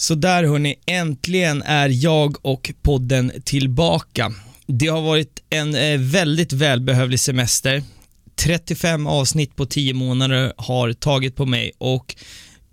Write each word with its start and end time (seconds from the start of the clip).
Så 0.00 0.14
där 0.14 0.44
hörni, 0.44 0.74
äntligen 0.86 1.62
är 1.62 1.88
jag 1.88 2.46
och 2.46 2.72
podden 2.82 3.32
tillbaka. 3.44 4.32
Det 4.66 4.86
har 4.86 5.02
varit 5.02 5.42
en 5.50 5.74
eh, 5.74 6.00
väldigt 6.00 6.52
välbehövlig 6.52 7.20
semester. 7.20 7.82
35 8.36 9.06
avsnitt 9.06 9.56
på 9.56 9.66
10 9.66 9.94
månader 9.94 10.52
har 10.56 10.92
tagit 10.92 11.36
på 11.36 11.46
mig 11.46 11.72
och 11.78 12.16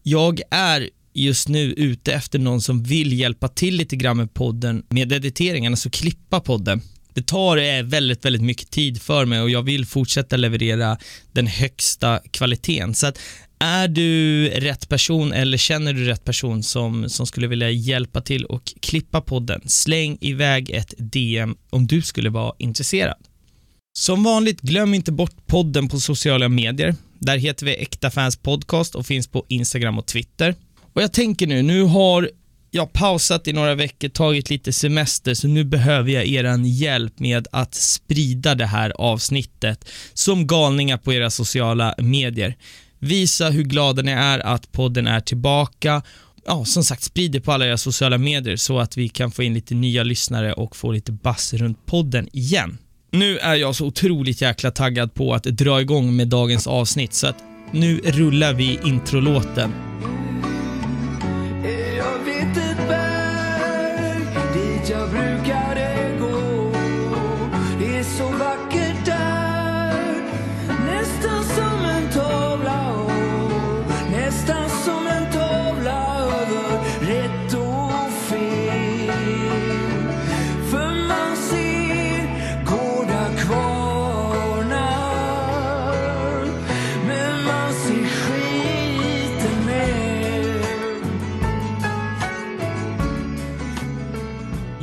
jag 0.03 0.41
är 0.51 0.89
just 1.13 1.47
nu 1.47 1.73
ute 1.73 2.13
efter 2.13 2.39
någon 2.39 2.61
som 2.61 2.83
vill 2.83 3.13
hjälpa 3.13 3.47
till 3.47 3.75
lite 3.75 3.95
grann 3.95 4.17
med 4.17 4.33
podden, 4.33 4.83
med 4.89 5.11
editeringen, 5.11 5.73
alltså 5.73 5.89
klippa 5.89 6.39
podden. 6.39 6.81
Det 7.13 7.27
tar 7.27 7.57
eh, 7.57 7.83
väldigt, 7.83 8.25
väldigt 8.25 8.41
mycket 8.41 8.71
tid 8.71 9.01
för 9.01 9.25
mig 9.25 9.41
och 9.41 9.49
jag 9.49 9.63
vill 9.63 9.85
fortsätta 9.85 10.37
leverera 10.37 10.97
den 11.31 11.47
högsta 11.47 12.19
kvaliteten. 12.31 12.93
Så 12.93 13.07
att 13.07 13.19
är 13.59 13.87
du 13.87 14.49
rätt 14.49 14.89
person 14.89 15.33
eller 15.33 15.57
känner 15.57 15.93
du 15.93 16.05
rätt 16.05 16.23
person 16.23 16.63
som, 16.63 17.09
som 17.09 17.27
skulle 17.27 17.47
vilja 17.47 17.69
hjälpa 17.69 18.21
till 18.21 18.45
och 18.45 18.73
klippa 18.79 19.21
podden, 19.21 19.61
släng 19.65 20.17
iväg 20.21 20.69
ett 20.69 20.93
DM 20.97 21.55
om 21.69 21.87
du 21.87 22.01
skulle 22.01 22.29
vara 22.29 22.53
intresserad. 22.57 23.17
Som 23.97 24.23
vanligt, 24.23 24.61
glöm 24.61 24.93
inte 24.93 25.11
bort 25.11 25.47
podden 25.47 25.89
på 25.89 25.99
sociala 25.99 26.49
medier. 26.49 26.95
Där 27.19 27.37
heter 27.37 27.65
vi 27.65 27.75
Äkta 27.75 28.11
Fans 28.11 28.37
Podcast 28.37 28.95
och 28.95 29.05
finns 29.05 29.27
på 29.27 29.45
Instagram 29.47 29.99
och 29.99 30.05
Twitter. 30.05 30.55
Och 30.93 31.01
jag 31.01 31.13
tänker 31.13 31.47
nu, 31.47 31.61
nu 31.61 31.83
har 31.83 32.29
jag 32.71 32.93
pausat 32.93 33.47
i 33.47 33.53
några 33.53 33.75
veckor, 33.75 34.09
tagit 34.09 34.49
lite 34.49 34.73
semester, 34.73 35.33
så 35.33 35.47
nu 35.47 35.63
behöver 35.63 36.11
jag 36.11 36.25
er 36.25 36.65
hjälp 36.65 37.19
med 37.19 37.47
att 37.51 37.75
sprida 37.75 38.55
det 38.55 38.65
här 38.65 38.89
avsnittet 38.89 39.89
som 40.13 40.47
galningar 40.47 40.97
på 40.97 41.13
era 41.13 41.29
sociala 41.29 41.95
medier. 41.97 42.55
Visa 43.07 43.49
hur 43.49 43.63
glada 43.63 44.01
ni 44.01 44.11
är 44.11 44.39
att 44.39 44.71
podden 44.71 45.07
är 45.07 45.19
tillbaka. 45.19 46.01
Ja, 46.45 46.65
som 46.65 46.83
sagt, 46.83 47.03
sprid 47.03 47.31
det 47.31 47.41
på 47.41 47.51
alla 47.51 47.67
era 47.67 47.77
sociala 47.77 48.17
medier 48.17 48.55
så 48.55 48.79
att 48.79 48.97
vi 48.97 49.09
kan 49.09 49.31
få 49.31 49.43
in 49.43 49.53
lite 49.53 49.75
nya 49.75 50.03
lyssnare 50.03 50.53
och 50.53 50.75
få 50.75 50.91
lite 50.91 51.11
bass 51.11 51.53
runt 51.53 51.85
podden 51.85 52.29
igen. 52.33 52.77
Nu 53.11 53.37
är 53.37 53.55
jag 53.55 53.75
så 53.75 53.85
otroligt 53.85 54.41
jäkla 54.41 54.71
taggad 54.71 55.13
på 55.13 55.33
att 55.33 55.43
dra 55.43 55.81
igång 55.81 56.15
med 56.15 56.27
dagens 56.27 56.67
avsnitt 56.67 57.13
så 57.13 57.27
att 57.27 57.43
nu 57.71 57.97
rullar 57.97 58.53
vi 58.53 58.79
introlåten. 58.83 59.73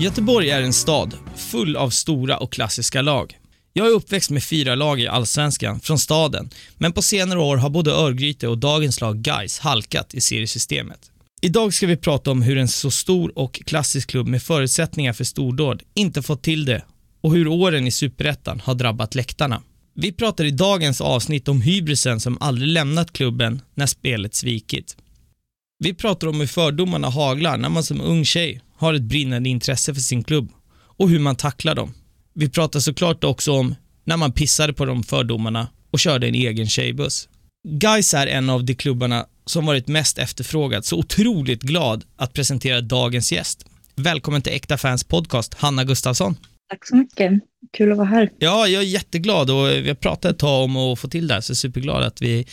Göteborg 0.04 0.50
är 0.50 0.62
en 0.62 0.72
stad 0.72 1.14
full 1.36 1.76
av 1.76 1.90
stora 1.90 2.36
och 2.36 2.52
klassiska 2.52 3.02
lag. 3.02 3.38
Jag 3.72 3.86
är 3.86 3.90
uppväxt 3.90 4.30
med 4.30 4.44
fyra 4.44 4.74
lag 4.74 5.00
i 5.00 5.06
Allsvenskan 5.06 5.80
från 5.80 5.98
staden, 5.98 6.50
men 6.78 6.92
på 6.92 7.02
senare 7.02 7.38
år 7.38 7.56
har 7.56 7.70
både 7.70 7.90
Örgryte 7.92 8.48
och 8.48 8.58
dagens 8.58 9.00
lag 9.00 9.16
Gais 9.16 9.58
halkat 9.58 10.14
i 10.14 10.20
seriesystemet. 10.20 10.98
Idag 11.42 11.74
ska 11.74 11.86
vi 11.86 11.96
prata 11.96 12.30
om 12.30 12.42
hur 12.42 12.58
en 12.58 12.68
så 12.68 12.90
stor 12.90 13.38
och 13.38 13.54
klassisk 13.66 14.10
klubb 14.10 14.26
med 14.26 14.42
förutsättningar 14.42 15.12
för 15.12 15.24
stordåd 15.24 15.82
inte 15.94 16.22
fått 16.22 16.42
till 16.42 16.64
det 16.64 16.82
och 17.20 17.34
hur 17.34 17.48
åren 17.48 17.86
i 17.86 17.90
Superettan 17.90 18.60
har 18.60 18.74
drabbat 18.74 19.14
läktarna. 19.14 19.62
Vi 19.94 20.12
pratar 20.12 20.44
i 20.44 20.50
dagens 20.50 21.00
avsnitt 21.00 21.48
om 21.48 21.60
hybrisen 21.60 22.20
som 22.20 22.38
aldrig 22.40 22.68
lämnat 22.68 23.12
klubben 23.12 23.60
när 23.74 23.86
spelet 23.86 24.34
svikit. 24.34 24.96
Vi 25.78 25.94
pratar 25.94 26.26
om 26.26 26.40
hur 26.40 26.46
fördomarna 26.46 27.08
haglar 27.08 27.56
när 27.56 27.68
man 27.68 27.84
som 27.84 28.00
ung 28.00 28.24
tjej 28.24 28.60
har 28.84 28.94
ett 28.94 29.02
brinnande 29.02 29.48
intresse 29.48 29.94
för 29.94 30.00
sin 30.00 30.24
klubb 30.24 30.52
och 30.96 31.08
hur 31.08 31.18
man 31.18 31.36
tacklar 31.36 31.74
dem. 31.74 31.94
Vi 32.34 32.48
pratar 32.48 32.80
såklart 32.80 33.24
också 33.24 33.52
om 33.52 33.74
när 34.04 34.16
man 34.16 34.32
pissade 34.32 34.72
på 34.72 34.84
de 34.84 35.02
fördomarna 35.02 35.68
och 35.90 35.98
körde 35.98 36.28
en 36.28 36.34
egen 36.34 36.68
tjejbuss. 36.68 37.28
Gais 37.68 38.14
är 38.14 38.26
en 38.26 38.50
av 38.50 38.64
de 38.64 38.74
klubbarna 38.74 39.26
som 39.46 39.66
varit 39.66 39.88
mest 39.88 40.18
efterfrågad, 40.18 40.84
så 40.84 40.98
otroligt 40.98 41.62
glad 41.62 42.04
att 42.16 42.32
presentera 42.32 42.80
dagens 42.80 43.32
gäst. 43.32 43.66
Välkommen 43.94 44.42
till 44.42 44.52
Äkta 44.52 44.78
Fans 44.78 45.04
Podcast, 45.04 45.54
Hanna 45.54 45.84
Gustafsson. 45.84 46.36
Tack 46.70 46.86
så 46.86 46.96
mycket. 46.96 47.32
Kul 47.76 47.92
att 47.92 47.98
vara 47.98 48.08
här. 48.08 48.30
Ja, 48.38 48.66
jag 48.66 48.82
är 48.82 48.86
jätteglad 48.86 49.50
och 49.50 49.66
vi 49.68 49.88
har 49.88 49.94
pratat 49.94 50.32
ett 50.32 50.38
tag 50.38 50.64
om 50.64 50.76
att 50.76 50.98
få 50.98 51.08
till 51.08 51.26
det 51.28 51.34
här, 51.34 51.40
så 51.40 51.54
superglad 51.54 52.02
att 52.02 52.22
vi, 52.22 52.46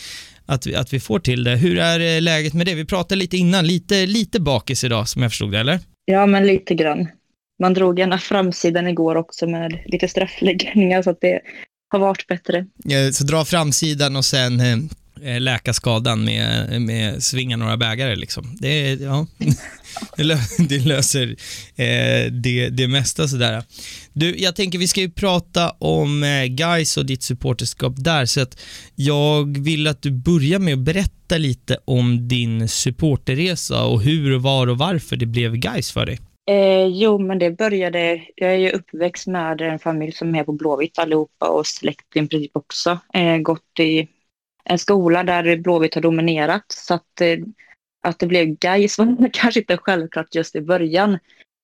att 0.46 0.68
vi, 0.68 0.76
att 0.76 0.94
vi 0.94 1.00
får 1.00 1.20
till 1.20 1.44
det. 1.44 1.56
Hur 1.56 1.80
är 1.80 2.16
eh, 2.16 2.22
läget 2.22 2.54
med 2.54 2.66
det? 2.66 2.76
Vi 2.76 2.86
pratade 2.86 3.20
lite 3.20 3.38
innan, 3.38 3.68
lite, 3.68 4.06
lite 4.06 4.40
bakis 4.40 4.84
idag 4.84 5.10
som 5.10 5.22
jag 5.22 5.32
förstod 5.32 5.52
det, 5.52 5.60
eller? 5.60 5.80
Ja, 6.06 6.26
men 6.26 6.48
lite 6.48 6.76
grann. 6.76 7.08
Man 7.60 7.74
drog 7.74 8.00
gärna 8.00 8.18
framsidan 8.18 8.88
igår 8.88 9.16
också 9.16 9.48
med 9.48 9.84
lite 9.86 10.08
straffläggningar 10.08 11.02
så 11.02 11.10
att 11.10 11.22
det 11.22 11.42
har 11.90 12.00
varit 12.00 12.28
bättre. 12.28 12.66
Ja, 12.84 13.12
Så 13.12 13.24
dra 13.24 13.46
framsidan 13.46 14.16
och 14.16 14.26
sen 14.26 14.60
eh, 14.60 14.78
Eh, 15.24 15.42
läka 15.42 15.74
skadan 15.74 16.24
med, 16.24 16.82
med 16.82 17.24
svinga 17.24 17.58
några 17.58 17.78
bägare 17.78 18.16
liksom. 18.16 18.58
Det, 18.60 18.94
ja, 18.94 19.28
det, 20.70 20.86
löser 20.86 21.36
eh, 21.76 22.32
det, 22.32 22.70
det 22.70 22.88
mesta 22.88 23.28
sådär. 23.28 23.64
Du, 24.14 24.38
jag 24.38 24.56
tänker 24.56 24.80
vi 24.80 24.88
ska 24.88 25.02
ju 25.02 25.12
prata 25.12 25.70
om 25.70 26.24
eh, 26.24 26.46
Gais 26.46 26.98
och 26.98 27.06
ditt 27.06 27.24
supporterskap 27.24 27.94
där, 27.96 28.26
så 28.26 28.42
att 28.42 28.62
jag 28.96 29.58
vill 29.58 29.88
att 29.88 30.02
du 30.02 30.12
börjar 30.12 30.60
med 30.60 30.74
att 30.74 30.80
berätta 30.80 31.38
lite 31.38 31.78
om 31.86 32.28
din 32.28 32.68
supporterresa 32.68 33.86
och 33.86 34.02
hur, 34.02 34.36
och 34.36 34.42
var 34.42 34.68
och 34.68 34.78
varför 34.78 35.16
det 35.16 35.26
blev 35.26 35.56
Gais 35.56 35.92
för 35.92 36.06
dig. 36.06 36.20
Eh, 36.50 36.86
jo, 36.86 37.20
men 37.20 37.40
det 37.40 37.52
började, 37.52 38.22
jag 38.36 38.54
är 38.54 38.58
ju 38.58 38.72
uppväxt 38.72 39.28
med 39.28 39.62
en 39.62 39.80
familj 39.80 40.12
som 40.12 40.36
är 40.36 40.44
på 40.44 40.52
Blåvitt 40.52 41.00
allihopa 41.00 41.48
och 41.48 41.68
släkt 41.68 42.16
i 42.16 42.28
princip 42.28 42.52
också. 42.54 43.00
Eh, 43.14 43.38
gått 43.38 43.80
i 43.80 44.08
en 44.64 44.80
skola 44.80 45.24
där 45.24 45.58
Blåvitt 45.58 45.96
har 45.96 46.02
dominerat 46.02 46.66
så 46.68 46.94
att, 46.94 47.22
eh, 47.22 47.38
att 48.04 48.20
det 48.20 48.28
blev 48.28 48.46
Gais 48.58 48.98
var 48.98 49.30
kanske 49.34 49.60
inte 49.60 49.78
självklart 49.78 50.36
just 50.36 50.56
i 50.56 50.62
början. 50.62 51.20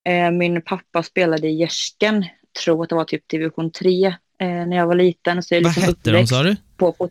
Eh, 0.09 0.31
min 0.31 0.62
pappa 0.62 1.03
spelade 1.03 1.47
i 1.47 1.56
Gärsken, 1.56 2.25
tror 2.63 2.84
att 2.84 2.90
det 2.90 2.96
var 2.96 3.06
typ 3.06 3.28
division 3.30 3.72
3 3.72 4.06
eh, 4.06 4.13
när 4.40 4.78
jag 4.78 4.88
var 4.88 4.96
liten. 4.96 5.44
Så 5.44 5.53
jag 5.56 5.62
Vad 5.62 5.69
liksom 5.75 5.84
hette 5.84 6.12
de 6.12 6.28
sa 6.28 6.44
du? 6.44 6.56
på, 6.78 6.91
på 6.91 7.09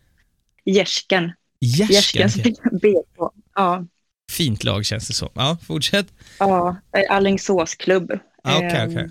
Gärsken. 0.65 1.33
Gärsken? 1.61 2.29
BK. 2.83 3.33
Ja, 3.55 3.87
Fint 4.33 4.65
lag 4.65 4.85
känns 4.85 5.09
det 5.09 5.15
som. 5.15 5.29
Ja, 5.35 5.59
fortsätt. 5.67 6.07
ja, 6.39 6.77
Alingsåsklubb. 7.09 8.13
Ah, 8.43 8.57
okej, 8.57 8.71
Ehm, 8.71 8.91
okej. 8.91 9.11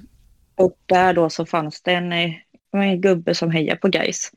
Och 0.56 0.78
där 0.85 1.14
då 1.14 1.30
så 1.30 1.46
fanns 1.46 1.81
det 1.81 1.91
en, 1.94 2.14
en 2.74 3.02
gubbe 3.02 3.35
som 3.35 3.52
hejade 3.52 3.80
på 3.80 3.88
Gais. 3.88 4.31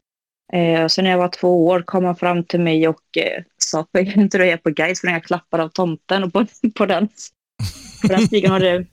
Eh, 0.52 0.86
så 0.86 1.02
när 1.02 1.10
jag 1.10 1.18
var 1.18 1.28
två 1.28 1.66
år 1.66 1.82
kom 1.82 2.04
han 2.04 2.16
fram 2.16 2.44
till 2.44 2.60
mig 2.60 2.88
och 2.88 3.16
eh, 3.16 3.42
sa 3.58 3.80
att 3.80 3.88
jag 3.92 4.16
inte 4.16 4.38
heja 4.38 4.58
på 4.58 4.70
Gais 4.70 5.00
för 5.00 5.08
jag 5.08 5.24
klappar 5.24 5.58
av 5.58 5.68
tomten 5.68 6.24
och 6.24 6.32
på, 6.32 6.46
på 6.74 6.86
den. 6.86 7.08
På 8.02 8.08
den 8.08 8.26
stigen 8.26 8.50
har 8.50 8.60
det 8.60 8.86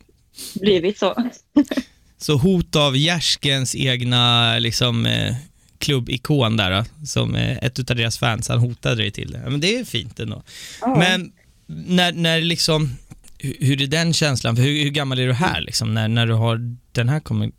blivit 0.61 0.97
så. 0.97 1.15
Så 2.17 2.37
hot 2.37 2.75
av 2.75 2.97
Gärskens 2.97 3.75
egna 3.75 4.57
liksom, 4.59 5.05
eh, 5.05 5.35
klubbikon 5.77 6.57
där 6.57 6.71
då, 6.71 7.05
som 7.05 7.35
eh, 7.35 7.57
ett 7.57 7.89
av 7.89 7.95
deras 7.95 8.17
fans, 8.17 8.49
han 8.49 8.59
hotade 8.59 8.95
dig 8.95 9.11
till 9.11 9.31
det. 9.31 9.41
Men 9.49 9.59
det 9.59 9.77
är 9.77 9.83
fint 9.83 10.19
ändå. 10.19 10.43
Ja. 10.81 10.95
Men 10.95 11.31
när, 11.65 12.13
när 12.13 12.41
liksom, 12.41 12.89
hur, 13.37 13.81
är 13.81 13.87
den 13.87 14.13
känslan? 14.13 14.55
För 14.55 14.63
hur, 14.63 14.83
hur 14.83 14.89
gammal 14.89 15.19
är 15.19 15.27
du 15.27 15.33
här 15.33 15.61
liksom, 15.61 15.93
när, 15.93 16.07
när 16.07 16.27
du 16.27 16.33
har 16.33 16.77
den 16.91 17.09
här 17.09 17.19
kommer, 17.19 17.51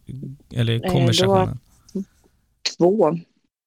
eller 0.54 0.84
Eh, 0.84 0.92
konversationen? 0.92 1.58
Två. 2.78 3.18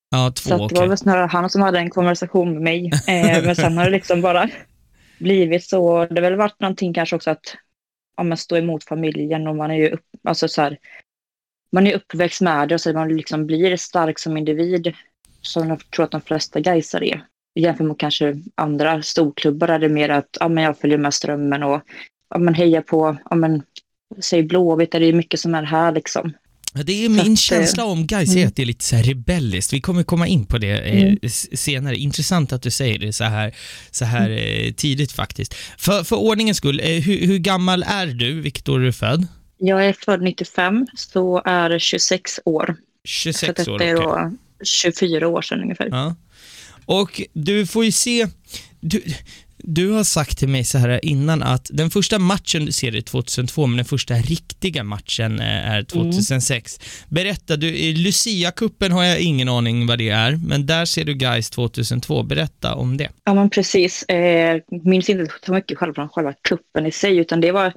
Ja, 0.09 0.31
två, 0.31 0.49
Så 0.49 0.57
det 0.57 0.63
okej. 0.65 0.79
var 0.79 0.87
väl 0.87 0.97
snarare 0.97 1.25
han 1.27 1.49
som 1.49 1.61
hade 1.61 1.79
en 1.79 1.89
konversation 1.89 2.53
med 2.53 2.61
mig. 2.61 2.91
Eh, 3.07 3.43
men 3.45 3.55
sen 3.55 3.77
har 3.77 3.85
det 3.85 3.91
liksom 3.91 4.21
bara 4.21 4.49
blivit 5.19 5.63
så. 5.63 6.05
Det 6.05 6.15
har 6.15 6.29
väl 6.29 6.35
varit 6.35 6.59
någonting 6.59 6.93
kanske 6.93 7.15
också 7.15 7.31
att 7.31 7.55
ja, 8.17 8.23
men 8.23 8.37
stå 8.37 8.57
emot 8.57 8.83
familjen 8.83 9.47
och 9.47 9.55
man 9.55 9.71
är 9.71 9.75
ju 9.75 9.89
upp, 9.89 10.05
alltså 10.23 10.47
så 10.47 10.61
här, 10.61 10.77
man 11.71 11.87
är 11.87 11.95
uppväxt 11.95 12.41
med 12.41 12.69
det 12.69 12.75
och 12.75 12.81
så 12.81 12.93
man 12.93 13.15
liksom 13.15 13.45
blir 13.45 13.77
stark 13.77 14.19
som 14.19 14.37
individ. 14.37 14.93
Som 15.41 15.69
jag 15.69 15.91
tror 15.91 16.03
att 16.03 16.11
de 16.11 16.21
flesta 16.21 16.59
gaisar 16.59 17.03
är. 17.03 17.25
Jämfört 17.55 17.87
med 17.87 17.99
kanske 17.99 18.35
andra 18.55 19.01
storklubbar 19.01 19.67
är 19.67 19.79
det 19.79 19.89
mer 19.89 20.09
att 20.09 20.37
ja, 20.39 20.47
men 20.47 20.63
jag 20.63 20.77
följer 20.77 20.97
med 20.97 21.13
strömmen 21.13 21.63
och 21.63 21.81
ja, 22.29 22.37
men 22.37 22.53
hejar 22.53 22.81
på, 22.81 23.17
ja, 23.29 23.35
men, 23.35 23.63
säg 24.19 24.43
Blåvitt 24.43 24.95
är 24.95 24.99
det 24.99 25.05
ju 25.05 25.13
mycket 25.13 25.39
som 25.39 25.55
är 25.55 25.63
här 25.63 25.91
liksom. 25.91 26.33
Det 26.73 27.05
är 27.05 27.09
min 27.09 27.37
känsla 27.37 27.85
om 27.85 28.07
Gais 28.07 28.29
är 28.29 28.35
mm. 28.37 28.47
att 28.47 28.55
det 28.55 28.61
är 28.61 28.65
lite 28.65 28.85
så 28.85 28.95
här 28.95 29.03
rebelliskt. 29.03 29.73
Vi 29.73 29.81
kommer 29.81 30.03
komma 30.03 30.27
in 30.27 30.45
på 30.45 30.57
det 30.57 30.79
eh, 30.79 31.01
Mm. 31.03 31.17
senare. 31.53 31.95
Intressant 31.97 32.53
att 32.53 32.61
du 32.61 32.71
säger 32.71 32.99
det 32.99 33.13
så 33.13 33.23
här, 33.23 33.55
så 33.91 34.05
här 34.05 34.29
Mm. 34.29 34.67
eh, 34.67 34.73
tidigt 34.73 35.11
faktiskt. 35.11 35.53
För, 35.77 36.03
för 36.03 36.15
ordningens 36.15 36.57
skull, 36.57 36.79
eh, 36.79 36.85
hur, 36.85 37.27
hur 37.27 37.37
gammal 37.37 37.83
är 37.87 38.07
du? 38.07 38.41
Vilket 38.41 38.69
år 38.69 38.79
är 38.79 38.85
du 38.85 38.93
född? 38.93 39.27
Jag 39.57 39.85
är 39.85 39.93
född 39.93 40.21
95, 40.21 40.87
så 40.95 41.41
är 41.45 41.69
det 41.69 41.79
26 41.79 42.39
år. 42.45 42.75
Så 43.03 43.07
26 43.09 43.53
detta 43.55 43.71
år, 43.71 43.81
är 43.81 43.95
okej. 43.95 44.05
då 44.05 44.65
24 44.65 45.27
år 45.27 45.41
sedan 45.41 45.61
ungefär. 45.61 45.87
Ja. 45.91 46.15
Och 46.85 47.21
du 47.33 47.67
får 47.67 47.85
ju 47.85 47.91
se, 47.91 48.27
du, 48.79 49.03
du 49.63 49.91
har 49.91 50.03
sagt 50.03 50.37
till 50.37 50.47
mig 50.47 50.63
så 50.63 50.77
här 50.77 51.05
innan 51.05 51.43
att 51.43 51.69
den 51.73 51.89
första 51.89 52.19
matchen 52.19 52.65
du 52.65 52.71
ser 52.71 52.95
är 52.95 53.01
2002, 53.01 53.67
men 53.67 53.77
den 53.77 53.85
första 53.85 54.13
riktiga 54.13 54.83
matchen 54.83 55.39
eh, 55.39 55.71
är 55.71 55.83
2006. 55.83 56.79
Berätta, 57.09 57.55
du, 57.55 57.67
i 57.67 57.93
Lucia-cupen 57.93 58.91
har 58.91 59.03
jag 59.03 59.19
ingen 59.19 59.49
aning 59.49 59.87
vad 59.87 59.97
det 59.97 60.09
är, 60.09 60.39
men 60.47 60.65
där 60.65 60.85
ser 60.85 61.05
du 61.05 61.13
guys 61.13 61.49
2002. 61.49 62.23
Berätta 62.23 62.75
om 62.75 62.97
det. 62.97 63.09
Ja, 63.23 63.33
men 63.33 63.49
precis. 63.49 64.03
Eh, 64.03 64.61
minns 64.83 65.09
inte 65.09 65.31
så 65.45 65.53
mycket 65.53 65.77
själva 65.77 65.93
från 65.93 66.09
själva 66.09 66.33
kuppen 66.41 66.85
i 66.85 66.91
sig, 66.91 67.17
utan 67.17 67.41
det 67.41 67.51
var 67.51 67.73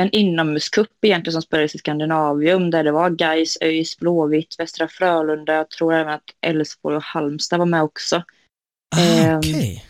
en 0.00 0.10
inomhuscup 0.10 0.88
egentligen 1.02 1.32
som 1.32 1.42
spelades 1.42 1.74
i 1.74 1.78
Skandinavium 1.78 2.70
där 2.70 2.84
det 2.84 2.92
var 2.92 3.10
Gais, 3.10 3.58
ÖIS, 3.60 3.98
Blåvitt, 3.98 4.54
Västra 4.58 4.88
Frölunda, 4.88 5.54
jag 5.54 5.70
tror 5.70 5.94
även 5.94 6.12
att 6.12 6.24
Elfsborg 6.46 6.96
och 6.96 7.02
Halmstad 7.02 7.58
var 7.58 7.66
med 7.66 7.82
också. 7.82 8.22
Ah, 8.96 9.00
Ehm, 9.00 9.38
Okej. 9.38 9.84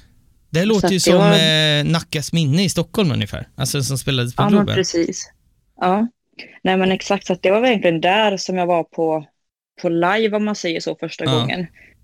Det 0.51 0.65
låter 0.65 0.87
att 0.87 0.93
ju 0.93 0.97
det 0.97 1.01
som 1.01 1.15
var- 1.15 1.33
eh, 1.79 1.85
Nackas 1.85 2.33
minne 2.33 2.65
i 2.65 2.69
Stockholm 2.69 3.13
ungefär, 3.13 3.49
alltså 3.57 3.83
som 3.83 3.99
spelades 3.99 4.37
på 4.37 4.43
Ja, 4.43 4.49
Globen. 4.49 4.75
precis. 4.75 5.31
Ja, 5.81 6.09
nej 6.63 6.77
men 6.77 6.93
exakt, 6.93 7.27
så 7.27 7.33
att 7.33 7.43
det 7.43 7.51
var 7.51 7.67
egentligen 7.67 8.01
där 8.01 8.37
som 8.37 8.57
jag 8.59 8.67
var 8.67 8.85
på, 8.85 9.27
på 9.83 9.89
live 9.89 10.37
om 10.37 10.45
man 10.45 10.55
säger 10.55 10.81
så 10.81 10.97
första 10.97 11.25
Ja. 11.25 11.33
gången. 11.33 11.61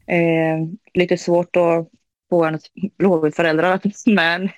Eh, 0.07 0.69
lite 0.95 1.17
svårt 1.19 1.57
att 1.57 1.89
få 2.31 2.45
en 2.45 2.59
Blåvitt-föräldrar 2.99 3.81
med 4.07 4.49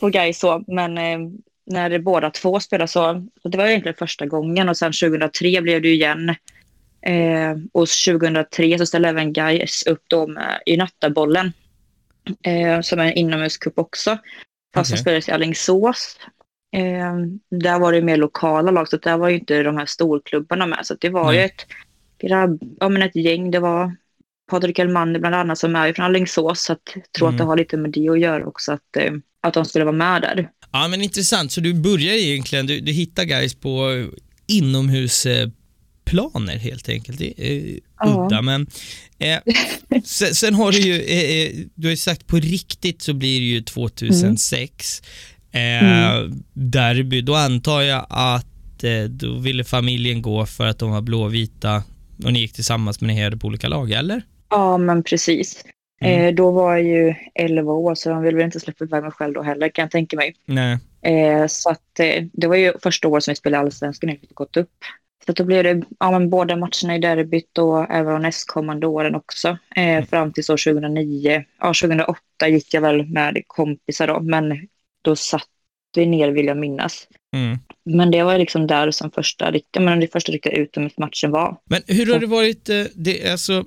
på 0.00 0.08
Gais 0.08 0.38
så, 0.38 0.64
men 0.66 0.98
eh, 0.98 1.18
när 1.66 1.90
det 1.90 1.98
båda 1.98 2.30
två 2.30 2.60
spelade 2.60 2.88
så, 2.88 3.26
så 3.42 3.48
det 3.48 3.58
var 3.58 3.66
egentligen 3.66 3.96
första 3.98 4.26
gången 4.26 4.68
och 4.68 4.76
sen 4.76 4.92
2003 4.92 5.60
blev 5.60 5.82
det 5.82 5.88
ju 5.88 5.94
igen. 5.94 6.28
Eh, 7.02 7.50
och 7.72 7.88
2003 7.88 8.78
så 8.78 8.86
ställde 8.86 9.08
även 9.08 9.32
Gais 9.32 9.86
upp 9.86 10.02
då 10.06 10.26
med, 10.26 10.60
i 10.66 10.76
Nattabollen 10.76 11.52
eh, 12.42 12.80
som 12.80 12.98
är 12.98 13.04
en 13.04 13.12
inomhuscup 13.12 13.78
också. 13.78 14.18
Fast 14.74 14.90
som 14.90 14.98
spelades 14.98 15.28
i 15.28 15.32
Alingsås. 15.32 16.18
Eh, 16.76 17.16
där 17.60 17.78
var 17.78 17.92
det 17.92 18.02
mer 18.02 18.16
lokala 18.16 18.70
lag, 18.70 18.88
så 18.88 18.96
där 18.96 19.16
var 19.16 19.28
ju 19.28 19.38
inte 19.38 19.62
de 19.62 19.76
här 19.76 19.86
storklubbarna 19.86 20.66
med. 20.66 20.86
Så 20.86 20.94
det 21.00 21.08
var 21.08 21.32
ju 21.32 21.38
Nej. 21.38 21.46
ett, 21.46 21.66
grabb, 22.28 22.62
ja, 22.80 22.88
men 22.88 23.02
ett 23.02 23.16
gäng. 23.16 23.50
Det 23.50 23.58
var 23.58 23.96
Patrik 24.50 24.78
Elmander 24.78 25.20
bland 25.20 25.34
annat 25.34 25.58
som 25.58 25.76
är 25.76 25.92
från 25.92 26.06
Alingsås. 26.06 26.62
Så 26.62 26.72
att, 26.72 26.92
jag 26.94 27.12
tror 27.12 27.28
Mm. 27.28 27.34
att 27.34 27.38
det 27.38 27.44
har 27.44 27.56
lite 27.56 27.76
med 27.76 27.90
det 27.90 28.08
att 28.08 28.20
göra 28.20 28.46
också, 28.46 28.72
att, 28.72 28.96
eh, 28.96 29.12
att 29.40 29.54
de 29.54 29.64
skulle 29.64 29.84
vara 29.84 29.96
med 29.96 30.22
där. 30.22 30.48
Ja, 30.72 30.88
men 30.88 31.02
intressant. 31.02 31.52
Så 31.52 31.60
du 31.60 31.74
börjar 31.74 32.14
egentligen, 32.14 32.66
du, 32.66 32.80
du 32.80 32.92
hittar 32.92 33.24
guys 33.24 33.54
på 33.54 34.06
inomhusplaner 36.12 36.56
helt 36.56 36.88
enkelt. 36.88 37.18
Det 37.18 37.34
är 37.40 37.78
Ja. 38.00 38.26
udda, 38.26 38.42
men 38.42 38.66
eh, 39.18 39.38
sen, 40.04 40.34
sen 40.34 40.54
har 40.54 40.72
du 40.72 40.78
ju, 40.78 40.94
eh, 41.02 41.46
eh, 41.46 41.66
du 41.74 41.86
har 41.86 41.90
ju 41.90 41.96
sagt 41.96 42.26
på 42.26 42.36
riktigt 42.36 43.02
så 43.02 43.14
blir 43.14 43.40
det 43.40 43.46
ju 43.46 43.60
2006 43.62 45.02
eh, 45.52 45.60
derby. 46.52 47.20
Då 47.20 47.34
antar 47.34 47.82
jag 47.82 48.06
att 48.08 48.84
eh, 48.84 49.02
då 49.02 49.38
ville 49.38 49.64
familjen 49.64 50.22
gå 50.22 50.46
för 50.46 50.66
att 50.66 50.78
de 50.78 50.90
var 50.90 51.00
blåvita 51.00 51.82
och 52.24 52.32
ni 52.32 52.40
gick 52.40 52.52
tillsammans 52.52 53.00
men 53.00 53.08
ni 53.08 53.14
hejade 53.14 53.36
på 53.36 53.46
olika 53.46 53.68
lag, 53.68 53.90
eller? 53.90 54.22
Ja, 54.50 54.78
men 54.78 55.02
precis. 55.02 55.64
Mm. 56.00 56.24
Eh, 56.28 56.34
då 56.34 56.50
var 56.50 56.76
jag 56.76 56.86
ju 56.86 57.14
11 57.34 57.72
år, 57.72 57.94
så 57.94 58.08
de 58.10 58.22
ville 58.22 58.36
väl 58.36 58.44
inte 58.44 58.60
släppa 58.60 58.84
iväg 58.84 59.02
mig 59.02 59.12
själv 59.12 59.34
då 59.34 59.42
heller, 59.42 59.68
kan 59.68 59.82
jag 59.82 59.90
tänka 59.90 60.16
mig. 60.16 60.34
Nej. 60.46 60.78
Eh, 61.02 61.46
så 61.46 61.70
att, 61.70 62.00
eh, 62.00 62.24
det 62.32 62.46
var 62.46 62.56
ju 62.56 62.72
första 62.82 63.08
året 63.08 63.24
som 63.24 63.32
vi 63.32 63.36
spelade 63.36 63.62
allsvenskan 63.62 64.08
när 64.08 64.18
vi 64.20 64.28
gått 64.34 64.56
upp. 64.56 64.70
Så 65.28 65.32
då 65.32 65.44
blev 65.44 65.64
det 65.64 65.82
ja, 66.00 66.10
men 66.10 66.30
båda 66.30 66.56
matcherna 66.56 66.96
i 66.96 66.98
derbyt 66.98 67.58
och 67.58 67.90
även 67.90 68.12
de 68.12 68.22
nästkommande 68.22 68.86
åren 68.86 69.14
också. 69.14 69.58
Eh, 69.76 70.04
fram 70.04 70.32
till 70.32 70.44
så 70.44 70.52
2009. 70.52 71.44
Ja, 71.60 71.66
2008 71.66 72.48
gick 72.48 72.74
jag 72.74 72.80
väl 72.80 73.06
med 73.06 73.42
kompisar 73.46 74.06
då, 74.06 74.20
men 74.20 74.68
då 75.02 75.16
satt 75.16 75.46
vi 75.96 76.06
ner 76.06 76.28
vill 76.28 76.46
jag 76.46 76.56
minnas. 76.56 77.06
Mm. 77.36 77.58
Men 77.84 78.10
det 78.10 78.22
var 78.22 78.38
liksom 78.38 78.66
där 78.66 78.90
som 78.90 79.10
första, 79.10 79.50
riktiga- 79.50 79.82
men 79.82 80.00
det 80.00 80.12
första 80.12 80.32
riktiga 80.32 80.52
utomhusmatchen 80.52 81.30
var. 81.30 81.56
Men 81.64 81.82
hur 81.86 82.12
har 82.12 82.20
det 82.20 82.26
varit, 82.26 82.68
eh, 82.68 82.84
det, 82.94 83.30
alltså, 83.30 83.64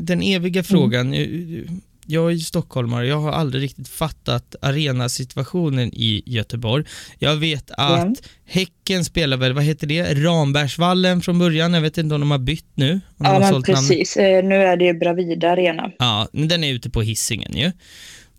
den 0.00 0.22
eviga 0.22 0.62
frågan, 0.62 1.14
eh, 1.14 1.62
jag 2.06 2.26
är 2.26 2.30
ju 2.34 2.38
stockholmare, 2.38 3.06
jag 3.06 3.20
har 3.20 3.32
aldrig 3.32 3.62
riktigt 3.62 3.88
fattat 3.88 4.54
arenasituationen 4.62 5.90
i 5.94 6.22
Göteborg. 6.26 6.84
Jag 7.18 7.36
vet 7.36 7.70
att 7.70 8.02
Mm. 8.02 8.14
Häcken 8.44 9.04
spelar 9.04 9.36
väl, 9.36 9.52
vad 9.52 9.64
heter 9.64 9.86
det, 9.86 10.14
Rambergsvallen 10.14 11.20
från 11.20 11.38
början, 11.38 11.74
jag 11.74 11.80
vet 11.80 11.98
inte 11.98 12.14
om 12.14 12.20
de 12.20 12.30
har 12.30 12.38
bytt 12.38 12.70
nu. 12.74 13.00
Ja, 13.18 13.38
men 13.38 13.48
sålt 13.48 13.68
namn. 13.68 13.78
precis. 13.88 14.16
Eh, 14.16 14.44
nu 14.44 14.54
är 14.54 14.76
det 14.76 14.84
ju 14.84 14.92
Bravida 14.94 15.50
Arena. 15.50 15.90
Ja, 15.98 16.28
men 16.32 16.48
den 16.48 16.64
är 16.64 16.72
ute 16.72 16.90
på 16.90 17.02
hissingen 17.02 17.56
ju. 17.56 17.72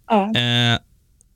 Ja, 0.07 0.33
Eh, 0.35 0.79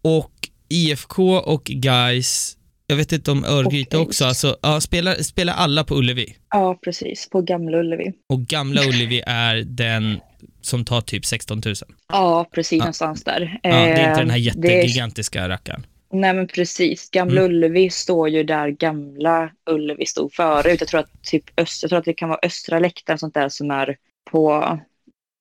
och 0.02 0.32
IFK 0.70 1.38
och 1.38 1.64
Guys, 1.64 2.58
jag 2.88 2.96
vet 2.96 3.12
inte 3.12 3.32
om 3.32 3.46
Örgryte 3.46 3.98
också, 3.98 4.26
alltså, 4.26 4.58
ja, 4.62 4.82
spelar, 4.82 5.16
spelar 5.16 5.54
alla 5.54 5.84
på 5.84 5.96
Ullevi. 5.96 6.36
ja, 6.50 6.80
precis. 6.84 7.30
På 7.30 7.42
Gamla 7.42 7.78
Ullevi. 7.78 8.14
Och 8.30 8.42
gamla 8.42 8.82
Ullevi 8.82 9.22
är 9.28 9.56
den 9.56 10.20
som 10.68 10.86
tar 10.86 11.02
typ 11.02 11.26
16 11.26 11.62
000. 11.66 11.76
Ja, 12.10 12.50
precis 12.54 12.78
Ja. 12.78 12.84
någonstans 12.84 13.24
där. 13.24 13.60
Ja, 13.64 13.70
det 13.70 13.76
är 13.76 13.90
inte 13.90 14.02
Eh, 14.02 14.18
den 14.18 14.30
här 14.30 14.38
är- 14.38 14.42
jättegigantiska 14.42 15.50
rackaren. 15.50 15.86
Nej 16.14 16.34
men 16.34 16.48
precis, 16.48 17.10
Gamla 17.12 17.42
Mm. 17.42 17.52
Ullevi 17.52 17.90
står 17.90 18.30
ju 18.30 18.44
där 18.44 18.70
Gamla 18.70 19.50
Ullevi 19.70 20.06
stod 20.06 20.34
förut. 20.34 20.78
Jag 20.80 20.88
tror 20.90 21.00
att, 21.00 21.24
typ 21.24 21.44
öst, 21.60 21.84
jag 21.84 21.90
tror 21.90 22.00
att 22.00 22.06
det 22.06 22.14
kan 22.14 22.30
vara 22.30 22.40
östra 22.44 22.80
läktaren 22.80 23.20
sånt 23.20 23.34
där 23.34 23.50
som 23.50 23.72
är 23.72 23.96
på 24.32 24.80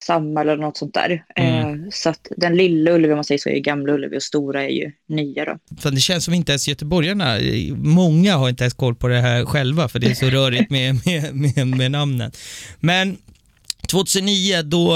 samma 0.05 0.41
eller 0.41 0.57
något 0.57 0.77
sånt 0.77 0.95
där. 0.95 1.25
Mm. 1.37 1.55
Eh, 1.85 1.89
så 1.91 2.09
att 2.09 2.29
den 2.37 2.57
lilla 2.57 2.91
Ullevi 2.91 3.13
om 3.13 3.17
man 3.17 3.25
säger 3.25 3.39
så 3.39 3.49
är 3.49 3.55
ju 3.55 3.61
Gamla 3.61 3.93
Ullevi 3.93 4.19
och 4.19 4.23
stora 4.23 4.63
är 4.65 4.69
ju 4.69 4.93
nya 5.09 5.45
då. 5.45 5.59
För 5.81 5.91
det 5.91 6.01
känns 6.01 6.25
som 6.25 6.35
inte 6.35 6.53
ens 6.53 6.69
göteborgarna, 6.69 7.37
många 7.77 8.37
har 8.37 8.49
inte 8.49 8.65
ens 8.65 8.75
koll 8.75 8.95
på 8.95 9.09
det 9.09 9.21
här 9.21 9.45
själva 9.45 9.89
för 9.89 9.99
det 9.99 10.07
är 10.07 10.15
så 10.15 10.27
rörigt 10.27 10.71
med, 10.71 10.95
med, 11.07 11.35
med, 11.57 11.67
med 11.67 11.91
namnen. 11.91 12.33
Men 12.81 13.17
2009, 13.87 14.63
då, 14.63 14.95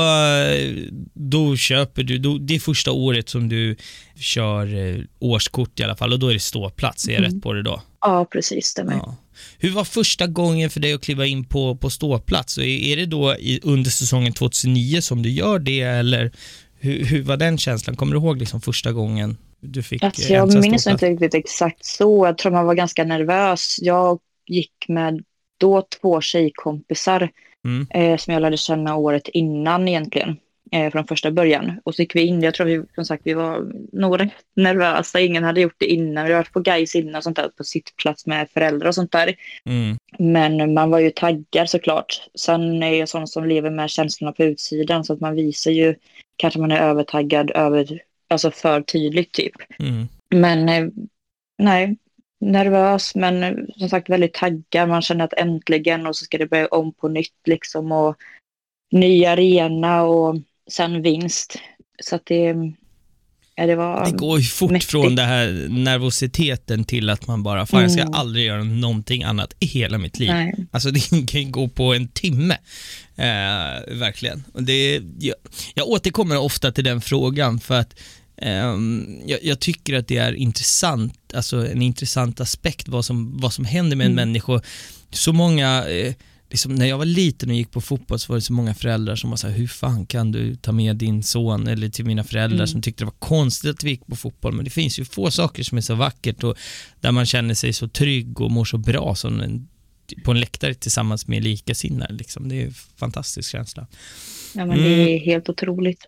då 1.14 1.56
köper 1.56 2.02
du, 2.02 2.18
då, 2.18 2.38
det 2.38 2.54
är 2.54 2.58
första 2.60 2.92
året 2.92 3.28
som 3.28 3.48
du 3.48 3.76
kör 4.20 4.76
eh, 4.76 5.00
årskort 5.18 5.80
i 5.80 5.82
alla 5.82 5.96
fall 5.96 6.12
och 6.12 6.18
då 6.18 6.28
är 6.28 6.32
det 6.34 6.40
ståplats, 6.40 7.08
är 7.08 7.12
jag 7.12 7.18
Mm. 7.18 7.32
rätt 7.32 7.42
på 7.42 7.52
det 7.52 7.62
då? 7.62 7.82
Ja, 8.00 8.24
precis, 8.32 8.66
stämmer. 8.66 8.92
Ja. 8.92 9.16
Hur 9.58 9.70
var 9.70 9.84
första 9.84 10.26
gången 10.26 10.70
för 10.70 10.80
dig 10.80 10.92
att 10.92 11.02
kliva 11.04 11.26
in 11.26 11.44
på, 11.44 11.76
på 11.76 11.90
ståplats? 11.90 12.58
Och 12.58 12.64
är, 12.64 12.68
är 12.92 12.96
det 12.96 13.06
då 13.06 13.34
i, 13.36 13.60
under 13.62 13.90
säsongen 13.90 14.32
2009 14.32 15.00
som 15.00 15.22
du 15.22 15.30
gör 15.30 15.58
det 15.58 15.80
eller 15.80 16.32
hur, 16.80 17.04
hur 17.04 17.22
var 17.22 17.36
den 17.36 17.58
känslan? 17.58 17.96
Kommer 17.96 18.12
du 18.14 18.18
ihåg 18.20 18.38
liksom 18.38 18.60
första 18.60 18.92
gången 18.92 19.36
du 19.60 19.82
fick 19.82 20.02
Alltså, 20.02 20.32
jag 20.32 20.46
minns 20.54 20.82
ståplats? 20.82 20.86
inte 20.86 21.06
riktigt 21.10 21.34
exakt 21.34 21.84
så. 21.84 22.26
Jag 22.26 22.38
tror 22.38 22.52
man 22.52 22.66
var 22.66 22.74
ganska 22.74 23.04
nervös. 23.04 23.76
Jag 23.80 24.18
gick 24.46 24.72
med 24.88 25.22
då 25.60 25.82
två 26.00 26.20
tjejkompisar 26.20 27.30
Mm. 27.64 27.86
eh, 27.90 28.16
som 28.16 28.34
jag 28.34 28.40
lärde 28.40 28.56
känna 28.56 28.96
året 28.96 29.28
innan 29.28 29.88
egentligen. 29.88 30.36
Eh, 30.72 30.90
från 30.90 31.06
första 31.06 31.30
början. 31.30 31.80
Och 31.84 31.94
så 31.94 32.02
gick 32.02 32.14
vi 32.14 32.20
in. 32.20 32.42
Jag 32.42 32.54
tror 32.54 32.66
vi, 32.66 32.82
som 32.94 33.04
sagt, 33.04 33.22
vi 33.24 33.34
var 33.34 33.72
nog 33.92 34.20
rätt 34.20 34.32
nervösa. 34.56 35.20
Ingen 35.20 35.44
hade 35.44 35.60
gjort 35.60 35.74
det 35.78 35.86
innan. 35.86 36.24
Vi 36.24 36.32
har 36.32 36.38
varit 36.38 36.52
på 36.52 36.60
guys 36.60 36.94
innan 36.94 37.14
och 37.14 37.22
sånt 37.22 37.36
där 37.36 37.48
på 37.48 37.64
sittplats 37.64 38.26
med 38.26 38.50
föräldrar 38.50 38.88
och 38.88 38.94
sånt 38.94 39.12
där. 39.12 39.34
Mm. 39.64 39.96
Men 40.18 40.74
man 40.74 40.90
var 40.90 40.98
ju 40.98 41.10
taggad 41.10 41.70
såklart. 41.70 42.28
Sen 42.34 42.82
är 42.82 42.94
jag 42.94 43.08
sån 43.08 43.26
som 43.26 43.46
lever 43.46 43.70
med 43.70 43.90
känslorna 43.90 44.32
på 44.32 44.44
utsidan 44.44 45.04
så 45.04 45.12
att 45.12 45.20
man 45.20 45.34
visar 45.34 45.70
ju 45.70 45.94
kanske 46.36 46.60
man 46.60 46.72
är 46.72 46.80
övertaggad 46.80 47.50
över, 47.50 48.02
alltså 48.28 48.50
för 48.50 48.80
tydligt 48.80 49.32
typ. 49.32 49.54
Mm. 49.78 50.08
Men 50.34 50.68
eh, 50.68 50.88
nej, 51.58 51.96
nervös 52.40 53.14
men 53.14 53.42
eh, 53.42 53.52
som 53.76 53.88
sagt 53.88 54.08
väldigt 54.10 54.34
taggad. 54.34 54.88
Man 54.88 55.02
känner 55.02 55.24
att 55.24 55.32
äntligen 55.32 56.06
och 56.06 56.16
så 56.16 56.24
ska 56.24 56.38
det 56.38 56.46
börja 56.46 56.66
om 56.66 56.92
på 56.92 57.08
nytt 57.08 57.32
liksom 57.46 57.92
och 57.92 58.16
ny 58.92 59.24
arena 59.24 60.02
och 60.02 60.36
sen 60.70 61.02
vinst. 61.02 61.56
Så 62.02 62.16
att 62.16 62.22
det, 62.26 62.54
ja, 63.54 63.66
det 63.66 63.74
var... 63.76 64.04
Det 64.06 64.16
går 64.16 64.38
ju 64.38 64.44
fort 64.44 64.70
mäktigt. 64.70 64.90
från 64.90 65.16
det 65.16 65.22
här 65.22 65.66
nervositeten 65.68 66.84
till 66.84 67.10
att 67.10 67.26
man 67.26 67.42
bara, 67.42 67.66
fan 67.66 67.82
jag 67.82 67.92
ska 67.92 68.02
Mm. 68.02 68.14
aldrig 68.14 68.46
göra 68.46 68.64
någonting 68.64 69.22
annat 69.22 69.54
i 69.60 69.66
hela 69.66 69.98
mitt 69.98 70.18
liv. 70.18 70.30
Nej. 70.30 70.54
Alltså 70.70 70.90
det 71.10 71.26
kan 71.32 71.52
gå 71.52 71.68
på 71.68 71.94
en 71.94 72.08
timme. 72.08 72.56
Eh, 73.16 73.94
verkligen. 73.98 74.44
Och 74.54 74.62
det, 74.62 75.02
jag, 75.18 75.34
jag 75.74 75.88
återkommer 75.88 76.38
ofta 76.38 76.72
till 76.72 76.84
den 76.84 77.00
frågan 77.00 77.60
för 77.60 77.74
att 77.80 77.94
jag, 79.26 79.38
jag 79.42 79.60
tycker 79.60 79.94
att 79.94 80.08
det 80.08 80.16
är 80.16 80.32
intressant, 80.32 81.34
alltså 81.34 81.66
en 81.66 81.82
intressant 81.82 82.40
aspekt 82.40 82.88
vad 82.88 83.04
som, 83.04 83.40
vad 83.40 83.52
som 83.52 83.64
händer 83.64 83.96
med 83.96 84.04
en 84.04 84.12
Mm. 84.12 84.28
människa. 84.28 84.60
Så 85.10 85.32
många, 85.32 85.88
eh, 85.88 86.14
liksom, 86.50 86.74
när 86.74 86.86
jag 86.86 86.98
var 86.98 87.04
liten 87.04 87.50
och 87.50 87.56
gick 87.56 87.70
på 87.70 87.80
fotboll 87.80 88.18
så 88.18 88.32
var 88.32 88.36
det 88.36 88.42
så 88.42 88.52
många 88.52 88.74
föräldrar 88.74 89.16
som 89.16 89.30
var 89.30 89.36
så 89.36 89.48
här, 89.48 89.54
hur 89.54 89.66
fan 89.68 90.06
kan 90.06 90.32
du 90.32 90.56
ta 90.56 90.72
med 90.72 90.96
din 90.96 91.22
son? 91.22 91.66
Eller 91.68 91.88
till 91.88 92.04
mina 92.04 92.24
föräldrar 92.24 92.56
Mm. 92.56 92.66
som 92.66 92.82
tyckte 92.82 93.00
det 93.02 93.06
var 93.06 93.14
konstigt 93.18 93.70
att 93.70 93.84
vi 93.84 93.90
gick 93.90 94.06
på 94.06 94.16
fotboll. 94.16 94.52
Men 94.52 94.64
det 94.64 94.70
finns 94.70 94.98
ju 94.98 95.04
få 95.04 95.30
saker 95.30 95.62
som 95.62 95.78
är 95.78 95.82
så 95.82 95.94
vackert 95.94 96.44
och 96.44 96.56
där 97.00 97.12
man 97.12 97.26
känner 97.26 97.54
sig 97.54 97.72
så 97.72 97.88
trygg 97.88 98.40
och 98.40 98.50
mår 98.50 98.64
så 98.64 98.78
bra 98.78 99.14
som 99.14 99.40
en, 99.40 99.68
på 100.24 100.30
en 100.30 100.40
läktare 100.40 100.74
tillsammans 100.74 101.26
med 101.26 101.44
likasinnade. 101.44 102.14
Liksom. 102.14 102.48
Det 102.48 102.62
är 102.62 102.66
en 102.66 102.74
fantastisk 102.96 103.50
känsla. 103.50 103.86
Ja, 104.54 104.66
men 104.66 104.78
Mm. 104.78 104.82
det 104.90 105.14
är 105.16 105.18
helt 105.20 105.48
otroligt. 105.48 106.06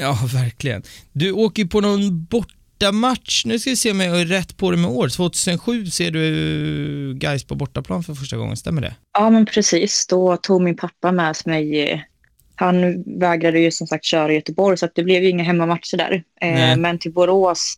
Ja, 0.00 0.18
verkligen. 0.34 0.82
Du 1.12 1.32
åker 1.32 1.64
på 1.64 1.80
någon 1.80 2.24
bortamatch. 2.24 3.44
Nu 3.44 3.58
ska 3.58 3.70
vi 3.70 3.76
se 3.76 3.90
om 3.90 4.00
jag 4.00 4.20
är 4.20 4.26
rätt 4.26 4.56
på 4.56 4.70
det 4.70 4.76
med 4.76 4.90
år. 4.90 5.08
2007 5.08 5.86
ser 5.86 6.10
du 6.10 7.14
guys 7.14 7.44
på 7.44 7.54
bortaplan 7.54 8.02
för 8.02 8.14
första 8.14 8.36
gången, 8.36 8.56
stämmer 8.56 8.82
det? 8.82 8.94
Ja, 9.18 9.30
men 9.30 9.46
precis. 9.46 10.06
Då 10.06 10.36
tog 10.36 10.62
min 10.62 10.76
pappa 10.76 11.12
med 11.12 11.36
mig. 11.44 11.90
eh, 11.90 12.00
Han 12.54 13.04
vägrade 13.20 13.60
ju 13.60 13.70
som 13.70 13.86
sagt 13.86 14.04
köra 14.04 14.32
i 14.32 14.34
Göteborg 14.34 14.76
så 14.78 14.88
det 14.94 15.02
blev 15.04 15.22
ju 15.22 15.28
inga 15.30 15.44
hemmamatcher 15.44 15.96
där. 15.96 16.22
Nej. 16.40 16.70
Eh, 16.72 16.76
men 16.76 16.98
till 16.98 17.12
Borås 17.12 17.74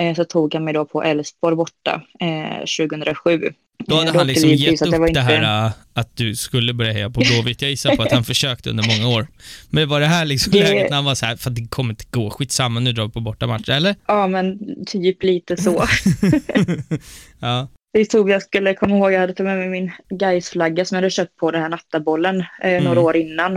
eh, 0.00 0.14
så 0.16 0.24
tog 0.24 0.54
han 0.54 0.64
mig 0.64 0.74
då 0.74 0.84
på 0.84 1.02
Elfsborg 1.02 1.56
borta 1.56 2.02
eh, 2.20 2.58
2007. 2.58 3.52
Då 3.86 3.94
hade 3.96 4.08
Eh, 4.08 4.14
han 4.14 4.26
liksom 4.26 4.50
gett 4.50 4.82
upp 4.82 4.90
det 4.90 5.08
inte- 5.08 5.20
här 5.20 5.66
äh, 5.66 5.72
att 5.94 6.16
du 6.16 6.36
skulle 6.36 6.74
börja 6.74 6.92
heja 6.92 7.10
på 7.10 7.20
Blåvitt. 7.20 7.62
Jag 7.62 7.70
gissar 7.70 7.96
på 7.96 8.02
att 8.02 8.12
han 8.12 8.24
försökte 8.32 8.70
under 8.70 8.84
många 8.98 9.16
år. 9.16 9.26
Men 9.70 9.88
var 9.88 10.00
det 10.00 10.06
här 10.06 10.24
liksom 10.24 10.52
Det- 10.52 10.62
läget 10.62 10.90
när 10.90 10.96
han 10.96 11.04
var 11.04 11.14
så 11.14 11.26
här, 11.26 11.36
för 11.36 11.50
det 11.50 11.66
kommer 11.68 11.90
inte 11.92 12.04
gå, 12.10 12.30
skitsamma 12.30 12.80
nu 12.80 12.92
drar 12.92 13.04
vi 13.06 13.10
på 13.12 13.20
bortamatch, 13.20 13.68
eller? 13.68 13.94
Ja, 14.06 14.26
men 14.26 14.58
typ 14.86 15.22
lite 15.22 15.56
så. 15.56 15.84
Ja. 17.40 17.68
Det 17.92 18.04
tog 18.04 18.30
jag 18.30 18.42
skulle 18.42 18.74
komma 18.74 18.96
ihåg, 18.96 19.12
jag 19.12 19.20
hade 19.20 19.32
tagit 19.34 19.48
med 19.48 19.58
mig 19.58 19.68
min 19.68 19.90
Gais-flagga 20.10 20.84
som 20.84 20.94
jag 20.96 21.02
hade 21.02 21.10
köpt 21.10 21.36
på 21.36 21.50
den 21.50 21.62
här 21.62 21.68
nattabollen 21.68 22.40
eh, 22.62 22.82
några 22.82 22.90
Mm. 23.00 23.04
år 23.04 23.16
innan. 23.16 23.56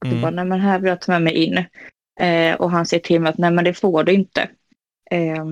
Och 0.00 0.06
Mm. 0.06 0.20
bara, 0.20 0.30
nej 0.30 0.44
men 0.44 0.60
här 0.60 0.78
vill 0.78 0.88
jag 0.88 1.00
ta 1.00 1.12
med 1.12 1.22
mig 1.22 1.32
in. 1.34 1.56
Eh, 2.20 2.54
och 2.54 2.70
han 2.70 2.86
säger 2.86 3.02
till 3.02 3.20
mig 3.20 3.30
att 3.30 3.38
nej 3.38 3.50
men 3.50 3.64
det 3.64 3.74
får 3.74 4.04
du 4.04 4.12
inte. 4.12 4.48
Eh, 5.10 5.42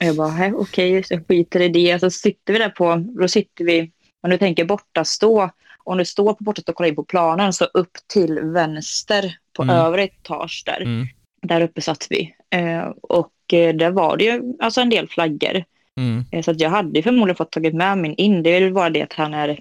och 0.00 0.06
jag 0.06 0.16
bara, 0.16 0.28
"Hä, 0.28 0.52
okej, 0.56 1.02
så 1.02 1.14
jag 1.14 1.26
skiter 1.28 1.60
i 1.60 1.68
det. 1.68 1.98
Så 2.00 2.10
sitter 2.10 2.52
vi 2.52 2.58
där 2.58 2.68
på, 2.68 2.96
då 3.20 3.28
sitter 3.28 3.64
vi, 3.64 3.90
om 4.22 4.30
du 4.30 4.38
tänker 4.38 4.64
borta 4.64 5.04
stå, 5.04 5.50
om 5.84 5.98
du 5.98 6.04
står 6.04 6.34
på 6.34 6.44
borta 6.44 6.62
och 6.66 6.74
kollar 6.74 6.88
in 6.88 6.94
på 6.96 7.04
planen 7.04 7.52
så 7.52 7.64
upp 7.64 7.90
till 8.06 8.40
vänster 8.40 9.36
på 9.56 9.62
Mm. 9.62 9.76
övre 9.76 10.04
etage 10.04 10.62
där. 10.66 10.80
Mm. 10.80 11.06
Där 11.42 11.60
uppe 11.60 11.80
satt 11.80 12.06
vi. 12.10 12.34
Eh, 12.50 12.84
och 13.02 13.32
eh, 13.52 13.74
där 13.74 13.90
var 13.90 14.16
det 14.16 14.24
ju 14.24 14.54
alltså 14.60 14.80
en 14.80 14.90
del 14.90 15.08
flaggor. 15.08 15.64
Mm. 16.00 16.24
Eh, 16.32 16.42
Så 16.42 16.50
att 16.50 16.60
jag 16.60 16.70
hade 16.70 17.02
förmodligen 17.02 17.36
fått 17.36 17.52
tagit 17.52 17.74
med 17.74 17.98
min 17.98 18.14
in. 18.14 18.42
Det 18.42 18.50
är 18.50 18.60
väl 18.60 18.72
bara 18.74 18.90
det 18.90 19.02
att 19.02 19.12
han 19.12 19.34
är 19.34 19.60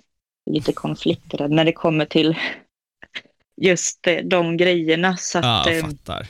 lite 0.51 0.73
konflikträdd 0.73 1.51
när 1.51 1.65
det 1.65 1.71
kommer 1.73 2.05
till 2.05 2.35
just 3.61 4.07
eh, 4.07 4.17
de 4.23 4.57
grejerna. 4.57 5.17
Så 5.17 5.37
Ja, 5.37 5.59
att 5.61 5.65
jag 5.67 5.77
eh, 5.77 5.83
fattar. 5.85 6.27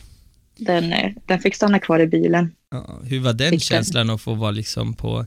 den, 0.58 0.94
den 1.26 1.40
fick 1.40 1.56
stanna 1.56 1.80
kvar 1.80 2.00
i 2.00 2.08
bilen. 2.08 2.56
Ja, 2.74 3.00
hur 3.04 3.20
var 3.20 3.34
den 3.34 3.50
Fick 3.52 3.70
den. 3.70 3.78
känslan 3.78 4.10
att 4.10 4.22
få 4.22 4.34
vara 4.34 4.52
liksom 4.52 4.94
på, 4.94 5.26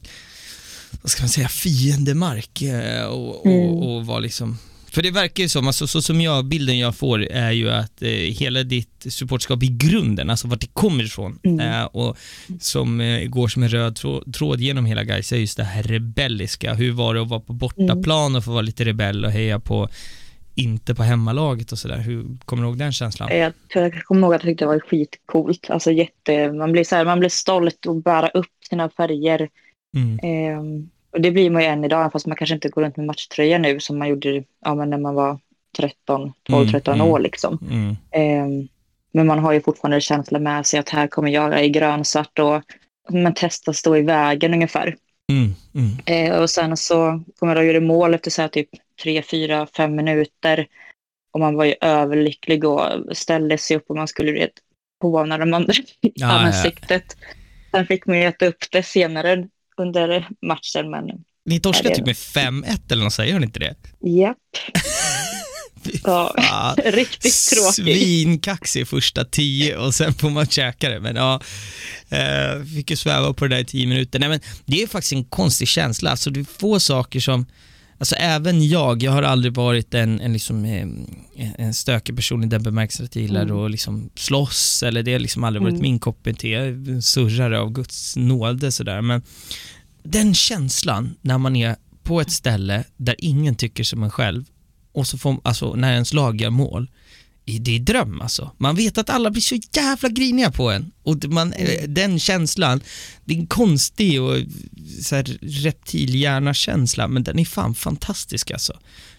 vad 1.02 1.10
ska 1.10 1.22
man 1.22 1.28
säga, 1.28 1.48
fiendemark 1.48 2.62
eh, 2.62 3.04
och, 3.06 3.46
Mm. 3.46 3.58
och, 3.68 3.96
och 3.96 4.06
vara 4.06 4.18
liksom 4.18 4.58
för 4.90 5.02
det 5.02 5.10
verkar 5.10 5.42
ju 5.42 5.48
som, 5.48 5.66
alltså, 5.66 5.86
så 5.86 6.02
som 6.02 6.20
jag, 6.20 6.44
bilden 6.44 6.78
jag 6.78 6.96
får 6.96 7.22
är 7.26 7.50
ju 7.52 7.70
att 7.70 8.02
eh, 8.02 8.08
hela 8.10 8.62
ditt 8.62 9.06
supportskap 9.08 9.62
i 9.62 9.66
grunden, 9.68 10.30
alltså 10.30 10.48
vart 10.48 10.60
det 10.60 10.66
kommer 10.72 11.04
ifrån, 11.04 11.38
Mm. 11.42 11.60
eh, 11.60 11.84
och 11.84 12.16
som 12.60 13.00
eh, 13.00 13.24
går 13.28 13.48
som 13.48 13.62
en 13.62 13.68
röd 13.68 13.96
tråd, 13.96 14.34
tråd 14.34 14.60
genom 14.60 14.86
hela 14.86 15.04
Gais 15.04 15.32
är 15.32 15.36
just 15.36 15.56
det 15.56 15.64
här 15.64 15.82
rebelliska. 15.82 16.74
Hur 16.74 16.92
var 16.92 17.14
det 17.14 17.22
att 17.22 17.28
vara 17.28 17.40
på 17.40 17.52
bortaplan 17.52 18.36
och 18.36 18.44
få 18.44 18.50
vara 18.50 18.62
lite 18.62 18.84
rebell 18.84 19.24
och 19.24 19.30
heja 19.30 19.60
på, 19.60 19.88
inte 20.56 20.94
på 20.94 21.02
hemmalaget 21.02 21.72
och 21.72 21.78
sådär. 21.78 21.98
Hur 21.98 22.26
kommer 22.44 22.62
du 22.62 22.68
ihåg 22.68 22.78
den 22.78 22.92
känslan? 22.92 23.28
Jag, 23.38 23.52
jag 23.74 24.04
kommer 24.04 24.20
ihåg 24.20 24.34
att 24.34 24.42
jag 24.44 24.50
tyckte 24.50 24.64
det 24.64 24.68
var 24.68 24.80
skitcoolt. 24.80 25.70
Alltså 25.70 25.92
jätte, 25.92 26.52
man, 26.52 26.72
blir 26.72 26.84
så 26.84 26.96
här, 26.96 27.04
man 27.04 27.18
blir 27.18 27.30
stolt 27.30 27.86
att 27.86 28.04
bära 28.04 28.28
upp 28.28 28.52
sina 28.68 28.90
färger. 28.90 29.48
Mm. 29.96 30.18
Eh, 30.18 30.86
och 31.10 31.20
det 31.20 31.30
blir 31.30 31.50
man 31.50 31.62
ju 31.62 31.68
än 31.68 31.84
idag, 31.84 32.12
fast 32.12 32.26
man 32.26 32.36
kanske 32.36 32.54
inte 32.54 32.68
går 32.68 32.82
runt 32.82 32.96
med 32.96 33.06
matchtröja 33.06 33.58
nu 33.58 33.80
som 33.80 33.98
man 33.98 34.08
gjorde 34.08 34.44
ja, 34.64 34.74
men 34.74 34.90
när 34.90 34.98
man 34.98 35.14
var 35.14 35.38
13, 35.76 36.32
12, 36.42 36.60
Mm, 36.60 36.72
13 36.72 36.94
mm. 36.94 37.06
år. 37.06 37.18
Liksom. 37.18 37.58
Mm. 37.70 37.90
Eh, 38.10 38.68
men 39.12 39.26
man 39.26 39.38
har 39.38 39.52
ju 39.52 39.60
fortfarande 39.60 39.96
en 39.96 40.00
känsla 40.00 40.38
med 40.38 40.66
sig 40.66 40.80
att 40.80 40.88
här 40.88 41.06
kommer 41.06 41.30
jag 41.30 41.64
i 41.64 41.68
grönsvart 41.68 42.38
och 42.38 42.62
man 43.10 43.32
testar 43.36 43.72
stå 43.72 43.96
i 43.96 44.02
vägen 44.02 44.54
ungefär. 44.54 44.96
Mm. 45.32 45.54
Mm. 45.74 45.96
Eh, 46.06 46.40
och 46.40 46.50
sen 46.50 46.76
så 46.76 47.24
kommer 47.38 47.56
jag 47.56 47.62
att 47.62 47.72
göra 47.72 47.80
mål 47.80 48.14
efter 48.14 48.30
så 48.30 48.42
här 48.42 48.48
typ 48.48 48.68
tre, 49.02 49.22
fyra, 49.22 49.66
fem 49.76 49.96
minuter. 49.96 50.66
Och 51.32 51.40
man 51.40 51.54
var 51.54 51.64
ju 51.64 51.74
överlycklig 51.80 52.64
och 52.64 53.16
ställde 53.16 53.58
sig 53.58 53.76
upp 53.76 53.84
och 53.88 53.96
man 53.96 54.08
skulle 54.08 54.32
vet, 54.32 54.50
håna 55.02 55.38
de 55.38 55.54
andra 55.54 55.72
i 55.74 55.82
Ja, 56.00 56.10
ja. 56.14 56.26
ansiktet. 56.26 57.16
Sen 57.70 57.86
fick 57.86 58.06
man 58.06 58.16
ju 58.18 58.24
äta 58.24 58.46
upp 58.46 58.64
det 58.72 58.82
senare 58.82 59.48
under 59.76 60.28
matchen, 60.46 60.90
men 60.90 61.04
Ni 61.44 61.60
torskade 61.60 61.94
typ 61.94 62.06
med 62.06 62.14
5-1 62.14 62.92
eller 62.92 63.04
något, 63.04 63.12
säger 63.12 63.32
hon 63.32 63.44
inte 63.44 63.58
det? 63.60 63.74
japp. 64.00 64.36
Ja, 66.04 66.34
fan. 66.38 66.76
riktigt 66.84 67.34
tråkigt. 67.52 67.74
Svinkaxig 67.74 68.88
första 68.88 69.24
tio 69.24 69.76
och 69.76 69.94
sen 69.94 70.14
får 70.14 70.30
man 70.30 70.46
käka 70.46 70.88
det. 70.88 71.00
Men 71.00 71.16
ja, 71.16 71.40
eh, 72.08 72.64
fick 72.76 72.90
ju 72.90 72.96
sväva 72.96 73.32
på 73.32 73.46
det 73.46 73.54
där 73.54 73.62
i 73.62 73.64
tio 73.64 73.86
minuter. 73.86 74.18
Nej 74.18 74.28
men 74.28 74.40
det 74.64 74.82
är 74.82 74.86
faktiskt 74.86 75.12
en 75.12 75.24
konstig 75.24 75.68
känsla. 75.68 76.10
Alltså 76.10 76.30
du 76.30 76.44
får 76.44 76.78
saker 76.78 77.20
som, 77.20 77.46
alltså 77.98 78.14
även 78.14 78.68
jag, 78.68 79.02
jag 79.02 79.12
har 79.12 79.22
aldrig 79.22 79.54
varit 79.54 79.94
en, 79.94 80.20
en, 80.20 80.32
liksom, 80.32 80.64
eh, 80.64 80.86
en 81.58 81.74
stökig 81.74 82.16
person 82.16 82.44
i 82.44 82.46
den 82.46 82.62
bemärkelsen 82.62 83.06
att 83.06 83.16
jag 83.16 83.22
gillar 83.22 83.42
Mm. 83.42 83.56
att 83.64 83.70
liksom 83.70 84.10
slåss 84.14 84.82
eller 84.82 85.02
det 85.02 85.12
har 85.12 85.18
liksom 85.18 85.44
aldrig 85.44 85.62
varit 85.62 85.72
Mm. 85.72 85.82
min 85.82 85.98
kopp. 85.98 86.18
Jag 86.24 86.44
är 86.44 86.66
en 86.68 87.02
surrare 87.02 87.60
av 87.60 87.72
Guds 87.72 88.16
nåde 88.16 88.72
sådär. 88.72 89.02
Men 89.02 89.22
den 90.02 90.34
känslan 90.34 91.14
när 91.22 91.38
man 91.38 91.56
är 91.56 91.76
på 92.02 92.20
ett 92.20 92.30
ställe 92.30 92.84
där 92.96 93.14
ingen 93.18 93.54
tycker 93.54 93.84
som 93.84 94.02
en 94.02 94.10
själv 94.10 94.44
och 94.96 95.06
så 95.06 95.18
får, 95.18 95.40
alltså 95.44 95.74
när 95.74 95.92
ens 95.92 96.12
lag 96.12 96.40
gör 96.40 96.50
mål, 96.50 96.90
det 97.60 97.76
är 97.76 97.80
dröm 97.80 98.20
alltså. 98.20 98.50
Man 98.58 98.76
vet 98.76 98.98
att 98.98 99.10
alla 99.10 99.30
blir 99.30 99.42
så 99.42 99.58
jävla 99.72 100.08
griniga 100.08 100.50
på 100.50 100.70
en 100.70 100.90
och 101.02 101.24
man, 101.24 101.52
eh, 101.52 101.82
den 101.88 102.18
känslan, 102.18 102.80
det 103.24 103.34
är 103.34 103.38
en 103.38 103.46
konstig 103.46 104.22
och 104.22 104.36
så 105.02 105.16
här 105.16 105.24
reptilhjärna-känsla 105.42 107.08
men 107.08 107.22
den 107.24 107.38
är 107.38 107.44
fan 107.44 107.74
fantastisk 107.74 108.50
alltså. 108.50 108.72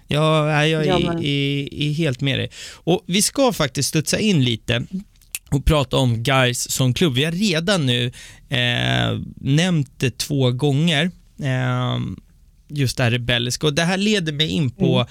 Jag, 0.08 0.68
jag, 0.70 0.86
Ja, 0.86 1.00
är, 1.00 1.04
men- 1.06 1.24
är, 1.24 1.74
är 1.74 1.94
helt 1.94 2.22
med 2.22 2.40
dig. 2.40 2.50
Och 2.74 3.04
vi 3.08 3.22
ska 3.22 3.54
faktiskt 3.54 3.90
studsa 3.90 4.20
in 4.20 4.44
lite 4.44 4.86
och 5.50 5.66
prata 5.66 5.98
om 5.98 6.24
Guys 6.24 6.72
som 6.72 6.94
klubb. 6.94 7.14
Vi 7.14 7.24
har 7.24 7.32
redan 7.32 7.86
nu 7.86 8.12
eh, 8.50 9.20
nämnt 9.36 9.92
det 9.98 10.18
två 10.18 10.52
gånger, 10.52 11.12
eh, 11.44 12.00
just 12.70 12.98
det 12.98 13.04
här 13.04 13.12
rebelliska. 13.12 13.68
Och 13.68 13.74
det 13.74 13.84
här 13.84 13.98
leder 13.98 14.34
mig 14.34 14.48
in 14.48 14.70
på 14.72 15.08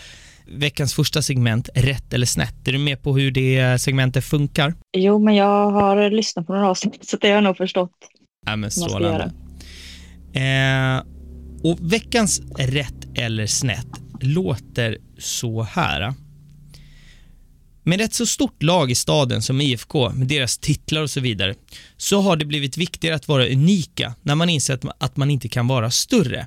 veckans 0.49 0.95
första 0.95 1.23
segment, 1.23 1.69
rätt 1.75 2.13
eller 2.13 2.27
snett. 2.27 2.69
Är 2.69 2.73
du 2.73 2.79
med 2.79 3.03
på 3.03 3.17
hur 3.17 3.31
det 3.31 3.79
segmentet 3.83 4.25
funkar? 4.25 4.75
Jo, 4.97 5.19
men 5.19 5.35
jag 5.35 5.71
har 5.71 6.11
lyssnat 6.11 6.47
på 6.47 6.53
några 6.55 6.69
avsnitt 6.69 7.09
så 7.09 7.17
det 7.17 7.29
har 7.29 7.35
jag 7.35 7.45
nog 7.45 7.57
förstått. 7.57 7.91
Ja, 8.47 8.57
men 8.57 8.71
strålande. 8.71 9.33
Eh, 10.33 11.03
och 11.63 11.93
veckans 11.93 12.41
rätt 12.59 13.19
eller 13.19 13.47
snett 13.47 13.87
låter 14.21 14.99
så 15.19 15.63
här. 15.63 16.15
Med 17.83 18.01
ett 18.01 18.15
så 18.15 18.27
stort 18.27 18.63
lag 18.63 18.91
i 18.91 18.95
staden 18.95 19.43
som 19.43 19.61
IFK, 19.61 20.11
med 20.11 20.27
deras 20.29 20.59
titlar 20.59 21.03
och 21.03 21.11
så 21.11 21.21
vidare, 21.21 21.55
så 21.97 22.21
har 22.21 22.37
det 22.37 22.45
blivit 22.45 22.77
viktigare 22.77 23.15
att 23.17 23.29
vara 23.29 23.47
unika 23.47 24.15
när 24.23 24.35
man 24.35 24.49
inser 24.49 24.79
man- 24.83 24.93
att 25.01 25.17
man 25.17 25.31
inte 25.31 25.49
kan 25.49 25.67
vara 25.67 25.91
större. 25.91 26.47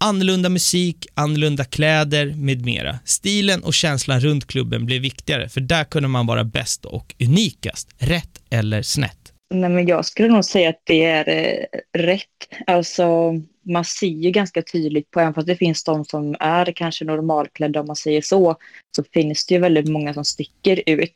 Annorlunda 0.00 0.48
musik, 0.48 1.06
annorlunda 1.14 1.64
kläder 1.64 2.34
med 2.36 2.64
mera. 2.64 2.98
Stilen 3.04 3.62
och 3.62 3.74
känslan 3.74 4.20
runt 4.20 4.46
klubben 4.46 4.86
blev 4.86 5.02
viktigare, 5.02 5.48
för 5.48 5.60
där 5.60 5.84
kunde 5.84 6.08
man 6.08 6.26
vara 6.26 6.44
bäst 6.44 6.84
och 6.84 7.14
unikast. 7.20 7.88
Rätt 7.98 8.42
eller 8.50 8.82
snett? 8.82 9.32
Nej, 9.54 9.70
men 9.70 9.86
jag 9.86 10.04
skulle 10.04 10.28
nog 10.28 10.44
säga 10.44 10.68
att 10.68 10.82
det 10.84 11.04
är 11.04 11.28
eh, 11.28 11.64
rätt. 11.98 12.48
Alltså, 12.66 13.32
man 13.62 13.84
ser 13.84 14.06
ju 14.06 14.30
ganska 14.30 14.62
tydligt 14.62 15.10
på, 15.10 15.20
även 15.20 15.34
fast 15.34 15.46
det 15.46 15.56
finns 15.56 15.84
de 15.84 16.04
som 16.04 16.36
är 16.40 16.72
kanske 16.72 17.04
normalklädda 17.04 17.80
om 17.80 17.86
man 17.86 17.96
säger 17.96 18.20
så, 18.20 18.56
så 18.96 19.04
finns 19.12 19.46
det 19.46 19.54
ju 19.54 19.60
väldigt 19.60 19.88
många 19.88 20.14
som 20.14 20.24
sticker 20.24 20.82
ut. 20.86 21.14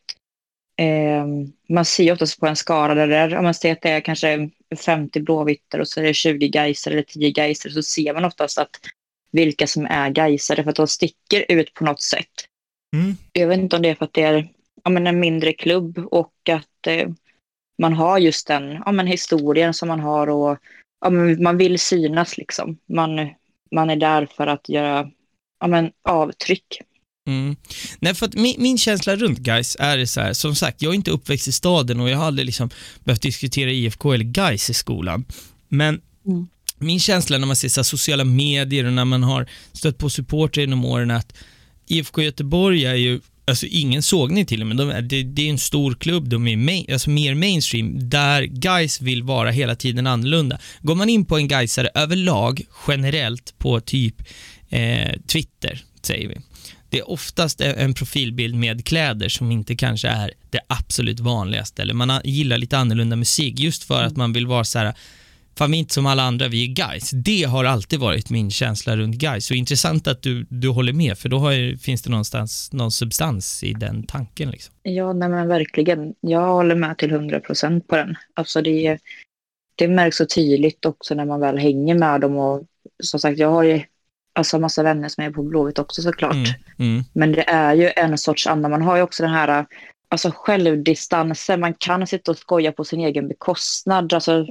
Eh, 0.80 1.26
man 1.68 1.84
ser 1.84 2.04
ju 2.04 2.12
oftast 2.12 2.40
på 2.40 2.46
en 2.46 2.56
skara 2.56 2.94
där 2.94 3.06
det 3.06 3.16
är, 3.16 3.36
om 3.36 3.44
man 3.44 3.54
ser 3.54 3.72
att 3.72 3.82
det 3.82 3.90
är 3.90 4.00
kanske 4.00 4.50
50 4.76 5.20
blåvittar 5.20 5.78
och 5.78 5.88
så 5.88 6.00
är 6.00 6.04
det 6.04 6.14
20 6.14 6.46
geiser 6.46 6.90
eller 6.90 7.02
10 7.02 7.28
geiser 7.30 7.70
så 7.70 7.82
ser 7.82 8.14
man 8.14 8.24
oftast 8.24 8.58
att 8.58 8.70
vilka 9.32 9.66
som 9.66 9.86
är 9.86 10.12
geisare 10.18 10.62
för 10.62 10.70
att 10.70 10.76
de 10.76 10.88
sticker 10.88 11.44
ut 11.48 11.74
på 11.74 11.84
något 11.84 12.02
sätt. 12.02 12.46
Mm. 12.96 13.16
Jag 13.32 13.48
vet 13.48 13.58
inte 13.58 13.76
om 13.76 13.82
det 13.82 13.88
är 13.88 13.94
för 13.94 14.04
att 14.04 14.14
det 14.14 14.22
är 14.22 14.48
ja, 14.84 14.90
men 14.90 15.06
en 15.06 15.20
mindre 15.20 15.52
klubb 15.52 15.98
och 15.98 16.48
att 16.48 16.86
eh, 16.86 17.08
man 17.78 17.92
har 17.92 18.18
just 18.18 18.46
den 18.46 18.82
ja, 18.86 18.92
men 18.92 19.06
historien 19.06 19.74
som 19.74 19.88
man 19.88 20.00
har 20.00 20.26
och 20.26 20.58
ja, 21.00 21.10
men 21.10 21.42
man 21.42 21.56
vill 21.56 21.78
synas 21.78 22.36
liksom. 22.36 22.78
Man, 22.86 23.30
man 23.70 23.90
är 23.90 23.96
där 23.96 24.26
för 24.26 24.46
att 24.46 24.68
göra 24.68 25.10
ja, 25.60 25.66
men 25.66 25.92
avtryck. 26.02 26.80
Mm. 27.28 27.56
Nej, 28.00 28.14
för 28.14 28.26
att 28.26 28.34
min, 28.34 28.54
min 28.58 28.78
känsla 28.78 29.16
runt 29.16 29.38
guys 29.38 29.76
är 29.80 30.04
så 30.06 30.20
här, 30.20 30.32
som 30.32 30.54
sagt, 30.54 30.82
jag 30.82 30.90
är 30.90 30.94
inte 30.94 31.10
uppväxt 31.10 31.48
i 31.48 31.52
staden 31.52 32.00
och 32.00 32.10
jag 32.10 32.18
har 32.18 32.24
aldrig 32.24 32.46
liksom 32.46 32.70
behövt 33.04 33.22
diskutera 33.22 33.70
IFK 33.70 34.12
eller 34.12 34.24
guys 34.24 34.70
i 34.70 34.74
skolan. 34.74 35.24
Men 35.68 36.00
Mm. 36.26 36.48
min 36.78 37.00
känsla 37.00 37.38
när 37.38 37.46
man 37.46 37.56
ser 37.56 37.68
så 37.68 37.80
här, 37.80 37.84
sociala 37.84 38.24
medier 38.24 38.84
och 38.84 38.92
när 38.92 39.04
man 39.04 39.22
har 39.22 39.46
stött 39.72 39.98
på 39.98 40.10
supporter 40.10 40.60
genom 40.60 40.84
åren 40.84 41.10
att 41.10 41.32
IFK 41.88 42.22
Göteborg 42.22 42.84
är 42.84 42.94
ju 42.94 43.20
Alltså 43.44 43.66
ingen 43.66 44.02
sågning 44.02 44.46
till 44.46 44.64
men 44.64 44.76
de, 44.76 44.90
är- 44.90 45.02
det, 45.02 45.22
det 45.22 45.42
är 45.46 45.50
en 45.50 45.58
stor 45.58 45.94
klubb, 45.94 46.28
de 46.28 46.48
är 46.48 46.56
main, 46.56 46.86
alltså 46.92 47.10
mer 47.10 47.34
mainstream, 47.34 48.08
där 48.10 48.42
guys 48.42 49.00
vill 49.00 49.22
vara 49.22 49.50
hela 49.50 49.74
tiden 49.76 50.06
annorlunda. 50.06 50.58
Går 50.80 50.94
man 50.94 51.08
in 51.08 51.24
på 51.24 51.36
en 51.36 51.48
Gaisare 51.48 51.88
överlag, 51.94 52.62
generellt 52.88 53.54
på 53.58 53.80
typ 53.80 54.14
eh, 54.68 55.12
Twitter, 55.26 55.82
säger 56.02 56.28
vi. 56.28 56.34
Det 56.92 56.98
är 56.98 57.10
oftast 57.10 57.60
en 57.60 57.94
profilbild 57.94 58.54
med 58.54 58.84
kläder 58.84 59.28
som 59.28 59.50
inte 59.50 59.76
kanske 59.76 60.08
är 60.08 60.32
det 60.50 60.60
absolut 60.66 61.20
vanligaste, 61.20 61.82
eller 61.82 61.94
man 61.94 62.20
gillar 62.24 62.58
lite 62.58 62.78
annorlunda 62.78 63.16
musik, 63.16 63.60
just 63.60 63.84
för 63.84 64.02
att 64.02 64.16
man 64.16 64.32
vill 64.32 64.46
vara 64.46 64.64
så 64.64 64.78
här 64.78 64.94
Fan 65.56 65.70
vi 65.70 65.76
är 65.76 65.78
inte 65.78 65.94
som 65.94 66.06
alla 66.06 66.22
andra, 66.22 66.48
vi 66.48 66.64
är 66.64 66.74
guys. 66.74 67.10
Det 67.10 67.42
har 67.42 67.64
alltid 67.64 68.00
varit 68.00 68.30
min 68.30 68.50
känsla 68.50 68.96
runt 68.96 69.16
guys. 69.16 69.46
Så 69.46 69.54
intressant 69.54 70.06
att 70.06 70.22
du, 70.22 70.46
du 70.48 70.68
håller 70.68 70.92
med, 70.92 71.18
för 71.18 71.28
då 71.28 71.38
har, 71.38 71.76
finns 71.76 72.02
det 72.02 72.10
någonstans 72.10 72.72
någon 72.72 72.90
substans 72.90 73.64
i 73.64 73.72
den 73.72 74.02
tanken. 74.02 74.50
Liksom. 74.50 74.74
Ja, 74.82 75.12
nej 75.12 75.28
men 75.28 75.48
verkligen. 75.48 76.14
Jag 76.20 76.46
håller 76.46 76.74
med 76.74 76.98
till 76.98 77.10
100 77.10 77.40
procent 77.40 77.88
på 77.88 77.96
den. 77.96 78.16
Alltså 78.34 78.62
det, 78.62 78.98
det 79.74 79.88
märks 79.88 80.16
så 80.16 80.26
tydligt 80.26 80.86
också 80.86 81.14
när 81.14 81.24
man 81.24 81.40
väl 81.40 81.58
hänger 81.58 81.94
med 81.94 82.20
dem. 82.20 82.36
Och 82.36 82.62
som 83.02 83.20
sagt, 83.20 83.38
jag 83.38 83.50
har 83.50 83.62
ju 83.62 83.82
alltså 84.32 84.58
massa 84.58 84.82
vänner 84.82 85.08
som 85.08 85.24
är 85.24 85.30
på 85.30 85.42
Blåvitt 85.42 85.78
också 85.78 86.02
såklart. 86.02 86.34
Mm, 86.34 86.54
mm, 86.78 87.04
Men 87.12 87.32
det 87.32 87.50
är 87.50 87.74
ju 87.74 87.90
en 87.96 88.18
sorts 88.18 88.46
anda. 88.46 88.68
Man 88.68 88.82
har 88.82 88.96
ju 88.96 89.02
också 89.02 89.22
den 89.22 89.32
här 89.32 89.66
alltså 90.08 90.30
självdistansen. 90.34 91.60
Man 91.60 91.74
kan 91.74 92.06
sitta 92.06 92.30
och 92.30 92.38
skoja 92.38 92.72
på 92.72 92.84
sin 92.84 93.00
egen 93.00 93.28
bekostnad. 93.28 94.12
Alltså, 94.12 94.46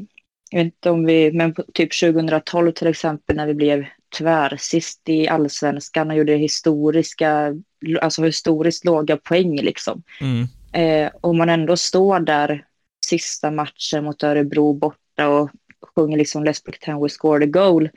jag 0.52 0.60
vet 0.60 0.66
inte 0.66 0.90
om 0.90 1.06
vi, 1.06 1.32
men 1.32 1.56
typ 1.74 2.00
2012 2.00 2.72
till 2.72 2.88
exempel 2.88 3.36
när 3.36 3.48
vi 3.48 3.54
blev 3.54 3.86
tvärsist 4.18 5.02
i 5.10 5.28
allsvenskan 5.28 6.12
och 6.12 6.18
gjorde 6.18 6.34
historiska, 6.34 7.56
alltså 8.02 8.24
historiskt 8.24 8.86
låga 8.86 9.18
poäng 9.18 9.62
liksom. 9.62 10.04
mm, 10.22 10.48
Eh, 10.74 11.12
och 11.22 11.36
man 11.36 11.50
ändå 11.50 11.78
står 11.78 12.20
där 12.20 12.66
sista 13.06 13.52
matchen 13.52 14.04
mot 14.04 14.24
Örebro 14.24 14.74
borta 14.74 15.28
och 15.30 15.50
sjunger 15.96 16.18
liksom 16.18 16.46
Let's 16.46 16.66
pretend 16.66 17.04
we 17.04 17.10
scored 17.10 17.44
a 17.44 17.52
goal 17.52 17.90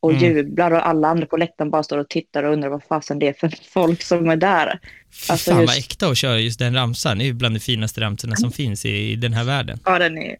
och 0.00 0.12
Mm. 0.12 0.22
jublar 0.36 0.70
och 0.70 0.88
alla 0.88 1.08
andra 1.08 1.26
på 1.26 1.36
läktaren 1.36 1.70
bara 1.70 1.82
står 1.82 1.98
och 1.98 2.08
tittar 2.08 2.42
och 2.42 2.52
undrar 2.52 2.68
vad 2.68 2.82
fasen 2.84 3.18
det 3.18 3.28
är 3.28 3.32
för 3.32 3.52
folk 3.72 4.02
som 4.02 4.28
är 4.30 4.36
där. 4.36 4.78
Fy 5.12 5.32
Alltså 5.32 5.50
fan 5.50 5.60
just- 5.60 5.72
vad 5.72 5.78
äkta 5.78 6.06
att 6.08 6.18
köra 6.18 6.38
just 6.38 6.58
den 6.58 6.74
ramsan. 6.74 7.18
Det 7.18 7.24
är 7.24 7.26
ju 7.26 7.32
bland 7.32 7.54
de 7.54 7.60
finaste 7.60 8.00
ramsorna 8.00 8.36
som 8.36 8.52
finns 8.52 8.86
i, 8.86 8.90
i 9.12 9.16
den 9.16 9.32
här 9.32 9.44
världen. 9.44 9.78
Ja, 9.84 9.98
den 9.98 10.18
är 10.18 10.36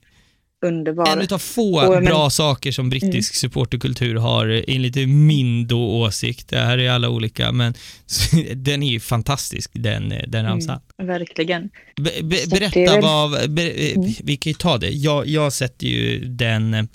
underbar. 0.67 1.07
En 1.13 1.21
utav 1.21 1.39
få 1.39 1.87
Och, 1.87 1.95
men- 1.95 2.05
bra 2.05 2.31
saker 2.31 2.73
som 2.73 2.91
brittisk 2.91 3.35
supporterkultur 3.35 4.15
har 4.17 4.65
enligt 4.69 4.97
min 5.09 5.67
då 5.67 5.81
åsikt. 6.01 6.49
Det 6.49 6.59
här 6.59 6.79
är 6.79 6.91
alla 6.91 7.09
olika, 7.09 7.53
men 7.53 7.75
den 8.55 8.83
är 8.83 8.91
ju 8.91 9.01
fantastisk, 9.01 9.71
den, 9.75 10.15
den 10.29 10.45
ramsan. 10.47 10.81
Verkligen. 11.03 11.71
Be, 11.97 12.11
be, 12.23 12.37
berätta 12.51 12.81
väl- 12.81 13.03
vad, 13.03 13.51
be, 13.51 13.71
Mm. 13.71 14.13
vi 14.25 14.37
kan 14.37 14.51
ju 14.51 14.55
ta 14.55 14.79
det. 14.79 14.91
Jag, 14.91 15.27
jag 15.27 15.53
sätter 15.53 15.87
ju 15.87 16.25
den, 16.25 16.89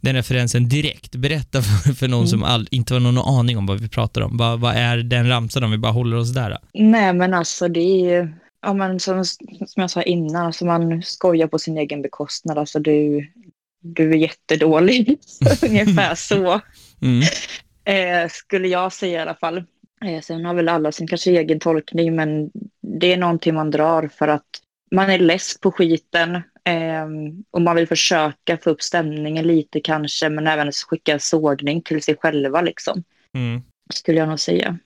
den 0.00 0.14
referensen 0.14 0.68
direkt. 0.68 1.16
Berätta 1.16 1.62
för, 1.62 1.92
för 1.92 2.08
någon 2.08 2.18
Mm. 2.20 2.28
som 2.28 2.42
all, 2.42 2.68
inte 2.70 2.94
har 2.94 3.00
någon 3.00 3.18
aning 3.38 3.58
om 3.58 3.66
vad 3.66 3.80
vi 3.80 3.88
pratar 3.88 4.20
om. 4.20 4.36
Vad, 4.36 4.60
vad 4.60 4.74
är 4.76 4.96
den 4.96 5.28
ramsan 5.28 5.64
om 5.64 5.70
vi 5.70 5.78
bara 5.78 5.92
håller 5.92 6.16
oss 6.16 6.30
där? 6.34 6.58
Nej, 6.74 7.12
men 7.12 7.34
alltså 7.34 7.68
det 7.68 7.80
är 7.80 8.10
ju, 8.16 8.28
ja, 8.64 8.72
men 8.74 9.00
som, 9.00 9.24
som 9.24 9.40
jag 9.74 9.90
sa 9.90 10.02
innan, 10.02 10.46
alltså 10.46 10.64
man 10.64 11.02
skojar 11.02 11.46
på 11.46 11.58
sin 11.58 11.78
egen 11.78 12.02
bekostnad. 12.02 12.58
Alltså 12.58 12.78
du, 12.78 13.26
du 13.80 14.10
är 14.10 14.16
jättedålig, 14.16 15.18
ungefär 15.64 16.14
så. 16.14 16.60
Mm. 17.02 17.22
Eh, 17.84 18.28
skulle 18.30 18.68
jag 18.68 18.92
säga 18.92 19.18
i 19.18 19.22
alla 19.22 19.34
fall. 19.34 19.64
Eh, 20.04 20.20
sen 20.22 20.44
har 20.44 20.54
väl 20.54 20.68
alla 20.68 20.92
sin 20.92 21.06
kanske 21.06 21.30
egen 21.30 21.60
tolkning, 21.60 22.16
men 22.16 22.50
det 22.82 23.12
är 23.12 23.16
någonting 23.16 23.54
man 23.54 23.70
drar 23.70 24.10
för 24.18 24.28
att 24.28 24.46
man 24.90 25.10
är 25.10 25.18
less 25.18 25.60
på 25.60 25.72
skiten 25.72 26.34
eh, 26.64 27.06
och 27.50 27.62
man 27.62 27.76
vill 27.76 27.88
försöka 27.88 28.58
få 28.58 28.70
upp 28.70 28.82
stämningen 28.82 29.46
lite 29.46 29.80
kanske, 29.80 30.28
men 30.28 30.46
även 30.46 30.72
skicka 30.72 31.18
sågning 31.18 31.82
till 31.82 32.02
sig 32.02 32.16
själva 32.16 32.60
liksom, 32.60 33.04
Mm. 33.34 33.62
skulle 33.94 34.18
jag 34.18 34.28
nog 34.28 34.40
säga. 34.40 34.78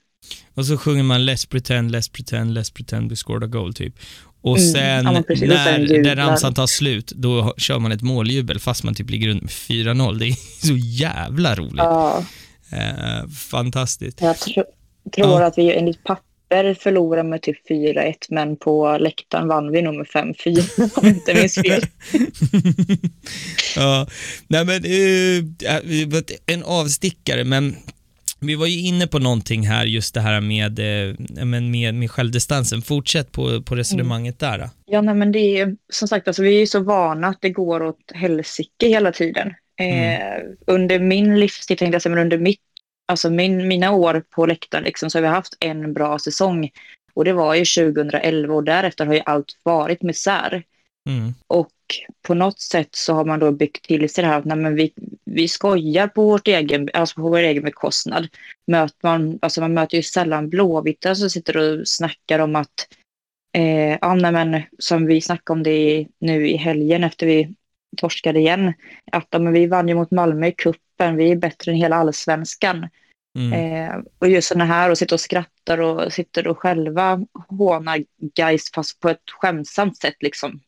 Och 0.54 0.66
så 0.66 0.76
sjunger 0.78 1.02
man 1.02 1.20
Let's 1.20 1.48
pretend, 1.48 1.94
let's 1.94 2.12
pretend, 2.12 2.58
let's 2.58 2.72
pretend 2.72 3.10
we 3.10 3.16
scored 3.16 3.44
a 3.44 3.46
goal 3.46 3.74
typ. 3.74 3.94
Och 4.40 4.58
Mm, 4.58 4.72
sen 4.72 5.04
ja, 5.14 5.22
precis. 5.26 5.42
Och 5.42 5.48
när 5.48 5.64
sen 5.88 6.02
den 6.02 6.16
ramsan 6.16 6.54
tar 6.54 6.66
slut, 6.66 7.12
då 7.16 7.54
kör 7.56 7.78
man 7.78 7.92
ett 7.92 8.02
måljubel 8.02 8.58
fast 8.60 8.84
man 8.84 8.94
typ 8.94 9.10
ligger 9.10 9.28
under 9.28 9.42
med 9.42 9.50
4-0. 9.50 10.18
Det 10.18 10.26
är 10.26 10.32
så 10.66 10.76
jävla 10.76 11.54
roligt. 11.54 11.74
Ja, 11.76 12.24
Eh, 12.72 13.28
fantastiskt. 13.28 14.20
jag 14.20 14.38
tro, 14.38 14.64
tror 15.14 15.40
Ja. 15.40 15.46
att 15.46 15.58
vi 15.58 15.74
enligt 15.74 16.04
papper 16.04 16.74
förlorar 16.74 17.22
med 17.22 17.42
typ 17.42 17.68
4-1, 17.70 18.14
men 18.30 18.56
på 18.56 18.98
läktaren 19.00 19.48
vann 19.48 19.72
vi 19.72 19.82
nog 19.82 19.94
med 19.96 20.06
5-4 20.06 20.82
om 20.98 21.06
jag 21.06 21.14
inte 21.14 21.34
minns 21.34 21.54
fel. 21.54 21.82
ja, 23.76 24.06
nej 24.48 24.64
men 24.64 24.84
eh, 24.84 26.20
en 26.46 26.62
avstickare, 26.62 27.44
men 27.44 27.76
vi 28.40 28.54
var 28.54 28.66
ju 28.66 28.80
inne 28.80 29.06
på 29.06 29.18
någonting 29.18 29.66
här, 29.66 29.84
just 29.84 30.14
det 30.14 30.20
här 30.20 30.40
med, 30.40 30.78
eh, 30.78 31.14
men 31.44 31.70
med, 31.70 31.94
med 31.94 32.10
självdistansen. 32.10 32.82
Fortsätt 32.82 33.32
på, 33.32 33.62
på 33.62 33.74
resonemanget 33.74 34.38
där. 34.38 34.58
Då. 34.58 34.70
Ja, 34.86 35.00
nej, 35.00 35.14
men 35.14 35.32
det 35.32 35.38
är 35.38 35.76
som 35.92 36.08
sagt, 36.08 36.28
alltså, 36.28 36.42
vi 36.42 36.56
är 36.56 36.60
ju 36.60 36.66
så 36.66 36.80
vana 36.80 37.28
att 37.28 37.38
det 37.40 37.50
går 37.50 37.82
åt 37.82 38.12
helsike 38.14 38.88
hela 38.88 39.12
tiden. 39.12 39.54
Eh, 39.80 40.42
under 40.66 40.98
min 40.98 41.40
livstid, 41.40 41.78
tänkte 41.78 41.94
jag 41.94 42.02
säga, 42.02 42.14
men 42.14 42.24
under 42.24 42.38
mitt, 42.38 42.60
alltså 43.06 43.30
min, 43.30 43.68
mina 43.68 43.90
år 43.90 44.22
på 44.30 44.46
läktaren 44.46 44.84
liksom, 44.84 45.10
så 45.10 45.18
har 45.18 45.22
vi 45.22 45.28
haft 45.28 45.56
en 45.60 45.92
bra 45.92 46.18
säsong. 46.18 46.70
Och 47.14 47.24
det 47.24 47.32
var 47.32 47.54
ju 47.54 47.64
2011 47.64 48.54
och 48.54 48.64
därefter 48.64 49.06
har 49.06 49.14
ju 49.14 49.22
allt 49.26 49.56
varit 49.62 50.02
misär. 50.02 50.62
Mm. 51.08 51.34
Och 51.46 51.72
på 52.22 52.34
något 52.34 52.60
sätt 52.60 52.88
så 52.94 53.14
har 53.14 53.24
man 53.24 53.38
då 53.38 53.52
byggt 53.52 53.84
till 53.84 54.10
sig 54.10 54.22
det 54.24 54.30
här 54.30 54.38
att 54.38 54.44
nej, 54.44 54.56
men 54.56 54.74
vi, 54.74 54.92
vi 55.24 55.48
skojar 55.48 56.08
på, 56.08 56.22
vårt 56.22 56.48
egen, 56.48 56.88
alltså 56.94 57.14
på 57.14 57.28
vår 57.28 57.38
egen 57.38 57.64
bekostnad. 57.64 58.28
Möter 58.66 58.98
man, 59.02 59.38
alltså 59.42 59.60
man 59.60 59.74
möter 59.74 59.96
ju 59.96 60.02
sällan 60.02 60.48
blåvita 60.48 61.14
som 61.14 61.30
sitter 61.30 61.56
och 61.56 61.88
snackar 61.88 62.38
om 62.38 62.56
att 62.56 62.88
eh, 63.52 63.98
ja, 64.00 64.14
nej, 64.14 64.32
men, 64.32 64.62
som 64.78 65.06
vi 65.06 65.20
snackade 65.20 65.58
om 65.58 65.62
det 65.62 66.06
nu 66.18 66.48
i 66.48 66.56
helgen 66.56 67.04
efter 67.04 67.26
vi 67.26 67.54
torskade 67.96 68.38
igen. 68.38 68.72
Att 69.12 69.26
ja, 69.30 69.38
men 69.38 69.52
vi 69.52 69.66
vann 69.66 69.88
ju 69.88 69.94
mot 69.94 70.10
Malmö 70.10 70.46
i 70.46 70.52
kuppen, 70.52 71.16
vi 71.16 71.30
är 71.30 71.36
bättre 71.36 71.72
än 71.72 71.78
hela 71.78 71.96
allsvenskan. 71.96 72.88
Mm. 73.38 73.52
Eh, 73.52 73.96
och 74.18 74.28
just 74.28 74.48
sådana 74.48 74.64
här 74.64 74.90
och 74.90 74.98
sitter 74.98 75.16
och 75.16 75.20
skrattar 75.20 75.80
och 75.80 76.12
sitter 76.12 76.46
och 76.46 76.58
själva 76.58 77.20
hånar 77.48 78.04
guys 78.34 78.72
fast 78.74 79.00
på 79.00 79.08
ett 79.08 79.30
skämsamt 79.40 79.96
sätt 79.96 80.16
liksom. 80.20 80.60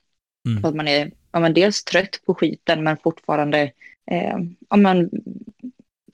Mm. 0.48 0.64
Att 0.64 0.74
man 0.74 0.88
är 0.88 1.10
ja, 1.32 1.40
men 1.40 1.54
dels 1.54 1.84
trött 1.84 2.20
på 2.26 2.34
skiten 2.34 2.84
men 2.84 2.96
fortfarande 2.96 3.72
eh, 4.10 4.36
ja, 4.68 4.76
men 4.76 5.10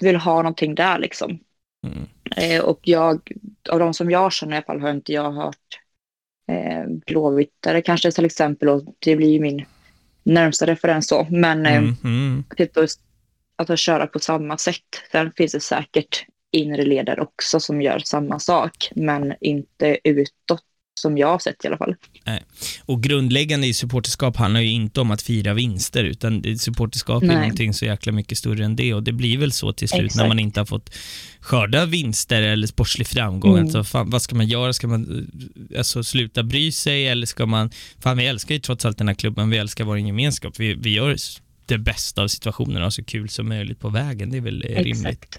vill 0.02 0.16
ha 0.16 0.36
någonting 0.36 0.74
där 0.74 0.98
liksom. 0.98 1.38
Mm. 1.86 2.06
Eh, 2.36 2.64
och 2.64 2.80
jag, 2.82 3.32
av 3.70 3.78
de 3.78 3.94
som 3.94 4.10
jag 4.10 4.32
känner 4.32 4.52
i 4.52 4.56
alla 4.56 4.66
fall 4.66 4.80
har 4.80 4.90
inte 4.90 5.12
jag 5.12 5.32
hört 5.32 5.80
eh, 6.48 6.84
blåvittare 7.06 7.82
kanske 7.82 8.12
till 8.12 8.24
exempel 8.24 8.68
och 8.68 8.82
det 8.98 9.16
blir 9.16 9.32
ju 9.32 9.40
min 9.40 9.64
närmsta 10.22 10.66
referens 10.66 11.08
så. 11.08 11.26
Men 11.30 11.66
eh, 11.66 11.76
Mm. 11.76 11.96
Mm. 12.04 12.44
typ 12.56 12.76
att, 12.76 12.90
att 13.70 13.78
köra 13.78 14.06
på 14.06 14.18
samma 14.18 14.58
sätt. 14.58 15.02
Sen 15.12 15.32
finns 15.36 15.52
det 15.52 15.60
säkert 15.60 16.26
inre 16.50 16.84
ledare 16.84 17.20
också 17.20 17.60
som 17.60 17.82
gör 17.82 17.98
samma 17.98 18.38
sak, 18.38 18.90
men 18.96 19.34
inte 19.40 19.98
utåt 20.04 20.64
som 20.98 21.18
jag 21.18 21.28
har 21.28 21.38
sett 21.38 21.64
i 21.64 21.68
alla 21.68 21.78
fall. 21.78 21.94
Och 22.84 23.02
grundläggande 23.02 23.66
i 23.66 23.74
supporterskap 23.74 24.36
handlar 24.36 24.60
ju 24.60 24.70
inte 24.70 25.00
om 25.00 25.10
att 25.10 25.22
fira 25.22 25.54
vinster, 25.54 26.04
utan 26.04 26.58
supporterskap 26.58 27.22
är 27.22 27.26
Nej. 27.26 27.36
någonting 27.36 27.74
så 27.74 27.84
jäkla 27.84 28.12
mycket 28.12 28.38
större 28.38 28.64
än 28.64 28.76
det 28.76 28.94
och 28.94 29.02
det 29.02 29.12
blir 29.12 29.38
väl 29.38 29.52
så 29.52 29.72
till 29.72 29.88
slut 29.88 30.00
när 30.00 30.06
Exakt. 30.06 30.28
man 30.28 30.38
inte 30.38 30.60
har 30.60 30.64
fått 30.66 30.90
skörda 31.40 31.86
vinster 31.86 32.42
eller 32.42 32.66
sportslig 32.66 33.06
framgång. 33.06 33.52
Mm. 33.52 33.64
Alltså, 33.64 33.84
fan, 33.84 34.10
vad 34.10 34.22
ska 34.22 34.34
man 34.36 34.46
göra? 34.46 34.72
Ska 34.72 34.88
man 34.88 35.28
eh, 35.70 35.78
alltså, 35.78 36.04
sluta 36.04 36.42
bry 36.42 36.72
sig 36.72 37.08
eller 37.08 37.26
ska 37.26 37.46
man... 37.46 37.70
Fan, 37.98 38.16
vi 38.16 38.26
älskar 38.26 38.54
ju 38.54 38.60
trots 38.60 38.84
allt 38.84 38.98
den 38.98 39.08
här 39.08 39.14
klubben, 39.14 39.50
vi 39.50 39.56
älskar 39.56 39.84
vår 39.84 39.98
gemenskap. 39.98 40.60
Vi, 40.60 40.74
vi 40.74 40.90
gör 40.90 41.16
det 41.66 41.78
bästa 41.78 42.22
av 42.22 42.28
situationen 42.28 42.82
och 42.82 42.94
så 42.94 43.04
kul 43.04 43.28
som 43.28 43.48
möjligt 43.48 43.80
på 43.80 43.88
vägen. 43.88 44.30
Det 44.30 44.36
är 44.36 44.40
väl 44.40 44.64
eh, 44.68 44.82
rimligt. 44.82 45.06
Exakt. 45.06 45.38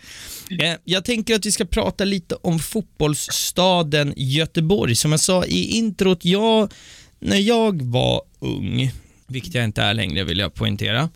Eh, 0.64 0.74
Jag 0.84 1.06
tänker 1.06 1.36
att 1.36 1.46
vi 1.46 1.52
ska 1.52 1.66
prata 1.66 2.04
lite 2.06 2.36
om 2.36 2.60
fotbollsstaden 2.60 4.14
Göteborg. 4.18 4.96
Som 4.96 5.12
jag 5.12 5.20
sa 5.20 5.46
i 5.46 5.78
introt, 5.78 6.26
jag, 6.26 6.74
när 7.20 7.38
jag 7.38 7.82
var 7.82 8.22
ung, 8.40 8.92
vilket 9.28 9.54
jag 9.54 9.64
inte 9.64 9.82
är 9.82 9.94
längre 9.94 10.24
vill 10.24 10.40
jag 10.40 10.54
poängtera, 10.54 11.10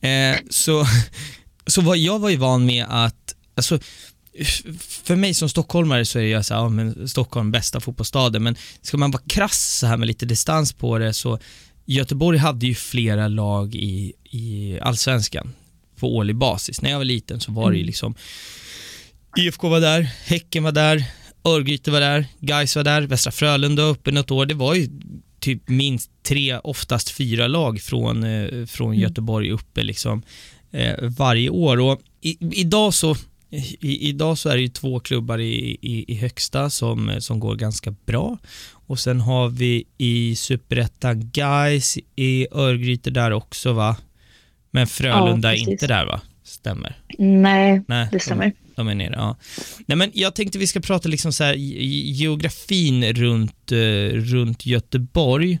eh, 0.00 0.36
så, 0.50 0.86
så 1.66 1.80
var 1.80 1.96
jag 1.96 2.18
var 2.18 2.28
ju 2.30 2.36
van 2.36 2.66
med 2.66 2.86
att, 2.88 3.34
alltså, 3.54 3.78
för 4.78 5.16
mig 5.16 5.34
som 5.34 5.48
stockholmare 5.48 6.04
så 6.04 6.18
är 6.18 6.22
jag 6.22 6.46
så 6.46 6.54
här, 6.54 6.60
ja 6.60 6.68
men 6.68 7.08
Stockholm 7.08 7.50
bästa 7.50 7.80
fotbollsstaden, 7.80 8.42
men 8.42 8.56
ska 8.82 8.96
man 8.96 9.10
vara 9.10 9.22
krass 9.26 9.78
så 9.78 9.86
här 9.86 9.96
med 9.96 10.06
lite 10.06 10.26
distans 10.26 10.72
på 10.72 10.98
det 10.98 11.12
så 11.12 11.38
Göteborg 11.88 12.38
hade 12.38 12.66
ju 12.66 12.74
flera 12.74 13.28
lag 13.28 13.74
i, 13.74 14.12
i 14.36 14.78
allsvenskan 14.82 15.52
på 16.00 16.16
årlig 16.16 16.36
basis. 16.36 16.82
När 16.82 16.90
jag 16.90 16.98
var 16.98 17.04
liten 17.04 17.40
så 17.40 17.52
var 17.52 17.70
det 17.70 17.78
ju 17.78 17.84
liksom 17.84 18.14
IFK 19.38 19.68
var 19.68 19.80
där, 19.80 20.02
Häcken 20.02 20.62
var 20.64 20.72
där, 20.72 21.04
Örgryte 21.44 21.90
var 21.90 22.00
där, 22.00 22.26
Gais 22.40 22.76
var 22.76 22.84
där, 22.84 23.02
Västra 23.02 23.30
Frölunda 23.30 23.82
uppe 23.82 24.10
något 24.10 24.30
år. 24.30 24.46
Det 24.46 24.54
var 24.54 24.74
ju 24.74 24.88
typ 25.40 25.68
minst 25.68 26.10
tre, 26.22 26.58
oftast 26.58 27.10
fyra 27.10 27.46
lag 27.46 27.80
från, 27.80 28.24
eh, 28.24 28.66
från 28.66 28.96
Göteborg 28.96 29.50
uppe 29.50 29.82
liksom 29.82 30.22
eh, 30.72 30.94
varje 31.00 31.50
år. 31.50 31.80
Och 31.80 32.00
i, 32.20 32.60
idag 32.60 32.94
så 32.94 33.16
i, 33.80 34.08
idag 34.08 34.38
så 34.38 34.48
är 34.48 34.56
det 34.56 34.62
ju 34.62 34.68
två 34.68 35.00
klubbar 35.00 35.38
i, 35.38 35.78
i, 35.82 36.12
i 36.12 36.14
högsta 36.14 36.70
som, 36.70 37.08
eh, 37.08 37.18
som 37.18 37.40
går 37.40 37.54
ganska 37.54 37.90
bra. 38.06 38.38
Och 38.88 38.98
sen 38.98 39.20
har 39.20 39.48
vi 39.48 39.84
i 39.98 40.36
Superettan 40.36 41.30
Guys 41.30 41.98
i 42.16 42.46
Örgryte 42.52 43.10
där 43.10 43.30
också 43.30 43.72
va? 43.72 43.96
Men 44.76 44.86
Frölunda 44.86 45.54
Ja, 45.54 45.60
är 45.66 45.70
inte 45.70 45.86
där 45.86 46.06
va? 46.06 46.20
Stämmer. 46.44 46.96
Nej, 47.18 47.82
Nej, 47.88 48.08
det 48.12 48.20
stämmer. 48.20 48.44
De, 48.44 48.52
de 48.76 48.88
är 48.88 48.94
nere, 48.94 49.14
ja. 49.16 49.36
Nej 49.86 49.96
men 49.96 50.10
jag 50.14 50.34
tänkte 50.34 50.58
vi 50.58 50.66
ska 50.66 50.80
prata 50.80 51.08
liksom 51.08 51.32
så 51.32 51.44
här 51.44 51.54
ge- 51.54 52.10
geografin 52.12 53.12
runt, 53.12 53.72
eh, 53.72 53.76
runt 54.14 54.66
Göteborg. 54.66 55.58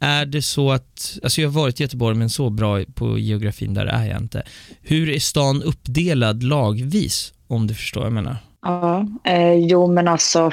Är 0.00 0.26
det 0.26 0.42
så 0.42 0.70
att, 0.72 1.18
alltså 1.22 1.40
jag 1.40 1.48
har 1.48 1.60
varit 1.60 1.80
i 1.80 1.82
Göteborg 1.82 2.16
men 2.16 2.30
så 2.30 2.50
bra 2.50 2.84
på 2.94 3.18
geografin 3.18 3.74
där 3.74 3.86
är 3.86 4.06
jag 4.06 4.20
inte. 4.20 4.42
Hur 4.82 5.08
är 5.08 5.18
stan 5.18 5.62
uppdelad 5.62 6.42
lagvis? 6.42 7.32
Om 7.46 7.66
du 7.66 7.74
förstår 7.74 8.00
vad 8.00 8.06
jag 8.06 8.12
menar. 8.14 8.36
Ja, 8.62 9.08
eh, 9.24 9.52
jo 9.54 9.92
men 9.92 10.08
alltså 10.08 10.52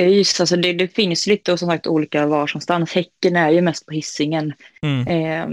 ÖIS, 0.00 0.40
alltså 0.40 0.56
det, 0.56 0.72
det 0.72 0.88
finns 0.88 1.26
lite 1.26 1.52
och 1.52 1.58
som 1.58 1.68
sagt 1.68 1.86
olika 1.86 2.26
var 2.26 2.46
som 2.46 2.60
stans. 2.60 2.92
Häcken 2.92 3.36
är 3.36 3.50
ju 3.50 3.60
mest 3.60 3.86
på 3.86 3.92
hissingen 3.92 4.52
Mm. 4.82 5.06
eh, 5.08 5.46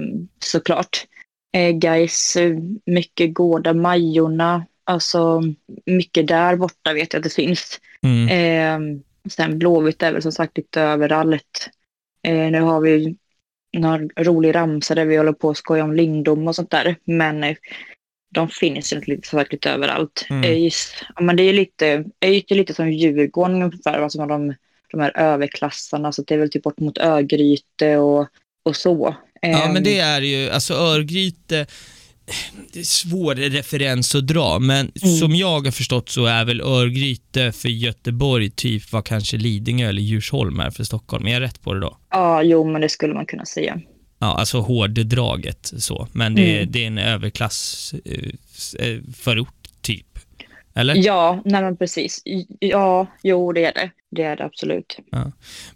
såklart. 0.45 1.06
Eh, 1.53 1.71
Gais, 1.71 2.35
eh, 2.35 2.57
mycket 2.85 3.33
Gårda, 3.33 3.73
Majorna, 3.73 4.65
alltså 4.83 5.41
mycket 5.85 6.27
där 6.27 6.55
borta 6.55 6.93
vet 6.93 7.13
jag 7.13 7.19
att 7.19 7.23
det 7.23 7.33
finns. 7.33 7.79
Mm. 8.03 8.27
Eh, 8.29 8.99
sen 9.29 9.59
Blåvitt 9.59 10.03
är 10.03 10.13
väl 10.13 10.21
som 10.21 10.31
sagt 10.31 10.57
lite 10.57 10.81
överallt. 10.81 11.69
Eh, 12.23 12.51
nu 12.51 12.61
har 12.61 12.81
vi 12.81 13.15
någon 13.77 14.09
rolig 14.17 14.55
ramsa 14.55 14.95
där 14.95 15.05
vi 15.05 15.17
håller 15.17 15.33
på 15.33 15.49
att 15.49 15.57
skoja 15.57 15.83
om 15.83 15.93
Lindom 15.93 16.47
och 16.47 16.55
sånt 16.55 16.71
där. 16.71 16.95
Men 17.03 17.43
eh, 17.43 17.55
de 18.33 18.49
finns 18.49 18.93
ju 18.93 19.01
lite, 19.01 19.27
som 19.27 19.39
sagt 19.39 19.51
lite 19.51 19.71
överallt. 19.71 20.27
Mm. 20.29 20.43
ÖIS, 20.43 20.95
ja, 21.15 21.21
men 21.21 21.35
det 21.35 21.43
är 21.43 21.53
lite, 21.53 22.03
ÖIS 22.25 22.43
är 22.47 22.55
lite 22.55 22.73
som 22.73 22.91
Djurgården 22.91 23.61
ungefär, 23.61 23.99
alltså 23.99 24.25
de, 24.25 24.55
de 24.91 24.99
här 24.99 25.17
överklassarna. 25.17 26.11
Så 26.11 26.21
det 26.21 26.33
är 26.33 26.37
väl 26.37 26.49
typ 26.49 26.63
bort 26.63 26.79
mot 26.79 26.97
Örgryte 26.97 27.97
och, 27.97 28.27
och 28.63 28.75
så. 28.75 29.15
Ja 29.43 29.63
Ehm, 29.63 29.73
men 29.73 29.84
det 29.84 29.99
är 29.99 30.21
ju, 30.21 30.49
alltså 30.49 30.73
Örgryte, 30.73 31.65
det 32.73 32.79
är 32.79 32.84
svår 32.84 33.36
referens 33.36 34.15
att 34.15 34.27
dra, 34.27 34.60
men 34.60 34.91
Mm. 35.03 35.17
som 35.17 35.36
jag 35.36 35.65
har 35.65 35.71
förstått 35.71 36.10
så 36.10 36.25
är 36.25 36.45
väl 36.45 36.62
Örgryte 36.62 37.51
för 37.51 37.69
Göteborg 37.69 38.49
typ 38.49 38.91
vad 38.91 39.06
kanske 39.06 39.38
Lidingö 39.38 39.89
eller 39.89 40.01
Djursholm 40.01 40.60
är 40.60 40.71
för 40.71 40.84
Stockholm. 40.84 41.27
Är 41.27 41.32
jag 41.34 41.41
rätt 41.41 41.62
på 41.62 41.73
det 41.73 41.79
då? 41.79 41.97
Ja, 42.12 42.43
jo 42.43 42.71
men 42.71 42.82
det 42.82 42.89
skulle 42.89 43.13
man 43.13 43.25
kunna 43.25 43.45
säga. 43.45 43.79
Ja, 44.19 44.27
alltså 44.39 44.60
hårddraget 44.60 45.73
så, 45.77 46.08
men 46.12 46.36
det, 46.36 46.58
Mm. 46.58 46.71
det 46.71 46.84
är 46.84 46.88
en 46.88 46.97
överklass 46.97 47.93
eh, 48.06 48.29
s- 48.56 48.73
eh, 48.79 48.99
förort 49.17 49.67
typ. 49.82 50.08
Eller? 50.75 50.95
Ja, 50.95 51.41
nej 51.45 51.62
men 51.62 51.77
precis. 51.77 52.21
Ja, 52.59 53.07
jo 53.23 53.51
det 53.53 53.65
är 53.65 53.73
det. 53.73 53.91
Det 54.15 54.23
är 54.23 54.36
det 54.36 54.45
absolut. 54.45 54.97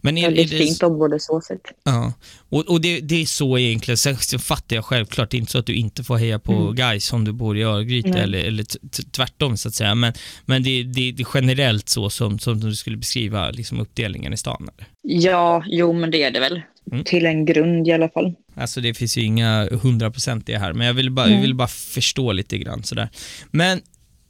Men 0.01 0.17
är, 0.17 0.21
är 0.21 0.27
Väldigt 0.27 0.49
det, 0.51 0.57
fint 0.57 0.83
område 0.83 1.19
så 1.19 1.41
sett. 1.41 1.61
Ja, 1.83 2.13
och, 2.49 2.67
och 2.67 2.81
det, 2.81 2.99
det 2.99 3.21
är 3.21 3.25
så 3.25 3.57
egentligen. 3.57 3.97
Sen 3.97 4.17
fattar 4.39 4.75
jag 4.75 4.85
självklart, 4.85 5.31
det 5.31 5.37
är 5.37 5.39
inte 5.39 5.51
så 5.51 5.57
att 5.59 5.65
du 5.65 5.75
inte 5.75 6.03
får 6.03 6.17
heja 6.17 6.39
på 6.39 6.53
Mm. 6.53 6.75
guys 6.75 7.13
om 7.13 7.25
du 7.25 7.31
bor 7.31 7.57
i 7.57 7.63
Örgryte 7.63 8.19
eller, 8.19 8.39
eller 8.39 8.65
tvärtom 9.11 9.57
så 9.57 9.67
att 9.67 9.75
säga. 9.75 9.95
Men, 9.95 10.13
men 10.45 10.63
det, 10.63 10.83
det, 10.83 11.11
det 11.11 11.23
är 11.23 11.27
generellt 11.33 11.89
så 11.89 12.09
som, 12.09 12.39
som 12.39 12.59
du 12.59 12.75
skulle 12.75 12.97
beskriva 12.97 13.51
liksom 13.51 13.79
uppdelningen 13.79 14.33
i 14.33 14.37
stan. 14.37 14.69
Eller? 14.77 14.87
Ja, 15.21 15.63
jo 15.67 15.93
men 15.93 16.11
det 16.11 16.23
är 16.23 16.31
det 16.31 16.39
väl. 16.39 16.61
Mm. 16.91 17.03
Till 17.03 17.25
en 17.25 17.45
grund 17.45 17.87
i 17.87 17.91
alla 17.91 18.09
fall. 18.09 18.33
Alltså 18.55 18.81
det 18.81 18.93
finns 18.93 19.17
ju 19.17 19.21
inga 19.21 19.69
hundraprocentiga 19.81 20.59
här, 20.59 20.73
men 20.73 20.87
jag 20.87 20.93
vill 20.93 21.11
bara, 21.11 21.25
Nej. 21.25 21.35
jag 21.35 21.41
vill 21.41 21.55
bara 21.55 21.67
förstå 21.67 22.31
lite 22.31 22.57
grann 22.57 22.83
sådär. 22.83 23.09
Men 23.51 23.81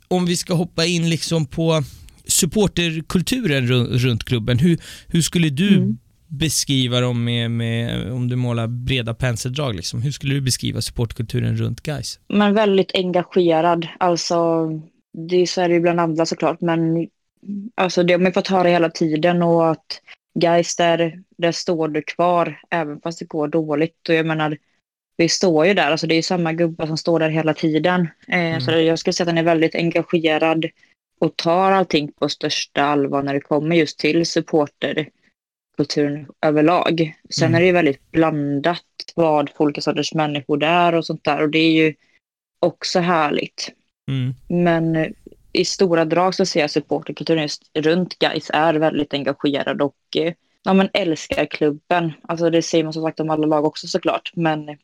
om 0.07 0.25
vi 0.25 0.37
ska 0.37 0.53
hoppa 0.53 0.85
in 0.85 1.09
liksom 1.09 1.45
på 1.45 1.83
supporterkulturen 2.25 3.67
ru- 3.67 3.97
runt 3.97 4.23
klubben, 4.23 4.59
hur, 4.59 4.77
hur 5.07 5.21
skulle 5.21 5.49
du 5.49 5.77
Mm. 5.77 5.97
beskriva 6.27 6.99
dem 7.01 7.23
med, 7.23 7.51
med, 7.51 8.11
om 8.11 8.27
du 8.29 8.35
målar 8.35 8.67
breda 8.67 9.13
penseldrag 9.13 9.75
liksom, 9.75 10.01
hur 10.01 10.11
skulle 10.11 10.33
du 10.35 10.41
beskriva 10.41 10.81
supporterkulturen 10.81 11.57
runt 11.57 11.81
guys? 11.81 12.19
Men 12.27 12.53
väldigt 12.53 12.91
engagerad. 12.95 13.87
Alltså, 13.99 14.67
det 15.27 15.35
är 15.35 15.45
så 15.45 15.61
är 15.61 15.67
det 15.69 15.73
ju 15.75 15.81
bland 15.81 15.99
andra 15.99 16.25
såklart. 16.25 16.61
Men 16.61 17.07
alltså, 17.75 18.03
det 18.03 18.13
har 18.13 18.19
man 18.19 18.33
fått 18.33 18.47
höra 18.47 18.67
hela 18.67 18.89
tiden. 18.89 19.43
Och 19.43 19.71
att 19.71 20.01
guys 20.39 20.75
där, 20.75 21.19
där 21.37 21.51
står 21.51 21.87
du 21.87 22.01
kvar 22.01 22.59
även 22.71 22.99
fast 23.01 23.19
det 23.19 23.25
går 23.25 23.47
dåligt. 23.47 24.09
Och 24.09 24.15
jag 24.15 24.25
menar, 24.25 24.57
vi 25.17 25.29
står 25.29 25.65
ju 25.65 25.73
där. 25.73 25.91
Alltså, 25.91 26.07
det 26.07 26.13
är 26.13 26.15
ju 26.15 26.21
samma 26.21 26.53
gubbar 26.53 26.87
som 26.87 26.97
står 26.97 27.19
där 27.19 27.29
hela 27.29 27.53
tiden. 27.53 28.01
Eh, 28.27 28.39
Mm. 28.39 28.61
Så 28.61 28.71
jag 28.71 28.99
skulle 28.99 29.13
säga 29.13 29.23
att 29.25 29.29
han 29.29 29.37
är 29.37 29.43
väldigt 29.43 29.75
engagerad 29.75 30.65
och 31.19 31.35
tar 31.35 31.71
allting 31.71 32.11
på 32.11 32.29
största 32.29 32.83
allvar 32.83 33.23
när 33.23 33.33
det 33.33 33.39
kommer 33.41 33.75
just 33.75 33.99
till 33.99 34.25
supporterkulturen 34.25 36.27
överlag. 36.41 37.13
Sen 37.29 37.47
Mm. 37.47 37.55
är 37.55 37.59
det 37.59 37.65
ju 37.65 37.71
väldigt 37.71 38.11
blandat 38.11 38.83
vad 39.15 39.49
för 39.49 39.63
olika 39.63 39.81
sorters 39.81 40.13
människor 40.13 40.57
det 40.57 40.65
är 40.67 40.95
och 40.95 41.05
sånt 41.05 41.23
där. 41.23 41.41
Och 41.41 41.49
det 41.49 41.59
är 41.59 41.71
ju 41.71 41.93
också 42.59 42.99
härligt. 42.99 43.71
Mm. 44.11 44.33
Men 44.47 44.95
eh, 44.95 45.07
i 45.51 45.65
stora 45.65 46.05
drag 46.05 46.35
så 46.35 46.45
ser 46.45 46.59
jag 46.59 46.71
supporterkulturen 46.71 47.41
just 47.43 47.63
runt 47.73 48.19
guys 48.19 48.51
är 48.53 48.73
väldigt 48.73 49.13
engagerad 49.13 49.81
och 49.81 49.95
eh, 50.15 50.33
ja, 50.63 50.73
men 50.73 50.89
älskar 50.93 51.45
klubben. 51.45 52.13
Alltså 52.21 52.49
det 52.49 52.61
säger 52.61 52.83
man 52.83 52.93
som 52.93 53.03
sagt 53.03 53.19
om 53.19 53.29
alla 53.29 53.47
lag 53.47 53.65
också 53.65 53.87
såklart. 53.87 54.31
Men 54.35 54.77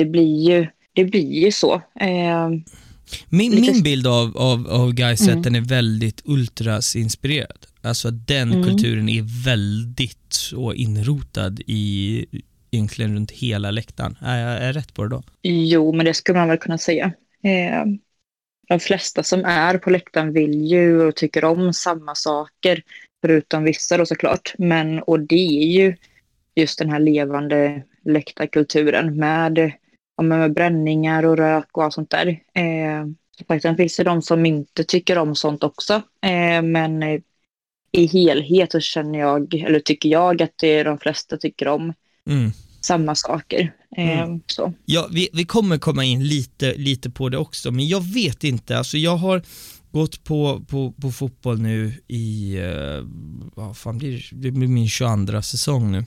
det 0.00 0.06
blir 0.10 0.50
ju, 0.50 0.66
det 0.92 1.04
blir 1.04 1.44
ju 1.44 1.52
så. 1.52 1.74
Eh, 2.00 2.48
Min, 3.28 3.52
Lite- 3.52 3.72
min 3.72 3.82
bild 3.82 4.06
av, 4.06 4.36
av, 4.36 4.66
av 4.70 4.92
guys 4.92 5.20
är 5.20 5.24
Mm. 5.26 5.38
att 5.38 5.44
den 5.44 5.54
är 5.54 5.60
väldigt 5.60 6.22
ultras-inspirerad. 6.24 7.66
Alltså 7.82 8.08
att 8.08 8.26
den 8.26 8.52
Mm. 8.52 8.64
kulturen 8.68 9.08
är 9.08 9.44
väldigt 9.44 10.32
så 10.32 10.72
inrotad 10.74 11.60
i 11.66 12.26
egentligen 12.70 13.14
runt 13.14 13.30
hela 13.30 13.70
läktaren. 13.70 14.16
Är 14.20 14.38
jag, 14.38 14.62
är 14.62 14.72
rätt 14.72 14.94
på 14.94 15.02
det 15.02 15.08
då? 15.08 15.22
Jo, 15.42 15.92
men 15.92 16.06
det 16.06 16.14
skulle 16.14 16.38
man 16.38 16.48
väl 16.48 16.58
kunna 16.58 16.78
säga. 16.78 17.06
Eh, 17.42 17.84
de 18.68 18.80
flesta 18.80 19.22
som 19.22 19.44
är 19.44 19.78
på 19.78 19.90
läktaren 19.90 20.32
vill 20.32 20.66
ju 20.66 21.02
och 21.02 21.16
tycker 21.16 21.44
om 21.44 21.72
samma 21.72 22.14
saker, 22.14 22.82
förutom 23.22 23.64
vissa 23.64 23.96
då 23.96 24.06
såklart. 24.06 24.54
Men, 24.58 24.98
och 24.98 25.20
det 25.20 25.62
är 25.62 25.72
ju 25.72 25.96
just 26.54 26.78
den 26.78 26.90
här 26.90 26.98
levande 27.00 27.82
läktarkulturen 28.04 29.16
med, 29.16 29.72
ja, 30.20 30.22
med 30.22 30.54
bränningar 30.54 31.24
och 31.24 31.36
rök 31.36 31.68
och 31.72 31.84
allt 31.84 31.94
sånt 31.94 32.10
där. 32.10 32.26
Eh, 32.54 33.60
sen 33.60 33.76
finns 33.76 33.96
det 33.96 34.04
de 34.04 34.22
som 34.22 34.46
inte 34.46 34.84
tycker 34.84 35.18
om 35.18 35.34
sånt 35.34 35.64
också. 35.64 35.94
Eh, 36.22 36.62
men 36.62 37.02
eh, 37.02 37.20
i 37.92 38.06
helhet 38.06 38.72
så 38.72 38.80
känner 38.80 39.18
jag, 39.18 39.54
eller 39.54 39.80
tycker 39.80 40.08
jag 40.08 40.42
att 40.42 40.54
det 40.60 40.68
är 40.68 40.84
de 40.84 40.98
flesta 40.98 41.36
tycker 41.36 41.68
om 41.68 41.92
Mm. 42.26 42.50
samma 42.80 43.14
saker. 43.14 43.72
Eh, 43.96 44.20
Mm. 44.20 44.40
så. 44.46 44.72
Ja, 44.84 45.08
vi, 45.12 45.28
vi 45.32 45.44
kommer 45.44 45.78
komma 45.78 46.04
in 46.04 46.24
lite, 46.28 46.74
lite 46.74 47.10
på 47.10 47.28
det 47.28 47.38
också, 47.38 47.70
men 47.70 47.88
jag 47.88 48.00
vet 48.14 48.44
inte. 48.44 48.78
Alltså 48.78 48.96
jag 48.96 49.16
har 49.16 49.42
gått 49.92 50.24
på, 50.24 50.64
på, 50.68 50.92
på 50.92 51.10
fotboll 51.12 51.60
nu 51.60 51.92
i, 52.08 52.58
uh, 52.58 53.06
vad 53.54 53.76
fan 53.76 53.98
blir 53.98 54.28
det 54.32 54.50
blir 54.50 54.68
min 54.68 54.88
22 54.88 55.42
säsong 55.42 55.92
nu. 55.92 56.04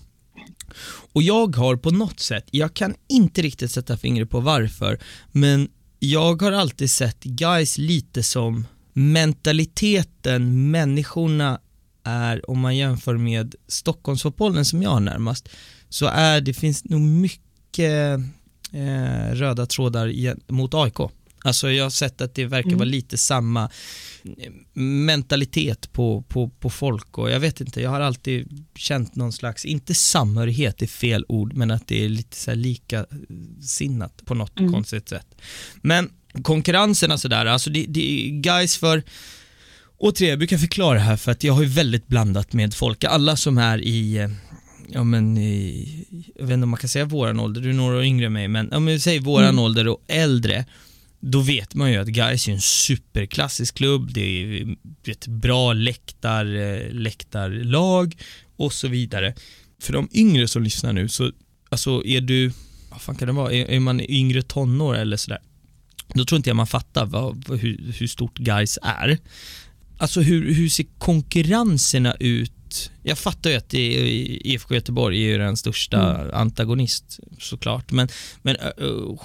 Och 1.14 1.24
jag 1.24 1.56
har 1.56 1.76
på 1.76 1.92
något 1.92 2.20
sätt, 2.20 2.46
jag 2.52 2.74
kan 2.74 2.96
inte 3.08 3.42
riktigt 3.42 3.72
sätta 3.72 3.98
fingret 3.98 4.30
på 4.30 4.40
varför, 4.40 5.00
men 5.32 5.70
jag 6.00 6.42
har 6.42 6.52
alltid 6.52 6.92
sett 6.92 7.24
guys 7.24 7.78
lite 7.78 8.24
som 8.24 8.66
mentaliteten 8.94 10.72
människorna 10.72 11.60
är, 12.04 12.50
om 12.50 12.60
man 12.60 12.78
jämför 12.78 13.18
med 13.18 13.56
Stockholmsfotbollen 13.68 14.66
som 14.66 14.82
jag 14.82 14.90
har 14.90 15.00
närmast, 15.00 15.50
så 15.90 16.06
är 16.06 16.42
det 16.42 16.54
finns 16.54 16.84
nog 16.84 17.02
mycket 17.02 18.20
eh, 18.72 19.34
röda 19.34 19.66
trådar 19.66 20.14
mot 20.52 20.74
AIK. 20.74 20.98
Alltså 21.46 21.72
jag 21.72 21.86
har 21.86 21.90
sett 21.90 22.22
att 22.22 22.36
det 22.36 22.46
verkar 22.46 22.68
Mm. 22.70 22.78
vara 22.80 22.90
lite 22.90 23.18
samma 23.18 23.70
eh, 24.38 24.52
mentalitet 24.82 25.94
på, 25.94 26.22
på, 26.22 26.50
på 26.50 26.70
folk 26.70 27.18
och 27.18 27.32
jag 27.32 27.40
vet 27.40 27.62
inte, 27.62 27.82
jag 27.82 27.90
har 27.90 28.02
alltid 28.02 28.66
känt 28.76 29.16
någon 29.16 29.34
slags, 29.34 29.66
inte 29.66 29.94
samhörighet 29.94 30.82
är 30.82 30.88
fel 30.88 31.26
ord, 31.28 31.54
men 31.54 31.72
att 31.72 31.88
det 31.88 32.06
är 32.06 32.10
lite 32.10 32.38
så 32.38 32.52
här 32.52 32.56
lika 32.56 33.06
sinnat 33.62 34.26
på 34.26 34.34
något 34.36 34.60
Mm. 34.60 34.72
konstigt 34.74 35.10
sätt. 35.10 35.28
Men 35.82 36.10
konkurrenserna 36.42 37.18
sådär, 37.18 37.46
alltså 37.46 37.70
det, 37.70 37.86
det 37.90 38.28
är 38.28 38.30
guys 38.42 38.78
för 38.78 39.04
Återigen, 39.98 40.30
jag 40.30 40.40
brukar 40.40 40.58
förklara 40.58 40.94
det 40.94 41.00
här 41.00 41.18
för 41.18 41.32
att 41.32 41.44
jag 41.44 41.54
har 41.54 41.62
ju 41.62 41.68
väldigt 41.70 42.08
blandat 42.08 42.54
med 42.54 42.74
folk. 42.74 43.04
Alla 43.04 43.36
som 43.36 43.58
är 43.58 43.78
i, 43.82 44.18
eh, 44.18 44.30
ja 44.90 45.04
men, 45.04 45.38
i, 45.38 46.06
jag 46.36 46.46
vet 46.46 46.54
inte 46.54 46.64
om 46.64 46.70
man 46.70 46.80
kan 46.80 46.90
säga 46.90 47.06
våran 47.06 47.40
ålder, 47.40 47.62
du 47.62 47.70
är 47.70 47.74
några 47.74 47.98
år 47.98 48.04
yngre 48.04 48.26
än 48.26 48.34
mig, 48.34 48.48
men 48.48 48.74
om 48.74 48.86
vi 48.86 49.00
säger 49.00 49.20
våran 49.22 49.50
Mm. 49.50 49.60
ålder 49.60 49.88
och 49.88 50.02
äldre, 50.08 50.66
då 51.26 51.40
vet 51.40 51.76
man 51.76 51.92
ju 51.92 51.98
att 51.98 52.08
Gais 52.08 52.48
är 52.48 52.52
en 52.52 52.62
superklassisk 52.62 53.76
klubb, 53.76 54.14
det 54.14 54.22
är 54.22 54.76
ett 55.08 55.28
bra 55.28 55.74
läktar, 55.74 56.56
eh, 56.56 56.92
läktarlag 56.92 58.18
och 58.56 58.74
så 58.74 58.88
vidare. 58.88 59.36
För 59.82 59.94
de 59.94 60.10
yngre 60.12 60.48
som 60.48 60.64
lyssnar 60.64 60.94
nu, 60.94 61.10
så 61.10 61.32
alltså 61.70 62.06
är 62.06 62.22
du, 62.22 62.52
vad 62.90 63.02
fan 63.02 63.16
kan 63.16 63.28
det 63.28 63.34
vara, 63.34 63.54
är, 63.54 63.66
är 63.66 63.80
man 63.80 64.02
yngre 64.02 64.42
tonår 64.42 64.96
eller 64.96 65.18
sådär, 65.18 65.42
då 66.14 66.26
tror 66.26 66.38
inte 66.38 66.50
jag 66.50 66.56
man 66.56 66.68
fattar 66.68 67.06
vad, 67.06 67.60
hur, 67.60 67.94
hur 68.00 68.08
stort 68.08 68.38
Gais 68.38 68.80
är. 68.82 69.18
Alltså 69.98 70.22
hur, 70.22 70.54
hur 70.54 70.70
ser 70.70 70.86
konkurrenserna 70.98 72.16
ut? 72.20 72.92
Jag 73.04 73.18
fattar 73.18 73.50
ju 73.50 73.56
att 73.56 73.74
IFK 73.74 74.76
Göteborg 74.76 75.24
är 75.24 75.28
ju 75.28 75.38
den 75.38 75.58
största 75.58 76.32
antagonist 76.34 77.20
såklart, 77.40 77.92
men, 77.92 78.08
men 78.42 78.58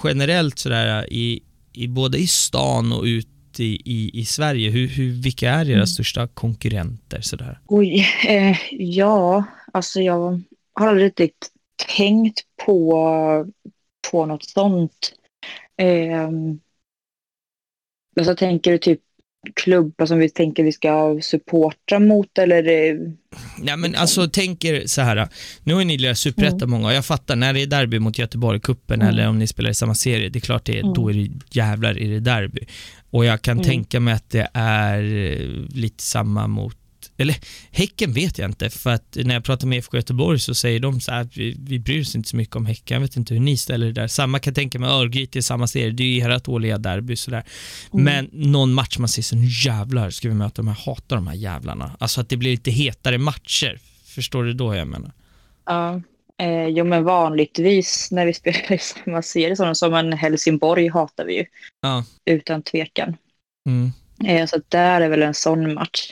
generellt 0.03 0.59
sådär 0.59 1.13
i, 1.13 1.41
i 1.73 1.87
både 1.87 2.17
i 2.17 2.27
stan 2.27 2.91
och 2.93 3.03
ut 3.03 3.27
i, 3.59 3.81
i, 3.85 4.19
i 4.19 4.25
Sverige, 4.25 4.69
hur, 4.69 4.87
hur, 4.87 5.11
vilka 5.21 5.49
är 5.49 5.65
era 5.65 5.73
Mm. 5.75 5.87
största 5.87 6.27
konkurrenter 6.27 7.21
sådär? 7.21 7.59
Oj, 7.67 8.05
eh, 8.27 8.57
ja, 8.71 9.43
alltså 9.73 10.01
jag 10.01 10.41
har 10.73 10.87
aldrig 10.87 11.05
riktigt 11.05 11.51
tänkt 11.97 12.39
på, 12.65 12.93
på 14.11 14.25
något 14.25 14.43
sånt. 14.43 15.13
Eh, 15.77 16.29
alltså 18.19 18.35
tänker 18.35 18.71
du 18.71 18.77
typ 18.77 19.01
klubbar 19.55 20.05
som 20.05 20.19
vi 20.19 20.29
tänker 20.29 20.63
vi 20.63 20.71
ska 20.71 21.19
supporta 21.21 21.99
mot 21.99 22.37
eller? 22.37 22.67
eh, 22.67 22.95
Nej 23.61 23.77
men 23.77 23.95
alltså 23.95 24.27
tänker 24.29 24.87
så 24.87 25.01
här. 25.01 25.27
nu 25.63 25.73
har 25.73 25.83
ni 25.83 25.97
lirat 25.97 26.17
superetta 26.17 26.67
många 26.67 26.87
och 26.87 26.93
jag 26.93 27.05
fattar 27.05 27.35
när 27.35 27.53
det 27.53 27.61
är 27.61 27.67
derby 27.67 27.99
mot 27.99 28.17
Göteborg, 28.19 28.59
kuppen 28.59 29.01
Mm. 29.01 29.13
eller 29.13 29.27
om 29.27 29.39
ni 29.39 29.47
spelar 29.47 29.69
i 29.69 29.73
samma 29.73 29.95
serie, 29.95 30.29
det 30.29 30.39
är 30.39 30.41
klart 30.41 30.65
det 30.65 30.77
är, 30.77 30.81
Mm. 30.81 30.93
då 30.93 31.09
är 31.09 31.13
det 31.13 31.29
jävlar 31.51 31.97
är 31.99 32.09
det 32.09 32.19
derby. 32.19 32.61
Och 33.11 33.25
jag 33.25 33.41
kan 33.41 33.57
Mm. 33.57 33.65
tänka 33.65 33.99
mig 33.99 34.13
att 34.13 34.29
det 34.29 34.47
är 34.53 35.03
eh, 35.03 35.47
lite 35.75 36.03
samma 36.03 36.47
mot 36.47 36.77
eller 37.19 37.35
Häcken 37.71 38.13
vet 38.13 38.37
jag 38.37 38.49
inte, 38.49 38.69
för 38.69 38.89
att 38.89 39.17
när 39.23 39.33
jag 39.33 39.43
pratar 39.43 39.67
med 39.67 39.77
IFK 39.77 39.97
Göteborg 39.97 40.39
så 40.39 40.55
säger 40.55 40.79
de 40.79 41.01
så 41.01 41.11
här, 41.11 41.27
vi, 41.35 41.55
vi 41.59 41.79
bryr 41.79 42.01
oss 42.01 42.15
inte 42.15 42.29
så 42.29 42.35
mycket 42.35 42.55
om 42.55 42.65
Häcken, 42.65 42.95
jag 42.95 43.01
vet 43.01 43.17
inte 43.17 43.33
hur 43.33 43.41
ni 43.41 43.57
ställer 43.57 43.85
det 43.85 43.93
där. 43.93 44.07
Samma 44.07 44.39
kan 44.39 44.51
jag 44.51 44.55
tänka 44.55 44.79
mig 44.79 44.89
Örgryte 44.89 45.39
i 45.39 45.41
samma 45.41 45.67
serie, 45.67 45.91
det 45.91 46.03
är 46.03 46.07
ju 46.07 46.35
ert 46.35 46.47
årliga 46.47 46.77
derby 46.77 47.15
sådär. 47.15 47.43
Mm. 47.93 48.05
Men 48.05 48.29
någon 48.31 48.73
match 48.73 48.97
man 48.97 49.09
säger 49.09 49.23
så 49.23 49.35
nu 49.35 49.47
jävlar 49.65 50.09
ska 50.09 50.27
vi 50.27 50.33
möta 50.33 50.55
de 50.55 50.67
här, 50.67 50.77
hatar 50.85 51.15
de 51.15 51.27
här 51.27 51.35
jävlarna. 51.35 51.95
Alltså 51.99 52.21
att 52.21 52.29
det 52.29 52.37
blir 52.37 52.51
lite 52.51 52.71
hetare 52.71 53.17
matcher. 53.17 53.79
Förstår 54.05 54.43
du 54.43 54.53
då 54.53 54.75
jag 54.75 54.87
menar? 54.87 55.11
Ja, 55.65 56.01
eh, 56.37 56.67
jo 56.67 56.85
men 56.85 57.03
vanligtvis 57.03 58.11
när 58.11 58.25
vi 58.25 58.33
spelar 58.39 58.71
i 58.71 58.77
samma 58.77 59.21
serie 59.21 59.55
sådana 59.55 59.75
som 59.75 59.93
en 59.93 60.13
Helsingborg 60.13 60.87
hatar 60.87 61.25
vi 61.25 61.35
ju. 61.37 61.45
Ja. 61.81 62.03
Utan 62.25 62.61
tvekan. 62.61 63.17
Mm. 63.67 63.91
Eh, 64.25 64.47
så 64.47 64.61
där 64.69 65.01
är 65.01 65.09
väl 65.09 65.23
en 65.23 65.33
sån 65.33 65.73
match. 65.73 66.11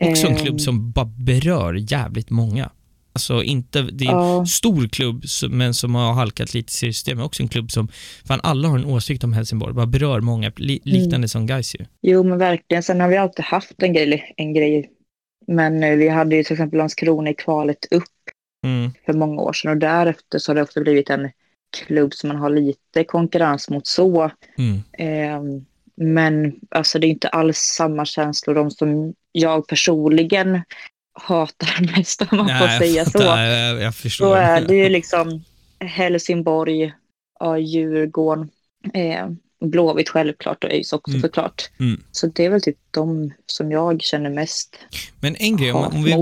Också 0.00 0.26
en 0.26 0.36
klubb 0.36 0.60
som 0.60 0.92
bara 0.92 1.04
berör 1.04 1.92
jävligt 1.92 2.30
många. 2.30 2.70
Alltså 3.12 3.42
inte, 3.42 3.82
det 3.82 4.04
är 4.04 4.08
en 4.10 4.16
Ja. 4.16 4.46
stor 4.46 4.88
klubb 4.88 5.24
men 5.50 5.74
som 5.74 5.94
har 5.94 6.12
halkat 6.12 6.54
lite 6.54 6.70
i 6.70 6.72
seriesystemet. 6.72 7.16
Men 7.16 7.24
också 7.26 7.42
en 7.42 7.48
klubb 7.48 7.70
som, 7.70 7.88
fan 8.24 8.40
alla 8.42 8.68
har 8.68 8.78
en 8.78 8.84
åsikt 8.84 9.24
om 9.24 9.32
Helsingborg, 9.32 9.74
bara 9.74 9.86
berör 9.86 10.20
många, 10.20 10.52
li, 10.56 10.80
liknande 10.84 11.16
Mm. 11.16 11.28
som 11.28 11.46
Gais 11.46 11.74
ju. 11.74 11.84
Jo, 12.02 12.22
men 12.22 12.38
verkligen. 12.38 12.82
Sen 12.82 13.00
har 13.00 13.08
vi 13.08 13.16
alltid 13.16 13.44
haft 13.44 13.82
en 13.82 13.92
grej. 13.92 14.34
En 14.36 14.54
grej. 14.54 14.90
Men 15.46 15.82
eh, 15.84 15.96
vi 15.96 16.08
hade 16.08 16.36
ju 16.36 16.44
till 16.44 16.52
exempel 16.52 16.78
Landskrona 16.78 17.30
i 17.30 17.34
kvalet 17.34 17.78
upp 17.90 18.04
Mm. 18.66 18.90
för 19.06 19.12
många 19.12 19.42
år 19.42 19.52
sedan 19.52 19.70
och 19.70 19.76
därefter 19.76 20.38
så 20.38 20.50
har 20.50 20.54
det 20.56 20.62
också 20.62 20.80
blivit 20.80 21.10
en 21.10 21.30
klubb 21.76 22.14
som 22.14 22.28
man 22.28 22.36
har 22.36 22.50
lite 22.50 23.04
konkurrens 23.04 23.70
mot 23.70 23.86
så. 23.86 24.30
Mm. 24.58 24.76
Eh, 24.98 25.62
men 25.96 26.54
alltså 26.70 26.98
det 26.98 27.06
är 27.06 27.08
inte 27.08 27.28
alls 27.28 27.58
samma 27.58 28.04
känslor 28.04 28.54
de 28.54 28.70
som 28.70 29.14
jag 29.32 29.66
personligen 29.66 30.60
hatar 31.12 31.96
mest 31.96 32.22
om 32.22 32.28
man 32.38 32.48
får 32.58 32.66
Nej, 32.66 32.78
säga 32.78 32.92
jag 32.92 33.10
så. 33.10 33.18
Jag, 33.22 33.80
jag 33.82 33.94
förstår. 33.94 34.26
Så 34.26 34.34
är 34.34 34.60
det 34.60 34.74
ju 34.74 34.88
liksom 34.88 35.44
Helsingborg, 35.80 36.92
ja, 37.40 37.58
Djurgården, 37.58 38.50
eh, 38.94 39.26
Blåvitt 39.60 40.08
självklart 40.08 40.64
och 40.64 40.70
ÖIS 40.70 40.92
också 40.92 41.10
Mm. 41.10 41.22
såklart. 41.22 41.70
Mm. 41.80 42.02
Så 42.12 42.26
det 42.26 42.44
är 42.44 42.50
väl 42.50 42.62
typ 42.62 42.76
de 42.90 43.32
som 43.46 43.70
jag 43.72 44.02
känner 44.02 44.30
mest. 44.30 44.76
Men 45.20 45.36
en 45.36 45.56
grej, 45.56 45.72
om, 45.72 45.84
om 45.84 46.04
vi 46.04 46.12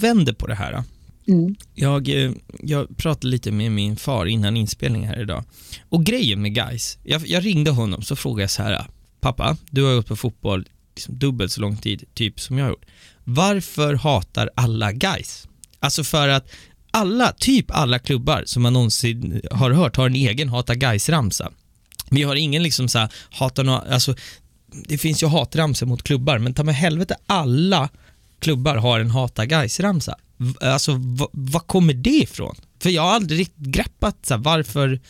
vänder 0.00 0.32
på 0.32 0.46
det 0.46 0.54
här. 0.54 0.72
då. 0.72 0.84
Mm. 1.32 1.54
Jag, 1.74 2.08
eh, 2.08 2.30
jag 2.60 2.96
pratade 2.96 3.26
lite 3.28 3.52
med 3.52 3.72
min 3.72 3.96
far 3.96 4.26
innan 4.26 4.56
inspelningen 4.56 5.08
här 5.08 5.20
idag. 5.20 5.44
Och 5.88 6.04
grejen 6.04 6.42
med 6.42 6.54
guys, 6.54 6.98
jag, 7.02 7.26
jag 7.26 7.44
ringde 7.44 7.70
honom 7.70 8.02
så 8.02 8.16
frågade 8.16 8.42
jag 8.42 8.50
så 8.50 8.62
här. 8.62 8.86
Pappa, 9.20 9.56
du 9.70 9.84
har 9.84 9.94
gått 9.94 10.06
på 10.06 10.16
fotboll 10.16 10.68
liksom 10.96 11.18
dubbelt 11.18 11.52
så 11.52 11.60
lång 11.60 11.76
tid, 11.76 12.04
typ 12.14 12.40
som 12.40 12.58
jag 12.58 12.64
har 12.64 12.70
gjort. 12.70 12.86
Varför 13.24 13.94
hatar 13.94 14.50
alla 14.54 14.92
guys? 14.92 15.48
Alltså 15.80 16.04
för 16.04 16.28
att 16.28 16.50
alla, 16.90 17.32
typ 17.32 17.66
alla 17.68 17.98
klubbar 17.98 18.42
som 18.46 18.62
man 18.62 18.72
någonsin 18.72 19.42
har 19.50 19.70
hört 19.70 19.96
har 19.96 20.06
en 20.06 20.14
egen 20.14 20.48
hata 20.48 20.74
guys 20.74 21.08
ramsa 21.08 21.52
Vi 22.10 22.22
har 22.22 22.36
ingen 22.36 22.62
liksom 22.62 22.88
så 22.88 22.98
här, 22.98 23.12
hatar 23.30 23.64
några, 23.64 23.78
alltså 23.78 24.14
det 24.88 24.98
finns 24.98 25.22
ju 25.22 25.26
hatramsor 25.26 25.86
mot 25.86 26.02
klubbar, 26.02 26.38
men 26.38 26.54
ta 26.54 26.64
med 26.64 26.74
helvete 26.74 27.16
alla 27.26 27.88
klubbar 28.38 28.76
har 28.76 29.00
en 29.00 29.10
hata 29.10 29.46
guys 29.46 29.80
ramsa 29.80 30.16
Alltså 30.60 31.00
vad 31.32 31.66
kommer 31.66 31.94
det 31.94 32.10
ifrån? 32.10 32.56
För 32.82 32.90
jag 32.90 33.02
har 33.02 33.10
aldrig 33.10 33.40
riktigt 33.40 33.66
greppat 33.66 34.26
så 34.26 34.34
här, 34.34 34.40
varför, 34.40 35.00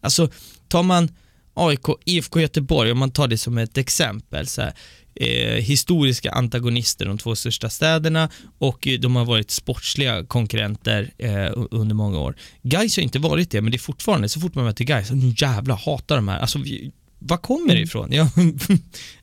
alltså 0.00 0.30
tar 0.68 0.82
man 0.82 1.08
AIK, 1.54 1.86
IFK 2.04 2.40
Göteborg, 2.40 2.92
om 2.92 2.98
man 2.98 3.10
tar 3.10 3.28
det 3.28 3.38
som 3.38 3.58
ett 3.58 3.78
exempel, 3.78 4.46
så 4.46 4.62
här, 4.62 4.74
eh, 5.20 5.54
historiska 5.54 6.30
antagonister, 6.30 7.06
de 7.06 7.18
två 7.18 7.36
största 7.36 7.70
städerna 7.70 8.30
och 8.58 8.88
eh, 8.88 8.98
de 8.98 9.16
har 9.16 9.24
varit 9.24 9.50
sportsliga 9.50 10.24
konkurrenter 10.24 11.10
eh, 11.18 11.52
under 11.70 11.94
många 11.94 12.20
år. 12.20 12.36
Gais 12.62 12.96
har 12.96 13.02
inte 13.02 13.18
varit 13.18 13.50
det, 13.50 13.60
men 13.60 13.70
det 13.70 13.76
är 13.76 13.78
fortfarande, 13.78 14.28
så 14.28 14.40
fort 14.40 14.54
man 14.54 14.64
möter 14.64 14.84
Gais, 14.84 15.10
nu 15.10 15.34
jävlar 15.36 15.76
hatar 15.76 16.16
de 16.16 16.28
här. 16.28 16.38
Alltså, 16.38 16.58
vi, 16.58 16.92
kommer 17.42 17.74
det 17.74 17.80
ifrån? 17.80 18.08
Ja, 18.12 18.22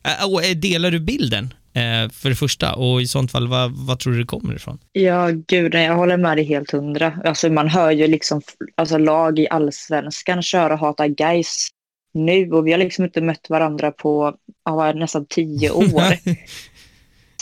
eh, 0.04 0.32
och, 0.32 0.44
eh, 0.44 0.56
delar 0.56 0.90
du 0.90 1.00
bilden? 1.00 1.54
Eh, 1.74 2.10
för 2.10 2.28
det 2.28 2.36
första, 2.36 2.74
och 2.74 3.02
i 3.02 3.06
sånt 3.06 3.32
fall, 3.32 3.48
vad, 3.48 3.72
vad 3.72 3.98
tror 3.98 4.12
du 4.12 4.18
det 4.18 4.26
kommer 4.26 4.54
ifrån? 4.54 4.78
Ja, 4.92 5.30
gud, 5.48 5.74
jag 5.74 5.96
håller 5.96 6.16
med 6.16 6.36
dig 6.36 6.44
helt 6.44 6.70
hundra. 6.70 7.18
Alltså, 7.24 7.48
man 7.48 7.68
hör 7.68 7.90
ju 7.90 8.06
liksom 8.06 8.42
alltså, 8.74 8.98
lag 8.98 9.38
i 9.38 9.48
allsvenskan 9.50 10.42
köra 10.42 10.76
hata 10.76 11.08
guys 11.08 11.68
nu 12.16 12.52
och 12.52 12.66
vi 12.66 12.72
har 12.72 12.78
liksom 12.78 13.04
inte 13.04 13.20
mött 13.20 13.50
varandra 13.50 13.90
på 13.90 14.36
ja, 14.64 14.92
nästan 14.92 15.26
tio 15.26 15.70
år. 15.70 16.16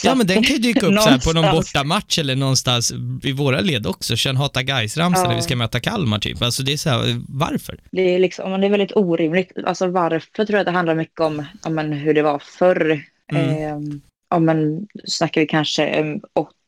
Ja 0.03 0.15
men 0.15 0.27
den 0.27 0.43
kan 0.43 0.55
ju 0.55 0.61
dyka 0.61 0.85
upp 0.85 0.99
så 0.99 1.09
här 1.09 1.19
på 1.19 1.33
någon 1.33 1.55
bortamatch 1.55 2.19
eller 2.19 2.35
någonstans 2.35 2.93
i 3.23 3.31
våra 3.31 3.59
led 3.59 3.87
också. 3.87 4.15
Känn 4.15 4.37
hata 4.37 4.63
guys 4.63 4.97
ramsa 4.97 5.21
Ja. 5.21 5.27
när 5.27 5.35
vi 5.35 5.41
ska 5.41 5.55
möta 5.55 5.79
Kalmar 5.79 6.19
typ. 6.19 6.41
Alltså 6.41 6.63
det 6.63 6.73
är 6.73 6.77
så 6.77 6.89
här, 6.89 7.21
varför? 7.27 7.79
Det 7.91 8.15
är, 8.15 8.19
liksom, 8.19 8.51
men 8.51 8.61
det 8.61 8.67
är 8.67 8.71
väldigt 8.71 8.95
orimligt. 8.95 9.51
Alltså 9.65 9.87
varför 9.87 10.45
tror 10.45 10.51
jag 10.51 10.59
att 10.59 10.65
det 10.65 10.71
handlar 10.71 10.95
mycket 10.95 11.19
om 11.19 11.45
ja, 11.63 11.69
men, 11.69 11.93
hur 11.93 12.13
det 12.13 12.21
var 12.21 12.39
förr. 12.39 13.03
Mm. 13.31 13.49
Eh, 13.49 13.97
ja, 14.29 14.39
men, 14.39 14.87
snackar 15.05 15.41
vi 15.41 15.47
kanske 15.47 15.85
eh, 15.85 16.15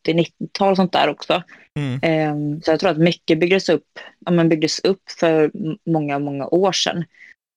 80-90-tal 0.08 0.72
och 0.72 0.78
sånt 0.78 0.94
där 0.94 1.10
också. 1.10 1.44
Mm. 1.76 2.00
Eh, 2.02 2.62
så 2.64 2.72
jag 2.72 2.80
tror 2.80 2.90
att 2.90 2.98
mycket 2.98 3.40
byggdes 3.40 3.70
upp, 3.70 4.00
ja, 4.26 4.44
byggdes 4.44 4.80
upp 4.80 5.02
för 5.20 5.52
många, 5.90 6.20
många 6.20 6.48
år 6.48 6.72
sedan. 6.72 7.04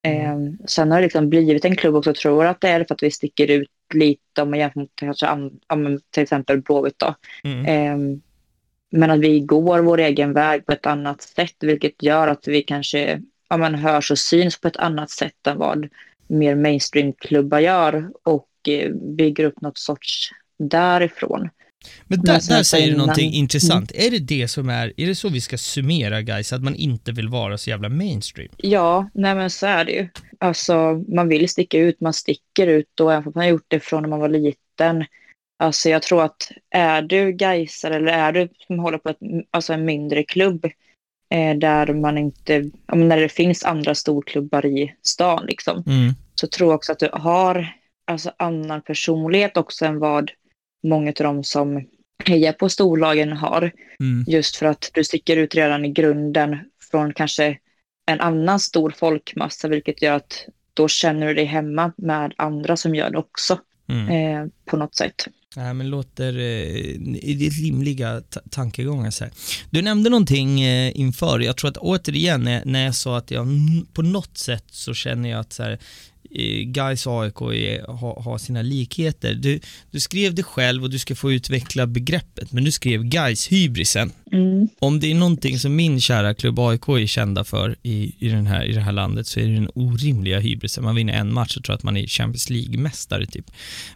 Eh, 0.03 0.37
sen 0.67 0.91
har 0.91 0.99
det 0.99 1.05
liksom 1.05 1.29
blivit 1.29 1.65
en 1.65 1.77
klubb 1.77 1.95
också, 1.95 2.15
tror 2.15 2.47
att 2.47 2.61
det 2.61 2.69
är 2.69 2.85
för 2.85 2.95
att 2.95 3.03
vi 3.03 3.11
sticker 3.11 3.51
ut 3.51 3.71
lite 3.95 4.43
om 4.43 4.51
man 4.51 4.59
jämför 4.59 4.81
mot 4.81 4.91
kanske 4.95 5.27
till 6.11 6.23
exempel 6.23 6.61
Blåvitt. 6.61 6.99
Då. 6.99 7.15
Mm. 7.45 7.67
Eh, 7.67 8.21
men 8.91 9.11
att 9.11 9.21
vi 9.21 9.41
går 9.41 9.79
vår 9.81 9.99
egen 9.99 10.33
väg 10.33 10.67
på 10.67 10.73
ett 10.73 10.87
annat 10.87 11.23
sätt, 11.23 11.57
vilket 11.61 12.03
gör 12.03 12.29
att 12.29 12.49
vi 12.49 12.63
kanske 12.63 13.23
ja, 13.49 13.57
men 13.57 13.75
hörs 13.75 14.11
och 14.11 14.19
syns 14.19 14.61
på 14.61 14.69
ett 14.69 14.77
annat 14.77 15.11
sätt 15.11 15.47
än 15.47 15.59
vad 15.59 15.89
mer 16.27 16.55
mainstream-klubbar 16.55 17.59
gör 17.59 18.11
och 18.23 18.49
eh, 18.69 18.93
bygger 18.93 19.45
upp 19.45 19.61
något 19.61 19.79
sorts 19.79 20.31
därifrån. 20.59 21.49
Men 22.05 22.21
där, 22.21 22.49
där 22.49 22.62
säger 22.62 22.87
du 22.87 22.93
innan- 22.93 22.99
någonting 22.99 23.27
Mm. 23.29 23.38
intressant. 23.38 23.93
Är 23.95 24.11
det 24.11 24.19
det 24.19 24.49
som 24.49 24.69
är, 24.69 24.93
är 24.97 25.07
det 25.07 25.14
så 25.14 25.29
vi 25.29 25.40
ska 25.40 25.59
summera 25.59 26.23
guys 26.23 26.53
att 26.53 26.62
man 26.62 26.75
inte 26.75 27.12
vill 27.12 27.29
vara 27.29 27.59
så 27.59 27.71
jävla 27.71 27.88
mainstream? 27.88 28.49
Ja, 28.57 29.11
nej 29.14 29.35
men 29.35 29.51
så 29.51 29.66
är 29.66 29.85
det 29.85 29.93
ju. 29.93 30.09
Alltså, 30.38 31.05
man 31.09 31.29
vill 31.29 31.49
sticka 31.49 31.79
ut, 31.79 32.01
man 32.01 32.12
sticker 32.12 32.66
ut 32.66 33.01
och 33.01 33.12
även 33.12 33.27
om 33.27 33.33
man 33.35 33.45
har 33.45 33.51
gjort 33.51 33.66
det 33.69 33.81
från 33.81 34.03
när 34.03 34.09
man 34.09 34.21
var 34.21 34.29
liten. 34.29 35.05
Alltså 35.59 35.88
jag 35.88 36.03
tror 36.03 36.23
att 36.25 36.51
är 36.71 37.03
du 37.03 37.33
Gaisare 37.33 37.97
eller 37.97 38.12
är 38.12 38.33
du 38.33 38.49
som 38.66 38.79
håller 38.79 38.99
på 38.99 39.09
ett, 39.09 39.19
alltså 39.51 39.73
en 39.73 39.85
mindre 39.85 40.23
klubb 40.23 40.64
eh, 41.35 41.55
där 41.59 41.95
man 41.95 42.19
inte, 42.19 42.71
när 42.95 43.21
det 43.21 43.29
finns 43.29 43.64
andra 43.64 43.95
storklubbar 43.95 44.66
i 44.66 44.95
stan 45.03 45.45
liksom, 45.47 45.83
Mm. 45.87 46.12
så 46.35 46.47
tror 46.47 46.71
jag 46.71 46.77
också 46.77 46.93
att 46.93 46.99
du 46.99 47.09
har 47.12 47.75
alltså 48.07 48.33
annan 48.37 48.83
personlighet 48.83 49.57
också 49.57 49.85
än 49.85 49.99
vad 49.99 50.31
många 50.83 51.09
av 51.09 51.14
dem 51.25 51.45
som 51.45 51.87
hejar 52.25 52.53
på 52.53 52.69
storlagen 52.69 53.33
har. 53.33 53.73
Mm. 54.01 54.25
Just 54.29 54.57
för 54.57 54.66
att 54.66 54.90
du 54.95 55.05
sticker 55.05 55.37
ut 55.37 55.55
redan 55.55 55.85
i 55.85 55.88
grunden 55.93 56.57
från 56.90 57.12
kanske 57.12 57.59
en 58.11 58.21
annan 58.21 58.61
stor 58.61 58.95
folkmassa, 58.99 59.69
vilket 59.69 60.03
gör 60.03 60.12
att 60.16 60.45
då 60.75 60.88
känner 60.88 61.27
du 61.27 61.35
dig 61.35 61.45
hemma 61.45 61.93
med 61.97 62.35
andra 62.37 62.77
som 62.77 62.95
gör 62.95 63.11
det 63.11 63.19
också 63.19 63.59
Mm. 63.88 64.09
eh, 64.43 64.49
på 64.64 64.77
något 64.77 64.95
sätt. 64.95 65.14
Nej, 65.57 65.75
men 65.75 65.90
låter 65.90 66.29
eh, 66.29 66.95
det 67.37 67.47
är 67.47 67.62
rimliga 67.64 68.21
ta- 68.21 68.40
tankegångar. 68.51 69.11
Så 69.11 69.25
här. 69.25 69.33
Du 69.71 69.83
nämnde 69.83 70.11
någonting 70.11 70.61
eh, 70.62 71.01
inför, 71.01 71.40
jag 71.40 71.57
tror 71.57 71.71
att 71.71 71.77
återigen 71.77 72.45
när, 72.45 72.62
när 72.64 72.85
jag 72.85 72.95
sa 72.95 73.19
att 73.19 73.31
jag 73.31 73.47
på 73.93 74.03
något 74.03 74.38
sätt 74.38 74.64
så 74.71 74.95
känner 74.95 75.31
jag 75.31 75.40
att 75.40 75.53
så 75.53 75.62
här, 75.62 75.71
eh, 75.71 75.79
Gais 76.64 77.07
och 77.07 77.23
AIK 77.23 77.40
är, 77.40 77.93
har, 77.93 78.23
har 78.23 78.38
sina 78.38 78.62
likheter. 78.62 79.35
Du, 79.35 79.61
du 79.90 80.01
skrev 80.01 80.35
det 80.35 80.43
själv 80.43 80.83
och 80.83 80.90
du 80.90 80.99
ska 80.99 81.14
få 81.14 81.33
utveckla 81.33 81.87
begreppet, 81.87 82.53
men 82.53 82.64
du 82.64 82.71
skrev 82.71 83.05
Gais 83.05 83.53
hybrisen. 83.53 84.12
Mm. 84.33 84.69
Om 84.79 85.01
det 85.01 85.11
är 85.11 85.14
någonting 85.14 85.59
som 85.59 85.77
min 85.77 86.01
kära 86.01 86.35
klubb 86.35 86.59
AIK 86.59 86.88
är 86.88 87.07
kända 87.07 87.45
för 87.45 87.77
i, 87.83 88.14
i, 88.19 88.29
den 88.29 88.47
här, 88.47 88.64
i 88.64 88.73
det 88.73 88.81
här 88.81 88.93
landet 88.93 89.27
så 89.27 89.40
är 89.40 89.45
det 89.45 89.55
den 89.55 89.71
orimliga 89.75 90.38
hybrisen. 90.38 90.85
Man 90.85 90.95
vinner 90.95 91.12
en 91.12 91.35
match 91.35 91.57
och 91.57 91.64
tror 91.64 91.75
att 91.75 91.83
man 91.83 91.97
är 91.97 92.07
Champions 92.07 92.51
League-mästare 92.51 93.27
typ. 93.27 93.51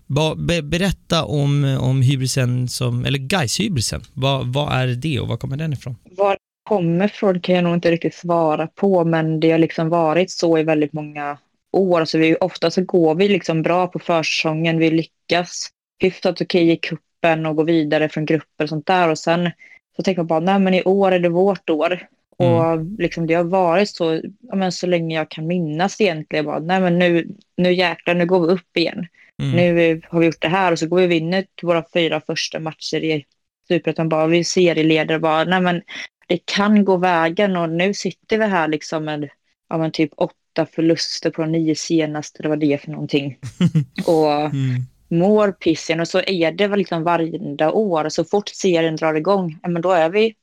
Ba, 0.06 0.34
be, 0.34 0.62
berätta 0.62 1.24
om, 1.24 1.64
om 1.80 2.02
hybrisen 2.02 2.68
som, 2.68 3.04
eller 3.04 3.18
Gais 3.18 3.60
hybrisen 3.60 4.02
vad, 4.14 4.72
är 4.72 4.86
det 4.86 5.20
och 5.20 5.28
var 5.28 5.36
kommer 5.36 5.56
den 5.56 5.72
ifrån? 5.72 5.96
Var 6.10 6.36
kommer 6.68 7.08
från 7.08 7.40
kan 7.40 7.54
jag 7.54 7.64
nog 7.64 7.74
inte 7.74 7.90
riktigt 7.90 8.14
svara 8.14 8.66
på, 8.66 9.04
men 9.04 9.40
det 9.40 9.50
har 9.50 9.58
liksom 9.58 9.88
varit 9.88 10.30
så 10.30 10.58
i 10.58 10.62
väldigt 10.62 10.92
många 10.92 11.38
år. 11.74 12.04
Så 12.04 12.18
vi, 12.18 12.36
ofta 12.40 12.70
så 12.70 12.84
går 12.84 13.14
vi 13.14 13.28
liksom 13.28 13.62
bra 13.62 13.86
på 13.86 13.98
försäsongen, 13.98 14.78
vi 14.78 14.90
lyckas 14.90 15.68
hyfsat 15.98 16.40
okej 16.40 16.70
i 16.70 16.76
kuppen 16.76 17.46
och 17.46 17.56
går 17.56 17.64
vidare 17.64 18.08
från 18.08 18.26
grupper 18.26 18.64
och 18.64 18.68
sånt 18.68 18.86
där. 18.86 19.08
Och 19.08 19.18
sen 19.18 19.50
så 19.96 20.02
tänker 20.02 20.22
man 20.22 20.26
bara, 20.26 20.40
nej 20.40 20.58
men 20.58 20.74
i 20.74 20.82
år 20.82 21.12
är 21.12 21.18
det 21.18 21.28
vårt 21.28 21.70
år. 21.70 22.08
Och 22.36 22.84
liksom 22.98 23.26
det 23.26 23.34
har 23.34 23.44
varit 23.44 23.88
så, 23.88 24.20
ja, 24.40 24.56
men 24.56 24.72
så 24.72 24.86
länge 24.86 25.16
jag 25.16 25.30
kan 25.30 25.46
minnas 25.46 26.00
egentligen. 26.00 26.44
Bara, 26.44 26.58
nej 26.58 26.80
men 26.80 26.98
nu, 26.98 27.28
nu 27.56 27.72
jäklar, 27.72 28.14
nu 28.14 28.26
går 28.26 28.46
vi 28.46 28.52
upp 28.52 28.76
igen. 28.76 29.06
Mm. 29.42 29.56
Nu 29.56 30.00
har 30.08 30.20
vi 30.20 30.26
gjort 30.26 30.40
det 30.40 30.48
här 30.48 30.72
och 30.72 30.78
så 30.78 30.86
går 30.86 30.96
vi 30.98 31.06
och 31.06 31.10
vinner 31.10 31.46
våra 31.62 31.84
fyra 31.92 32.20
första 32.20 32.60
matcher 32.60 33.04
i 33.04 33.24
Superettan. 33.68 34.08
Bara 34.08 34.26
vi 34.26 34.44
serieleder 34.44 35.18
bara, 35.18 35.44
nej 35.44 35.60
men 35.60 35.82
det 36.28 36.38
kan 36.44 36.84
gå 36.84 36.96
vägen 36.96 37.56
och 37.56 37.70
nu 37.70 37.94
sitter 37.94 38.38
vi 38.38 38.44
här 38.44 38.68
liksom 38.68 39.04
med 39.04 39.28
ja, 39.68 39.78
men 39.78 39.92
typ 39.92 40.10
åtta 40.16 40.34
förluster 40.66 41.30
på 41.30 41.42
de 41.42 41.52
nio 41.52 41.74
senaste, 41.74 42.42
det 42.42 42.48
var 42.48 42.56
det 42.56 42.80
för 42.80 42.90
någonting. 42.90 43.38
och 44.06 44.32
Mm. 44.32 44.82
mår 45.08 45.52
pissen 45.52 46.00
och 46.00 46.08
så 46.08 46.20
är 46.26 46.52
det 46.52 46.66
väl 46.66 46.78
liksom 46.78 47.02
varje 47.02 47.70
år. 47.70 48.08
Så 48.08 48.24
fort 48.24 48.48
serien 48.48 48.96
drar 48.96 49.14
igång, 49.14 49.58
men 49.62 49.82
då 49.82 49.90
är 49.90 50.08
vi 50.08 50.34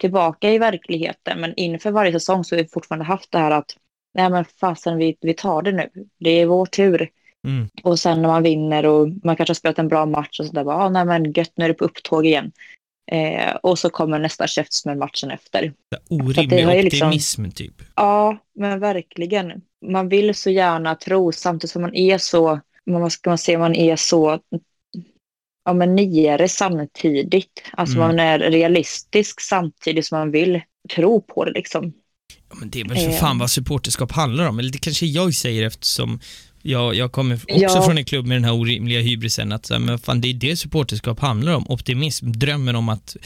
tillbaka 0.00 0.52
i 0.52 0.58
verkligheten. 0.58 1.40
Men 1.40 1.54
inför 1.56 1.90
varje 1.90 2.12
säsong 2.12 2.44
så 2.44 2.56
har 2.56 2.62
vi 2.62 2.68
fortfarande 2.68 3.04
haft 3.04 3.30
det 3.30 3.38
här 3.38 3.50
att 3.50 3.76
nej 4.14 4.30
men 4.30 4.44
fasen 4.44 4.96
vi, 4.98 5.16
vi 5.20 5.34
tar 5.34 5.62
det 5.62 5.72
nu. 5.72 5.90
Det 6.18 6.30
är 6.30 6.46
vår 6.46 6.66
tur. 6.66 7.10
Mm. 7.46 7.68
Och 7.82 7.98
sen 7.98 8.22
när 8.22 8.28
man 8.28 8.42
vinner 8.42 8.86
och 8.86 9.08
man 9.24 9.36
kanske 9.36 9.50
har 9.50 9.54
spelat 9.54 9.78
en 9.78 9.88
bra 9.88 10.06
match 10.06 10.40
och 10.40 10.46
sådär, 10.46 10.64
bara, 10.64 10.76
ah, 10.76 10.88
nej 10.88 11.04
men 11.04 11.32
gött 11.32 11.52
nu 11.56 11.64
är 11.64 11.68
det 11.68 11.74
på 11.74 11.84
upptåg 11.84 12.26
igen. 12.26 12.52
Eh, 13.12 13.54
och 13.62 13.78
så 13.78 13.90
kommer 13.90 14.18
nästa 14.18 14.46
käftsmäll 14.46 14.98
matchen 14.98 15.30
efter. 15.30 15.72
Orimlig 16.10 16.84
liksom- 16.84 17.08
optimism 17.08 17.50
typ. 17.50 17.74
Ja, 17.96 18.38
men 18.54 18.80
verkligen. 18.80 19.52
Man 19.86 20.08
vill 20.08 20.34
så 20.34 20.50
gärna 20.50 20.94
tro 20.94 21.32
samtidigt 21.32 21.70
som 21.72 21.82
man 21.82 21.94
är 21.94 22.18
så, 22.18 22.60
vad 22.84 23.12
ska 23.12 23.30
man 23.30 23.38
säga, 23.38 23.58
man 23.58 23.74
är 23.74 23.96
så 23.96 24.40
ja, 25.64 25.72
men 25.72 25.94
nere 25.94 26.48
samtidigt. 26.48 27.62
Alltså 27.72 27.96
Mm. 27.96 28.06
man 28.08 28.18
är 28.20 28.38
realistisk 28.38 29.40
samtidigt 29.40 30.06
som 30.06 30.18
man 30.18 30.30
vill 30.30 30.60
tro 30.94 31.20
på 31.20 31.44
det 31.44 31.52
liksom. 31.52 31.92
Ja, 32.48 32.56
men 32.60 32.70
det 32.70 32.80
är 32.80 32.88
väl 32.88 32.96
för 32.98 33.08
Eh. 33.08 33.12
fan 33.20 33.38
vad 33.38 33.50
supporterskap 33.50 34.12
handlar 34.12 34.48
om, 34.48 34.58
eller 34.58 34.70
det 34.72 34.78
kanske 34.78 35.06
jag 35.06 35.34
säger 35.34 35.66
eftersom 35.66 36.20
jag, 36.66 36.94
jag 36.94 37.12
kommer 37.12 37.34
också 37.34 37.46
Ja. 37.76 37.82
från 37.82 37.98
en 37.98 38.04
klubb 38.04 38.26
med 38.26 38.36
den 38.36 38.44
här 38.44 38.54
orimliga 38.54 39.00
hybrisen, 39.00 39.52
att 39.52 39.66
så 39.66 39.74
här, 39.74 39.80
men 39.80 39.98
fan, 39.98 40.20
det 40.20 40.28
är 40.28 40.34
det 40.34 40.56
supporterskap 40.56 41.20
handlar 41.20 41.54
om, 41.54 41.70
optimism, 41.70 42.32
drömmen 42.32 42.76
om 42.76 42.88
att, 42.88 43.16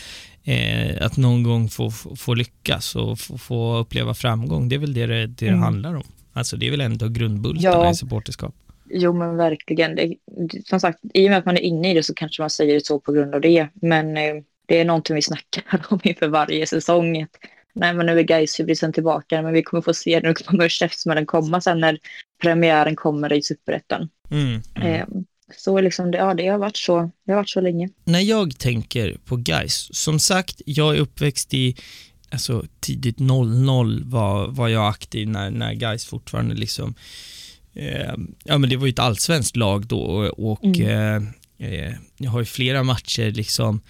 eh, 0.44 1.06
att 1.06 1.16
någon 1.16 1.42
gång 1.42 1.68
få, 1.68 1.90
få, 2.16 2.34
lyckas 2.34 2.96
och 2.96 3.18
få, 3.20 3.38
få 3.38 3.76
uppleva 3.76 4.14
framgång, 4.14 4.68
det 4.68 4.74
är 4.74 4.78
väl 4.80 4.94
det 4.94 5.06
det, 5.06 5.26
det 5.26 5.46
Mm. 5.48 5.60
handlar 5.62 5.94
om. 5.94 6.02
Alltså 6.32 6.56
det 6.56 6.66
är 6.66 6.70
väl 6.70 6.80
ändå 6.80 7.08
grundbultarna 7.08 7.84
Ja. 7.84 7.90
i 7.90 7.94
supporterskap. 7.94 8.54
Jo 8.90 9.12
men 9.12 9.36
verkligen. 9.36 9.94
Det, 9.96 10.14
som 10.64 10.80
sagt, 10.80 10.98
i 11.14 11.26
och 11.26 11.30
med 11.30 11.38
att 11.38 11.44
man 11.46 11.56
är 11.56 11.60
inne 11.60 11.90
i 11.90 11.94
det 11.94 12.02
så 12.02 12.14
kanske 12.14 12.42
man 12.42 12.50
säger 12.50 12.74
det 12.74 12.86
så 12.86 13.00
på 13.00 13.12
grund 13.12 13.34
av 13.34 13.40
det. 13.40 13.68
Men 13.74 14.16
eh, 14.16 14.34
det 14.66 14.80
är 14.80 14.84
någonting 14.84 15.16
vi 15.16 15.22
snackar 15.22 15.64
om 15.88 16.00
inför 16.02 16.28
varje 16.28 16.66
säsong. 16.66 17.26
Nej 17.78 17.94
men 17.94 18.06
nu 18.06 18.18
är 18.18 18.22
Gais 18.22 18.60
hybrisen 18.60 18.92
tillbaka 18.92 19.42
men 19.42 19.52
vi 19.52 19.62
kommer 19.62 19.80
få 19.82 19.94
se 19.94 20.20
nu 20.20 20.34
kommer 20.34 20.68
käftsmällen 20.68 21.26
komma 21.26 21.60
sen 21.60 21.80
när 21.80 21.98
premiären 22.42 22.96
kommer 22.96 23.32
i 23.32 23.42
Superettan. 23.42 24.08
Mm. 24.30 24.60
Mm. 24.74 24.94
Eh, 24.94 25.06
så 25.56 25.80
liksom, 25.80 26.10
det, 26.10 26.18
ja, 26.18 26.34
det 26.34 26.46
har 26.46 26.58
varit 26.58 26.76
så. 26.76 27.10
Det 27.24 27.32
har 27.32 27.36
varit 27.36 27.48
så 27.48 27.60
länge. 27.60 27.88
när 28.04 28.20
jag 28.20 28.58
tänker 28.58 29.16
på 29.24 29.36
guys, 29.36 29.88
som 29.96 30.18
sagt, 30.18 30.62
jag 30.66 30.96
är 30.96 31.00
uppväxt 31.00 31.54
i 31.54 31.76
alltså, 32.30 32.64
tidigt 32.80 33.18
00 33.18 34.02
var, 34.04 34.48
var 34.48 34.68
jag 34.68 34.88
aktiv 34.88 35.28
när, 35.28 35.50
när 35.50 35.74
guys 35.74 36.04
fortfarande 36.04 36.54
liksom 36.54 36.94
eh, 37.74 38.14
ja 38.44 38.58
men 38.58 38.70
det 38.70 38.76
var 38.76 38.86
ju 38.86 38.90
ett 38.90 38.98
allsvenskt 38.98 39.56
lag 39.56 39.86
då 39.86 40.00
och, 40.00 40.50
och 40.52 40.80
eh, 40.80 41.22
eh, 41.58 41.94
jag 42.18 42.30
har 42.30 42.38
ju 42.38 42.44
flera 42.44 42.82
matcher 42.82 43.30
liksom 43.30 43.80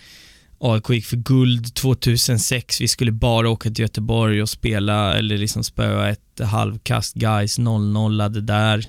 AIK 0.61 0.91
gick 0.91 1.07
för 1.07 1.17
guld 1.17 1.75
2006, 1.75 2.81
vi 2.81 2.89
skulle 2.89 3.13
bara 3.13 3.51
åka 3.51 3.71
till 3.71 3.81
Göteborg 3.81 4.43
och 4.43 4.49
spela 4.49 5.15
eller 5.15 5.39
liksom 5.39 5.65
spöa 5.65 6.09
ett 6.09 6.41
halvkast 6.41 7.15
guys 7.15 7.59
0-0 7.59 8.41
där, 8.41 8.85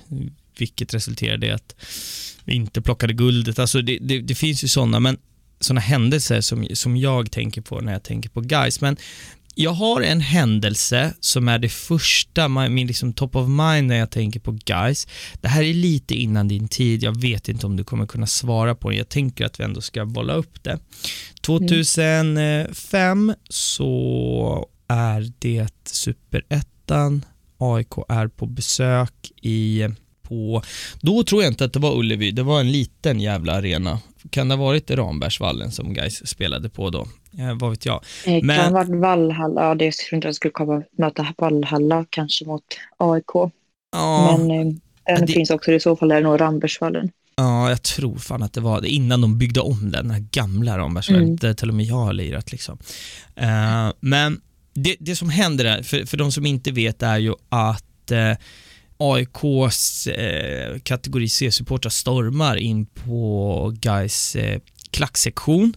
vilket 0.58 0.94
resulterade 0.94 1.46
i 1.46 1.50
att 1.50 1.74
vi 2.44 2.54
inte 2.54 2.82
plockade 2.82 3.12
guldet. 3.12 3.58
Alltså 3.58 3.82
det, 3.82 3.98
det, 4.00 4.20
det 4.20 4.34
finns 4.34 4.64
ju 4.64 4.68
sådana, 4.68 5.00
men 5.00 5.18
sådana 5.60 5.80
händelser 5.80 6.40
som, 6.40 6.66
som 6.74 6.96
jag 6.96 7.30
tänker 7.30 7.60
på 7.60 7.80
när 7.80 7.92
jag 7.92 8.02
tänker 8.02 8.30
på 8.30 8.40
guys. 8.40 8.80
Men 8.80 8.96
jag 9.54 9.70
har 9.70 10.00
en 10.00 10.20
händelse 10.20 11.14
som 11.20 11.48
är 11.48 11.58
det 11.58 11.68
första, 11.68 12.48
min 12.48 12.86
liksom 12.86 13.12
top 13.12 13.36
of 13.36 13.48
mind 13.48 13.86
när 13.86 13.96
jag 13.96 14.10
tänker 14.10 14.40
på 14.40 14.52
guys. 14.52 15.06
Det 15.40 15.48
här 15.48 15.62
är 15.62 15.74
lite 15.74 16.14
innan 16.14 16.48
din 16.48 16.68
tid, 16.68 17.02
jag 17.02 17.20
vet 17.20 17.48
inte 17.48 17.66
om 17.66 17.76
du 17.76 17.84
kommer 17.84 18.06
kunna 18.06 18.26
svara 18.26 18.74
på 18.74 18.90
det. 18.90 18.96
Jag 18.96 19.08
tänker 19.08 19.46
att 19.46 19.60
vi 19.60 19.64
ändå 19.64 19.80
ska 19.80 20.06
bolla 20.06 20.32
upp 20.32 20.62
det. 20.62 20.78
2005 21.40 23.34
så 23.48 24.68
är 24.88 25.32
det 25.38 25.68
superettan, 25.84 27.24
AIK 27.58 27.92
är 28.08 28.28
på 28.28 28.46
besök 28.46 29.30
i 29.42 29.88
på, 30.22 30.62
då 31.00 31.22
tror 31.22 31.42
jag 31.42 31.52
inte 31.52 31.64
att 31.64 31.72
det 31.72 31.78
var 31.78 31.98
Ullevi, 31.98 32.30
det 32.30 32.42
var 32.42 32.60
en 32.60 32.72
liten 32.72 33.20
jävla 33.20 33.52
arena. 33.52 34.00
Kan 34.30 34.48
det 34.48 34.54
ha 34.54 34.64
varit 34.64 34.90
Rambergsvallen 34.90 35.70
som 35.72 35.94
guys 35.94 36.28
spelade 36.28 36.68
på 36.68 36.90
då? 36.90 37.06
Eh, 37.38 37.54
vad 37.60 37.70
vet 37.70 37.86
jag. 37.86 38.04
Eh, 38.26 38.42
Men- 38.42 38.56
Kan 38.56 38.64
ha 38.64 38.84
varit 38.84 39.00
Valhalla, 39.00 39.62
ja 39.64 39.74
det 39.74 39.92
tror 39.96 40.14
inte 40.16 40.28
jag 40.28 40.34
skulle 40.34 40.52
komma 40.52 40.82
möta 40.98 41.26
Valhalla 41.38 42.04
kanske 42.10 42.44
mot 42.46 42.62
AIK. 42.96 43.50
Ja, 43.92 44.36
Men 44.38 44.50
eh, 44.50 44.74
den 45.16 45.26
det- 45.26 45.32
finns 45.32 45.50
också, 45.50 45.72
i 45.72 45.80
så 45.80 45.96
fall 45.96 46.10
är 46.10 46.14
det 46.14 46.20
nog 46.20 46.40
Rambergsvallen. 46.40 47.10
ja, 47.36 47.68
jag 47.68 47.82
tror 47.82 48.16
fan 48.18 48.42
att 48.42 48.52
det 48.52 48.60
var 48.60 48.80
det 48.80 48.88
innan 48.88 49.20
de 49.20 49.38
byggde 49.38 49.60
om 49.60 49.80
den, 49.80 49.90
den 49.90 50.10
här 50.10 50.24
gamla 50.32 50.78
Rambergsvallen, 50.78 51.24
Mm. 51.24 51.36
där 51.36 51.54
till 51.54 51.68
och 51.68 51.74
med 51.74 51.86
jag 51.86 51.94
har 51.96 52.12
lirat 52.12 52.52
liksom. 52.52 52.78
Eh, 53.36 53.92
men 54.00 54.40
det, 54.74 54.96
det 55.00 55.16
som 55.16 55.30
händer 55.30 55.64
där, 55.64 55.82
för, 55.82 56.06
för 56.06 56.16
de 56.16 56.32
som 56.32 56.46
inte 56.46 56.70
vet 56.72 57.02
är 57.02 57.18
ju 57.18 57.34
att 57.48 58.10
eh, 58.10 58.32
AIKs 59.00 60.06
eh, 60.06 60.78
kategori 60.78 61.28
C-supportrar 61.28 61.90
stormar 61.90 62.56
in 62.56 62.86
på 62.86 63.72
guys 63.80 64.36
eh, 64.36 64.60
klacksektion 64.90 65.74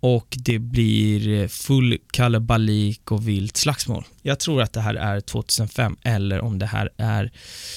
och 0.00 0.36
det 0.38 0.58
blir 0.58 1.42
eh, 1.42 1.48
full 1.48 1.98
kalabalik 2.12 3.10
och 3.12 3.28
vilt 3.28 3.56
slagsmål. 3.56 4.04
Jag 4.22 4.38
tror 4.38 4.62
att 4.62 4.72
det 4.72 4.80
här 4.80 4.94
är 4.94 5.20
2005 5.20 5.96
eller 6.02 6.40
om 6.40 6.58
det 6.58 6.66
här 6.66 6.90
är, 6.96 7.32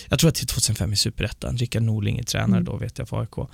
jag 0.10 0.20
tror 0.20 0.30
att 0.30 0.36
det 0.36 0.44
är 0.44 0.48
2005 0.48 0.94
i 0.94 0.96
Superettan. 0.96 1.58
Rickard 1.58 1.84
Norling 1.84 2.20
är 2.20 2.24
tränare 2.24 2.52
Mm. 2.62 2.64
då 2.64 2.78
vet 2.78 2.98
jag 2.98 3.10
för 3.10 3.22
AIK. 3.22 3.50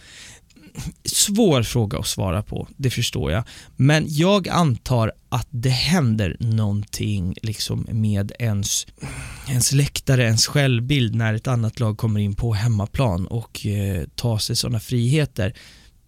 Svår 1.05 1.63
fråga 1.63 1.97
att 1.99 2.07
svara 2.07 2.43
på, 2.43 2.67
det 2.77 2.89
förstår 2.89 3.31
jag. 3.31 3.43
Men 3.75 4.05
jag 4.07 4.49
antar 4.49 5.11
att 5.29 5.47
det 5.49 5.69
händer 5.69 6.37
någonting 6.39 7.35
liksom 7.41 7.87
med 7.91 8.31
ens, 8.39 8.87
ens 9.49 9.71
läktare, 9.71 10.23
ens 10.23 10.47
självbild 10.47 11.15
när 11.15 11.33
ett 11.33 11.47
annat 11.47 11.79
lag 11.79 11.97
kommer 11.97 12.19
in 12.19 12.35
på 12.35 12.53
hemmaplan 12.53 13.27
och 13.27 13.65
eh, 13.65 14.03
tar 14.15 14.37
sig 14.37 14.55
sådana 14.55 14.79
friheter. 14.79 15.53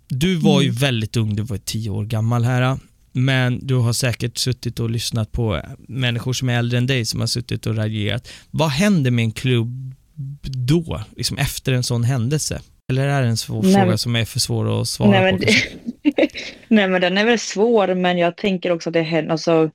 Du 0.07 0.36
var 0.36 0.62
ju 0.62 0.68
Mm. 0.70 0.80
väldigt 0.80 1.18
ung, 1.18 1.36
du 1.36 1.43
var 1.43 1.57
tio 1.57 1.89
år 1.89 2.05
gammal 2.05 2.43
här. 2.43 2.78
Men 3.14 3.68
du 3.68 3.76
har 3.76 3.93
säkert 3.93 4.38
suttit 4.38 4.80
och 4.80 4.89
lyssnat 4.89 5.32
på 5.32 5.62
människor 5.88 6.34
som 6.34 6.49
är 6.49 6.59
äldre 6.59 6.78
än 6.78 6.88
dig 6.88 7.05
som 7.05 7.20
har 7.20 7.28
suttit 7.28 7.66
och 7.66 7.76
reagerat. 7.76 8.28
Vad 8.51 8.70
händer 8.70 9.12
med 9.12 9.24
en 9.24 9.32
klubb 9.32 9.95
då, 10.43 11.03
liksom 11.18 11.38
efter 11.38 11.74
en 11.74 11.84
sån 11.84 12.03
händelse? 12.03 12.62
Eller 12.91 13.07
är 13.07 13.21
det 13.21 13.27
en 13.27 13.37
svår 13.37 13.63
Nej, 13.63 13.73
fråga 13.73 13.97
som 13.97 14.15
är 14.15 14.25
för 14.25 14.39
svår 14.39 14.81
att 14.81 14.87
svara 14.87 15.09
Nej, 15.09 15.31
på? 15.31 15.37
men 15.37 15.39
det? 15.39 16.29
Nej 16.67 16.87
men 16.87 17.01
den 17.01 17.17
är 17.17 17.25
väl 17.25 17.39
svår 17.39 17.95
men 17.95 18.17
jag 18.17 18.37
tänker 18.37 18.71
också 18.71 18.89
att 18.89 18.93
det 18.93 19.01
händer, 19.01 19.31
alltså 19.31 19.71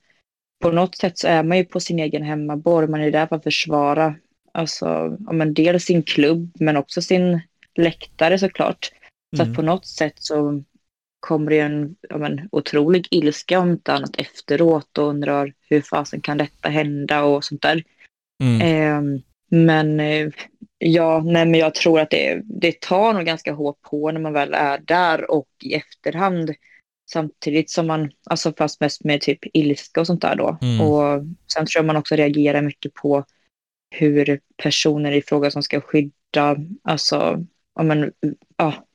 på 0.62 0.70
något 0.70 0.96
sätt 0.96 1.18
så 1.18 1.28
är 1.28 1.42
man 1.42 1.56
ju 1.58 1.64
på 1.64 1.80
sin 1.80 1.98
egen 1.98 2.22
hemmaborg, 2.22 2.88
man 2.88 3.00
är 3.00 3.10
där 3.10 3.26
för 3.26 3.36
att 3.36 3.42
försvara, 3.42 4.14
alltså, 4.52 5.16
ja, 5.26 5.32
men 5.32 5.54
dels 5.54 5.84
sin 5.84 6.02
klubb 6.02 6.50
men 6.60 6.76
också 6.76 7.02
sin 7.02 7.40
läktare 7.74 8.38
såklart. 8.38 8.90
Så 9.36 9.42
Mm. 9.42 9.50
att 9.52 9.56
på 9.56 9.62
något 9.62 9.86
sätt 9.86 10.14
så 10.18 10.62
kommer 11.20 11.50
det 11.50 11.60
en 11.60 11.96
ja, 12.08 12.18
men, 12.18 12.48
otrolig 12.52 13.08
ilska 13.10 13.60
om 13.60 13.70
inte 13.70 13.92
annat 13.92 14.16
efteråt 14.18 14.98
och 14.98 15.08
undrar 15.08 15.52
hur 15.70 15.80
fasen 15.80 16.20
kan 16.20 16.38
detta 16.38 16.68
hända 16.68 17.22
och 17.24 17.44
sånt 17.44 17.62
där. 17.62 17.82
Mm. 18.42 18.60
Ehm, 18.60 19.22
men 19.50 20.00
eh, 20.00 20.28
ja, 20.78 21.22
nej, 21.24 21.46
men 21.46 21.60
jag 21.60 21.74
tror 21.74 22.00
att 22.00 22.10
det, 22.10 22.42
det 22.44 22.80
tar 22.80 23.14
nog 23.14 23.24
ganska 23.24 23.52
hårt 23.52 23.82
på 23.82 24.10
när 24.10 24.20
man 24.20 24.32
väl 24.32 24.54
är 24.54 24.78
där 24.78 25.30
och 25.30 25.48
i 25.62 25.74
efterhand. 25.74 26.54
Samtidigt 27.10 27.70
som 27.70 27.86
man, 27.86 28.10
alltså 28.30 28.52
fast 28.58 28.80
mest 28.80 29.04
med 29.04 29.20
typ 29.20 29.38
ilska 29.52 30.00
och 30.00 30.06
sånt 30.06 30.22
där 30.22 30.36
då. 30.36 30.58
Mm. 30.62 30.80
Och 30.80 31.24
sen 31.52 31.66
tror 31.66 31.78
jag 31.78 31.84
man 31.84 31.96
också 31.96 32.16
reagerar 32.16 32.62
mycket 32.62 32.94
på 32.94 33.24
hur 33.90 34.40
personer 34.62 35.12
i 35.12 35.22
fråga 35.22 35.50
som 35.50 35.62
ska 35.62 35.80
skydda, 35.80 36.56
alltså, 36.82 37.44
ja 37.74 37.82
men, 37.82 38.12
ja, 38.56 38.86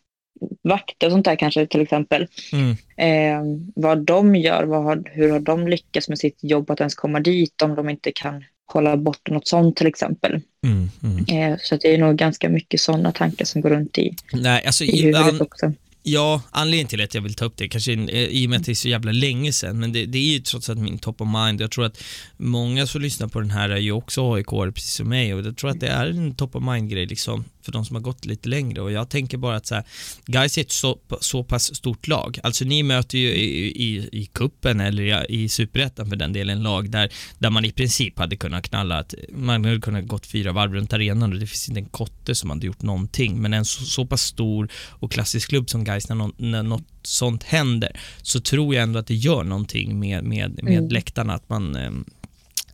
vakter 0.62 1.08
och 1.08 1.12
sånt 1.12 1.26
där 1.26 1.36
kanske 1.36 1.68
till 1.68 1.82
exempel. 1.82 2.28
Mm. 2.54 2.72
Eh, 2.98 3.60
vad 3.76 4.06
de 4.06 4.36
gör, 4.36 4.64
vad 4.64 4.84
har, 4.84 5.04
hur 5.06 5.32
har 5.32 5.40
de 5.40 5.68
lyckats 5.68 6.10
med 6.10 6.20
sitt 6.20 6.44
jobb 6.44 6.72
att 6.72 6.80
ens 6.80 6.96
komma 6.96 7.20
dit 7.20 7.62
om 7.62 7.76
de 7.76 7.90
inte 7.90 8.12
kan 8.12 8.44
hålla 8.72 8.98
bort 8.98 9.30
något 9.30 9.48
sånt 9.48 9.76
till 9.76 9.88
exempel. 9.88 10.42
Mm. 10.64 10.90
Mm. 11.04 11.52
Eh, 11.54 11.58
så 11.62 11.76
det 11.76 11.94
är 11.94 11.98
nog 11.98 12.16
ganska 12.16 12.50
mycket 12.50 12.82
sådana 12.82 13.12
tankar 13.12 13.46
som 13.46 13.62
går 13.62 13.70
runt 13.70 13.98
i, 13.98 14.16
Nej, 14.34 14.66
alltså, 14.66 14.84
i 14.84 15.02
huvudet 15.02 15.34
an, 15.34 15.42
också. 15.42 15.74
Ja, 16.04 16.42
anledningen 16.52 16.88
till 16.88 17.02
att 17.02 17.16
jag 17.16 17.22
vill 17.22 17.36
ta 17.36 17.46
upp 17.46 17.58
det, 17.58 17.70
kanske 17.70 17.92
i 17.92 18.46
och 18.46 18.50
med 18.50 18.60
att 18.60 18.66
det 18.66 18.72
är 18.72 18.76
så 18.76 18.88
jävla 18.88 19.12
länge 19.12 19.54
sedan, 19.54 19.80
men 19.80 19.94
det, 19.94 20.06
det 20.06 20.18
är 20.18 20.34
ju 20.34 20.40
trots 20.40 20.70
allt 20.70 20.80
min 20.80 21.00
top 21.00 21.22
of 21.22 21.28
mind. 21.28 21.62
Jag 21.62 21.72
tror 21.72 21.86
att 21.86 22.04
många 22.38 22.88
som 22.88 23.02
lyssnar 23.02 23.28
på 23.28 23.40
den 23.40 23.52
här 23.52 23.70
är 23.70 23.78
ju 23.78 23.92
också 23.92 24.34
aik 24.34 24.48
precis 24.48 24.94
som 24.94 25.10
mig 25.10 25.34
och 25.34 25.46
jag 25.46 25.58
tror 25.58 25.70
att 25.70 25.80
det 25.80 25.88
är 25.88 26.06
en 26.06 26.36
top 26.36 26.56
of 26.56 26.64
mind-grej 26.64 27.06
liksom 27.06 27.46
för 27.62 27.72
de 27.72 27.86
som 27.86 27.96
har 27.96 28.02
gått 28.02 28.26
lite 28.26 28.50
längre 28.50 28.82
och 28.82 28.92
jag 28.92 29.10
tänker 29.10 29.38
bara 29.38 29.56
att 29.56 29.66
så 29.66 29.76
här, 29.76 29.84
guys 30.26 30.58
är 30.58 30.62
ett 30.62 30.72
så, 30.72 31.00
så 31.22 31.44
pass 31.44 31.76
stort 31.76 32.08
lag. 32.08 32.40
Alltså 32.44 32.66
ni 32.66 32.84
möter 32.84 33.18
ju 33.18 33.28
i, 33.30 33.72
i, 33.88 34.10
i 34.12 34.26
kuppen 34.26 34.80
eller 34.80 35.04
i, 35.32 35.44
i 35.44 35.50
superettan 35.50 36.10
för 36.10 36.16
den 36.16 36.34
delen 36.34 36.64
lag 36.64 36.90
där, 36.90 37.14
där 37.40 37.50
man 37.50 37.66
i 37.66 37.72
princip 37.72 38.20
hade 38.20 38.36
kunnat 38.36 38.64
knalla 38.64 38.98
att 39.00 39.14
man 39.34 39.66
hade 39.66 39.80
kunnat 39.80 40.08
gått 40.08 40.26
fyra 40.26 40.52
varv 40.52 40.74
runt 40.74 40.94
arenan 40.94 41.34
och 41.34 41.40
det 41.40 41.48
finns 41.48 41.70
inte 41.70 41.80
en 41.80 41.86
kotte 41.86 42.36
som 42.36 42.50
hade 42.50 42.66
gjort 42.66 42.82
någonting 42.82 43.42
men 43.42 43.54
en 43.54 43.66
så, 43.66 43.86
så 43.86 44.06
pass 44.06 44.22
stor 44.22 44.70
och 44.90 45.12
klassisk 45.12 45.50
klubb 45.50 45.70
som 45.70 45.84
guys 45.84 46.10
när, 46.10 46.16
någon, 46.16 46.34
när 46.38 46.64
något 46.64 46.88
sånt 47.04 47.44
händer 47.44 48.00
så 48.22 48.40
tror 48.40 48.76
jag 48.76 48.84
ändå 48.84 49.00
att 49.00 49.08
det 49.08 49.16
gör 49.16 49.44
någonting 49.44 50.00
med, 50.00 50.24
med, 50.24 50.64
med 50.64 50.82
Mm. 50.82 50.90
läktarna 50.90 51.34
att 51.34 51.50
man 51.50 51.76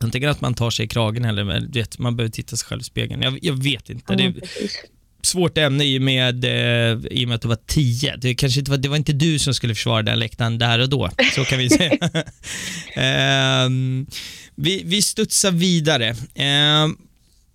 jag 0.00 0.12
tänker 0.12 0.28
att 0.28 0.40
man 0.40 0.54
tar 0.54 0.70
sig 0.70 0.84
i 0.84 0.88
kragen 0.88 1.24
eller 1.24 1.72
vet, 1.72 1.98
man 1.98 2.16
behöver 2.16 2.32
titta 2.32 2.56
sig 2.56 2.66
själv 2.66 2.80
i 2.80 2.84
spegeln. 2.84 3.22
Jag, 3.22 3.38
jag 3.42 3.62
vet 3.62 3.90
inte. 3.90 4.14
Det 4.16 4.22
Ja, 4.22 4.28
är 4.28 4.32
precis. 4.32 4.76
svårt 5.22 5.58
ämne 5.58 5.84
i 5.84 5.98
och 5.98 6.02
med, 6.02 6.44
eh, 6.44 6.98
i 7.10 7.24
och 7.24 7.28
med 7.28 7.34
att 7.34 7.42
du 7.42 7.48
var 7.48 7.58
tio. 7.66 8.16
Det, 8.16 8.34
kanske 8.34 8.58
inte 8.58 8.70
var, 8.70 8.78
det 8.78 8.88
var 8.88 8.96
inte 8.96 9.12
du 9.12 9.38
som 9.38 9.54
skulle 9.54 9.74
försvara 9.74 10.02
den 10.02 10.18
läktaren 10.18 10.58
där 10.58 10.78
och 10.78 10.88
då. 10.88 11.10
Så 11.34 11.44
kan 11.44 11.58
vi 11.58 11.70
säga. 11.70 11.98
Ehm, 12.94 14.06
vi, 14.54 14.82
vi 14.84 15.02
studsar 15.02 15.50
vidare. 15.50 16.16
Ehm, 16.34 16.96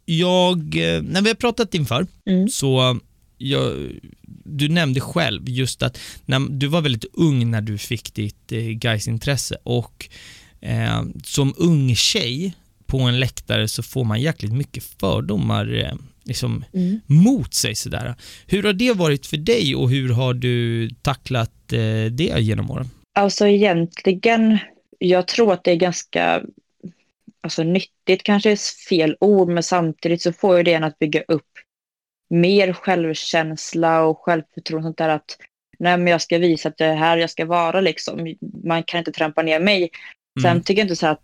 jag, 0.05 0.57
eh, 0.75 1.01
när 1.01 1.21
vi 1.21 1.27
har 1.29 1.35
pratat 1.35 1.73
inför 1.75 2.07
Mm. 2.25 2.49
så 2.49 2.99
jag, 3.37 3.73
du 4.45 4.69
nämnde 4.69 4.99
själv 4.99 5.49
just 5.49 5.83
att 5.83 5.99
när, 6.25 6.39
du 6.49 6.67
var 6.67 6.81
väldigt 6.81 7.05
ung 7.13 7.51
när 7.51 7.61
du 7.61 7.77
fick 7.77 8.13
ditt 8.13 8.51
eh, 8.51 8.57
Gais-intresse 8.59 9.55
och 9.63 10.09
eh, 10.63 11.03
som 11.23 11.53
ung 11.57 11.95
tjej 11.95 12.53
på 12.85 12.99
en 12.99 13.19
läktare 13.19 13.67
så 13.67 13.83
får 13.83 14.03
man 14.03 14.21
jäkligt 14.21 14.53
mycket 14.53 14.83
fördomar 14.83 15.73
eh, 15.73 15.93
liksom 16.23 16.65
Mm. 16.73 16.99
mot 17.05 17.53
sig 17.53 17.75
sådär. 17.75 18.15
Hur 18.47 18.63
har 18.63 18.73
det 18.73 18.93
varit 18.93 19.25
för 19.25 19.37
dig 19.37 19.75
och 19.75 19.89
hur 19.89 20.09
har 20.09 20.33
du 20.33 20.89
tacklat 20.89 21.73
eh, 21.73 22.05
det 22.11 22.39
genom 22.39 22.71
åren? 22.71 22.89
Alltså 23.15 23.47
egentligen, 23.47 24.57
jag 24.99 25.27
tror 25.27 25.53
att 25.53 25.63
det 25.63 25.71
är 25.71 25.75
ganska 25.75 26.41
alltså, 27.41 27.63
nyttigt, 27.63 28.23
kanske 28.23 28.51
är 28.51 28.87
fel 28.89 29.17
ord, 29.19 29.49
men 29.49 29.63
samtidigt 29.63 30.21
så 30.21 30.33
får 30.33 30.57
ju 30.57 30.63
det 30.63 30.73
en 30.73 30.83
att 30.83 30.99
bygga 30.99 31.21
upp 31.27 31.47
mer 32.29 32.73
självkänsla 32.73 34.03
och 34.03 34.17
självförtroende. 34.19 34.87
Sånt 34.87 34.97
där 34.97 35.09
att 35.09 35.37
nej, 35.79 35.97
men 35.97 36.07
jag 36.07 36.21
ska 36.21 36.37
visa 36.37 36.69
att 36.69 36.77
det 36.77 36.85
är 36.85 36.95
här 36.95 37.17
jag 37.17 37.29
ska 37.29 37.45
vara. 37.45 37.81
Liksom. 37.81 38.35
Man 38.63 38.83
kan 38.83 38.97
inte 38.97 39.11
trampa 39.11 39.41
ner 39.41 39.59
mig. 39.59 39.89
Sen 40.41 40.51
Mm. 40.51 40.63
tycker 40.63 40.81
jag 40.81 40.85
inte 40.85 40.95
så 40.95 41.07
att 41.07 41.21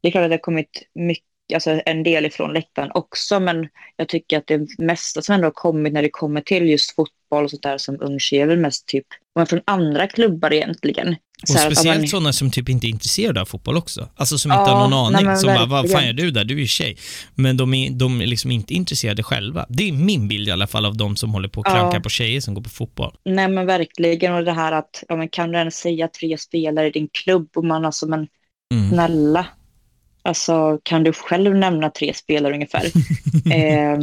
det 0.00 0.08
är 0.08 0.12
klart 0.12 0.22
att 0.24 0.30
det 0.30 0.34
har 0.34 0.40
kommit 0.40 0.82
mycket, 0.94 1.24
alltså 1.54 1.80
en 1.86 2.02
del 2.02 2.26
ifrån 2.26 2.52
läktaren 2.52 2.90
också, 2.94 3.40
men 3.40 3.68
jag 3.96 4.08
tycker 4.08 4.38
att 4.38 4.46
det 4.46 4.66
mesta 4.78 5.22
som 5.22 5.34
ändå 5.34 5.46
har 5.46 5.52
kommit 5.52 5.92
när 5.92 6.02
det 6.02 6.10
kommer 6.10 6.40
till 6.40 6.68
just 6.68 6.94
fotboll 6.94 7.44
och 7.44 7.50
sånt 7.50 7.62
där 7.62 7.78
som 7.78 7.96
ung 8.00 8.18
tjej 8.20 8.38
är 8.40 8.46
väl 8.46 8.58
mest 8.58 8.86
typ 8.86 9.06
men 9.34 9.46
från 9.46 9.60
andra 9.64 10.06
klubbar 10.06 10.52
egentligen. 10.52 11.16
Och 11.42 11.48
Så 11.48 11.58
här 11.58 11.64
ja, 11.64 11.70
speciellt 11.70 11.98
men- 12.00 12.08
sådana 12.08 12.32
som 12.32 12.50
typ 12.50 12.68
inte 12.68 12.86
är 12.86 12.88
intresserade 12.88 13.40
av 13.40 13.44
fotboll 13.44 13.76
också. 13.76 14.08
Alltså 14.16 14.38
som 14.38 14.50
Ja, 14.50 14.60
inte 14.60 14.70
har 14.72 14.88
någon 14.88 15.12
nej, 15.12 15.18
aning. 15.18 15.26
men 15.26 15.38
som 15.38 15.46
bara, 15.54 15.66
vad 15.66 15.68
fan 15.68 15.82
verkligen. 15.92 16.08
är 16.18 16.22
du 16.22 16.30
där? 16.30 16.44
Du 16.44 16.54
är 16.54 16.58
ju 16.58 16.66
tjej. 16.66 16.96
Men 17.34 17.56
de 17.56 17.74
är, 17.74 17.90
de 17.90 18.20
är 18.20 18.26
liksom 18.26 18.50
inte 18.50 18.74
intresserade 18.74 19.22
själva. 19.22 19.66
Det 19.68 19.88
är 19.88 19.92
min 19.92 20.28
bild 20.28 20.48
i 20.48 20.50
alla 20.50 20.66
fall 20.66 20.84
av 20.86 20.96
de 20.96 21.16
som 21.16 21.30
håller 21.30 21.48
på 21.48 21.60
och 21.60 21.66
Ja. 21.66 21.70
klankar 21.70 22.00
på 22.00 22.08
tjejer 22.08 22.40
som 22.40 22.54
går 22.54 22.62
på 22.62 22.68
fotboll. 22.70 23.16
Nej 23.24 23.48
men 23.48 23.66
verkligen 23.66 24.34
och 24.34 24.44
det 24.44 24.52
här 24.52 24.72
att 24.72 25.04
ja, 25.08 25.16
men 25.16 25.28
kan 25.28 25.52
du 25.52 25.58
ens 25.58 25.74
säga 25.76 26.08
tre 26.08 26.38
spelare 26.38 26.86
i 26.86 26.90
din 26.90 27.08
klubb 27.12 27.48
och 27.56 27.64
man 27.64 27.84
alltså 27.84 28.06
men 28.06 28.28
Mm. 28.74 28.90
snälla. 28.90 29.46
Alltså 30.22 30.80
kan 30.82 31.04
du 31.04 31.12
själv 31.12 31.56
nämna 31.56 31.90
tre 31.90 32.14
spelare 32.14 32.54
ungefär? 32.54 32.84
eh, 33.52 33.98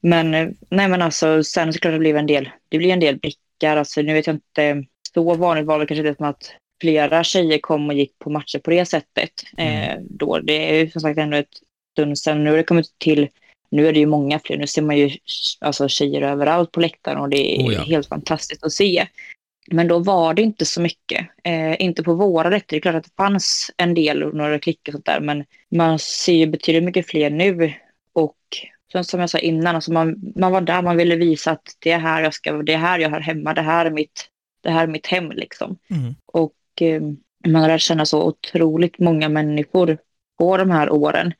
men 0.00 0.30
nej 0.70 0.88
men 0.88 1.02
alltså 1.02 1.44
sen 1.44 1.72
så 1.72 1.78
klart 1.78 1.94
det 1.94 1.98
blir 1.98 2.14
en 2.14 2.26
del, 2.26 2.50
det 2.68 2.78
blir 2.78 2.92
en 2.92 3.00
del 3.00 3.18
blickar. 3.18 3.76
Alltså 3.76 4.02
nu 4.02 4.12
vet 4.14 4.26
jag 4.26 4.36
inte, 4.36 4.84
så 5.14 5.34
vanligt 5.34 5.66
var 5.66 5.78
det 5.78 5.86
kanske 5.86 6.02
det 6.02 6.16
som 6.16 6.26
att 6.26 6.54
flera 6.80 7.24
tjejer 7.24 7.58
kom 7.58 7.88
och 7.88 7.94
gick 7.94 8.18
på 8.18 8.30
matcher 8.30 8.58
på 8.58 8.70
det 8.70 8.84
sättet. 8.84 9.30
Eh, 9.56 9.94
då, 10.00 10.38
det 10.38 10.70
är 10.70 10.84
ju 10.84 10.90
som 10.90 11.00
sagt 11.00 11.18
ändå 11.18 11.36
ett 11.36 11.56
stund 11.92 12.18
sedan. 12.18 12.44
Nu 12.44 12.50
har 12.50 12.56
det 12.56 12.62
kommit 12.62 12.98
till, 12.98 13.28
nu 13.70 13.88
är 13.88 13.92
det 13.92 13.98
ju 13.98 14.06
många 14.06 14.38
fler. 14.38 14.56
Nu 14.56 14.66
ser 14.66 14.82
man 14.82 14.98
ju 14.98 15.10
alltså, 15.60 15.88
tjejer 15.88 16.22
överallt 16.22 16.72
på 16.72 16.80
läktaren 16.80 17.18
och 17.18 17.28
det 17.28 17.56
är 17.56 17.66
Oh 17.66 17.74
ja. 17.74 17.82
helt 17.82 18.08
fantastiskt 18.08 18.64
att 18.64 18.72
se. 18.72 19.06
Men 19.70 19.88
då 19.88 19.98
var 19.98 20.34
det 20.34 20.42
inte 20.42 20.64
så 20.64 20.80
mycket. 20.80 21.26
Eh, 21.44 21.82
inte 21.82 22.02
på 22.02 22.14
våra 22.14 22.50
läktare. 22.50 22.76
Det 22.76 22.78
är 22.78 22.80
klart 22.80 22.94
att 22.94 23.04
det 23.04 23.16
fanns 23.16 23.70
en 23.76 23.94
del 23.94 24.22
och 24.22 24.34
några 24.34 24.58
klick 24.58 24.80
och 24.88 24.92
sånt 24.92 25.04
där. 25.04 25.20
Men 25.20 25.44
man 25.70 25.98
ser 25.98 26.32
ju 26.32 26.46
betydligt 26.46 26.84
mycket 26.84 27.06
fler 27.06 27.30
nu. 27.30 27.74
Och 28.12 28.36
som 29.02 29.20
jag 29.20 29.30
sa 29.30 29.38
innan, 29.38 29.74
alltså 29.74 29.92
man, 29.92 30.32
man 30.36 30.52
var 30.52 30.60
där, 30.60 30.82
man 30.82 30.96
ville 30.96 31.16
visa 31.16 31.50
att 31.50 31.76
det 31.78 31.90
är 31.90 31.98
här 31.98 32.22
jag 32.22 32.34
ska, 32.34 32.52
det 32.52 32.72
är 32.72 32.78
här 32.78 32.98
jag 32.98 33.10
hör 33.10 33.20
hemma, 33.20 33.54
det 33.54 33.62
här 33.62 33.86
är 33.86 33.90
mitt, 33.90 34.26
det 34.62 34.70
här 34.70 34.82
är 34.82 34.86
mitt 34.86 35.06
hem 35.06 35.30
liksom. 35.30 35.78
Mm. 35.90 36.14
Och 36.26 36.54
eh, 36.80 37.02
man 37.46 37.62
har 37.62 37.68
lärt 37.68 37.80
känna 37.80 38.06
så 38.06 38.22
otroligt 38.22 38.98
många 38.98 39.28
människor 39.28 39.98
på 40.38 40.56
de 40.56 40.70
här 40.70 40.90
åren. 40.90 41.32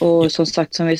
Och 0.00 0.32
som 0.32 0.46
sagt, 0.46 0.74
som 0.74 0.86
vi 0.86 0.96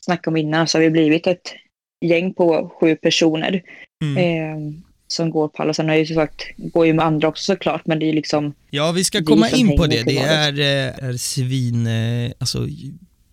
snackade 0.00 0.32
om 0.32 0.36
innan, 0.36 0.68
så 0.68 0.78
har 0.78 0.82
vi 0.82 0.90
blivit 0.90 1.26
ett 1.26 1.54
gäng 2.00 2.34
på 2.34 2.76
sju 2.80 2.96
personer 2.96 3.62
Mm. 4.02 4.16
eh, 4.16 4.82
som 5.08 5.30
går 5.30 5.48
på 5.48 5.62
alla. 5.62 5.74
Sen 5.74 5.86
har 5.88 5.94
jag 5.94 6.04
ju 6.04 6.14
sagt, 6.14 6.42
går 6.56 6.86
ju 6.86 6.92
med 6.92 7.04
andra 7.04 7.28
också 7.28 7.52
såklart, 7.52 7.86
men 7.86 7.98
det 7.98 8.08
är 8.08 8.12
liksom, 8.12 8.54
Ja, 8.70 8.92
vi 8.92 9.04
ska 9.04 9.24
komma 9.24 9.50
in 9.50 9.76
på 9.76 9.86
det. 9.86 10.02
Det 10.02 10.18
är, 10.18 10.52
eh, 10.60 11.08
är 11.08 11.16
svin... 11.16 11.86
eh, 11.86 12.32
Alltså, 12.38 12.68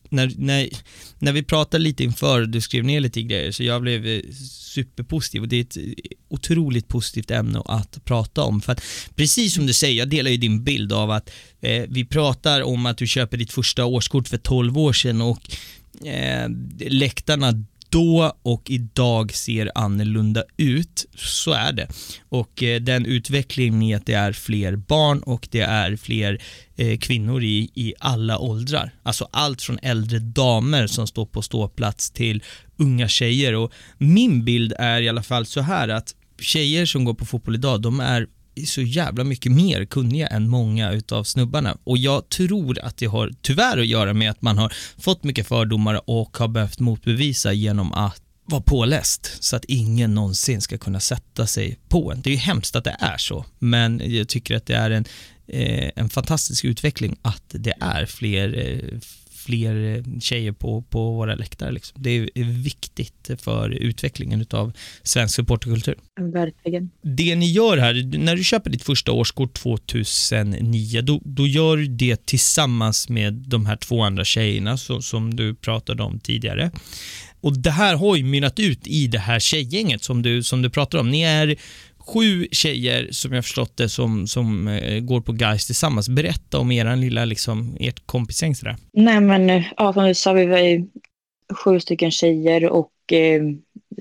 när, 0.10 0.32
när, 0.38 0.70
när 1.20 1.32
vi 1.32 1.44
pratade 1.44 1.84
lite 1.84 2.04
inför, 2.04 2.42
du 2.46 2.62
skrev 2.62 2.84
ner 2.84 3.00
lite 3.00 3.22
grejer, 3.22 3.52
så 3.52 3.64
jag 3.64 3.82
blev 3.82 4.08
eh, 4.08 4.22
superpositiv 4.74 5.42
och 5.42 5.48
det 5.48 5.56
är 5.58 5.62
ett 5.62 5.78
otroligt 6.30 6.88
positivt 6.88 7.32
ämne 7.32 7.62
att 7.66 8.06
prata 8.06 8.42
om. 8.44 8.62
För 8.62 8.72
att 8.72 8.82
precis 9.16 9.54
som 9.54 9.66
du 9.68 9.74
säger, 9.74 10.00
jag 10.00 10.10
delar 10.10 10.32
ju 10.32 10.38
din 10.38 10.64
bild 10.64 10.94
av 10.94 11.12
att 11.12 11.30
eh, 11.62 11.84
vi 11.88 12.06
pratar 12.06 12.62
om 12.62 12.86
att 12.86 12.98
du 12.98 13.08
köper 13.08 13.38
ditt 13.38 13.52
första 13.52 13.86
årskort 13.86 14.28
för 14.28 14.38
12 14.38 14.78
år 14.78 14.94
sedan 14.94 15.22
och 15.22 15.42
eh, 16.08 16.50
läktarna 16.80 17.64
då 17.94 18.34
och 18.42 18.70
idag 18.70 19.34
ser 19.34 19.72
annorlunda 19.76 20.44
ut. 20.58 21.06
Så 21.16 21.52
är 21.52 21.74
det. 21.74 21.88
Och 22.30 22.64
eh, 22.64 22.82
den 22.82 23.06
utvecklingen 23.06 23.82
i 23.82 23.94
att 23.94 24.06
det 24.06 24.14
är 24.14 24.32
fler 24.32 24.76
barn 24.76 25.20
och 25.20 25.48
det 25.52 25.62
är 25.62 25.96
fler 25.96 26.42
eh, 26.76 26.98
kvinnor 26.98 27.44
i, 27.44 27.70
i 27.76 27.94
alla 28.00 28.38
åldrar. 28.38 28.92
Alltså 29.04 29.28
allt 29.32 29.62
från 29.62 29.80
äldre 29.82 30.20
damer 30.20 30.88
som 30.88 31.08
står 31.08 31.26
på 31.26 31.42
ståplats 31.42 32.12
till 32.12 32.44
unga 32.78 33.08
tjejer. 33.08 33.56
Och 33.56 33.72
min 33.98 34.46
bild 34.46 34.74
är 34.80 35.02
i 35.02 35.10
alla 35.10 35.24
fall 35.24 35.46
så 35.46 35.62
här 35.62 35.88
att 35.88 36.16
tjejer 36.40 36.86
som 36.86 37.06
går 37.06 37.14
på 37.14 37.26
fotboll 37.26 37.56
idag, 37.56 37.82
de 37.82 38.00
är 38.00 38.28
så 38.68 38.82
jävla 38.82 39.24
mycket 39.24 39.52
mer 39.52 39.86
kunniga 39.86 40.28
än 40.28 40.50
många 40.50 40.92
utav 40.92 41.24
snubbarna. 41.24 41.78
Och 41.84 41.98
jag 41.98 42.30
tror 42.30 42.80
att 42.80 42.98
det 42.98 43.06
har 43.06 43.32
tyvärr 43.42 43.78
att 43.78 43.88
göra 43.88 44.14
med 44.14 44.32
att 44.32 44.42
man 44.42 44.58
har 44.58 44.74
fått 44.98 45.24
mycket 45.24 45.48
fördomar 45.48 46.02
och 46.10 46.38
har 46.38 46.48
behövt 46.48 46.80
motbevisa 46.80 47.54
genom 47.54 47.94
att 47.94 48.22
vara 48.46 48.62
påläst 48.62 49.38
så 49.40 49.56
att 49.56 49.66
ingen 49.66 50.14
någonsin 50.14 50.62
ska 50.62 50.78
kunna 50.78 51.00
sätta 51.00 51.48
sig 51.48 51.78
på 51.90 52.12
en. 52.12 52.22
Det 52.22 52.30
är 52.30 52.32
ju 52.32 52.38
hemskt 52.38 52.76
att 52.76 52.84
det 52.84 52.96
är 53.00 53.18
så, 53.18 53.46
men 53.60 54.02
jag 54.06 54.28
tycker 54.28 54.56
att 54.56 54.66
det 54.66 54.76
är 54.76 54.92
en, 54.92 55.06
eh, 55.48 55.92
en 55.96 56.10
fantastisk 56.10 56.66
utveckling 56.66 57.16
att 57.22 57.44
det 57.50 57.74
är 57.80 58.06
fler, 58.06 58.58
eh, 58.58 59.00
fler 59.44 59.96
eh, 59.96 60.20
tjejer 60.20 60.52
på, 60.52 60.82
på 60.82 61.12
våra 61.12 61.36
läktare. 61.36 61.72
Liksom. 61.72 62.04
Det 62.04 62.10
är 62.10 62.44
viktigt 62.64 63.30
för 63.42 63.70
utvecklingen 63.70 64.46
av 64.52 64.74
svensk 65.04 65.36
supporterkultur. 65.36 65.96
Verkligen. 66.20 66.90
Det 67.02 67.36
ni 67.36 67.52
gör 67.52 67.78
här, 67.78 68.18
när 68.18 68.36
du 68.36 68.44
köper 68.44 68.70
ditt 68.70 68.84
första 68.84 69.12
årskort 69.12 69.54
2009, 69.54 71.02
då, 71.02 71.22
då 71.26 71.48
gör 71.48 71.78
du 71.78 71.88
det 71.88 72.26
tillsammans 72.26 73.10
med 73.10 73.34
de 73.34 73.66
här 73.66 73.76
två 73.76 74.02
andra 74.02 74.26
tjejerna 74.26 74.78
så, 74.78 75.02
som 75.02 75.36
du 75.36 75.56
pratade 75.56 76.04
om 76.04 76.20
tidigare. 76.20 76.72
Och 77.42 77.58
det 77.58 77.72
här 77.72 77.96
har 77.96 78.16
ju 78.16 78.24
mynnat 78.24 78.60
ut 78.60 78.88
i 78.88 79.08
det 79.08 79.20
här 79.20 79.40
tjejgänget 79.40 80.04
som 80.04 80.22
du, 80.22 80.44
som 80.44 80.62
du 80.62 80.70
pratar 80.70 80.98
om. 80.98 81.10
Ni 81.10 81.22
är 81.22 81.56
sju 82.08 82.48
tjejer, 82.52 83.08
som 83.12 83.34
jag 83.34 83.44
förstått 83.44 83.78
det, 83.78 83.90
som, 83.90 84.28
som 84.28 84.68
eh, 84.68 85.00
går 85.00 85.22
på 85.22 85.32
guys 85.32 85.66
tillsammans. 85.66 86.10
Berätta 86.10 86.60
om 86.60 86.72
eran 86.72 87.02
lilla, 87.02 87.26
liksom, 87.26 87.78
ert 87.80 88.06
kompisgäng 88.06 88.56
sådär. 88.56 88.76
Nej 88.94 89.22
men, 89.22 89.64
ja, 89.78 89.94
som 89.94 90.06
du 90.06 90.14
sa, 90.14 90.34
vi 90.34 90.46
var 90.46 90.58
ju 90.60 90.88
sju 91.54 91.80
stycken 91.80 92.12
tjejer 92.12 92.70
och 92.70 93.14
eh, 93.14 93.44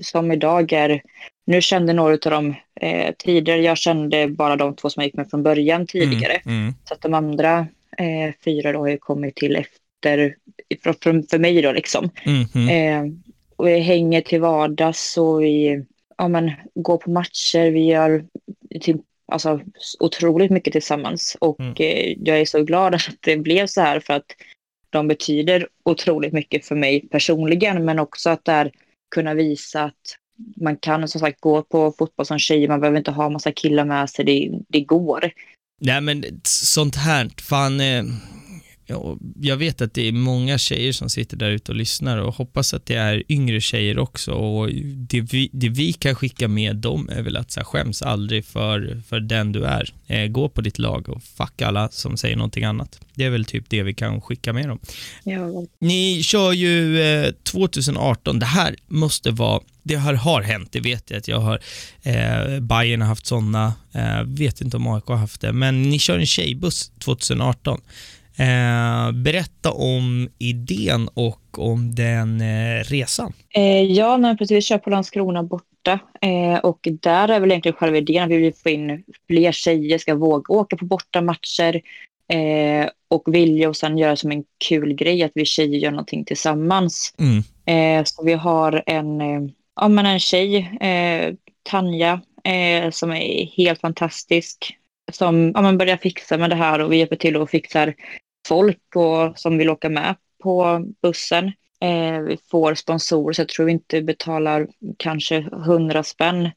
som 0.01 0.31
idag 0.31 0.73
är, 0.73 1.01
nu 1.45 1.61
kände 1.61 1.93
några 1.93 2.13
av 2.13 2.31
dem 2.31 2.55
eh, 2.81 3.13
tidigare, 3.17 3.61
jag 3.61 3.77
kände 3.77 4.27
bara 4.27 4.55
de 4.55 4.75
två 4.75 4.89
som 4.89 5.01
jag 5.01 5.07
gick 5.07 5.15
med 5.15 5.29
från 5.29 5.43
början 5.43 5.87
tidigare. 5.87 6.33
Mm, 6.33 6.61
mm, 6.61 6.73
Så 6.85 6.93
att 6.93 7.01
de 7.01 7.13
andra 7.13 7.67
eh, 7.97 8.33
fyra 8.45 8.71
då 8.71 8.79
har 8.79 8.87
ju 8.87 8.97
kommit 8.97 9.35
till 9.35 9.55
efter, 9.55 10.35
för, 10.83 10.95
för, 11.03 11.23
för 11.29 11.39
mig 11.39 11.61
då 11.61 11.71
liksom. 11.71 12.09
mm, 12.25 12.45
mm. 12.55 12.69
Eh, 12.69 13.13
och 13.55 13.67
vi 13.67 13.79
hänger 13.79 14.21
till 14.21 14.41
vardags 14.41 15.17
och 15.17 15.41
vi 15.41 15.85
ja, 16.23 16.27
men, 16.27 16.51
går 16.75 16.97
på 16.97 17.11
matcher. 17.11 17.71
Vi 17.71 17.85
gör 17.85 18.25
till, 18.81 18.97
alltså, 19.31 19.59
otroligt 19.99 20.51
mycket 20.51 20.73
tillsammans. 20.73 21.37
Och 21.39 21.59
Mm. 21.59 21.73
eh, 21.79 22.15
jag 22.25 22.39
är 22.39 22.45
så 22.45 22.63
glad 22.63 22.95
att 22.95 23.17
det 23.19 23.37
blev 23.37 23.67
så 23.67 23.81
här 23.81 23.99
för 23.99 24.13
att 24.13 24.25
de 24.89 25.07
betyder 25.07 25.67
otroligt 25.85 26.33
mycket 26.33 26.65
för 26.65 26.75
mig 26.75 27.07
personligen. 27.11 27.85
Men 27.85 27.99
också 27.99 28.29
att 28.29 28.45
där 28.45 28.71
kunna 29.15 29.33
visa 29.33 29.83
att 29.83 30.17
man 30.55 30.77
kan 30.77 31.07
som 31.07 31.19
sagt 31.21 31.41
gå 31.41 31.61
på 31.61 31.93
fotboll 31.97 32.25
som 32.25 32.39
tjej. 32.39 32.67
Man 32.67 32.79
behöver 32.79 32.97
inte 32.97 33.11
ha 33.11 33.29
massa 33.29 33.51
killar 33.51 33.85
med 33.85 34.09
sig. 34.09 34.25
Det, 34.25 34.49
det 34.67 34.81
går. 34.81 35.31
Nej 35.81 36.01
men 36.01 36.23
sånt 36.43 36.95
här, 36.95 37.29
fan. 37.41 37.79
Eh, 37.81 38.03
ja, 38.85 39.17
jag 39.41 39.57
vet 39.57 39.81
att 39.81 39.93
det 39.93 40.07
är 40.07 40.11
många 40.11 40.57
tjejer 40.57 40.91
som 40.91 41.09
sitter 41.09 41.37
där 41.37 41.49
ute 41.49 41.71
och 41.71 41.75
lyssnar 41.75 42.17
och 42.17 42.35
hoppas 42.35 42.73
att 42.73 42.85
det 42.85 42.95
är 42.95 43.23
yngre 43.29 43.61
tjejer 43.61 43.99
också 43.99 44.31
och 44.31 44.69
det 44.95 45.21
vi, 45.21 45.49
det 45.53 45.69
vi 45.69 45.93
kan 45.93 46.15
skicka 46.15 46.47
med 46.47 46.75
dem 46.75 47.09
är 47.09 47.21
väl 47.21 47.37
att 47.37 47.51
så 47.51 47.59
här, 47.59 47.65
skäms 47.65 48.01
aldrig 48.01 48.45
för, 48.45 49.01
för 49.07 49.19
den 49.19 49.51
du 49.51 49.65
är. 49.65 49.93
Eh, 50.07 50.27
gå 50.27 50.49
på 50.49 50.61
ditt 50.61 50.79
lag 50.79 51.09
och 51.09 51.23
fuck 51.23 51.61
alla 51.61 51.89
som 51.89 52.17
säger 52.17 52.35
någonting 52.35 52.63
annat. 52.63 52.99
Det 53.15 53.25
är 53.25 53.29
väl 53.29 53.45
typ 53.45 53.69
det 53.69 53.83
vi 53.83 53.93
kan 53.93 54.21
skicka 54.21 54.53
med 54.53 54.67
dem. 54.67 54.79
Ja, 55.23 55.65
Ni 55.79 56.23
kör 56.23 56.51
ju 56.51 57.01
eh, 57.01 57.31
2018, 57.43 58.39
det 58.39 58.45
här 58.45 58.75
måste 58.87 59.31
vara, 59.31 59.61
det 59.83 59.97
här 59.97 60.13
har 60.13 60.41
hänt, 60.41 60.71
det 60.71 60.79
vet 60.79 61.11
jag 61.11 61.17
att 61.17 61.27
jag 61.27 61.39
har, 61.39 61.59
eh, 62.03 62.59
Bayern 62.59 63.01
har 63.01 63.07
haft 63.07 63.25
sådana, 63.25 63.73
eh, 63.93 64.23
vet 64.23 64.61
inte 64.61 64.77
om 64.77 64.87
AIK 64.87 65.05
har 65.05 65.15
haft 65.15 65.41
det, 65.41 65.53
men 65.53 65.81
ni 65.81 65.99
kör 65.99 66.19
en 66.19 66.25
tjejbuss 66.25 66.91
2018. 66.99 67.81
Eh, 68.37 69.11
berätta 69.11 69.71
om 69.71 70.29
idén 70.37 71.09
och 71.13 71.59
om 71.59 71.95
den 71.95 72.41
eh, 72.41 72.83
resan. 72.83 73.33
Eh, 73.49 73.83
ja, 73.83 74.17
men 74.17 74.37
precis. 74.37 74.57
Vi 74.57 74.61
kör 74.61 74.77
på 74.77 74.89
Landskrona 74.89 75.43
borta. 75.43 75.99
Eh, 76.21 76.59
och 76.59 76.87
där 77.01 77.27
är 77.27 77.39
väl 77.39 77.51
egentligen 77.51 77.75
själva 77.75 77.97
idén 77.97 78.23
att 78.23 78.29
vi 78.29 78.37
vill 78.37 78.53
få 78.53 78.69
in 78.69 79.03
fler 79.27 79.51
tjejer, 79.51 79.97
ska 79.97 80.15
våga 80.15 80.53
åka 80.53 80.77
på 80.77 80.85
bortamatcher 80.85 81.81
eh, 82.33 82.89
och 83.07 83.23
vilja 83.35 83.69
och 83.69 83.77
sen 83.77 83.97
göra 83.97 84.15
som 84.15 84.31
en 84.31 84.43
kul 84.67 84.93
grej 84.93 85.23
att 85.23 85.31
vi 85.35 85.45
tjejer 85.45 85.79
gör 85.79 85.91
någonting 85.91 86.25
tillsammans. 86.25 87.13
Mm. 87.19 87.43
Eh, 87.65 88.03
så 88.03 88.23
vi 88.23 88.33
har 88.33 88.83
en, 88.85 89.19
ja, 89.75 89.87
men 89.87 90.05
en 90.05 90.19
tjej, 90.19 90.71
Tanja, 91.63 92.21
som 92.91 93.11
är 93.11 93.45
helt 93.57 93.81
fantastisk. 93.81 94.77
Som 95.11 95.51
ja, 95.55 95.61
men 95.61 95.77
börjar 95.77 95.97
fixa 95.97 96.37
med 96.37 96.49
det 96.49 96.55
här 96.55 96.79
och 96.79 96.91
vi 96.91 96.97
hjälper 96.97 97.15
till 97.15 97.37
och 97.37 97.49
fixar 97.49 97.93
folk 98.47 98.95
och, 98.95 99.39
som 99.39 99.57
vill 99.57 99.69
åka 99.69 99.89
med 99.89 100.15
på 100.43 100.85
bussen. 101.01 101.45
Eh, 101.81 102.19
vi 102.19 102.37
får 102.51 102.75
sponsorer 102.75 103.33
så 103.33 103.41
jag 103.41 103.49
tror 103.49 103.65
vi 103.65 103.71
inte 103.71 104.01
betalar 104.01 104.67
kanske 104.97 105.41
hundra 105.41 106.03
spänn. 106.03 106.49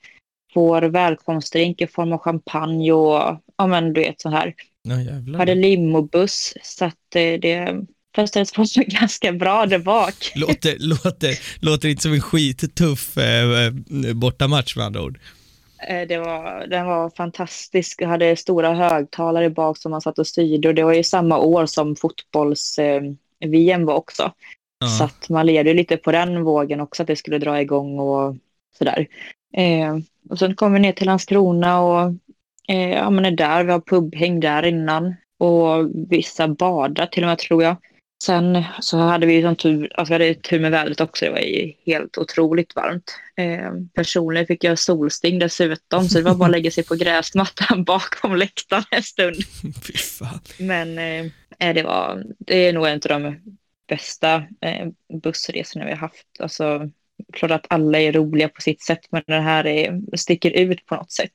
Får 0.55 0.83
välkomstdrink 0.83 1.81
i 1.81 1.87
form 1.87 2.13
av 2.13 2.19
champagne 2.19 2.93
och 2.93 3.41
ja 3.57 3.67
men 3.67 3.93
du 3.93 4.01
vet 4.01 4.21
så 4.21 4.29
här. 4.29 4.55
Ja. 4.83 5.39
Hade 5.39 5.55
limobuss 5.55 6.55
så 6.63 6.85
att 6.85 7.17
eh, 7.17 7.33
det 7.41 7.77
prestades 8.15 8.53
på 8.53 8.67
sig 8.67 8.85
ganska 8.89 9.33
bra 9.33 9.67
där 9.67 9.79
bak. 9.79 10.33
Låter, 10.35 10.77
låter, 10.79 11.65
låter 11.65 11.89
inte 11.89 12.03
som 12.03 12.13
en 12.13 12.21
skittuff 12.21 13.17
eh, 13.17 13.73
bortamatch 14.15 14.77
med 14.77 14.87
andra 14.87 15.03
ord. 15.03 15.19
Eh, 15.79 16.09
Det 16.09 16.19
var, 16.19 16.67
den 16.67 16.87
var 16.87 17.11
fantastisk. 17.11 18.03
Jag 18.03 18.09
hade 18.09 18.37
stora 18.37 18.75
högtalare 18.75 19.51
bak 19.51 19.79
som 19.79 19.91
man 19.91 20.01
satt 20.01 20.19
och 20.19 20.27
styrde 20.27 20.69
och 20.69 20.75
det 20.75 20.85
var 20.85 20.93
ju 20.93 21.03
samma 21.03 21.39
år 21.39 21.67
som 21.67 21.97
fotbolls-VM 21.97 23.87
var 23.87 23.95
också. 23.95 24.33
Ja. 24.79 24.87
Så 24.87 25.05
att 25.05 25.29
man 25.29 25.47
ju 25.47 25.75
lite 25.75 25.97
på 25.97 26.13
den 26.13 26.45
vågen 26.45 26.81
också 26.81 27.03
att 27.03 27.07
det 27.07 27.17
skulle 27.17 27.39
dra 27.39 27.61
igång 27.61 27.99
och 27.99 28.37
sådär. 28.79 29.07
Eh, 29.57 29.99
och 30.31 30.39
sen 30.39 30.57
kom 30.57 30.73
vi 30.73 30.79
ner 30.79 30.93
till 30.93 31.07
Landskrona 31.07 31.81
och 31.81 32.15
eh, 32.69 32.91
ja, 32.91 33.11
men 33.11 33.25
är 33.25 33.31
där. 33.31 33.65
Vi 33.65 33.73
har 33.73 33.81
pubhäng 33.81 34.41
där 34.41 34.63
innan 34.63 35.15
och 35.39 35.91
vissa 36.11 36.49
badar 36.49 37.07
till 37.07 37.23
och 37.23 37.29
med 37.29 37.39
tror 37.39 37.63
jag. 37.63 37.77
Sen 38.23 38.65
så 38.81 38.99
hade 38.99 39.27
vi 39.27 39.43
som 39.43 39.57
tur, 39.57 39.93
alltså 39.95 40.15
hade 40.15 40.35
tur 40.35 40.61
med 40.61 40.71
vädret 40.71 41.01
också. 41.01 41.25
Det 41.25 41.31
var 41.31 41.39
ju 41.39 41.73
helt 41.87 42.19
otroligt 42.19 42.77
varmt. 42.77 43.19
Eh, 43.37 43.73
personligen 43.95 44.47
fick 44.47 44.65
jag 44.65 44.79
solsting 44.79 45.39
dessutom 45.39 46.09
så 46.09 46.19
det 46.19 46.25
var 46.25 46.35
bara 46.35 46.45
att 46.45 46.51
lägga 46.51 46.71
sig 46.71 46.85
på 46.85 46.95
gräsmattan 46.95 47.85
bakom 47.87 48.37
läktaren 48.37 48.85
en 48.91 49.03
stund. 49.03 49.37
Men 50.59 50.99
eh, 51.59 51.75
det, 51.75 51.83
var, 51.83 52.25
det 52.39 52.69
är 52.69 52.73
nog 52.73 52.87
en 52.87 52.95
av 52.95 53.01
de 53.23 53.41
bästa 53.89 54.35
eh, 54.61 54.89
bussresorna 55.23 55.85
vi 55.85 55.91
har 55.91 55.99
haft. 55.99 56.27
Alltså, 56.39 56.91
klart 57.33 57.51
att 57.51 57.67
alla 57.69 58.01
är 58.01 58.13
roliga 58.13 58.49
på 58.49 58.61
sitt 58.61 58.83
sätt, 58.83 59.07
men 59.11 59.23
det 59.27 59.41
här 59.41 59.67
är, 59.67 60.01
sticker 60.17 60.51
ut 60.51 60.87
på 60.87 60.95
något 60.95 61.13
sätt. 61.13 61.33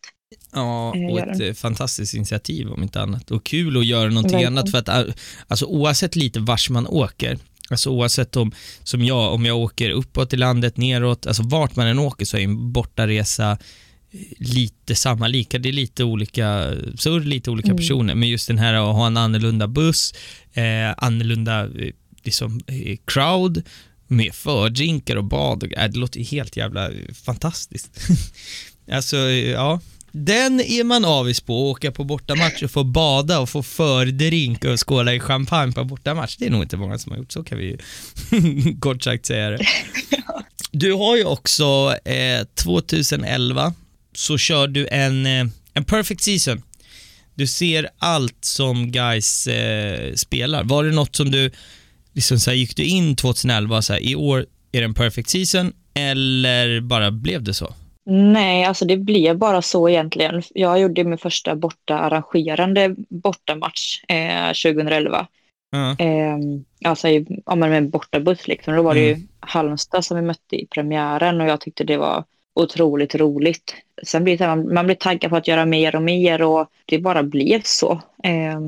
Ja, 0.54 0.96
Eh, 0.96 1.06
och 1.12 1.20
ett 1.20 1.58
fantastiskt 1.60 2.14
initiativ 2.14 2.68
om 2.72 2.84
inte 2.84 3.02
annat. 3.02 3.32
Och 3.32 3.44
kul 3.46 3.78
att 3.78 3.86
göra 3.86 4.10
någonting 4.10 4.32
Verkligen. 4.32 4.58
annat 4.58 4.72
för 4.72 4.78
att 4.78 4.88
eh, 4.88 5.14
alltså, 5.48 5.66
oavsett 5.66 6.16
lite 6.16 6.40
vars 6.40 6.70
man 6.70 6.88
åker, 6.88 7.40
alltså 7.70 7.90
oavsett 7.90 8.36
om, 8.36 8.52
som 8.84 9.04
jag, 9.04 9.34
om 9.34 9.46
jag 9.46 9.58
åker 9.58 9.90
uppåt 9.90 10.34
i 10.34 10.38
landet, 10.38 10.78
neråt, 10.78 11.28
alltså 11.28 11.44
vart 11.44 11.76
man 11.76 11.88
än 11.88 12.00
åker 12.00 12.26
så 12.26 12.38
är 12.38 12.42
en 12.42 12.72
bortaresa 12.72 13.52
eh, 14.12 14.20
lite 14.38 14.96
samma, 14.96 15.28
lika, 15.28 15.60
det 15.60 15.70
är 15.70 15.74
lite 15.74 16.04
olika 16.04 16.72
surr, 16.98 17.20
lite 17.22 17.52
olika 17.52 17.68
Mm. 17.70 17.78
personer, 17.78 18.16
men 18.16 18.30
just 18.30 18.48
den 18.48 18.58
här 18.58 18.74
att 18.74 18.96
ha 18.96 19.08
en 19.08 19.18
annorlunda 19.18 19.68
buss, 19.68 20.14
eh, 20.54 20.94
annorlunda 20.98 21.64
eh, 21.64 21.92
liksom, 22.24 22.62
crowd, 23.06 23.64
med 24.08 24.34
fördrinkar 24.34 25.16
och 25.16 25.24
bad, 25.24 25.64
och, 25.64 25.74
äh, 25.74 25.90
det 25.90 26.00
låter 26.00 26.20
helt 26.24 26.58
jävla 26.58 26.90
fantastiskt. 27.26 27.90
alltså, 28.92 29.18
ja, 29.18 29.80
den 30.12 30.62
är 30.62 30.84
man 30.84 31.06
avis 31.06 31.42
på, 31.42 31.54
att 31.54 31.78
åka 31.78 31.92
på 31.92 32.04
bortamatch 32.04 32.64
och 32.64 32.72
få 32.72 32.84
bada 32.84 33.40
och 33.40 33.50
få 33.50 33.64
fördrink 33.64 34.66
och 34.66 34.90
skåla 34.90 35.14
i 35.14 35.20
champagne 35.20 35.72
på 35.72 35.84
bortamatch. 35.84 36.36
Det 36.38 36.46
är 36.46 36.50
nog 36.50 36.64
inte 36.64 36.78
många 36.78 36.98
som 36.98 37.12
har 37.12 37.20
gjort, 37.20 37.32
så 37.32 37.44
kan 37.44 37.58
vi 37.58 37.66
ju 37.66 37.78
kort 38.80 39.04
sagt 39.04 39.26
säga 39.26 39.50
det. 39.50 39.66
Du 40.74 40.94
har 40.94 41.18
ju 41.18 41.26
också 41.26 41.96
eh, 42.06 42.46
2011 42.56 43.74
så 44.16 44.38
kör 44.38 44.68
du 44.68 44.88
en, 44.92 45.26
eh, 45.26 45.46
en 45.74 45.84
perfect 45.86 46.22
season. 46.22 46.62
Du 47.36 47.48
ser 47.48 47.90
allt 47.98 48.46
som 48.46 48.92
guys 48.92 49.48
eh, 49.48 50.14
spelar. 50.14 50.64
Var 50.64 50.84
det 50.84 50.92
något 50.92 51.16
som 51.16 51.32
du, 51.32 51.52
liksom 52.14 52.40
så 52.40 52.50
här, 52.50 52.58
gick 52.58 52.76
du 52.76 52.84
in 52.84 53.16
2011 53.16 53.78
och 53.78 53.84
så 53.84 53.94
här, 53.94 54.00
i 54.00 54.16
år 54.16 54.46
är 54.72 54.80
det 54.80 54.86
en 54.86 54.94
perfect 54.94 55.30
season 55.30 55.74
eller 55.94 56.82
bara 56.82 57.12
blev 57.12 57.44
det 57.44 57.54
så? 57.54 57.76
Nej, 58.06 58.66
alltså 58.66 58.86
det 58.86 58.98
blev 58.98 59.38
bara 59.38 59.62
så 59.62 59.90
egentligen. 59.90 60.42
Jag 60.50 60.80
gjorde 60.80 61.04
min 61.04 61.18
första 61.18 61.56
borta 61.56 62.00
arrangerande 62.00 62.96
bortamatch 63.10 64.04
eh, 64.08 64.48
2011. 64.48 65.28
Ja. 65.72 66.06
Eh, 66.06 66.38
alltså 66.86 67.08
i, 67.08 67.42
ja, 67.46 67.56
med 67.56 67.74
en 67.78 67.90
bortabuss 67.90 68.48
liksom. 68.48 68.76
Då 68.76 68.82
var 68.82 68.94
det 68.94 69.00
ju 69.00 69.14
Mm. 69.14 69.28
Halmstad 69.40 70.06
som 70.06 70.18
vi 70.18 70.24
mötte 70.24 70.56
i 70.56 70.68
premiären 70.68 71.42
och 71.42 71.48
jag 71.48 71.62
tyckte 71.62 71.84
det 71.84 71.98
var 71.98 72.24
otroligt 72.54 73.16
roligt. 73.16 73.76
Sen 74.04 74.24
blir 74.24 74.38
det 74.38 74.48
man, 74.48 74.74
man 74.74 74.86
blir 74.86 74.96
taggad 74.96 75.30
på 75.32 75.38
att 75.38 75.48
göra 75.48 75.66
mer 75.66 75.96
och 75.96 76.02
mer 76.04 76.42
och 76.42 76.68
det 76.86 77.00
bara 77.00 77.24
blev 77.24 77.62
så. 77.64 77.92
Eh, 78.24 78.60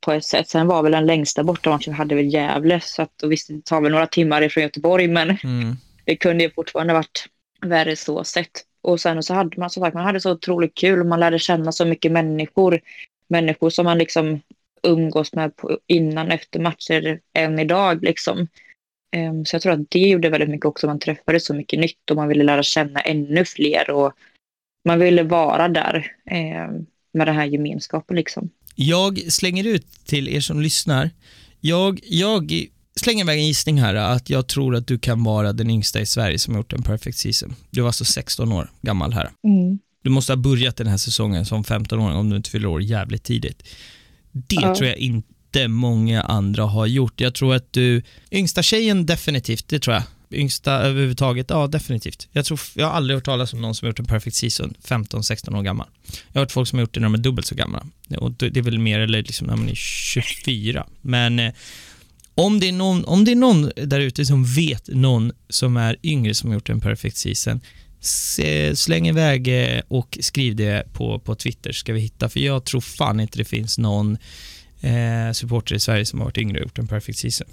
på 0.00 0.12
ett 0.12 0.24
sätt. 0.24 0.48
Sen 0.48 0.66
var 0.66 0.82
väl 0.82 0.92
den 0.92 1.06
längsta 1.06 1.44
bortamatchen 1.44 1.92
vi 1.92 1.98
hade 1.98 2.14
väl 2.14 2.32
Gävle 2.34 2.80
så 2.80 3.02
att 3.02 3.22
och 3.22 3.32
visst 3.32 3.48
det 3.48 3.64
tar 3.64 3.80
väl 3.80 3.92
några 3.92 4.06
timmar 4.06 4.42
ifrån 4.42 4.62
Göteborg 4.62 5.08
men 5.08 5.30
Mm. 5.44 5.76
det 6.04 6.16
kunde 6.16 6.44
ju 6.44 6.50
fortfarande 6.50 6.92
varit 6.94 7.26
värre 7.60 7.96
så 7.96 8.24
sett. 8.24 8.50
Och 8.82 9.00
sen 9.00 9.22
så 9.22 9.34
hade 9.34 9.60
man 9.60 9.70
som 9.70 9.82
sagt, 9.82 9.94
man 9.94 10.04
hade 10.04 10.20
så 10.20 10.32
otroligt 10.32 10.74
kul 10.74 11.00
och 11.00 11.06
man 11.06 11.20
lärde 11.20 11.38
känna 11.38 11.72
så 11.72 11.84
mycket 11.84 12.12
människor. 12.12 12.80
Människor 13.28 13.70
som 13.70 13.84
man 13.84 13.98
liksom 13.98 14.40
umgås 14.82 15.32
med 15.32 15.56
på, 15.56 15.78
innan 15.86 16.30
efter 16.30 16.60
matcher 16.60 17.20
än 17.34 17.58
idag 17.58 18.02
liksom. 18.02 18.48
Ehm, 19.12 19.44
så 19.44 19.54
jag 19.54 19.62
tror 19.62 19.72
att 19.72 19.90
det 19.90 19.98
gjorde 19.98 20.28
väldigt 20.28 20.50
mycket 20.50 20.66
också. 20.66 20.86
Man 20.86 20.98
träffade 20.98 21.40
så 21.40 21.54
mycket 21.54 21.78
nytt 21.78 22.10
och 22.10 22.16
man 22.16 22.28
ville 22.28 22.44
lära 22.44 22.62
känna 22.62 23.00
ännu 23.00 23.44
fler 23.44 23.90
och 23.90 24.12
man 24.84 24.98
ville 24.98 25.22
vara 25.22 25.68
där 25.68 26.16
ehm, 26.26 26.86
med 27.12 27.26
den 27.26 27.34
här 27.34 27.46
gemenskapen 27.46 28.16
liksom. 28.16 28.50
Jag 28.74 29.32
slänger 29.32 29.66
ut 29.66 29.86
till 30.06 30.28
er 30.28 30.40
som 30.40 30.60
lyssnar. 30.60 31.10
Jag, 31.60 32.00
jag 32.02 32.66
slänger 33.02 33.24
iväg 33.24 33.38
en 33.38 33.46
gissning 33.46 33.80
här 33.80 33.94
att 33.94 34.30
jag 34.30 34.46
tror 34.46 34.76
att 34.76 34.86
du 34.86 34.98
kan 34.98 35.24
vara 35.24 35.52
den 35.52 35.70
yngsta 35.70 36.00
i 36.00 36.06
Sverige 36.06 36.38
som 36.38 36.54
har 36.54 36.58
gjort 36.60 36.72
en 36.72 36.82
perfect 36.82 37.18
season. 37.18 37.54
Du 37.70 37.80
var 37.80 37.88
alltså 37.88 38.04
16 38.04 38.52
år 38.52 38.70
gammal 38.82 39.12
här. 39.12 39.30
Du 40.04 40.10
måste 40.10 40.32
ha 40.32 40.36
börjat 40.36 40.76
den 40.76 40.86
här 40.86 40.96
säsongen 40.96 41.46
som 41.46 41.64
15-åring 41.64 42.16
om 42.16 42.30
du 42.30 42.36
inte 42.36 42.50
fyller 42.50 42.66
år 42.68 42.82
jävligt 42.82 43.22
tidigt. 43.22 43.62
Det 44.32 44.54
Ja. 44.54 44.74
tror 44.76 44.88
jag 44.88 44.98
inte 44.98 45.68
många 45.68 46.22
andra 46.22 46.64
har 46.64 46.86
gjort. 46.86 47.20
Jag 47.20 47.34
tror 47.34 47.54
att 47.54 47.72
du, 47.72 48.02
yngsta 48.30 48.62
tjejen 48.62 49.06
definitivt, 49.06 49.68
det 49.68 49.78
tror 49.78 49.94
jag. 49.94 50.02
Yngsta 50.34 50.72
överhuvudtaget, 50.72 51.46
ja 51.50 51.66
definitivt. 51.66 52.28
Jag, 52.32 52.44
tror, 52.44 52.60
jag 52.74 52.86
har 52.86 52.92
aldrig 52.92 53.16
hört 53.16 53.24
talas 53.24 53.52
om 53.52 53.60
någon 53.60 53.74
som 53.74 53.86
har 53.86 53.90
gjort 53.90 53.98
en 53.98 54.04
perfect 54.06 54.36
season 54.36 54.74
15-16 54.84 55.58
år 55.58 55.62
gammal. 55.62 55.86
Jag 56.32 56.34
har 56.34 56.40
hört 56.40 56.52
folk 56.52 56.68
som 56.68 56.78
har 56.78 56.80
gjort 56.82 56.94
det 56.94 57.00
när 57.00 57.04
de 57.06 57.14
är 57.14 57.18
dubbelt 57.18 57.46
så 57.46 57.54
gamla. 57.54 57.86
Och 58.18 58.30
det 58.32 58.48
det 58.50 58.60
är 58.60 58.64
väl 58.64 58.78
mer 58.78 59.00
eller 59.00 59.22
liksom 59.22 59.46
när 59.46 59.56
man 59.56 59.68
är 59.68 59.74
24. 59.74 60.86
Men 61.00 61.38
eh, 61.38 61.52
om 62.34 62.60
det 62.60 62.68
är 62.68 62.72
någon, 62.72 63.04
om 63.04 63.24
det 63.24 63.30
är 63.32 63.36
någon 63.36 63.70
där 63.76 64.00
ute 64.00 64.24
som 64.24 64.44
vet 64.44 64.88
någon 64.88 65.32
som 65.48 65.76
är 65.76 65.96
yngre 66.02 66.34
som 66.34 66.50
har 66.50 66.54
gjort 66.54 66.70
en 66.70 66.80
perfect 66.80 67.16
season, 67.16 67.60
se- 68.00 68.76
släng 68.76 69.08
iväg 69.08 69.48
eh, 69.62 69.80
och 69.88 70.18
skriv 70.20 70.56
det 70.56 70.92
på, 70.92 71.18
på 71.18 71.34
Twitter 71.34 71.72
ska 71.72 71.92
vi 71.92 72.00
hitta, 72.00 72.28
för 72.28 72.40
jag 72.40 72.64
tror 72.64 72.80
fan 72.80 73.20
inte 73.20 73.38
det 73.38 73.44
finns 73.44 73.78
någon 73.78 74.18
eh, 74.80 75.32
supporter 75.32 75.74
i 75.74 75.80
Sverige 75.80 76.06
som 76.06 76.18
har 76.18 76.24
varit 76.26 76.38
yngre 76.38 76.58
och 76.58 76.62
gjort 76.62 76.78
en 76.78 76.88
perfect 76.88 77.18
season. 77.18 77.46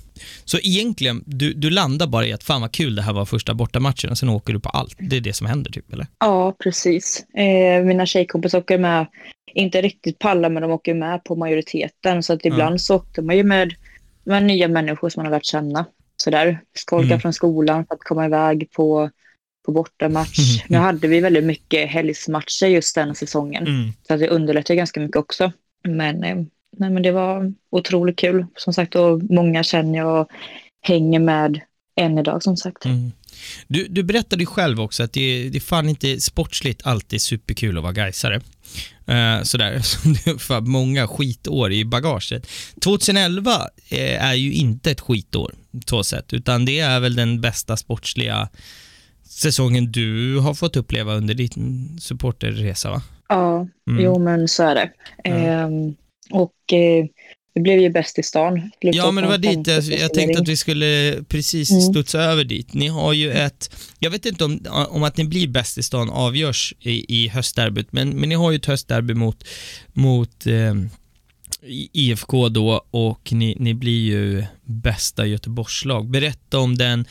Så 0.46 0.58
egentligen, 0.58 1.24
du, 1.26 1.54
du 1.54 1.70
landar 1.70 2.08
bara 2.08 2.28
i 2.28 2.34
att 2.34 2.44
fan 2.44 2.62
vad 2.62 2.72
kul 2.72 2.96
det 2.96 3.02
här 3.02 3.14
var 3.14 3.26
första 3.26 3.54
bortamatchen 3.54 4.10
och 4.10 4.18
sen 4.18 4.30
åker 4.30 4.54
du 4.54 4.60
på 4.60 4.70
allt. 4.70 4.96
Det 5.00 5.18
är 5.18 5.22
det 5.22 5.34
som 5.34 5.48
händer 5.48 5.72
typ, 5.72 5.94
eller? 5.94 6.08
Ja, 6.20 6.56
precis. 6.64 7.26
Eh, 7.38 7.84
mina 7.84 8.06
tjejkompisar 8.06 8.60
åker 8.60 8.78
med, 8.78 9.08
inte 9.56 9.82
riktigt 9.82 10.20
på 10.20 10.30
alla, 10.30 10.50
men 10.50 10.62
de 10.62 10.72
åker 10.72 10.94
med 10.94 11.24
på 11.24 11.36
majoriteten. 11.36 12.24
Så 12.24 12.34
att 12.34 12.46
ibland 12.46 12.82
så 12.82 12.96
åkte 12.96 13.22
man 13.22 13.38
ju 13.38 13.44
med, 13.44 13.74
med 14.30 14.44
nya 14.44 14.68
människor 14.68 15.10
som 15.10 15.20
man 15.24 15.32
har 15.32 15.38
lärt 15.38 15.46
känna. 15.46 15.86
Sådär, 16.18 16.60
skolka 16.74 17.06
Mm. 17.08 17.20
från 17.20 17.34
skolan 17.34 17.86
för 17.86 17.94
att 17.96 18.04
komma 18.04 18.26
iväg 18.26 18.72
på, 18.72 19.10
på 19.66 19.72
bortamatch. 19.72 20.64
Nu 20.68 20.78
hade 20.78 21.08
vi 21.08 21.20
väldigt 21.20 21.44
mycket 21.44 21.90
helgsmatcher 21.90 22.66
just 22.68 22.96
den 22.96 23.16
säsongen. 23.16 23.66
Så 24.08 24.14
att 24.14 24.20
det 24.20 24.30
underlättade 24.30 24.78
ganska 24.78 25.00
mycket 25.00 25.16
också. 25.16 25.52
Men, 25.84 26.24
eh, 26.24 26.36
nej, 26.78 26.90
men 26.90 27.04
det 27.04 27.12
var 27.12 27.54
otroligt 27.70 28.16
kul. 28.16 28.46
Som 28.56 28.74
sagt, 28.74 28.96
och 28.96 29.24
många 29.24 29.64
känner 29.64 30.00
jag 30.00 30.22
och 30.22 30.28
hänger 30.82 31.20
med 31.20 31.62
än 31.96 32.18
idag 32.18 32.44
som 32.44 32.58
sagt. 32.58 32.86
Mm. 32.86 33.12
Du, 33.68 33.88
du 33.88 34.04
berättade 34.04 34.46
själv 34.46 34.82
också 34.82 35.04
att 35.04 35.14
det, 35.14 35.50
det 35.50 35.60
fan 35.60 35.90
inte 35.90 36.22
sportsligt 36.22 36.86
alltid 36.86 37.22
superkul 37.22 37.78
att 37.78 37.84
vara 37.84 37.94
gaisare. 37.94 38.36
Uh, 39.10 39.44
sådär, 39.44 39.82
du 40.26 40.32
har 40.32 40.38
för 40.38 40.62
många 40.62 41.08
skitår 41.08 41.72
i 41.72 41.86
bagaget. 41.86 42.48
2011 42.82 43.52
eh, 43.90 44.24
är 44.24 44.34
ju 44.34 44.54
inte 44.54 44.92
ett 44.92 45.02
skitår, 45.02 45.54
så 45.86 46.04
sett, 46.04 46.34
utan 46.34 46.66
det 46.66 46.80
är 46.80 47.00
väl 47.00 47.16
den 47.16 47.42
bästa 47.42 47.78
sportsliga 47.78 48.50
säsongen 49.24 49.92
du 49.92 50.38
har 50.40 50.54
fått 50.54 50.76
uppleva 50.76 51.14
under 51.14 51.34
din 51.34 51.98
supporterresa, 52.02 52.90
va? 52.92 53.02
Ja, 53.30 53.68
Mm. 53.90 54.04
jo 54.04 54.20
men 54.20 54.48
så 54.48 54.64
är 54.64 54.76
det. 54.76 54.92
Ehm, 55.24 55.96
och 56.32 56.74
eh, 56.74 57.06
vi 57.54 57.62
blev 57.62 57.80
ju 57.80 57.90
bäst 57.90 58.20
i 58.20 58.24
stan. 58.24 58.72
Ja, 58.80 59.12
men 59.12 59.24
det 59.24 59.30
var 59.30 59.38
dit 59.38 59.68
jag, 59.68 59.84
jag 59.84 60.14
tänkte 60.14 60.42
att 60.42 60.48
vi 60.48 60.58
skulle 60.58 61.24
precis 61.28 61.72
Mm. 61.72 61.82
studsa 61.82 62.20
över 62.22 62.44
dit. 62.44 62.74
Ni 62.74 62.88
har 62.88 63.14
ju 63.14 63.32
ett, 63.32 63.76
jag 64.00 64.12
vet 64.12 64.26
inte 64.26 64.44
om, 64.44 64.60
om 64.90 65.04
att 65.04 65.18
ni 65.18 65.24
blir 65.24 65.48
bäst 65.48 65.78
i 65.78 65.84
stan 65.84 66.10
avgörs 66.10 66.74
i, 66.80 67.24
i 67.24 67.28
höstderbyt, 67.28 67.92
men, 67.92 68.10
men 68.10 68.30
ni 68.30 68.36
har 68.36 68.52
ju 68.52 68.58
ett 68.58 68.66
höstderby 68.66 69.14
mot, 69.14 69.44
mot 69.94 70.48
eh, 70.48 70.74
IFK 71.94 72.50
då 72.50 72.86
och 72.92 73.34
ni, 73.34 73.56
ni 73.60 73.74
blir 73.74 74.02
ju 74.02 74.44
bästa 74.64 75.26
Göteborgslag. 75.26 76.10
Berätta 76.10 76.60
om 76.60 76.78
den 76.78 77.06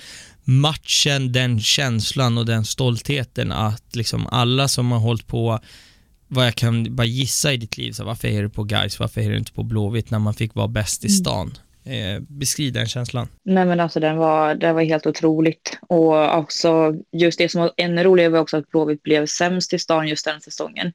matchen, 0.45 1.32
den 1.32 1.61
känslan 1.61 2.39
och 2.39 2.47
den 2.47 2.64
stoltheten 2.64 3.53
att 3.53 3.97
liksom 3.97 4.26
alla 4.26 4.68
som 4.68 4.93
har 4.93 4.99
hållit 4.99 5.26
på 5.26 5.61
vad 6.28 6.46
jag 6.46 6.54
kan 6.54 6.96
bara 6.96 7.06
gissa 7.06 7.52
i 7.52 7.56
ditt 7.56 7.76
liv, 7.78 7.92
så 7.92 8.04
varför 8.04 8.28
är 8.28 8.42
du 8.42 8.48
på 8.48 8.64
Gais, 8.64 9.00
varför 9.00 9.20
är 9.20 9.30
du 9.30 9.38
inte 9.38 9.52
på 9.52 9.62
Blåvitt 9.62 10.10
när 10.10 10.18
man 10.18 10.34
fick 10.34 10.54
vara 10.54 10.68
bäst 10.68 11.04
i 11.04 11.08
stan? 11.08 11.54
Eh, 11.84 12.20
beskriv 12.28 12.72
den 12.72 12.86
känslan. 12.86 13.28
Nej 13.44 13.66
men 13.66 13.80
alltså 13.80 14.00
den 14.00 14.16
var, 14.16 14.54
den 14.54 14.74
var 14.74 14.82
helt 14.82 15.06
otroligt. 15.06 15.78
Och 15.88 16.38
också 16.38 16.94
just 17.12 17.38
det 17.38 17.48
som 17.48 17.60
var 17.60 17.72
ännu 17.76 18.04
roligare 18.04 18.30
var 18.30 18.38
också 18.38 18.56
att 18.56 18.70
Blåvitt 18.70 19.02
blev 19.02 19.26
sämst 19.26 19.72
i 19.74 19.78
stan 19.78 20.08
just 20.08 20.24
den 20.24 20.40
säsongen. 20.40 20.92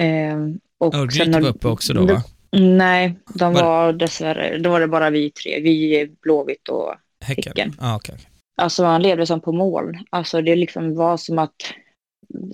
Ehm, 0.00 0.58
och 0.78 0.94
Ja, 0.94 1.10
sen 1.10 1.32
var 1.32 1.46
uppe 1.48 1.68
också 1.68 1.92
då 1.94 2.06
va? 2.06 2.22
Nej, 2.52 3.14
de 3.34 3.52
Var- 3.54 3.62
var 3.62 3.92
dessvärre, 3.92 4.58
då 4.58 4.70
var 4.70 4.80
det 4.80 4.88
bara 4.88 5.10
vi 5.10 5.30
tre. 5.30 5.60
Vi, 5.60 6.10
Blåvitt 6.22 6.68
och 6.68 6.94
Häcken? 7.20 7.44
Häcken. 7.56 7.76
Ah, 7.78 7.96
okej. 7.96 8.14
Alltså 8.56 8.82
man 8.82 9.02
levde 9.02 9.26
som 9.26 9.40
på 9.40 9.52
moln. 9.52 9.98
Alltså 10.10 10.42
det 10.42 10.56
liksom 10.56 10.94
var 10.94 11.16
som 11.16 11.38
att 11.38 11.54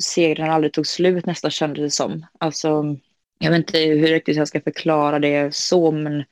segern 0.00 0.50
aldrig 0.50 0.72
tog 0.72 0.86
slut 0.86 1.26
nästan 1.26 1.50
kändes 1.50 1.78
det 1.82 1.90
som. 1.90 2.26
Alltså 2.40 2.96
jag 3.38 3.50
vet 3.50 3.58
inte 3.58 3.78
hur 3.78 4.06
riktigt 4.08 4.36
jag 4.36 4.48
ska 4.48 4.60
förklara 4.60 5.18
det 5.18 5.54
så 5.54 5.92
men 5.92 6.24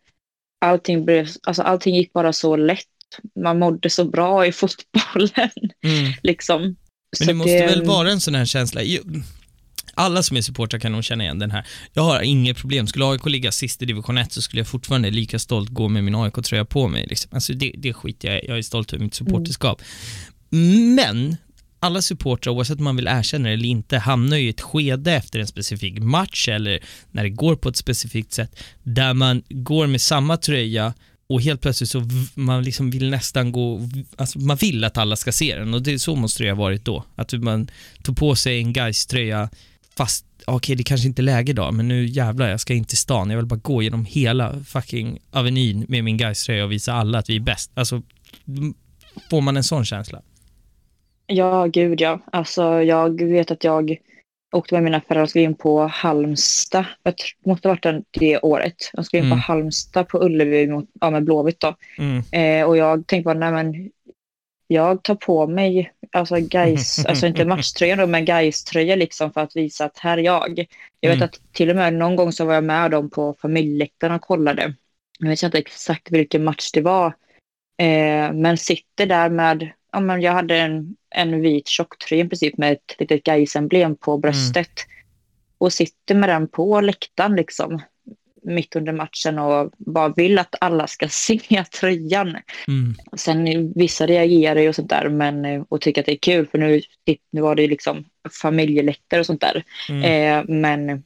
allting, 0.64 1.04
blev, 1.04 1.28
alltså, 1.46 1.62
allting 1.62 1.96
gick 1.96 2.12
bara 2.12 2.32
så 2.32 2.56
lätt. 2.56 2.84
Man 3.44 3.58
mådde 3.58 3.90
så 3.90 4.04
bra 4.04 4.46
i 4.46 4.52
fotbollen 4.60 5.50
Mm. 5.84 6.12
liksom. 6.22 6.62
Men 6.62 6.76
Så 7.16 7.24
det 7.24 7.34
måste 7.34 7.52
det- 7.58 7.66
väl 7.66 7.84
vara 7.84 8.10
en 8.10 8.20
sån 8.20 8.34
här 8.34 8.44
känsla? 8.44 8.80
Alla 9.94 10.22
som 10.22 10.36
är 10.36 10.40
supportrar 10.42 10.80
kan 10.80 10.92
nog 10.92 11.04
känna 11.04 11.24
igen 11.24 11.38
den 11.38 11.50
här. 11.50 11.66
Jag 11.92 12.02
har 12.02 12.22
inget 12.22 12.56
problem. 12.56 12.86
Skulle 12.86 13.04
AIK 13.06 13.26
ligga 13.26 13.52
sist 13.52 13.82
i 13.82 13.86
division 13.86 14.18
1 14.18 14.32
så 14.32 14.42
skulle 14.42 14.60
jag 14.60 14.66
fortfarande 14.68 15.10
lika 15.10 15.38
stolt 15.38 15.68
gå 15.70 15.88
med 15.88 16.04
min 16.04 16.14
AIK-tröja 16.14 16.64
på 16.64 16.88
mig. 16.88 17.06
Liksom. 17.08 17.30
Alltså 17.34 17.52
det, 17.52 17.72
det 17.78 17.92
skiter 17.92 18.28
jag 18.28 18.44
i. 18.44 18.46
Jag 18.48 18.58
är 18.58 18.62
stolt 18.62 18.92
över 18.92 19.04
mitt 19.04 19.14
supporterskap. 19.14 19.82
Men 20.96 21.36
alla 21.80 22.02
supportrar, 22.02 22.52
oavsett 22.52 22.78
om 22.78 22.84
man 22.84 22.96
vill 22.96 23.06
erkänna 23.06 23.48
det 23.48 23.54
eller 23.54 23.68
inte, 23.68 23.98
hamnar 23.98 24.36
ju 24.36 24.46
i 24.46 24.48
ett 24.48 24.60
skede 24.60 25.12
efter 25.12 25.38
en 25.38 25.46
specifik 25.46 25.98
match 25.98 26.48
eller 26.48 26.80
när 27.10 27.22
det 27.22 27.30
går 27.30 27.56
på 27.56 27.68
ett 27.68 27.76
specifikt 27.76 28.32
sätt 28.32 28.62
där 28.82 29.14
man 29.14 29.42
går 29.48 29.86
med 29.86 30.00
samma 30.00 30.36
tröja 30.36 30.94
och 31.28 31.42
helt 31.42 31.60
plötsligt 31.60 31.90
så 31.90 32.08
man 32.34 32.62
liksom 32.62 32.90
vill 32.90 33.10
nästan 33.10 33.52
gå, 33.52 33.88
alltså 34.16 34.38
man 34.38 34.56
vill 34.56 34.84
att 34.84 34.98
alla 34.98 35.16
ska 35.16 35.32
se 35.32 35.56
den 35.56 35.74
och 35.74 35.82
det, 35.82 35.98
så 35.98 36.16
måste 36.16 36.44
det 36.44 36.50
ha 36.50 36.56
varit 36.56 36.84
då. 36.84 37.04
Att 37.14 37.32
man 37.32 37.70
tog 38.02 38.16
på 38.16 38.34
sig 38.34 38.58
en 38.58 38.72
gais 38.72 39.06
tröja 39.06 39.50
fast, 39.96 40.24
okej 40.46 40.76
det 40.76 40.82
kanske 40.82 41.06
inte 41.08 41.22
är 41.22 41.24
läge 41.24 41.50
idag 41.50 41.74
men 41.74 41.88
nu 41.88 42.06
jävlar 42.06 42.48
jag 42.48 42.60
ska 42.60 42.74
in 42.74 42.84
till 42.84 42.98
stan, 42.98 43.30
jag 43.30 43.36
vill 43.36 43.46
bara 43.46 43.60
gå 43.60 43.82
genom 43.82 44.04
hela 44.04 44.64
fucking 44.64 45.18
Avenyn 45.30 45.86
med 45.88 46.04
min 46.04 46.16
gais 46.16 46.44
tröja 46.44 46.64
och 46.64 46.72
visa 46.72 46.92
alla 46.92 47.18
att 47.18 47.30
vi 47.30 47.36
är 47.36 47.40
bäst. 47.40 47.70
Alltså, 47.74 48.02
får 49.30 49.40
man 49.40 49.56
en 49.56 49.64
sån 49.64 49.84
känsla? 49.84 50.22
Ja, 51.30 51.66
gud 51.66 52.00
ja. 52.00 52.20
Alltså 52.32 52.82
jag 52.82 53.22
vet 53.22 53.50
att 53.50 53.64
jag 53.64 53.96
åkte 54.52 54.74
med 54.74 54.82
mina 54.84 55.00
föräldrar 55.00 55.22
och 55.22 55.30
skulle 55.30 55.44
in 55.44 55.54
på 55.54 55.80
Halmstad. 55.86 56.84
Jag 57.02 57.14
måste 57.46 57.68
ha 57.68 57.72
varit 57.72 57.82
den, 57.82 58.04
det 58.10 58.38
året. 58.38 58.90
Jag 58.92 59.06
skulle 59.06 59.20
in 59.20 59.26
Mm. 59.26 59.38
på 59.38 59.42
Halmstad 59.42 60.08
på 60.08 60.24
Ullevi 60.24 60.66
mot, 60.66 60.88
ja, 61.00 61.10
med 61.10 61.24
Blåvitt 61.24 61.60
då. 61.60 61.76
Mm. 61.98 62.22
Eh, 62.32 62.66
och 62.68 62.76
jag 62.76 63.06
tänkte 63.06 63.24
bara, 63.24 63.50
nej 63.50 63.52
men 63.64 63.90
jag 64.66 65.02
tar 65.02 65.14
på 65.14 65.46
mig, 65.46 65.92
alltså 66.12 66.36
guys, 66.40 67.04
alltså 67.06 67.26
inte 67.26 67.44
matchtröjan 67.44 67.98
då, 67.98 68.06
men 68.06 68.24
Gais-tröja 68.24 68.96
liksom 68.96 69.32
för 69.32 69.40
att 69.40 69.56
visa 69.56 69.84
att 69.84 69.98
här 69.98 70.18
är 70.18 70.22
jag. 70.22 70.66
Jag 71.00 71.10
vet 71.10 71.16
Mm. 71.16 71.24
att 71.24 71.40
till 71.52 71.70
och 71.70 71.76
med 71.76 71.94
någon 71.94 72.16
gång 72.16 72.32
så 72.32 72.44
var 72.44 72.54
jag 72.54 72.64
med 72.64 72.90
dem 72.90 73.10
på 73.10 73.34
familjeläktaren 73.42 74.14
och 74.14 74.22
kollade. 74.22 74.74
Jag 75.18 75.28
vet 75.28 75.42
inte 75.42 75.58
exakt 75.58 76.10
vilken 76.12 76.44
match 76.44 76.70
det 76.72 76.80
var. 76.80 77.06
Eh, 77.82 78.32
men 78.32 78.58
sitter 78.58 79.06
där 79.06 79.28
med, 79.30 79.70
men 79.92 80.20
jag 80.20 80.32
hade 80.32 80.56
en, 80.56 80.96
en 81.10 81.40
vit 81.40 81.68
tjocktröja 81.68 82.24
i 82.24 82.28
princip 82.28 82.58
med 82.58 82.72
ett 82.72 82.96
litet 82.98 83.22
Gais-emblem 83.22 83.96
på 83.96 84.18
bröstet. 84.18 84.70
Och 85.58 85.72
sitter 85.72 86.14
med 86.14 86.28
den 86.28 86.48
på 86.48 86.80
läktaren 86.80 87.36
liksom 87.36 87.80
mitt 88.42 88.76
under 88.76 88.92
matchen 88.92 89.38
och 89.38 89.72
bara 89.76 90.08
vill 90.08 90.38
att 90.38 90.54
alla 90.60 90.86
ska 90.86 91.08
se 91.10 91.64
tröjan. 91.80 92.28
Mm. 92.68 92.94
Sen 93.16 93.72
vissa 93.72 94.06
reagerar 94.06 94.60
ju 94.60 94.68
och 94.68 94.74
sånt 94.74 94.90
där 94.90 95.08
men, 95.08 95.62
och 95.68 95.80
tycker 95.80 96.02
att 96.02 96.06
det 96.06 96.12
är 96.12 96.16
kul 96.16 96.46
för 96.46 96.58
nu, 96.58 96.80
nu 97.30 97.40
var 97.40 97.54
det 97.54 97.62
ju 97.62 97.68
liksom 97.68 98.04
familjeläktare 98.42 99.20
och 99.20 99.26
sånt 99.26 99.40
där. 99.40 99.64
Mm. 99.88 100.02
Eh, 100.02 100.44
men 100.48 101.02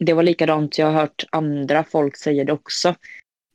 det 0.00 0.12
var 0.12 0.22
likadant, 0.22 0.78
jag 0.78 0.86
har 0.86 0.92
hört 0.92 1.24
andra 1.30 1.84
folk 1.84 2.16
säga 2.16 2.44
det 2.44 2.52
också. 2.52 2.94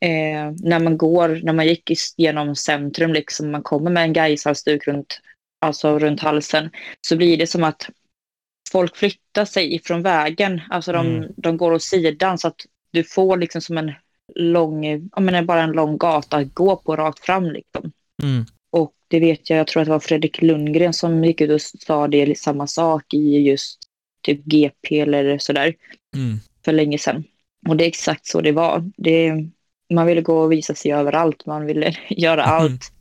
Eh, 0.01 0.51
när 0.63 0.79
man 0.79 0.97
går, 0.97 1.39
när 1.43 1.53
man 1.53 1.67
gick 1.67 1.91
genom 2.17 2.55
centrum, 2.55 3.13
liksom, 3.13 3.51
man 3.51 3.63
kommer 3.63 3.91
med 3.91 4.03
en 4.03 4.13
Gaishalsduk 4.13 4.87
runt 4.87 5.21
alltså 5.61 5.99
runt 5.99 6.21
halsen, 6.21 6.69
så 7.01 7.15
blir 7.17 7.37
det 7.37 7.47
som 7.47 7.63
att 7.63 7.89
folk 8.71 8.95
flyttar 8.97 9.45
sig 9.45 9.75
ifrån 9.75 10.01
vägen. 10.01 10.61
Alltså 10.69 10.91
de, 10.91 11.07
Mm. 11.07 11.31
de 11.37 11.57
går 11.57 11.71
åt 11.71 11.83
sidan 11.83 12.37
så 12.37 12.47
att 12.47 12.65
du 12.91 13.03
får 13.03 13.37
liksom 13.37 13.61
som 13.61 13.77
en 13.77 13.91
lång, 14.35 14.85
ja 14.85 15.19
men 15.21 15.45
bara 15.45 15.61
en 15.63 15.71
lång 15.71 15.97
gata 15.97 16.37
att 16.37 16.53
gå 16.53 16.75
på 16.75 16.95
rakt 16.95 17.25
fram 17.25 17.45
liksom. 17.51 17.91
Mm. 18.23 18.45
Och 18.71 18.93
det 19.07 19.19
vet 19.19 19.49
jag, 19.49 19.59
jag 19.59 19.67
tror 19.67 19.81
att 19.81 19.87
det 19.87 19.91
var 19.91 19.99
Fredrik 19.99 20.41
Lundgren 20.41 20.93
som 20.93 21.23
gick 21.23 21.41
ut 21.41 21.51
och 21.51 21.61
sa 21.61 22.07
det 22.07 22.37
samma 22.39 22.67
sak 22.67 23.13
i 23.13 23.39
just 23.39 23.79
typ 24.21 24.45
GP 24.45 24.99
eller 24.99 25.37
sådär 25.37 25.75
Mm. 26.15 26.37
för 26.65 26.71
länge 26.71 26.97
sedan. 26.97 27.23
Och 27.67 27.77
det 27.77 27.83
är 27.83 27.87
exakt 27.87 28.25
så 28.25 28.41
det 28.41 28.51
var. 28.51 28.91
Det, 28.97 29.31
man 29.93 30.05
ville 30.07 30.21
gå 30.21 30.39
och 30.39 30.51
visa 30.51 30.75
sig 30.75 30.91
överallt, 30.93 31.45
man 31.45 31.65
ville 31.65 31.95
göra 32.09 32.43
Mm. 32.43 32.55
allt. 32.55 32.91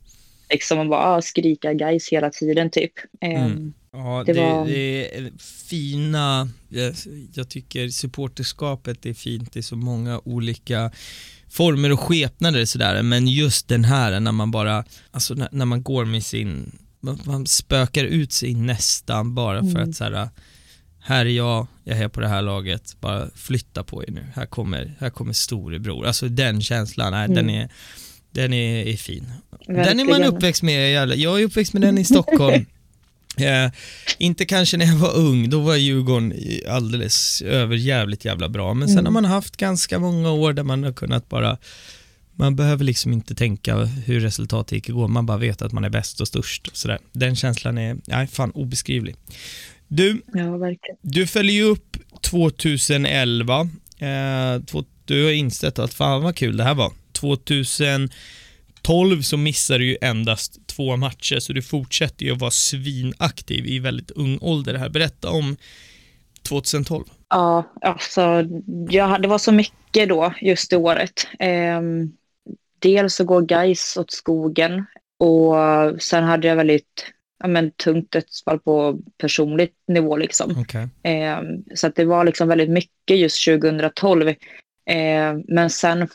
Liksom 0.51 0.79
och 0.79 0.87
bara 0.87 1.05
ah, 1.05 1.21
skrika 1.21 1.73
guys 1.73 2.09
hela 2.11 2.29
tiden 2.29 2.69
typ. 2.69 2.91
Mm. 3.21 3.41
Ehm, 3.51 3.73
Ja, 3.91 4.23
det, 4.25 4.33
Det 4.33 4.41
var- 4.41 4.65
det 4.67 5.17
är 5.17 5.31
fina, 5.69 6.49
jag, 6.69 6.93
jag 7.33 7.49
tycker 7.49 7.89
supporterskapet 7.89 9.05
är 9.05 9.13
fint 9.13 9.55
i 9.55 9.61
så 9.63 9.75
många 9.75 10.21
olika 10.25 10.91
former 11.49 11.91
och 11.91 11.99
skepnader 11.99 12.65
sådär, 12.65 13.01
men 13.03 13.27
just 13.27 13.67
den 13.67 13.83
här 13.83 14.19
när 14.19 14.31
man 14.31 14.51
bara, 14.51 14.83
alltså 15.11 15.33
när, 15.33 15.49
när 15.51 15.65
man 15.65 15.83
går 15.83 16.05
med 16.05 16.23
sin, 16.23 16.71
man, 16.99 17.19
man 17.25 17.47
spökar 17.47 18.03
ut 18.03 18.31
sig 18.31 18.53
nästan 18.53 19.35
bara 19.35 19.59
för 19.61 19.69
Mm. 19.69 19.89
att 19.89 19.95
såhär, 19.95 20.29
här 21.01 21.25
är 21.25 21.29
jag, 21.29 21.67
jag 21.83 21.97
är 21.97 22.07
på 22.07 22.19
det 22.21 22.27
här 22.27 22.41
laget, 22.41 22.95
bara 22.99 23.29
flytta 23.35 23.83
på 23.83 24.03
er 24.03 24.11
nu, 24.11 24.25
här 24.35 24.45
kommer, 24.45 24.93
här 24.99 25.09
kommer 25.09 25.33
storebror. 25.33 26.05
Alltså 26.05 26.27
den 26.27 26.61
känslan, 26.61 27.11
nej, 27.11 27.27
den 27.27 27.37
Mm. 27.49 27.55
är, 27.61 27.69
den 28.31 28.53
är, 28.53 28.85
är 28.87 28.97
fin. 28.97 29.31
Den 29.67 29.77
är 29.77 29.95
man 29.95 30.07
verkligen. 30.07 30.23
uppväxt 30.35 30.63
med, 30.63 31.09
jag 31.17 31.41
är 31.41 31.45
uppväxt 31.45 31.73
med 31.73 31.81
den 31.81 31.97
i 31.97 32.05
Stockholm. 32.05 32.65
Eh, 33.37 33.71
inte 34.17 34.45
kanske 34.45 34.77
när 34.77 34.85
jag 34.85 34.95
var 34.95 35.15
ung, 35.17 35.49
då 35.49 35.59
var 35.59 35.75
Djurgården 35.75 36.33
alldeles 36.69 37.41
över 37.41 37.75
jävligt 37.75 38.25
jävla 38.25 38.49
bra. 38.49 38.73
Men 38.73 38.87
sen 38.87 38.97
Mm. 38.97 39.05
har 39.05 39.21
man 39.21 39.25
haft 39.31 39.57
ganska 39.57 39.99
många 39.99 40.31
år 40.31 40.53
där 40.53 40.63
man 40.63 40.83
har 40.83 40.93
kunnat 40.93 41.29
bara, 41.29 41.57
man 42.35 42.55
behöver 42.55 42.83
liksom 42.85 43.13
inte 43.13 43.35
tänka 43.35 43.75
hur 43.77 44.19
resultatet 44.19 44.71
gick 44.71 44.89
igår, 44.89 45.07
man 45.07 45.25
bara 45.25 45.37
vet 45.37 45.61
att 45.61 45.71
man 45.71 45.83
är 45.83 45.89
bäst 45.89 46.21
och 46.21 46.27
störst. 46.27 46.67
Och 46.67 46.77
sådär. 46.77 46.99
Den 47.11 47.35
känslan 47.35 47.77
är, 47.77 47.97
nej 48.07 48.27
fan 48.27 48.51
obeskrivlig. 48.51 49.15
Du, 49.91 50.21
Ja, 50.33 50.57
verkligen. 50.57 50.97
du 51.01 51.27
följer 51.27 51.55
ju 51.55 51.63
upp 51.63 51.97
2011. 52.21 53.59
Eh, 53.99 54.61
två, 54.65 54.83
du 55.05 55.23
har 55.23 55.31
insett 55.31 55.79
att 55.79 55.93
fan 55.93 56.23
vad 56.23 56.35
kul 56.35 56.57
det 56.57 56.63
här 56.63 56.75
var. 56.75 56.91
2012 57.11 59.21
så 59.21 59.37
missar 59.37 59.79
du 59.79 59.85
ju 59.85 59.97
endast 60.01 60.67
två 60.67 60.97
matcher, 60.97 61.39
så 61.39 61.53
du 61.53 61.61
fortsätter 61.61 62.25
ju 62.25 62.31
att 62.31 62.39
vara 62.41 62.51
svinaktiv 62.51 63.65
i 63.65 63.79
väldigt 63.79 64.11
ung 64.11 64.37
ålder 64.41 64.73
här. 64.73 64.89
Berätta 64.89 65.29
om 65.29 65.57
2012. 66.43 67.05
Ja, 67.29 67.73
alltså 67.81 68.21
ja, 68.89 69.17
det 69.17 69.27
var 69.27 69.37
så 69.37 69.51
mycket 69.51 70.09
då 70.09 70.33
just 70.41 70.69
det 70.69 70.77
året. 70.77 71.27
Ehm, 71.39 72.11
dels 72.79 73.15
så 73.15 73.23
går 73.23 73.41
guys 73.41 73.97
åt 73.97 74.11
skogen 74.11 74.85
och 75.19 75.55
sen 76.01 76.23
hade 76.23 76.47
jag 76.47 76.55
väldigt 76.55 77.05
ja, 77.39 77.47
men, 77.47 77.71
tungt 77.71 78.11
dödsfall 78.11 78.59
på 78.59 78.99
personligt 79.17 79.75
nivå 79.87 80.17
liksom. 80.17 80.55
Okej. 80.59 81.13
Eh, 81.13 81.41
så 81.75 81.87
att 81.87 81.95
det 81.95 82.05
var 82.05 82.25
liksom 82.25 82.47
väldigt 82.47 82.69
mycket 82.69 83.17
just 83.17 83.45
2012. 83.45 84.27
Eh, 84.29 85.37
men 85.47 85.69
sen, 85.69 86.07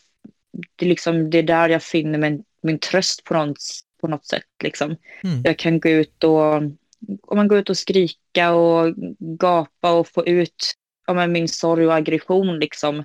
det, 0.77 0.87
liksom, 0.87 1.31
det 1.31 1.39
är 1.39 1.43
där 1.43 1.69
jag 1.69 1.83
finner 1.83 2.19
min, 2.19 2.45
min 2.63 2.79
tröst 2.79 3.25
på 3.25 3.35
något, 3.35 3.59
på 4.01 4.09
något 4.09 4.27
sätt. 4.27 4.43
Liksom. 4.63 4.97
Mm. 5.25 5.43
Jag 5.45 5.59
kan 5.59 5.81
gå 5.81 5.89
ut 5.89 6.25
och, 6.25 6.55
om 7.23 7.37
man 7.37 7.49
går 7.49 7.59
ut 7.59 7.71
och 7.71 7.79
skrika 7.79 8.53
och 8.53 8.95
gapa 9.19 9.93
och 9.93 10.09
få 10.09 10.27
ut 10.27 10.75
ja, 11.07 11.15
men 11.15 11.33
min 11.33 11.49
sorg 11.49 11.87
och 11.87 11.95
aggression. 11.95 12.59
Liksom. 12.59 12.99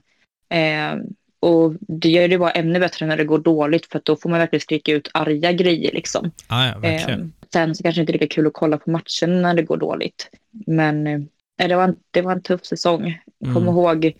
Eh, 0.49 0.95
och 1.39 1.73
det 1.79 2.09
gör 2.09 2.27
det 2.27 2.37
bara 2.37 2.51
ännu 2.51 2.79
bättre 2.79 3.05
när 3.05 3.17
det 3.17 3.23
går 3.23 3.39
dåligt 3.39 3.85
för 3.85 4.01
då 4.03 4.15
får 4.15 4.29
man 4.29 4.39
verkligen 4.39 4.61
skrika 4.61 4.91
ut 4.91 5.09
arga 5.13 5.51
grejer. 5.51 5.91
Liksom. 5.91 6.31
Ah, 6.47 6.67
ja, 6.67 6.79
verkligen. 6.79 7.21
Eh, 7.21 7.27
sen 7.53 7.75
så 7.75 7.83
kanske 7.83 7.99
det 7.99 8.01
inte 8.01 8.11
är 8.11 8.19
lika 8.19 8.35
kul 8.35 8.47
att 8.47 8.53
kolla 8.53 8.77
på 8.77 8.91
matchen 8.91 9.41
när 9.41 9.53
det 9.53 9.63
går 9.63 9.77
dåligt. 9.77 10.29
Men 10.51 11.07
eh, 11.07 11.19
det, 11.67 11.75
var 11.75 11.83
en, 11.83 11.95
det 12.11 12.21
var 12.21 12.31
en 12.31 12.41
tuff 12.41 12.65
säsong. 12.65 13.19
Mm. 13.45 13.67
ihåg, 13.67 14.13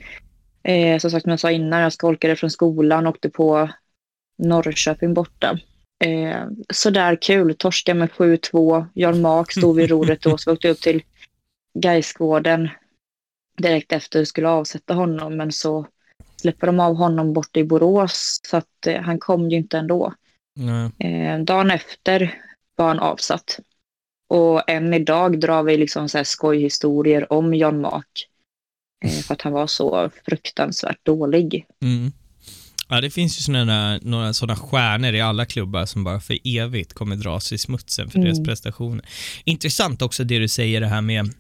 eh, 0.64 1.00
som 1.00 1.12
sagt 1.12 1.24
som 1.24 1.30
jag 1.30 1.40
sa 1.40 1.52
innan, 1.52 1.82
jag 1.82 1.94
skolkade 1.94 2.36
från 2.36 2.50
skolan 2.50 3.08
och 3.08 3.14
åkte 3.14 3.30
på 3.30 3.70
Norrköping 4.38 5.14
borta. 5.14 5.60
Eh, 6.04 6.46
sådär 6.70 7.18
kul, 7.22 7.56
torska 7.56 7.94
med 7.94 8.10
7-2. 8.10 8.86
Jan 8.94 9.22
Mark 9.22 9.52
stod 9.52 9.76
vid 9.76 9.90
rodret 9.90 10.22
då, 10.22 10.38
så 10.38 10.52
vi 10.52 10.56
åkte 10.56 10.70
upp 10.70 10.82
till 10.82 11.04
Gaisgården 11.74 12.70
direkt 13.58 13.92
efter 13.92 14.20
och 14.22 14.28
skulle 14.28 14.50
avsätta 14.50 14.94
honom, 14.94 15.38
men 15.38 15.52
så 15.52 15.88
släpper 16.42 16.68
de 16.68 16.80
av 16.80 16.96
honom 16.96 17.34
borta 17.34 17.60
i 17.60 17.64
Borås, 17.64 18.40
så 18.50 18.58
att 18.58 18.88
eh, 18.88 19.02
han 19.02 19.20
kom 19.20 19.50
ju 19.50 19.58
inte 19.58 19.78
ändå. 19.78 20.14
Nej. 20.56 20.92
Eh, 21.00 21.40
dagen 21.40 21.72
efter 21.72 22.42
var 22.76 22.88
han 22.88 23.00
avsatt. 23.00 23.60
Och 24.30 24.70
än 24.70 24.94
idag 24.94 25.40
drar 25.40 25.64
vi 25.64 25.78
liksom 25.78 26.10
så 26.10 26.18
här 26.18 26.26
skojhistorier 26.26 27.34
om 27.34 27.54
Jan 27.54 27.82
Mark. 27.82 28.28
Eh, 29.06 29.12
för 29.12 29.34
att 29.34 29.42
han 29.42 29.54
var 29.54 29.68
så 29.68 30.10
fruktansvärt 30.26 31.06
dålig. 31.06 31.66
Mm. 31.82 32.12
Ja, 32.92 33.02
det 33.02 33.10
finns 33.10 33.40
ju 33.40 33.42
såna, 33.44 33.98
några 33.98 34.34
sådana 34.34 34.56
stjärnor 34.56 35.14
i 35.14 35.22
alla 35.22 35.46
klubbar 35.46 35.86
som 35.86 36.04
bara 36.04 36.20
för 36.20 36.38
evigt 36.44 36.94
kommer 36.94 37.16
dras 37.16 37.54
i 37.54 37.58
smutsen 37.58 38.10
för 38.10 38.18
Mm. 38.18 38.26
deras 38.26 38.48
prestationer. 38.48 39.06
Intressant 39.44 40.02
också 40.02 40.24
det 40.24 40.40
du 40.40 40.48
säger 40.48 40.82
det 40.82 40.88
här 40.88 41.02
med 41.02 41.34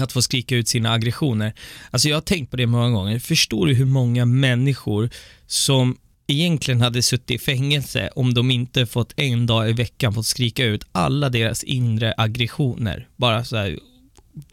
att 0.00 0.12
få 0.12 0.22
skrika 0.22 0.56
ut 0.56 0.68
sina 0.68 0.92
aggressioner. 0.92 1.52
Alltså 1.90 2.08
jag 2.08 2.16
har 2.16 2.20
tänkt 2.20 2.50
på 2.50 2.56
det 2.56 2.66
många 2.66 2.90
gånger. 2.90 3.18
Förstår 3.18 3.66
du 3.66 3.74
hur 3.74 3.84
många 3.84 4.24
människor 4.24 5.10
som 5.46 5.96
egentligen 6.26 6.80
hade 6.80 7.02
suttit 7.02 7.30
i 7.30 7.38
fängelse 7.38 8.10
om 8.16 8.34
de 8.34 8.50
inte 8.50 8.86
fått 8.86 9.12
en 9.16 9.46
dag 9.46 9.70
i 9.70 9.72
veckan 9.72 10.14
fått 10.14 10.26
skrika 10.26 10.64
ut 10.64 10.84
alla 10.92 11.28
deras 11.28 11.62
inre 11.64 12.14
aggressioner. 12.16 13.08
Bara 13.16 13.44
så 13.44 13.56
här 13.56 13.78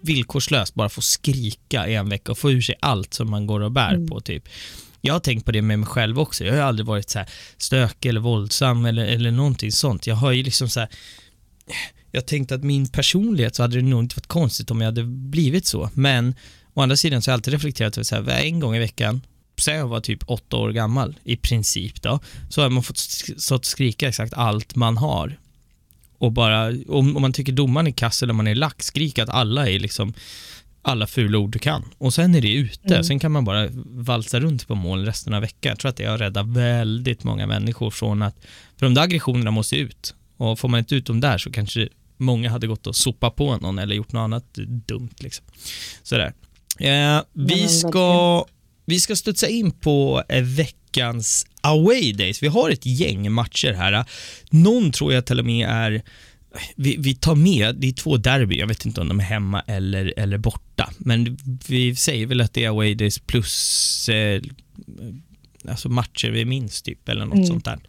villkorslöst 0.01 0.73
bara 0.73 0.89
få 0.89 1.01
skrika 1.01 1.87
i 1.87 1.95
en 1.95 2.09
vecka 2.09 2.31
och 2.31 2.37
få 2.37 2.51
ur 2.51 2.61
sig 2.61 2.75
allt 2.79 3.13
som 3.13 3.29
man 3.29 3.47
går 3.47 3.59
och 3.59 3.71
bär 3.71 3.93
Mm. 3.93 4.07
på 4.07 4.21
typ. 4.21 4.49
Jag 5.01 5.13
har 5.13 5.19
tänkt 5.19 5.45
på 5.45 5.51
det 5.51 5.61
med 5.61 5.79
mig 5.79 5.87
själv 5.87 6.19
också. 6.19 6.45
Jag 6.45 6.53
har 6.53 6.61
aldrig 6.61 6.85
varit 6.85 7.09
så 7.09 7.19
här 7.19 7.29
stökig 7.57 8.09
eller 8.09 8.19
våldsam 8.21 8.85
eller, 8.85 9.05
eller 9.05 9.31
någonting 9.31 9.71
sånt. 9.71 10.07
Jag 10.07 10.15
har 10.15 10.31
ju 10.31 10.43
liksom 10.43 10.69
så 10.69 10.79
här, 10.79 10.89
jag 12.15 12.25
tänkte 12.25 12.55
att 12.55 12.63
min 12.63 12.87
personlighet 12.87 13.55
så 13.55 13.61
hade 13.63 13.75
det 13.75 13.81
nog 13.81 14.03
inte 14.03 14.15
varit 14.15 14.27
konstigt 14.27 14.71
om 14.71 14.81
jag 14.81 14.87
hade 14.87 15.03
blivit 15.03 15.65
så. 15.65 15.89
Men 15.93 16.35
å 16.73 16.81
andra 16.81 16.95
sidan 16.97 17.21
så 17.21 17.31
har 17.31 17.33
jag 17.33 17.37
alltid 17.37 17.53
reflekterat 17.53 17.97
över 17.97 18.03
så 18.03 18.15
här, 18.15 18.29
en 18.43 18.59
gång 18.59 18.75
i 18.75 18.79
veckan, 18.79 19.21
sen 19.59 19.75
jag 19.75 19.87
var 19.87 19.99
typ 19.99 20.19
åtta 20.27 20.57
år 20.57 20.71
gammal 20.71 21.15
i 21.23 21.35
princip 21.35 22.01
då, 22.01 22.19
så 22.49 22.61
har 22.61 22.69
man 22.69 22.83
fått 22.83 22.97
stått 23.37 23.65
skrika 23.65 24.07
exakt 24.09 24.33
allt 24.33 24.75
man 24.75 24.97
har. 24.97 25.37
Och 26.17 26.31
bara, 26.31 26.67
om, 26.87 27.15
om 27.15 27.21
man 27.21 27.33
tycker 27.33 27.53
domaren 27.53 27.87
är 27.87 27.91
kass 27.91 28.23
eller 28.23 28.33
man 28.33 28.47
är 28.47 28.55
lack, 28.55 28.83
skrik 28.83 29.19
att 29.19 29.29
alla 29.29 29.69
är 29.69 29.79
liksom 29.79 30.13
alla 30.81 31.07
fula 31.07 31.37
ord 31.37 31.51
du 31.51 31.59
kan. 31.59 31.83
Och 31.97 32.13
sen 32.13 32.35
är 32.35 32.41
det 32.41 32.53
ute, 32.53 32.93
Mm. 32.93 33.03
sen 33.03 33.19
kan 33.19 33.31
man 33.31 33.45
bara 33.45 33.69
valsa 33.85 34.39
runt 34.39 34.67
på 34.67 34.75
mål 34.75 35.05
resten 35.05 35.33
av 35.33 35.41
veckan. 35.41 35.69
Jag 35.69 35.79
tror 35.79 35.89
att 35.89 35.95
det 35.97 36.05
har 36.05 36.17
räddat 36.17 36.47
väldigt 36.47 37.23
många 37.23 37.47
människor 37.47 37.91
från 37.91 38.21
att, 38.21 38.35
för 38.77 38.85
de 38.85 38.93
där 38.93 39.01
aggressionerna 39.01 39.51
måste 39.51 39.75
ut. 39.75 40.15
Och 40.37 40.59
får 40.59 40.67
man 40.69 40.77
inte 40.79 40.95
ut 40.95 41.05
dem 41.05 41.19
där 41.19 41.37
så 41.37 41.51
kanske 41.51 41.89
många 42.17 42.49
hade 42.49 42.67
gått 42.67 42.87
och 42.87 42.95
sopat 42.95 43.35
på 43.35 43.57
någon 43.57 43.79
eller 43.79 43.95
gjort 43.95 44.11
något 44.11 44.19
annat 44.21 44.53
dumt 44.87 45.09
liksom. 45.19 45.45
Sådär. 46.03 46.33
Eh, 46.79 47.21
vi 47.33 47.67
ska, 47.67 48.45
vi 48.85 48.99
ska 48.99 49.15
studsa 49.15 49.47
in 49.47 49.71
på 49.71 50.23
eh, 50.29 50.43
veckans 50.43 51.45
away 51.61 52.13
days. 52.13 52.43
Vi 52.43 52.47
har 52.47 52.69
ett 52.69 52.85
gäng 52.85 53.31
matcher 53.31 53.73
här. 53.73 54.05
Någon 54.49 54.91
tror 54.91 55.13
jag 55.13 55.25
till 55.25 55.39
och 55.39 55.45
med 55.45 55.69
är 55.69 56.03
vi, 56.75 56.95
vi 56.99 57.15
tar 57.15 57.35
med, 57.35 57.75
det 57.75 57.87
är 57.87 57.91
två 57.93 58.17
derby, 58.17 58.59
jag 58.59 58.67
vet 58.67 58.85
inte 58.85 59.01
om 59.01 59.07
de 59.07 59.19
är 59.19 59.23
hemma 59.23 59.61
eller, 59.67 60.13
eller 60.17 60.37
borta, 60.37 60.91
men 60.97 61.37
vi 61.67 61.95
säger 61.95 62.25
väl 62.27 62.41
att 62.41 62.53
det 62.53 62.63
är 62.65 62.69
away 62.69 62.95
days 62.95 63.19
plus 63.19 64.09
eh, 64.09 64.41
alltså 65.67 65.89
matcher 65.89 66.29
vi 66.29 66.45
minns 66.45 66.81
typ, 66.81 67.09
eller 67.09 67.25
något 67.25 67.35
Mm. 67.35 67.47
sånt 67.47 67.65
där. 67.65 67.79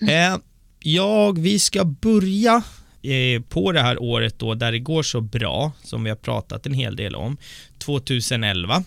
Eh, 0.00 0.38
jag, 0.80 1.38
vi 1.38 1.58
ska 1.58 1.84
börja 1.84 2.62
på 3.48 3.72
det 3.72 3.80
här 3.80 4.02
året 4.02 4.38
då, 4.38 4.54
där 4.54 4.72
det 4.72 4.78
går 4.78 5.02
så 5.02 5.20
bra, 5.20 5.72
som 5.82 6.04
vi 6.04 6.10
har 6.10 6.16
pratat 6.16 6.66
en 6.66 6.74
hel 6.74 6.96
del 6.96 7.14
om, 7.14 7.36
2011. 7.78 8.84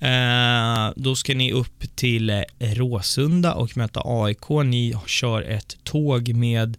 Eh, 0.00 0.92
då 0.96 1.14
ska 1.14 1.34
ni 1.34 1.52
upp 1.52 1.96
till 1.96 2.30
eh, 2.30 2.42
Råsunda 2.58 3.54
och 3.54 3.76
möta 3.76 4.00
AIK. 4.04 4.48
Ni 4.64 4.94
kör 5.06 5.42
ett 5.42 5.76
tåg 5.84 6.34
med 6.34 6.76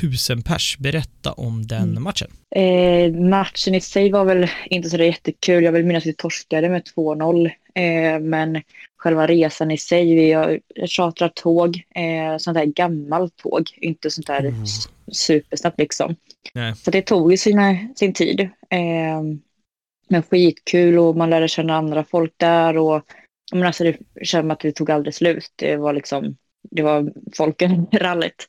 tusen 0.00 0.42
pers. 0.42 0.76
Berätta 0.78 1.32
om 1.32 1.66
den 1.66 1.90
Mm. 1.90 2.02
matchen. 2.02 2.30
Eh, 2.56 3.12
matchen 3.12 3.74
i 3.74 3.80
sig 3.80 4.10
var 4.10 4.24
väl 4.24 4.48
inte 4.66 4.90
så 4.90 4.96
där 4.96 5.04
jättekul. 5.04 5.64
Jag 5.64 5.72
vill 5.72 5.84
minnas 5.84 6.02
att 6.02 6.06
vi 6.06 6.14
torskade 6.14 6.68
med 6.68 6.82
2-0. 6.96 7.46
Eh, 7.74 8.20
men 8.20 8.62
själva 8.96 9.26
resan 9.26 9.70
i 9.70 9.78
sig, 9.78 10.14
vi 10.14 10.32
har 10.32 10.60
chartrat 10.88 11.34
tåg, 11.36 11.76
eh, 11.94 12.38
sånt 12.38 12.56
här 12.58 12.64
gammalt 12.66 13.36
tåg, 13.36 13.70
inte 13.76 14.10
sånt 14.10 14.26
där 14.26 14.40
Mm. 14.40 14.64
Supersnabbt 15.12 15.78
liksom. 15.78 16.16
Nej. 16.54 16.76
Så 16.76 16.90
det 16.90 17.02
tog 17.02 17.30
ju 17.30 17.36
sina, 17.36 17.76
sin 17.96 18.12
tid. 18.12 18.40
Eh, 18.70 19.22
men 20.08 20.22
skitkul 20.22 20.98
och 20.98 21.16
man 21.16 21.30
lärde 21.30 21.48
känna 21.48 21.76
andra 21.76 22.04
folk 22.04 22.32
där 22.36 22.76
och 22.76 23.02
menar, 23.52 23.66
alltså, 23.66 23.84
det 23.84 23.98
kände 24.22 24.52
att 24.52 24.60
det 24.60 24.72
tog 24.72 24.90
aldrig 24.90 25.14
slut. 25.14 25.52
Det 25.56 25.76
var 25.76 25.92
liksom, 25.92 26.36
det 26.70 26.82
var 26.82 27.12
folken 27.36 27.86
i 27.92 27.96
rallyt. 27.96 28.46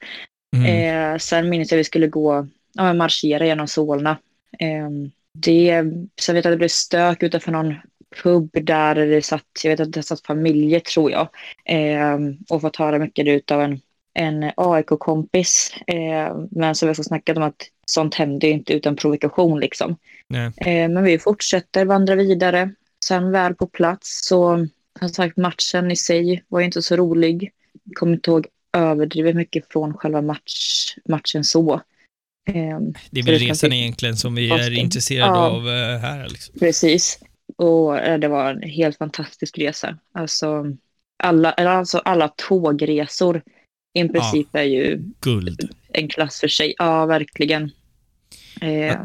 Mm. 0.55 1.13
Eh, 1.13 1.17
sen 1.17 1.49
minns 1.49 1.71
jag 1.71 1.77
vi 1.77 1.83
skulle 1.83 2.07
gå, 2.07 2.47
ja, 2.73 2.83
men 2.83 2.97
marschera 2.97 3.45
genom 3.45 3.67
Solna. 3.67 4.17
Eh, 4.59 4.89
det, 5.33 5.83
sen 6.21 6.35
vet 6.35 6.45
jag 6.45 6.51
att 6.51 6.53
det 6.53 6.57
blev 6.57 6.67
stök 6.67 7.23
utanför 7.23 7.51
någon 7.51 7.75
pub 8.23 8.49
där 8.53 8.95
det 8.95 9.21
satt, 9.21 9.45
jag 9.63 9.71
vet 9.71 9.79
att 9.79 9.91
det 9.91 10.03
satt 10.03 10.25
familjer 10.25 10.79
tror 10.79 11.11
jag. 11.11 11.27
Eh, 11.65 12.17
och 12.49 12.61
fått 12.61 12.75
höra 12.75 12.99
mycket 12.99 13.51
av 13.51 13.61
en, 13.61 13.81
en 14.15 14.51
AIK-kompis. 14.57 15.73
Eh, 15.87 16.37
men 16.51 16.75
som 16.75 16.87
vi 16.87 16.95
har 16.95 17.03
snackat 17.03 17.37
om 17.37 17.43
att 17.43 17.69
sånt 17.85 18.15
händer 18.15 18.47
ju 18.47 18.53
inte 18.53 18.73
utan 18.73 18.95
provokation 18.95 19.59
liksom. 19.59 19.97
Eh, 20.33 20.89
men 20.89 21.03
vi 21.03 21.19
fortsätter 21.19 21.85
vandra 21.85 22.15
vidare. 22.15 22.71
Sen 23.05 23.31
väl 23.31 23.55
på 23.55 23.67
plats 23.67 24.19
så, 24.27 24.67
som 24.99 25.09
sagt, 25.09 25.37
matchen 25.37 25.91
i 25.91 25.95
sig 25.95 26.43
var 26.47 26.59
ju 26.59 26.65
inte 26.65 26.81
så 26.81 26.95
rolig. 26.95 27.51
Kommer 27.93 28.13
inte 28.13 28.31
ihåg 28.31 28.47
överdrivet 28.73 29.35
mycket 29.35 29.71
från 29.71 29.93
själva 29.93 30.21
match, 30.21 30.95
matchen 31.09 31.43
så. 31.43 31.73
Eh, 32.47 32.79
Det 33.11 33.19
är 33.19 33.23
väl 33.23 33.39
resan 33.39 33.73
egentligen 33.73 34.17
som 34.17 34.35
vi 34.35 34.51
är 34.51 34.73
intresserade 34.73 35.31
ja. 35.31 35.49
av 35.49 35.67
eh, 35.69 35.99
här. 35.99 36.27
Liksom. 36.29 36.59
precis. 36.59 37.19
Och 37.57 37.99
eh, 37.99 38.19
det 38.19 38.27
var 38.27 38.49
en 38.49 38.61
helt 38.61 38.97
fantastisk 38.97 39.57
resa. 39.57 39.97
Alltså 40.11 40.65
alla, 41.23 41.51
alltså 41.51 41.97
alla 41.97 42.27
tågresor 42.27 43.41
i 43.95 44.09
princip 44.09 44.47
är 44.55 44.63
ju 44.63 45.01
Guld. 45.21 45.69
en 45.93 46.07
klass 46.07 46.39
för 46.39 46.47
sig. 46.47 46.73
Ja, 46.77 47.05
verkligen. 47.05 47.71
Eh, 48.61 48.95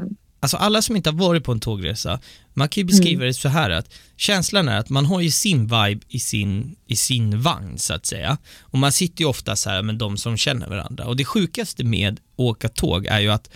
Alltså 0.43 0.57
alla 0.57 0.82
som 0.82 0.97
inte 0.97 1.11
har 1.11 1.16
varit 1.18 1.45
på 1.45 1.53
en 1.53 1.61
tågresa, 1.61 2.20
man 2.55 2.68
kan 2.68 2.80
ju 2.80 2.84
beskriva 2.86 3.24
det 3.24 3.34
så 3.34 3.49
här 3.49 3.70
att 3.70 3.95
känslan 4.16 4.68
är 4.68 4.78
att 4.78 4.88
man 4.88 5.07
har 5.07 5.20
ju 5.20 5.30
sin 5.30 5.62
vibe 5.62 6.01
i 6.09 6.18
sin, 6.18 6.76
i 6.86 6.97
sin 6.97 7.41
vagn 7.41 7.78
så 7.78 7.95
att 7.95 8.07
säga. 8.07 8.38
Och 8.61 8.78
man 8.78 8.93
sitter 8.93 9.20
ju 9.22 9.28
ofta 9.28 9.57
så 9.57 9.70
här 9.70 9.82
med 9.82 9.95
de 9.95 10.16
som 10.16 10.36
känner 10.36 10.68
varandra. 10.68 11.05
Och 11.07 11.16
det 11.16 11.24
sjukaste 11.24 11.84
med 11.84 12.12
att 12.12 12.20
åka 12.36 12.68
tåg 12.68 13.07
är 13.07 13.20
ju 13.20 13.28
att 13.30 13.51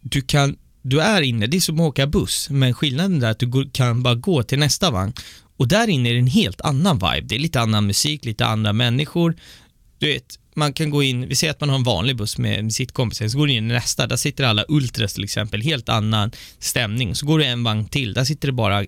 du 0.00 0.20
kan, 0.22 0.56
du 0.82 1.00
är 1.00 1.22
inne, 1.22 1.46
det 1.46 1.56
är 1.56 1.60
som 1.60 1.80
att 1.80 1.88
åka 1.88 2.06
buss, 2.06 2.50
men 2.50 2.74
skillnaden 2.74 3.22
är 3.22 3.30
att 3.30 3.38
du 3.38 3.70
kan 3.72 4.02
bara 4.02 4.14
gå 4.14 4.42
till 4.42 4.58
nästa 4.58 4.90
vagn. 4.90 5.12
Och 5.56 5.68
där 5.68 5.88
inne 5.88 6.08
är 6.08 6.12
det 6.12 6.18
en 6.20 6.26
helt 6.26 6.60
annan 6.60 6.96
vibe. 6.96 7.20
Det 7.28 7.34
är 7.34 7.38
lite 7.38 7.60
annan 7.60 7.86
musik, 7.86 8.24
lite 8.24 8.46
andra 8.46 8.72
människor. 8.72 9.36
Du 9.98 10.06
vet, 10.06 10.38
man 10.54 10.72
kan 10.72 10.90
gå 10.90 11.02
in, 11.02 11.28
vi 11.28 11.34
säger 11.34 11.50
att 11.50 11.60
man 11.60 11.68
har 11.68 11.76
en 11.76 11.82
vanlig 11.82 12.16
buss 12.16 12.38
med, 12.38 12.72
sitt 12.72 12.92
kompisar, 12.92 13.28
så 13.28 13.38
går 13.38 13.46
du 13.46 13.52
in 13.52 13.70
i 13.70 13.74
nästa, 13.74 14.06
där 14.06 14.16
sitter 14.16 14.44
alla 14.44 14.64
ultras 14.68 15.14
till 15.14 15.24
exempel, 15.24 15.62
helt 15.62 15.88
annan 15.88 16.30
stämning. 16.58 17.14
Så 17.14 17.26
går 17.26 17.38
du 17.38 17.44
en 17.44 17.64
vagn 17.64 17.88
till, 17.88 18.14
där 18.14 18.24
sitter 18.24 18.48
det 18.48 18.52
bara 18.52 18.84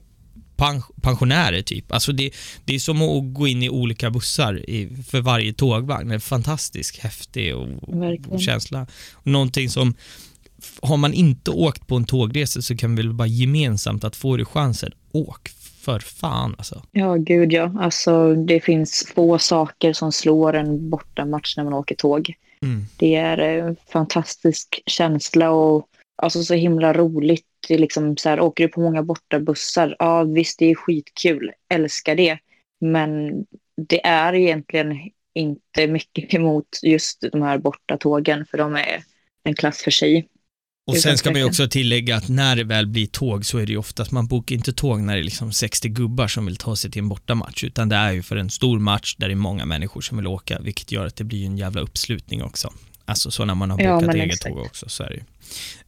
pen, 0.56 0.82
pensionärer 1.02 1.62
typ. 1.62 1.92
Alltså 1.92 2.12
det, 2.12 2.30
det 2.64 2.74
är 2.74 2.78
som 2.78 3.02
att 3.02 3.34
gå 3.34 3.46
in 3.46 3.62
i 3.62 3.70
olika 3.70 4.10
bussar 4.10 4.70
i, 4.70 4.88
för 5.08 5.20
varje 5.20 5.52
tågvagn. 5.52 6.08
Det 6.08 6.14
är 6.14 6.18
fantastiskt 6.18 6.98
häftig 6.98 7.56
och, 7.56 7.68
och 8.28 8.40
känsla. 8.40 8.86
Och 9.12 9.26
någonting 9.26 9.70
som, 9.70 9.94
har 10.82 10.96
man 10.96 11.14
inte 11.14 11.50
åkt 11.50 11.86
på 11.86 11.96
en 11.96 12.04
tågresa 12.04 12.62
så 12.62 12.76
kan 12.76 12.96
vi 12.96 13.02
väl 13.02 13.12
bara 13.12 13.28
gemensamt 13.28 14.04
att 14.04 14.16
få 14.16 14.36
det 14.36 14.44
chansen, 14.44 14.92
åk 15.12 15.50
för 15.86 15.98
fan 15.98 16.54
alltså. 16.58 16.82
Ja, 16.92 17.14
gud 17.14 17.52
ja. 17.52 17.72
Alltså, 17.78 18.34
det 18.34 18.60
finns 18.60 19.12
få 19.14 19.38
saker 19.38 19.92
som 19.92 20.12
slår 20.12 20.52
en 20.52 20.90
bortamatch 20.90 21.56
när 21.56 21.64
man 21.64 21.72
åker 21.72 21.94
tåg. 21.94 22.34
Mm. 22.62 22.84
Det 22.96 23.14
är 23.14 23.38
en 23.38 23.76
fantastisk 23.92 24.82
känsla 24.86 25.50
och 25.50 25.88
alltså, 26.16 26.42
så 26.42 26.54
himla 26.54 26.92
roligt. 26.92 27.46
Det 27.68 27.74
är 27.74 27.78
liksom 27.78 28.16
så 28.16 28.28
här, 28.28 28.40
åker 28.40 28.64
du 28.64 28.68
på 28.68 28.80
många 28.80 29.02
bortabussar? 29.02 29.96
Ja, 29.98 30.22
visst, 30.22 30.58
det 30.58 30.70
är 30.70 30.74
skitkul. 30.74 31.52
Älskar 31.68 32.14
det. 32.14 32.38
Men 32.80 33.44
det 33.76 34.06
är 34.06 34.34
egentligen 34.34 35.10
inte 35.34 35.86
mycket 35.86 36.34
emot 36.34 36.68
just 36.82 37.24
de 37.32 37.42
här 37.42 37.58
bortatågen, 37.58 38.46
för 38.46 38.58
de 38.58 38.76
är 38.76 39.02
en 39.44 39.54
klass 39.54 39.82
för 39.82 39.90
sig. 39.90 40.28
Och 40.86 40.96
sen 40.96 41.18
ska 41.18 41.30
man 41.30 41.40
ju 41.40 41.46
också 41.46 41.68
tillägga 41.68 42.16
att 42.16 42.28
när 42.28 42.56
det 42.56 42.64
väl 42.64 42.86
blir 42.86 43.06
tåg 43.06 43.46
så 43.46 43.58
är 43.58 43.66
det 43.66 43.72
ju 43.72 43.78
oftast, 43.78 44.10
man 44.10 44.26
bokar 44.26 44.54
inte 44.56 44.72
tåg 44.72 45.00
när 45.00 45.14
det 45.14 45.20
är 45.20 45.24
liksom 45.24 45.52
60 45.52 45.88
gubbar 45.88 46.28
som 46.28 46.46
vill 46.46 46.56
ta 46.56 46.76
sig 46.76 46.90
till 46.90 46.98
en 47.02 47.08
bortamatch, 47.08 47.64
utan 47.64 47.88
det 47.88 47.96
är 47.96 48.12
ju 48.12 48.22
för 48.22 48.36
en 48.36 48.50
stor 48.50 48.78
match 48.78 49.14
där 49.18 49.28
det 49.28 49.34
är 49.34 49.36
många 49.36 49.64
människor 49.64 50.00
som 50.00 50.16
vill 50.16 50.26
åka, 50.26 50.58
vilket 50.60 50.92
gör 50.92 51.06
att 51.06 51.16
det 51.16 51.24
blir 51.24 51.46
en 51.46 51.58
jävla 51.58 51.80
uppslutning 51.80 52.42
också. 52.42 52.72
Alltså 53.04 53.30
så 53.30 53.44
när 53.44 53.54
man 53.54 53.70
har 53.70 53.80
Ja, 53.82 53.94
bokat 53.94 54.06
men 54.06 54.16
eget 54.16 54.34
exakt. 54.34 54.54
tåg 54.54 54.64
också, 54.66 54.88
så 54.88 55.02
är 55.02 55.08
det 55.08 55.14
ju. 55.14 55.22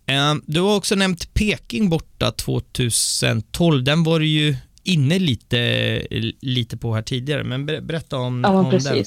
Ehm, 0.06 0.42
Du 0.46 0.60
har 0.60 0.76
också 0.76 0.94
nämnt 0.94 1.34
Peking 1.34 1.88
borta 1.88 2.30
2012, 2.30 3.84
den 3.84 4.02
var 4.04 4.20
du 4.20 4.26
ju 4.26 4.56
inne 4.82 5.18
lite, 5.18 6.06
lite 6.40 6.76
på 6.76 6.94
här 6.94 7.02
tidigare, 7.02 7.44
men 7.44 7.66
ber- 7.66 7.80
berätta 7.80 8.16
om, 8.16 8.40
Ja, 8.44 8.48
om 8.50 8.70
den. 8.70 9.04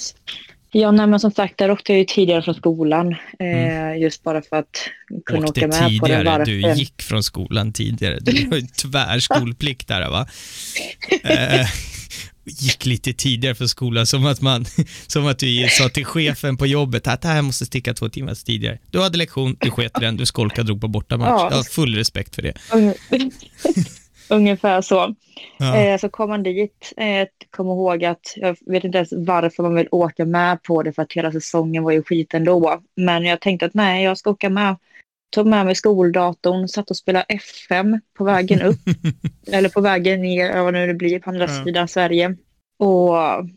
Ja, 0.73 0.91
nej, 0.91 1.07
men 1.07 1.19
som 1.19 1.31
sagt, 1.31 1.57
där 1.57 1.71
åkte 1.71 1.91
jag 1.91 1.99
ju 1.99 2.05
tidigare 2.05 2.41
från 2.41 2.55
skolan. 2.55 3.11
Eh, 3.39 3.47
Mm. 3.91 4.01
Just 4.01 4.23
bara 4.23 4.41
för 4.41 4.55
att 4.55 4.77
kunna 5.25 5.47
Åkte 5.47 5.59
åka 5.59 5.67
med 5.67 5.77
på 5.77 5.81
den. 5.81 5.89
tidigare, 5.89 6.23
Bara 6.23 6.45
du 6.45 6.61
för- 6.61 6.73
gick 6.75 7.01
från 7.01 7.23
skolan 7.23 7.73
tidigare. 7.73 8.19
Du 8.21 8.47
har 8.49 8.55
ju 8.57 8.67
tvär 8.81 9.19
skolplikt 9.19 9.87
där 9.87 10.09
va? 10.09 10.27
Eh, 11.23 11.67
gick 12.45 12.85
lite 12.85 13.13
tidigare 13.13 13.55
från 13.55 13.69
skolan, 13.69 14.05
som 14.07 14.25
att, 14.25 14.41
man, 14.41 14.65
som 15.07 15.27
att 15.27 15.39
du 15.39 15.67
sa 15.69 15.89
till 15.89 16.05
chefen 16.05 16.57
på 16.57 16.67
jobbet 16.67 17.07
att 17.07 17.21
det 17.21 17.27
här 17.27 17.41
måste 17.41 17.65
sticka 17.65 17.93
två 17.93 18.09
timmar 18.09 18.35
tidigare. 18.45 18.77
Du 18.91 19.01
hade 19.01 19.17
lektion, 19.17 19.57
du 19.59 19.71
sket 19.71 19.91
den, 19.99 20.17
du 20.17 20.25
skolkade 20.25 20.61
och 20.61 20.65
drog 20.65 20.81
på 20.81 20.87
bortamatch. 20.87 21.27
Ja. 21.29 21.47
Jag 21.49 21.57
har 21.57 21.63
full 21.63 21.95
respekt 21.95 22.35
för 22.35 22.41
det. 22.41 22.53
Unge- 24.31 24.37
Ungefär 24.37 24.81
så. 24.81 25.15
Ja. 25.57 25.77
Eh, 25.77 25.97
så 25.99 26.09
kom 26.09 26.29
man 26.29 26.43
dit. 26.43 26.93
Eh, 26.97 27.27
kom 27.49 27.67
ihåg 27.67 28.05
att 28.05 28.33
jag 28.35 28.57
vet 28.65 28.83
inte 28.83 28.97
ens 28.97 29.13
varför 29.17 29.63
man 29.63 29.75
vill 29.75 29.87
åka 29.91 30.25
med 30.25 30.63
på 30.63 30.83
det 30.83 30.93
för 30.93 31.01
att 31.01 31.13
hela 31.13 31.31
säsongen 31.31 31.83
var 31.83 31.91
ju 31.91 32.03
skit 32.03 32.33
ändå. 32.33 32.81
Men 32.95 33.25
jag 33.25 33.41
tänkte 33.41 33.65
att 33.65 33.73
nej, 33.73 34.03
jag 34.03 34.17
ska 34.17 34.29
åka 34.29 34.49
med. 34.49 34.75
Tog 35.35 35.47
med 35.47 35.65
mig 35.65 35.75
skoldatorn, 35.75 36.67
satt 36.67 36.89
och 36.89 36.97
spelade 36.97 37.25
FM 37.29 37.99
på 38.17 38.23
vägen 38.23 38.61
upp. 38.61 38.79
eller 39.51 39.69
på 39.69 39.81
vägen 39.81 40.21
ner, 40.21 40.61
vad 40.63 40.73
nu 40.73 40.87
det 40.87 40.93
blir, 40.93 41.19
på 41.19 41.29
andra 41.29 41.47
Ja. 41.49 41.63
sidan 41.65 41.87
Sverige. 41.87 42.35
Och 42.79 43.13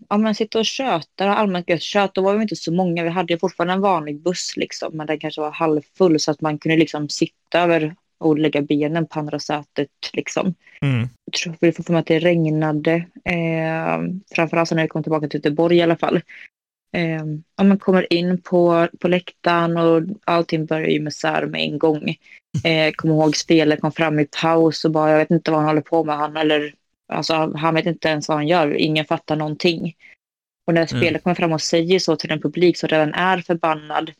ja, 0.09 0.17
men 0.19 0.35
sitta 0.35 0.59
och 0.59 0.65
köta, 0.67 1.35
allmänt 1.35 1.69
gött 1.69 1.83
kött. 1.83 2.15
Då 2.15 2.23
var 2.23 2.35
vi 2.35 2.43
inte 2.43 2.57
så 2.57 2.73
många. 2.73 3.03
Vi 3.03 3.09
hade 3.09 3.33
ju 3.33 3.39
fortfarande 3.39 3.75
en 3.75 3.81
vanlig 3.81 4.23
buss 4.23 4.53
liksom, 4.57 4.97
men 4.97 5.07
den 5.07 5.19
kanske 5.19 5.41
var 5.41 5.51
halvfull 5.51 6.21
så 6.21 6.31
att 6.31 6.41
man 6.41 6.59
kunde 6.59 6.77
liksom 6.77 7.09
sitta 7.09 7.61
över 7.61 7.95
och 8.25 8.39
lägga 8.39 8.63
benen 8.63 9.07
på 9.07 9.19
andra 9.19 9.39
sätet 9.39 9.91
liksom 10.13 10.55
Mm. 10.85 11.09
jag 11.25 11.33
tror 11.33 11.57
vi 11.61 11.73
får 11.73 11.85
för 11.85 11.93
mig 11.93 12.01
att 12.01 12.07
det 12.07 12.19
regnade. 12.19 12.95
Eh, 13.25 14.03
framförallt 14.35 14.71
när 14.71 14.83
vi 14.83 14.89
kom 14.89 15.03
tillbaka 15.03 15.29
till 15.29 15.39
Göteborg 15.39 15.77
i 15.77 15.83
alla 15.83 15.97
fall. 15.97 16.21
Eh, 16.93 17.25
ja, 17.57 17.65
man 17.65 17.79
kommer 17.79 18.13
in 18.13 18.41
på, 18.41 18.89
på 19.01 19.09
läktaren 19.09 19.77
och 19.77 20.03
allting 20.25 20.67
börjar 20.67 20.89
ju 20.89 21.01
med 21.01 21.13
sär 21.13 21.47
med 21.47 21.61
en 21.61 21.79
gång. 21.79 22.17
Eh, 22.65 22.93
kommer 22.93 23.15
ihåg 23.15 23.37
spelet 23.37 23.81
kom 23.81 23.93
fram 23.93 24.21
i 24.21 24.27
paus 24.43 24.85
och 24.85 24.91
bara 24.91 25.11
jag 25.11 25.19
vet 25.19 25.31
inte 25.31 25.51
vad 25.51 25.61
han 25.61 25.69
håller 25.69 25.81
på 25.81 26.05
med 26.05 26.17
han 26.17 26.37
eller 26.37 26.75
alltså 27.09 27.53
han 27.57 27.75
vet 27.75 27.87
inte 27.87 28.09
ens 28.09 28.29
vad 28.29 28.37
han 28.37 28.49
gör. 28.49 28.75
Ingen 28.75 29.05
fattar 29.05 29.37
någonting. 29.37 29.95
Och 30.67 30.75
när 30.75 30.87
spelet 30.87 31.23
kommer 31.23 31.35
fram 31.35 31.53
och 31.53 31.61
säger 31.61 31.99
så 31.99 32.17
till 32.17 32.31
en 32.31 32.41
publik 32.41 32.77
som 32.77 32.89
redan 32.89 33.15
är 33.15 33.39
förbannad. 33.39 34.13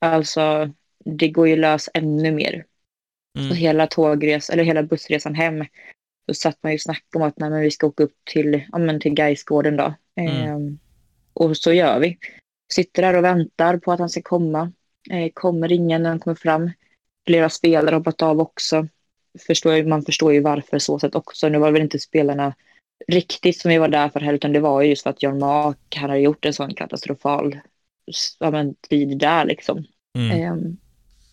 Alltså 0.00 0.70
det 1.04 1.28
går 1.28 1.48
ju 1.48 1.56
lös 1.56 1.90
ännu 1.94 2.32
mer. 2.32 2.64
Mm. 3.38 3.56
hela 3.56 3.86
tågresan, 3.86 4.54
eller 4.54 4.64
hela 4.64 4.82
bussresan 4.82 5.34
hem, 5.34 5.64
så 6.26 6.34
satt 6.34 6.62
man 6.62 6.72
ju 6.72 6.76
och 6.76 6.80
snackade 6.80 7.24
om 7.24 7.28
att 7.28 7.38
nej, 7.38 7.50
men 7.50 7.60
vi 7.60 7.70
ska 7.70 7.86
åka 7.86 8.02
upp 8.02 8.16
till, 8.24 8.64
ja, 8.72 8.78
men 8.78 9.00
till 9.00 9.14
Gaisgården 9.14 9.76
då. 9.76 9.94
Mm. 10.16 10.36
Ehm, 10.36 10.78
och 11.32 11.56
så 11.56 11.72
gör 11.72 12.00
vi. 12.00 12.18
Sitter 12.72 13.02
där 13.02 13.16
och 13.16 13.24
väntar 13.24 13.78
på 13.78 13.92
att 13.92 13.98
han 13.98 14.08
ska 14.08 14.22
komma. 14.22 14.72
Eh, 15.10 15.30
kommer 15.34 15.72
ingen 15.72 16.02
när 16.02 16.10
han 16.10 16.20
kommer 16.20 16.34
fram. 16.34 16.70
Flera 17.26 17.50
spelare 17.50 17.86
har 17.86 17.98
hoppat 17.98 18.22
av 18.22 18.40
också. 18.40 18.88
Förstår, 19.46 19.84
man 19.84 20.02
förstår 20.02 20.32
ju 20.32 20.40
varför 20.40 20.78
så 20.78 20.98
sätt 20.98 21.14
också. 21.14 21.48
Nu 21.48 21.58
var 21.58 21.66
det 21.66 21.72
väl 21.72 21.82
inte 21.82 21.98
spelarna 21.98 22.54
riktigt 23.08 23.58
som 23.58 23.68
vi 23.68 23.78
var 23.78 23.88
där 23.88 24.08
för 24.08 24.20
heller, 24.20 24.34
utan 24.34 24.52
det 24.52 24.60
var 24.60 24.82
ju 24.82 24.88
just 24.88 25.02
för 25.02 25.10
att 25.10 25.22
John 25.22 25.38
Mark, 25.38 25.96
han 25.96 26.10
hade 26.10 26.22
gjort 26.22 26.44
en 26.44 26.54
sån 26.54 26.74
katastrofal 26.74 27.60
ja, 28.40 28.50
men, 28.50 28.74
tid 28.74 29.18
där 29.18 29.44
liksom. 29.44 29.84
Mm. 30.18 30.40
Ehm, 30.40 30.76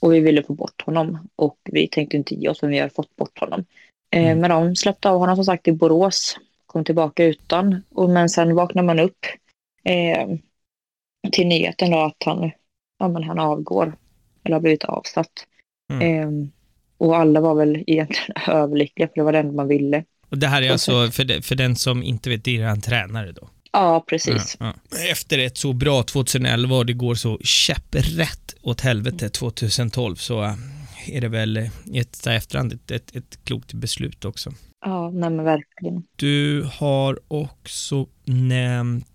och 0.02 0.14
vi 0.14 0.20
ville 0.20 0.44
få 0.44 0.54
bort 0.54 0.82
honom 0.82 1.28
och 1.36 1.58
vi 1.64 1.88
tänkte 1.88 2.18
inte 2.18 2.36
ge 2.36 2.50
oss 2.50 2.62
men 2.62 2.72
vi 2.72 2.80
har 2.80 2.90
fått 2.90 3.16
bort 3.16 3.40
honom. 3.40 3.66
Ehm, 4.12 4.26
Mm. 4.26 4.40
Men 4.40 4.50
de 4.50 4.76
släppte 4.76 5.10
av 5.10 5.20
honom 5.20 5.36
som 5.36 5.46
sagt 5.46 5.68
i 5.68 5.72
Borås, 5.72 6.38
kom 6.66 6.86
tillbaka 6.86 7.26
utan. 7.26 7.84
Och, 7.90 8.10
men 8.10 8.30
sen 8.30 8.56
vaknar 8.56 8.84
man 8.84 9.00
upp 9.00 9.26
ehm, 9.84 10.38
till 11.32 11.48
nyheten 11.48 11.92
då 11.92 12.00
att 12.00 12.24
han, 12.26 12.52
ja, 13.00 13.08
men 13.08 13.24
han 13.24 13.40
avgår 13.40 13.94
eller 14.44 14.56
har 14.56 14.62
blivit 14.62 14.84
avsatt. 14.84 15.32
Mm. 15.94 16.08
Ehm, 16.08 16.52
och 16.98 17.18
alla 17.18 17.42
var 17.42 17.56
väl 17.56 17.84
egentligen 17.88 18.32
överlyckliga 18.48 19.08
för 19.08 19.16
det 19.16 19.24
var 19.24 19.32
det 19.32 19.40
enda 19.40 19.54
man 19.54 19.68
ville. 19.68 20.04
Och 20.30 20.38
det 20.38 20.48
här 20.48 20.62
är 20.62 20.72
alltså, 20.72 21.12
för, 21.12 21.24
de, 21.24 21.42
för 21.42 21.56
den 21.56 21.76
som 21.76 22.04
inte 22.04 22.30
vet, 22.30 22.44
det 22.44 22.58
är 22.58 22.66
han 22.66 22.82
tränare 22.82 23.32
då. 23.32 23.50
Ja, 23.74 24.06
precis. 24.10 24.58
Ja, 24.60 24.74
ja. 24.92 24.98
Efter 25.12 25.40
ett 25.40 25.58
så 25.58 25.74
bra 25.74 26.04
2011 26.04 26.76
och 26.76 26.86
det 26.86 26.94
går 26.94 27.16
så 27.16 27.40
käpprätt 27.44 28.56
åt 28.62 28.82
helvete 28.82 29.30
2012 29.30 30.16
så 30.16 30.44
äh, 30.44 30.54
är 31.08 31.22
det 31.22 31.28
väl 31.28 31.70
i 31.86 32.00
ett 32.00 32.28
efterhand 32.28 32.74
ett, 32.74 32.92
ett, 32.92 33.16
ett 33.16 33.40
klokt 33.44 33.74
beslut 33.74 34.26
också. 34.26 34.54
Ja, 34.86 35.10
nej 35.10 35.30
men 35.30 35.46
verkligen. 35.46 36.04
Du 36.16 36.68
har 36.74 37.20
också 37.28 38.08
nämnt 38.26 39.06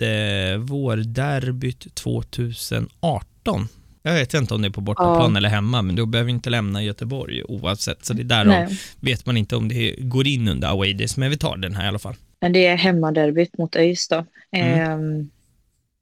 eh, 0.00 0.58
vårderbyt 0.58 1.94
2018. 1.94 3.68
Jag 4.02 4.14
vet 4.14 4.34
inte 4.34 4.54
om 4.54 4.62
det 4.62 4.68
är 4.68 4.72
på 4.72 4.80
bortaplan 4.80 5.30
Ja. 5.32 5.36
eller 5.36 5.48
hemma, 5.48 5.82
men 5.82 5.96
då 5.96 6.06
behöver 6.06 6.26
vi 6.26 6.32
inte 6.32 6.50
lämna 6.50 6.82
Göteborg 6.82 7.44
oavsett. 7.44 8.04
Så 8.04 8.12
det 8.12 8.22
är 8.22 8.24
därav 8.24 8.46
Nej. 8.46 8.78
vet 9.00 9.26
man 9.26 9.36
inte 9.36 9.56
om 9.56 9.68
det 9.68 9.96
går 9.98 10.26
in 10.26 10.48
under 10.48 10.68
away 10.68 10.92
days, 10.94 11.16
men 11.16 11.30
vi 11.30 11.36
tar 11.36 11.56
den 11.56 11.74
här 11.74 11.84
i 11.84 11.88
alla 11.88 11.98
fall. 11.98 12.14
Men 12.42 12.52
det 12.52 12.66
är 12.66 12.76
hemmaderbyt 12.76 13.58
mot 13.58 13.76
ÖIS 13.76 14.08
då. 14.08 14.24
Mm. 14.56 14.80
Eh, 14.80 15.26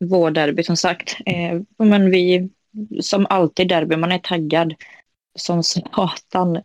vår 0.08 0.30
derby 0.30 0.62
som 0.62 0.76
sagt. 0.76 1.16
Eh, 1.26 1.60
men 1.78 2.10
vi, 2.10 2.48
som 3.00 3.26
alltid 3.30 3.68
derby, 3.68 3.96
man 3.96 4.12
är 4.12 4.18
taggad 4.18 4.74
som 5.38 5.62
satan. 5.62 6.62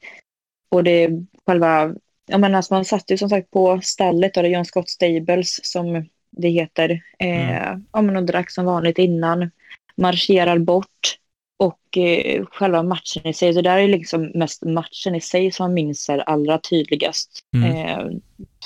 Och 0.70 0.84
det 0.84 1.10
själva, 1.46 1.96
jag 2.28 2.40
menar 2.40 2.58
alltså 2.58 2.74
man 2.74 2.86
satt 2.86 3.12
ju 3.12 3.18
som 3.18 3.30
sagt 3.30 3.52
på 3.52 3.80
stallet 3.84 4.38
och 4.38 4.44
det 4.44 4.50
är 4.50 4.54
John 4.54 4.66
Scott 4.66 4.90
Stables 4.90 5.60
som 5.64 6.06
det 6.30 6.50
heter. 6.50 7.02
Eh, 7.20 7.78
Ja 7.92 8.02
men 8.02 8.16
och 8.16 8.24
drack 8.24 8.52
som 8.52 8.66
vanligt 8.66 8.98
innan. 8.98 9.52
Marscherar 9.98 10.58
bort. 10.58 11.18
Och 11.58 11.97
eh, 11.97 12.45
själva 12.45 12.84
matchen 12.84 13.28
i 13.28 13.34
sig, 13.34 13.53
det 13.53 13.62
där 13.62 13.78
är 13.78 13.88
liksom 13.88 14.32
mest 14.34 14.64
matchen 14.64 15.16
i 15.16 15.22
sig 15.22 15.51
som 15.51 15.64
man 15.64 15.74
minns 15.74 16.10
allra 16.10 16.58
tydligast. 16.58 17.39
Mm. 17.56 17.76
Eh, 17.76 18.18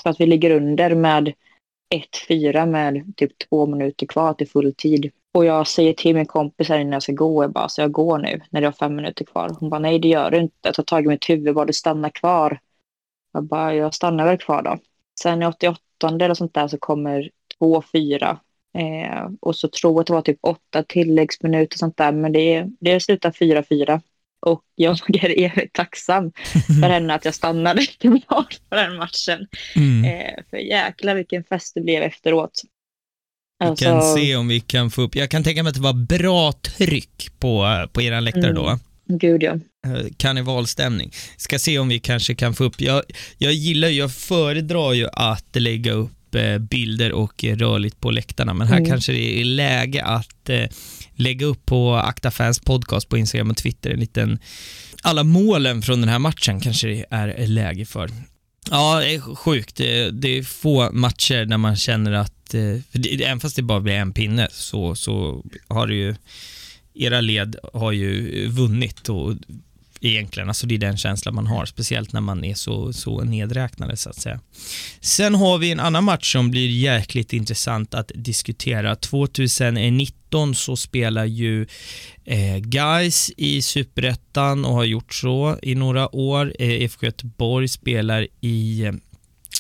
för 0.04 0.10
att 0.10 0.22
vi 0.22 0.26
ligger 0.26 0.56
under 0.56 0.96
med 0.96 1.34
1-4 2.30 2.66
med 2.66 3.14
typ 3.18 3.32
två 3.50 3.66
minuter 3.66 4.06
kvar 4.06 4.34
till 4.34 4.50
full 4.50 4.74
tid. 4.78 5.12
Och 5.34 5.46
jag 5.46 5.68
säger 5.68 5.94
till 5.94 6.16
min 6.16 6.26
kompis 6.26 6.70
här 6.70 6.80
innan 6.80 6.94
jag 6.94 7.04
ska 7.04 7.14
gå, 7.14 7.44
jag 7.44 7.52
bara, 7.52 7.70
så 7.70 7.82
jag 7.82 7.92
går 7.92 8.18
nu 8.18 8.42
när 8.50 8.62
det 8.62 8.68
har 8.68 8.72
fem 8.72 8.96
minuter 8.96 9.26
kvar. 9.26 9.56
Hon 9.60 9.70
bara, 9.70 9.80
nej 9.80 10.00
det 10.00 10.08
gör 10.08 10.32
du 10.32 10.38
inte. 10.38 10.56
Jag 10.62 10.74
tar 10.74 10.84
tag 10.84 11.06
i 11.06 11.08
mitt 11.08 11.30
huvud, 11.30 11.56
bara 11.56 11.66
du 11.66 11.74
stannar 11.74 12.10
kvar. 12.10 12.60
Jag 13.34 13.44
bara, 13.44 13.76
jag 13.76 13.94
stannar 13.94 14.26
väl 14.26 14.38
kvar 14.38 14.62
då. 14.62 14.78
Sen 15.22 15.44
i 15.44 15.46
88 15.46 15.80
eller 16.06 16.34
sånt 16.34 16.54
där 16.54 16.68
så 16.68 16.78
kommer 16.78 17.30
2-4. 17.60 18.38
Eh, 18.78 19.30
och 19.42 19.56
så 19.56 19.68
tror 19.68 19.94
jag 19.94 20.00
att 20.00 20.08
det 20.08 20.14
var 20.14 20.22
typ 20.22 20.40
åtta 20.42 20.84
tilläggsminuter 20.84 21.76
och 21.76 21.80
sånt 21.80 21.98
där, 21.98 22.12
men 22.12 22.32
det, 22.32 22.66
det 22.80 23.00
slutar 23.00 23.32
4-4. 23.32 24.02
Och 24.42 24.64
jag 24.76 25.16
är 25.24 25.40
evigt 25.40 25.74
tacksam 25.74 26.32
för 26.82 26.90
henne 26.90 27.14
att 27.14 27.26
jag 27.26 27.36
stannade 27.36 27.86
kvar 28.00 28.46
på 28.70 28.76
den 28.76 28.98
matchen. 28.98 29.48
Mm. 29.76 30.06
Eh, 30.06 30.44
för 30.50 30.58
jäklar 30.58 31.16
vilken 31.16 31.44
fest 31.44 31.72
det 31.76 31.82
blev 31.82 32.04
efteråt. 32.04 32.62
Vi 33.60 33.66
Alltså, 33.66 33.86
kan 33.86 34.02
se 34.02 34.36
om 34.36 34.48
vi 34.48 34.60
kan 34.60 34.92
få 34.92 35.02
upp, 35.02 35.16
jag 35.16 35.30
kan 35.30 35.44
tänka 35.44 35.64
mig 35.64 35.70
att 35.70 35.76
det 35.76 35.82
var 35.82 36.20
bra 36.20 36.52
tryck 36.52 37.28
på, 37.40 37.88
på 37.94 38.02
era 38.02 38.20
läktare 38.20 38.54
då. 38.54 38.68
Mm. 38.68 38.80
Gud 39.18 39.44
ja. 39.44 39.54
Eh, 39.86 40.06
karnevalstämning. 40.18 41.12
Ska 41.38 41.60
se 41.60 41.80
om 41.80 41.90
vi 41.90 42.00
kanske 42.00 42.36
kan 42.36 42.54
få 42.54 42.64
upp, 42.64 42.82
jag, 42.82 43.04
jag 43.38 43.54
gillar, 43.54 43.88
jag 43.88 44.12
föredrar 44.14 44.94
ju 44.94 45.08
att 45.14 45.56
lägga 45.56 45.92
upp 45.92 46.19
eh, 46.36 46.58
bilder 46.58 47.12
och 47.12 47.44
rörligt 47.44 48.00
på 48.00 48.12
läktarna, 48.12 48.54
men 48.54 48.68
här 48.68 48.78
Mm. 48.78 48.90
kanske 48.90 49.12
det 49.12 49.42
är 49.42 49.46
läge 49.46 50.04
att 50.04 50.50
eh, 50.50 50.66
lägga 51.16 51.46
upp 51.46 51.66
på 51.66 51.96
Akta 51.96 52.32
Fans 52.32 52.60
podcast 52.60 53.10
på 53.10 53.18
Instagram 53.18 53.50
och 53.50 53.58
Twitter 53.58 53.90
en 53.90 54.00
liten, 54.00 54.40
alla 55.02 55.24
målen 55.24 55.82
från 55.82 56.02
den 56.02 56.10
här 56.10 56.20
matchen 56.20 56.60
kanske 56.60 56.88
det 56.88 57.06
är 57.10 57.48
läge 57.48 57.86
för. 57.86 58.10
Ja, 58.72 59.00
det 59.00 59.16
är 59.16 59.36
sjukt. 59.36 59.76
Det, 59.76 60.38
är 60.38 60.44
få 60.44 60.92
matcher 60.92 61.46
när 61.46 61.58
man 61.58 61.76
känner 61.76 62.12
att, 62.12 62.54
eh, 62.54 63.22
även 63.22 63.40
fast 63.40 63.56
det 63.56 63.62
bara 63.62 63.80
blir 63.80 63.94
en 63.94 64.14
pinne, 64.14 64.48
så, 64.52 64.96
så 64.96 65.46
har 65.68 65.88
det 65.88 65.96
ju, 65.96 66.16
era 66.94 67.22
led 67.22 67.56
har 67.74 67.92
ju 67.92 68.48
vunnit 68.48 69.10
och 69.10 69.34
egentligen, 70.02 70.50
alltså 70.50 70.68
det 70.68 70.76
är 70.76 70.80
den 70.80 70.98
känslan 70.98 71.36
man 71.36 71.48
har, 71.48 71.66
speciellt 71.66 72.14
när 72.14 72.22
man 72.22 72.44
är 72.44 72.54
så, 72.54 72.94
så 72.94 73.24
nedräknade 73.24 73.98
så 73.98 74.10
att 74.10 74.16
säga. 74.16 74.40
Sen 75.02 75.36
har 75.36 75.58
vi 75.58 75.72
en 75.72 75.80
annan 75.80 76.04
match 76.04 76.32
som 76.32 76.52
blir 76.52 76.70
jäkligt 76.70 77.34
intressant 77.34 77.94
att 77.94 78.12
diskutera. 78.16 78.96
2019 78.96 80.56
så 80.56 80.78
spelar 80.78 81.26
ju 81.26 81.68
eh, 82.26 82.58
Guys 82.58 83.32
i 83.38 83.62
Superettan 83.62 84.66
och 84.66 84.74
har 84.74 84.84
gjort 84.84 85.14
så 85.14 85.60
i 85.62 85.76
några 85.76 86.16
år. 86.16 86.54
Eh, 86.60 86.70
IFK 86.70 87.06
Göteborg 87.06 87.68
spelar 87.68 88.28
i 88.42 88.86
eh, 88.86 88.94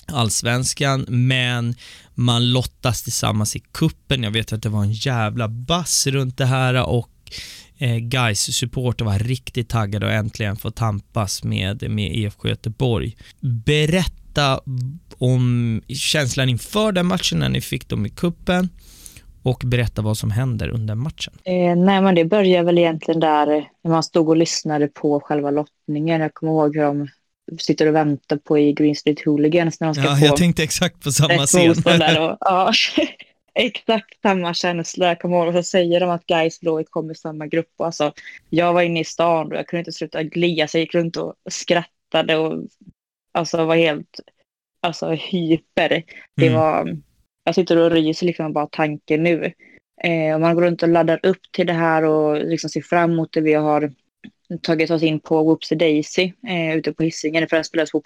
Allsvenskan, 0.07 1.05
men 1.07 1.75
man 2.15 2.51
lottas 2.51 3.03
tillsammans 3.03 3.55
i 3.55 3.59
kuppen. 3.59 4.23
Jag 4.23 4.31
vet 4.31 4.53
att 4.53 4.63
det 4.63 4.69
var 4.69 4.83
en 4.83 4.93
jävla 4.93 5.47
bass 5.47 6.07
runt 6.07 6.37
det 6.37 6.45
här 6.45 6.73
och 6.87 7.09
eh, 7.79 7.97
guys 7.97 8.55
supporter 8.55 9.05
var 9.05 9.19
riktigt 9.19 9.69
taggade 9.69 10.05
och 10.05 10.11
äntligen 10.11 10.55
få 10.55 10.71
tampas 10.71 11.43
med, 11.43 11.89
med 11.91 12.11
IFK 12.15 12.47
Göteborg. 12.47 13.17
Berätta 13.39 14.59
om 15.17 15.81
känslan 15.87 16.49
inför 16.49 16.91
den 16.91 17.05
matchen 17.05 17.39
när 17.39 17.49
ni 17.49 17.61
fick 17.61 17.89
dem 17.89 18.05
i 18.05 18.09
kuppen 18.09 18.69
och 19.43 19.61
berätta 19.65 20.01
vad 20.01 20.17
som 20.17 20.31
händer 20.31 20.69
under 20.69 20.95
matchen. 20.95 21.33
Eh, 21.43 21.75
nej 21.75 22.01
men 22.01 22.15
det 22.15 22.25
börjar 22.25 22.63
väl 22.63 22.77
egentligen 22.77 23.19
där 23.19 23.47
när 23.83 23.91
man 23.91 24.03
stod 24.03 24.29
och 24.29 24.37
lyssnade 24.37 24.87
på 24.87 25.19
själva 25.19 25.51
lottningen. 25.51 26.21
Jag 26.21 26.33
kommer 26.33 26.53
ihåg 26.53 26.75
hur 26.75 26.83
de 26.83 27.07
sitter 27.57 27.87
och 27.87 27.95
väntar 27.95 28.37
på 28.37 28.59
i 28.59 28.73
Green 28.73 28.95
Street 28.95 29.25
Hooligans 29.25 29.79
när 29.79 29.87
de 29.87 29.93
ska 29.93 30.03
Ja, 30.03 30.15
få 30.15 30.25
jag 30.25 30.37
tänkte 30.37 30.63
exakt 30.63 31.03
på 31.03 31.11
samma 31.11 31.45
scen. 31.45 31.71
Och, 31.71 32.37
ja, 32.39 32.71
exakt 33.67 34.21
samma 34.21 34.53
känsla. 34.53 35.07
Jag 35.07 35.19
kommer 35.19 35.37
ihåg 35.37 35.47
och 35.47 35.53
så 35.53 35.63
säger 35.63 35.99
de 35.99 36.09
att 36.09 36.25
Gais 36.25 36.59
Blåvitt 36.59 36.91
kommer 36.91 37.11
i 37.11 37.15
samma 37.15 37.47
grupp. 37.47 37.73
Och 37.77 37.85
alltså, 37.85 38.13
jag 38.49 38.73
var 38.73 38.81
inne 38.81 38.99
i 38.99 39.03
stan 39.03 39.47
och 39.47 39.57
jag 39.57 39.67
kunde 39.67 39.79
inte 39.79 39.91
sluta 39.91 40.21
le. 40.21 40.67
Så 40.67 40.77
jag 40.77 40.81
gick 40.81 40.95
runt 40.95 41.17
och 41.17 41.35
skrattade 41.49 42.37
och 42.37 42.67
alltså 43.31 43.65
var 43.65 43.75
helt 43.75 44.19
alltså, 44.81 45.09
hyper. 45.11 46.03
Det 46.35 46.47
Mm. 46.47 46.59
var, 46.59 46.97
jag 47.43 47.55
sitter 47.55 47.77
och 47.77 47.91
ryser 47.91 48.25
liksom 48.25 48.53
bara 48.53 48.67
tanken 48.67 49.23
nu. 49.23 49.53
Eh, 50.03 50.33
och 50.33 50.41
man 50.41 50.55
går 50.55 50.61
runt 50.61 50.83
och 50.83 50.89
laddar 50.89 51.19
upp 51.23 51.41
till 51.51 51.67
det 51.67 51.73
här 51.73 52.03
och 52.03 52.45
liksom 52.45 52.69
ser 52.69 52.81
fram 52.81 53.11
emot 53.11 53.33
det. 53.33 53.41
Vi 53.41 53.53
har 53.53 53.91
tagit 54.61 54.91
oss 54.91 55.03
in 55.03 55.19
på 55.19 55.43
Whoopsie 55.43 55.77
Daisy 55.77 56.31
eh, 56.47 56.77
ute 56.77 56.93
på 56.93 57.03
Hisingen 57.03 57.47
för 57.47 57.55
den 57.57 57.63
spelas 57.63 57.91
på, 57.91 58.01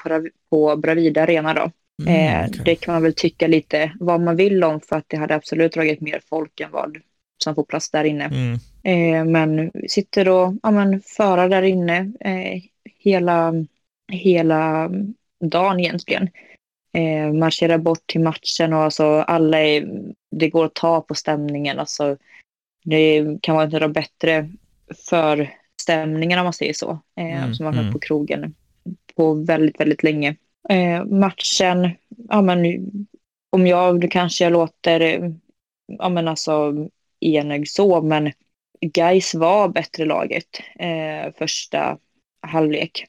på 0.50 0.76
Bravida 0.76 1.24
Arena 1.24 1.54
då. 1.54 1.72
Eh, 2.08 2.36
Mm, 2.36 2.50
okej. 2.50 2.62
Det 2.66 2.76
kan 2.76 2.94
man 2.94 3.04
väl 3.04 3.14
tycka 3.14 3.48
lite 3.48 3.92
vad 4.00 4.22
man 4.22 4.36
vill 4.36 4.64
om 4.64 4.82
för 4.82 4.96
att 4.96 5.06
det 5.08 5.18
hade 5.18 5.36
absolut 5.36 5.74
dragit 5.74 6.02
mer 6.02 6.22
folk 6.30 6.60
än 6.60 6.72
vad 6.72 6.98
som 7.44 7.56
får 7.56 7.64
plats 7.64 7.92
där 7.92 8.04
inne. 8.04 8.26
Mm. 8.26 8.54
Eh, 8.84 9.32
men 9.32 9.72
vi 9.74 9.90
sitter 9.90 10.30
och 10.30 10.54
ja, 10.64 10.72
men, 10.72 11.02
föra 11.02 11.48
där 11.48 11.62
inne 11.62 12.12
eh, 12.20 12.62
hela, 13.00 13.54
hela 14.12 14.92
dagen 15.40 15.80
egentligen. 15.80 16.30
Eh, 16.94 17.34
marscherar 17.34 17.78
bort 17.78 18.08
till 18.08 18.22
matchen 18.22 18.74
och 18.74 18.80
alltså 18.80 19.06
alla 19.06 19.60
är, 19.60 19.88
det 20.32 20.50
går 20.50 20.66
att 20.66 20.74
ta 20.74 21.02
på 21.02 21.16
stämningen. 21.16 21.80
Alltså, 21.80 22.18
det 22.84 23.38
kan 23.42 23.56
vara 23.56 23.66
inte 23.66 23.80
de 23.80 23.94
bättre 23.94 24.50
för 25.10 25.50
stämningen 25.82 26.40
om 26.40 26.44
man 26.44 26.54
säger 26.54 26.74
så. 26.74 27.00
Eh, 27.20 27.44
Mm, 27.44 27.54
som 27.54 27.66
har 27.66 27.74
varit 27.74 27.82
mm. 27.82 27.94
på 27.94 28.00
krogen 28.00 28.56
på 29.16 29.34
väldigt, 29.34 29.80
väldigt 29.80 30.04
länge. 30.04 30.36
Eh, 30.70 31.06
matchen, 31.06 31.92
ja 32.30 32.42
men 32.42 32.66
om 33.50 33.68
jag, 33.68 34.02
då 34.02 34.08
kanske 34.08 34.44
jag 34.44 34.54
låter, 34.54 35.32
ja 35.86 36.10
men 36.10 36.28
alltså 36.28 36.74
enögd 37.20 37.68
så, 37.68 38.02
men 38.02 38.32
Gais 38.82 39.36
var 39.36 39.68
bättre 39.68 40.06
laget 40.06 40.60
eh, 40.80 41.34
första 41.38 41.98
halvlek. 42.48 43.06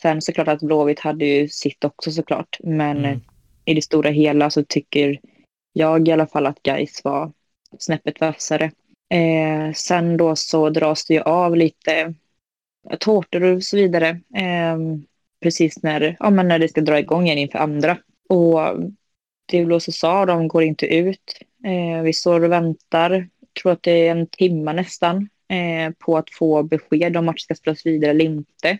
Sen 0.00 0.22
såklart 0.22 0.48
att 0.48 0.60
Blåvitt 0.60 1.00
hade 1.00 1.24
ju 1.24 1.48
sitt 1.48 1.84
också 1.84 2.10
såklart, 2.12 2.58
men 2.60 2.96
Mm. 3.04 3.20
i 3.64 3.74
det 3.74 3.82
stora 3.82 4.10
hela 4.10 4.50
så 4.50 4.64
tycker 4.64 5.20
jag 5.72 6.08
i 6.08 6.12
alla 6.12 6.26
fall 6.26 6.46
att 6.46 6.62
Gais 6.62 7.04
var 7.04 7.32
snäppet 7.78 8.20
vassare. 8.20 8.70
Eh, 9.14 9.72
sen 9.74 10.16
då 10.16 10.36
så 10.36 10.70
dras 10.70 11.06
det 11.06 11.14
ju 11.14 11.20
av 11.20 11.56
lite 11.56 12.14
tårtor 12.98 13.42
och 13.42 13.62
så 13.62 13.76
vidare. 13.76 14.08
Eh, 14.36 14.78
precis 15.42 15.82
när, 15.82 16.16
ja, 16.20 16.30
men 16.30 16.48
när 16.48 16.58
det 16.58 16.68
ska 16.68 16.80
dra 16.80 16.98
igång 16.98 17.26
igen 17.26 17.38
inför 17.38 17.58
andra. 17.58 17.98
Och 18.28 18.60
det 19.46 19.64
blåser 19.64 19.92
sa, 19.92 20.26
de 20.26 20.48
går 20.48 20.62
inte 20.62 20.86
ut. 20.86 21.38
Eh, 21.64 22.02
vi 22.02 22.12
står 22.12 22.44
och 22.44 22.52
väntar, 22.52 23.28
tror 23.62 23.72
att 23.72 23.82
det 23.82 24.06
är 24.06 24.10
en 24.10 24.26
timme 24.26 24.72
nästan, 24.72 25.28
eh, 25.48 25.92
på 25.98 26.18
att 26.18 26.30
få 26.30 26.62
besked 26.62 27.16
om 27.16 27.24
matchen 27.24 27.38
ska 27.38 27.54
spelas 27.54 27.86
vidare 27.86 28.10
eller 28.10 28.24
inte. 28.24 28.78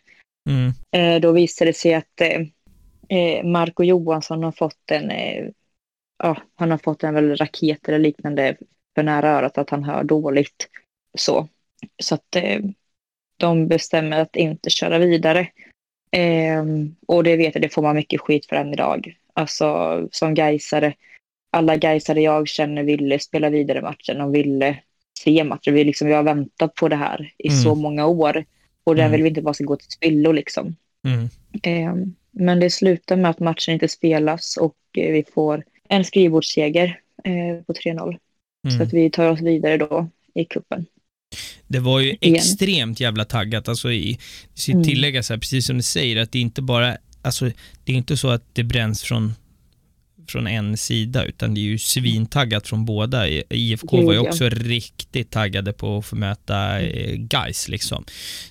Mm. 0.48 0.72
Eh, 0.90 1.20
då 1.20 1.32
visade 1.32 1.70
det 1.70 1.74
sig 1.74 1.94
att 1.94 2.20
eh, 2.20 2.40
eh, 3.18 3.44
Marco 3.44 3.84
Johansson 3.84 4.42
har 4.42 4.52
fått 4.52 4.90
en, 4.90 5.10
eh, 5.10 5.48
ja, 6.18 6.36
han 6.54 6.70
har 6.70 6.78
fått 6.78 7.04
en 7.04 7.14
väl 7.14 7.36
raket 7.36 7.88
eller 7.88 7.98
liknande 7.98 8.56
för 8.94 9.02
nära 9.02 9.30
örat 9.30 9.58
att 9.58 9.70
han 9.70 9.84
hör 9.84 10.04
dåligt. 10.04 10.68
Så, 11.18 11.48
så 12.02 12.14
att 12.14 12.36
eh, 12.36 12.60
de 13.36 13.68
bestämmer 13.68 14.20
att 14.20 14.36
inte 14.36 14.70
köra 14.70 14.98
vidare. 14.98 15.48
Eh, 16.16 16.64
och 17.06 17.24
det 17.24 17.36
vet 17.36 17.54
jag, 17.54 17.62
det 17.62 17.68
får 17.68 17.82
man 17.82 17.96
mycket 17.96 18.20
skit 18.20 18.46
för 18.46 18.56
än 18.56 18.72
idag. 18.72 19.14
Alltså 19.34 20.08
som 20.12 20.34
gaisare. 20.34 20.94
alla 21.54 21.76
Gaisare 21.76 22.20
jag 22.20 22.48
känner 22.48 22.82
ville 22.82 23.18
spela 23.18 23.50
vidare 23.50 23.82
matchen. 23.82 24.18
De 24.18 24.32
ville 24.32 24.78
se 25.18 25.44
matchen. 25.44 25.74
Vi, 25.74 25.84
liksom, 25.84 26.08
vi 26.08 26.14
har 26.14 26.22
väntat 26.22 26.74
på 26.74 26.88
det 26.88 26.96
här 26.96 27.32
i 27.38 27.48
Mm. 27.48 27.60
så 27.60 27.74
många 27.74 28.06
år. 28.06 28.44
Och 28.84 28.94
den 28.96 29.04
Mm. 29.04 29.12
vill 29.12 29.22
vi 29.22 29.28
inte 29.28 29.42
bara 29.42 29.54
ska 29.54 29.64
gå 29.64 29.76
till 29.76 29.90
spillo 29.90 30.32
liksom. 30.32 30.76
Mm. 31.06 31.28
Eh, 31.62 32.06
men 32.30 32.60
det 32.60 32.70
slutar 32.70 33.16
med 33.16 33.30
att 33.30 33.38
matchen 33.40 33.74
inte 33.74 33.88
spelas 33.88 34.56
och 34.56 34.76
eh, 34.96 35.12
vi 35.12 35.24
får 35.34 35.64
en 35.88 36.04
skrivbordsseger 36.04 37.00
eh, 37.24 37.64
på 37.66 37.72
3-0. 37.72 38.18
Så 38.62 38.68
Mm. 38.74 38.82
att 38.86 38.92
vi 38.92 39.10
tar 39.10 39.30
oss 39.30 39.40
vidare 39.40 39.76
då 39.76 40.08
i 40.34 40.44
kuppen. 40.44 40.86
Det 41.72 41.80
var 41.80 42.00
ju 42.00 42.16
Igen. 42.20 42.34
extremt 42.34 43.00
jävla 43.00 43.24
taggat. 43.24 43.68
Alltså 43.68 43.92
i, 43.92 44.18
Mm. 44.68 44.84
tilläggas 44.84 45.30
här, 45.30 45.38
precis 45.38 45.66
som 45.66 45.76
du 45.76 45.82
säger, 45.82 46.16
att 46.16 46.32
det 46.32 46.38
inte 46.38 46.62
bara, 46.62 46.96
alltså 47.22 47.50
det 47.84 47.92
är 47.92 47.96
inte 47.96 48.16
så 48.16 48.28
att 48.30 48.44
det 48.54 48.64
bränns 48.64 49.02
från, 49.02 49.34
från 50.28 50.46
en 50.46 50.76
sida, 50.76 51.24
utan 51.24 51.54
det 51.54 51.60
är 51.60 51.62
ju 51.62 51.78
svintaggat 51.78 52.68
från 52.68 52.84
båda. 52.84 53.28
IFK 53.50 54.02
var 54.02 54.12
ju 54.12 54.18
också 54.18 54.48
riktigt 54.48 55.30
taggade 55.30 55.72
på 55.72 55.98
att 55.98 56.06
få 56.06 56.16
möta 56.16 56.80
eh, 56.80 57.14
Gais 57.16 57.68
liksom. 57.68 58.04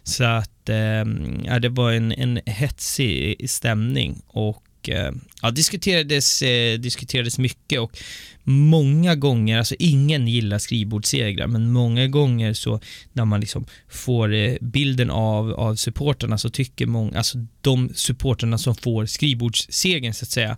Så 0.03 0.23
att, 0.23 0.69
eh, 0.69 1.05
ja, 1.45 1.59
det 1.61 1.69
var 1.69 1.91
en, 1.91 2.11
en 2.11 2.39
hetsig 2.45 3.49
stämning 3.49 4.21
och 4.27 4.63
och 4.81 4.89
eh, 4.89 5.11
ja, 5.41 5.51
diskuterades, 5.51 6.41
eh, 6.41 6.79
diskuterades 6.79 7.39
mycket 7.39 7.79
och 7.79 7.97
många 8.43 9.15
gånger, 9.15 9.57
alltså 9.57 9.75
ingen 9.79 10.27
gillar 10.27 10.57
skrivbordssegrar, 10.57 11.47
men 11.47 11.71
många 11.71 12.07
gånger 12.07 12.53
så 12.53 12.79
när 13.13 13.25
man 13.25 13.39
liksom 13.39 13.65
får 13.89 14.33
eh, 14.33 14.55
bilden 14.61 15.11
av, 15.11 15.53
av 15.53 15.75
supporterna 15.75 16.37
så 16.37 16.49
tycker 16.49 16.85
många, 16.85 17.17
alltså 17.17 17.37
de 17.61 17.89
supporterna 17.93 18.57
som 18.57 18.75
får 18.75 19.05
skrivbordssegern 19.05 20.13
så 20.13 20.25
att 20.25 20.29
säga, 20.29 20.57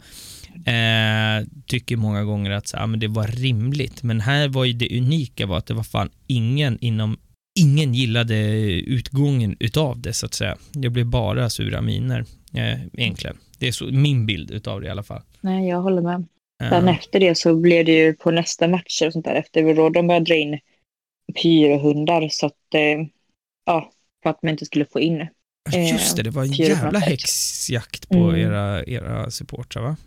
eh, 0.65 1.47
tycker 1.67 1.97
många 1.97 2.23
gånger 2.23 2.51
att 2.51 2.67
så, 2.67 2.77
ja, 2.77 2.83
ah, 2.83 2.87
men 2.87 2.99
det 2.99 3.07
var 3.07 3.27
rimligt. 3.27 4.03
Men 4.03 4.21
här 4.21 4.47
var 4.47 4.65
ju 4.65 4.73
det 4.73 4.97
unika 4.97 5.45
var 5.45 5.57
att 5.57 5.65
det 5.65 5.73
var 5.73 5.83
fan 5.83 6.09
ingen 6.27 6.77
inom 6.81 7.17
Ingen 7.59 7.93
gillade 7.93 8.35
utgången 8.81 9.55
utav 9.59 10.01
det 10.01 10.13
så 10.13 10.25
att 10.25 10.33
säga. 10.33 10.57
Det 10.71 10.89
blev 10.89 11.05
bara 11.05 11.49
sura 11.49 11.81
miner 11.81 12.25
eh, 12.53 12.79
egentligen. 12.93 13.37
Det 13.63 13.67
är 13.67 13.71
så, 13.71 13.85
min 13.85 14.25
bild 14.25 14.51
utav 14.51 14.81
det 14.81 14.87
i 14.87 14.89
alla 14.89 15.03
fall. 15.03 15.21
Nej, 15.41 15.67
jag 15.69 15.81
håller 15.81 16.01
med. 16.01 16.25
Eh, 16.63 16.69
Sen 16.69 16.87
efter 16.87 17.19
det 17.19 17.35
så 17.37 17.55
blev 17.55 17.85
det 17.85 17.91
ju 17.91 18.13
på 18.13 18.31
nästa 18.31 18.67
matcher 18.67 19.07
och 19.07 19.13
sånt 19.13 19.25
där 19.25 19.35
efter 19.35 19.73
då 19.75 19.89
de 19.89 20.07
började 20.07 20.25
dra 20.25 20.35
in 20.35 20.59
pyrohundar 21.41 22.29
så 22.31 22.45
att 22.45 22.73
eh, 22.73 23.07
ja, 23.65 23.91
för 24.23 24.29
att 24.29 24.43
man 24.43 24.49
inte 24.51 24.65
skulle 24.65 24.85
få 24.85 24.99
in. 24.99 25.27
Just 25.91 26.15
det, 26.15 26.23
det 26.23 26.29
var 26.29 26.43
en 26.43 26.51
jävla 26.51 26.99
häxjakt 26.99 28.09
på 28.09 28.15
Mm. 28.29 28.35
era, 28.41 28.83
era 28.85 29.31
supportrar 29.31 29.83
va? 29.83 29.97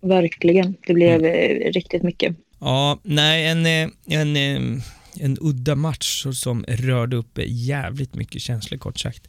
Verkligen, 0.00 0.76
det 0.86 0.94
blev 0.94 1.24
Mm. 1.24 1.62
eh, 1.62 1.72
riktigt 1.72 2.02
mycket. 2.02 2.36
Ja, 2.58 2.98
nej, 3.02 3.46
en, 3.46 3.66
eh, 3.66 3.88
en, 4.20 4.36
eh, 4.36 4.82
en 5.20 5.36
udda 5.40 5.74
match 5.74 6.26
som 6.32 6.64
rörde 6.68 7.16
upp 7.16 7.38
jävligt 7.46 8.14
mycket 8.14 8.42
känslor 8.42 8.78
kort 8.78 8.98
sagt. 8.98 9.28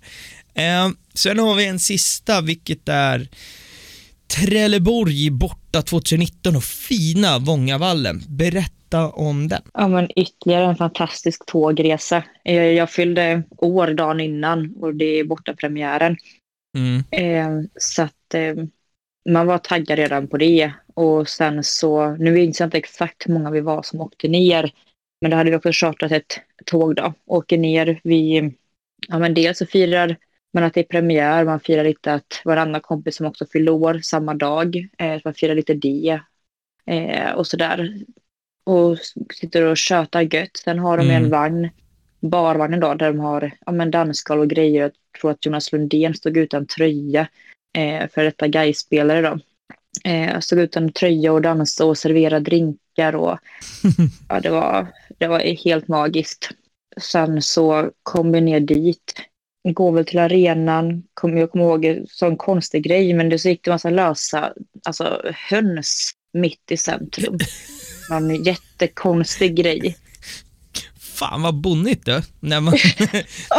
Eh, 0.56 0.90
sen 1.14 1.40
har 1.40 1.56
vi 1.56 1.68
en 1.68 1.80
sista, 1.80 2.42
vilket 2.42 2.90
är 2.90 3.28
Trelleborg 4.28 5.30
borta 5.32 5.82
2019 5.82 6.56
och 6.56 6.64
fina 6.64 7.40
Vångavallen. 7.40 8.22
Berätta 8.28 9.10
om 9.10 9.48
den. 9.48 9.62
Ja, 9.74 9.88
men 9.88 10.20
ytterligare 10.20 10.66
en 10.66 10.76
fantastisk 10.76 11.46
tågresa. 11.46 12.24
Eh, 12.46 12.64
Jag 12.64 12.90
fyllde 12.90 13.44
år 13.58 13.88
dagen 13.88 14.20
innan 14.20 14.76
och 14.76 14.96
det 14.96 15.06
är 15.20 15.24
borta 15.24 15.54
premiären. 15.54 16.18
Mm. 16.78 17.04
Eh, 17.12 17.68
så 17.80 18.02
att 18.02 18.34
eh, 18.34 18.56
man 19.30 19.48
var 19.48 19.58
taggad 19.58 20.00
redan 20.00 20.28
på 20.28 20.38
det. 20.38 20.72
Och 20.94 21.30
sen 21.30 21.64
så, 21.64 22.16
nu 22.16 22.32
minns 22.32 22.60
jag 22.60 22.68
inte 22.68 22.78
exakt 22.78 23.28
hur 23.28 23.34
många 23.34 23.52
vi 23.52 23.62
var 23.62 23.84
som 23.84 24.02
åkte 24.02 24.28
ner. 24.28 24.72
Men 25.22 25.32
då 25.32 25.38
hade 25.38 25.50
vi 25.50 25.56
också 25.56 25.70
chartrat 25.72 26.12
ett 26.12 26.40
tåg 26.66 26.96
då. 26.96 27.14
Åker 27.26 27.58
ner, 27.58 28.00
vi, 28.04 28.52
ja 29.08 29.20
men 29.20 29.34
dels 29.34 29.58
så 29.58 29.66
firar 29.66 30.18
man 30.56 30.64
att 30.64 30.74
det 30.74 30.80
är 30.80 30.84
premiär, 30.84 31.46
man 31.46 31.60
firar 31.60 31.84
lite 31.84 32.14
att 32.14 32.42
varannan 32.46 32.82
kompis 32.82 33.16
som 33.16 33.26
också 33.26 33.46
fyller 33.54 33.72
år 33.72 34.00
samma 34.04 34.34
dag. 34.34 34.88
Eh, 34.98 35.20
man 35.26 35.34
firar 35.34 35.56
lite 35.56 35.74
det. 35.74 36.20
Eh, 36.86 37.32
och 37.32 37.48
sådär. 37.48 37.94
Och 38.66 38.98
sitter 39.34 39.62
och 39.62 39.78
tjötar 39.78 40.22
gött. 40.22 40.58
Sen 40.58 40.80
har 40.80 40.98
de 40.98 41.04
Mm. 41.04 41.24
en 41.24 41.30
vagn, 41.30 41.70
barvagnen 42.20 42.80
då, 42.80 42.94
där 42.94 43.08
de 43.08 43.20
har 43.20 43.52
ja, 43.66 43.72
men 43.72 43.92
dansgolv 43.92 44.42
och 44.42 44.50
grejer. 44.50 44.82
Jag 44.82 44.92
tror 45.22 45.32
att 45.32 45.46
Jonas 45.46 45.72
Lundén 45.72 46.14
stod 46.14 46.38
utan 46.38 46.66
tröja 46.66 47.28
eh, 47.78 48.08
för 48.10 48.24
detta 48.24 48.48
Gais-spelare 48.48 49.22
då. 49.22 49.40
Eh, 50.10 50.40
stod 50.40 50.60
utan 50.60 50.92
tröja 50.92 51.34
och 51.34 51.42
dansade 51.42 51.90
och 51.90 51.98
serverade 51.98 52.46
drinkar 52.46 53.16
och 53.16 53.40
ja, 54.30 54.40
det 54.40 54.50
var, 54.50 54.88
det 55.18 55.28
var 55.28 55.40
helt 55.40 55.88
magiskt. 55.88 56.50
Sen 57.02 57.42
så 57.42 57.92
kom 58.04 58.32
vi 58.32 58.42
ner 58.42 58.60
dit, 58.60 59.14
går 59.74 59.92
väl 59.92 60.06
till 60.06 60.20
arenan, 60.20 61.04
kom, 61.14 61.38
jag 61.38 61.52
kommer 61.52 61.66
ihåg 61.66 61.86
en 62.22 62.38
konstig 62.38 62.84
grej, 62.84 63.14
men 63.14 63.30
det 63.30 63.40
så 63.40 63.50
gick 63.50 63.64
det 63.64 63.72
massa 63.72 63.90
lösa 63.90 64.54
alltså, 64.84 65.22
höns 65.50 66.12
mitt 66.34 66.72
i 66.72 66.78
centrum. 66.78 67.38
Någon 68.10 68.44
jättekonstig 68.44 69.56
grej. 69.56 69.98
Fan 71.00 71.42
vad 71.42 71.62
bonnigt 71.62 72.06
du, 72.06 72.22
när 72.40 72.62
man 72.62 72.74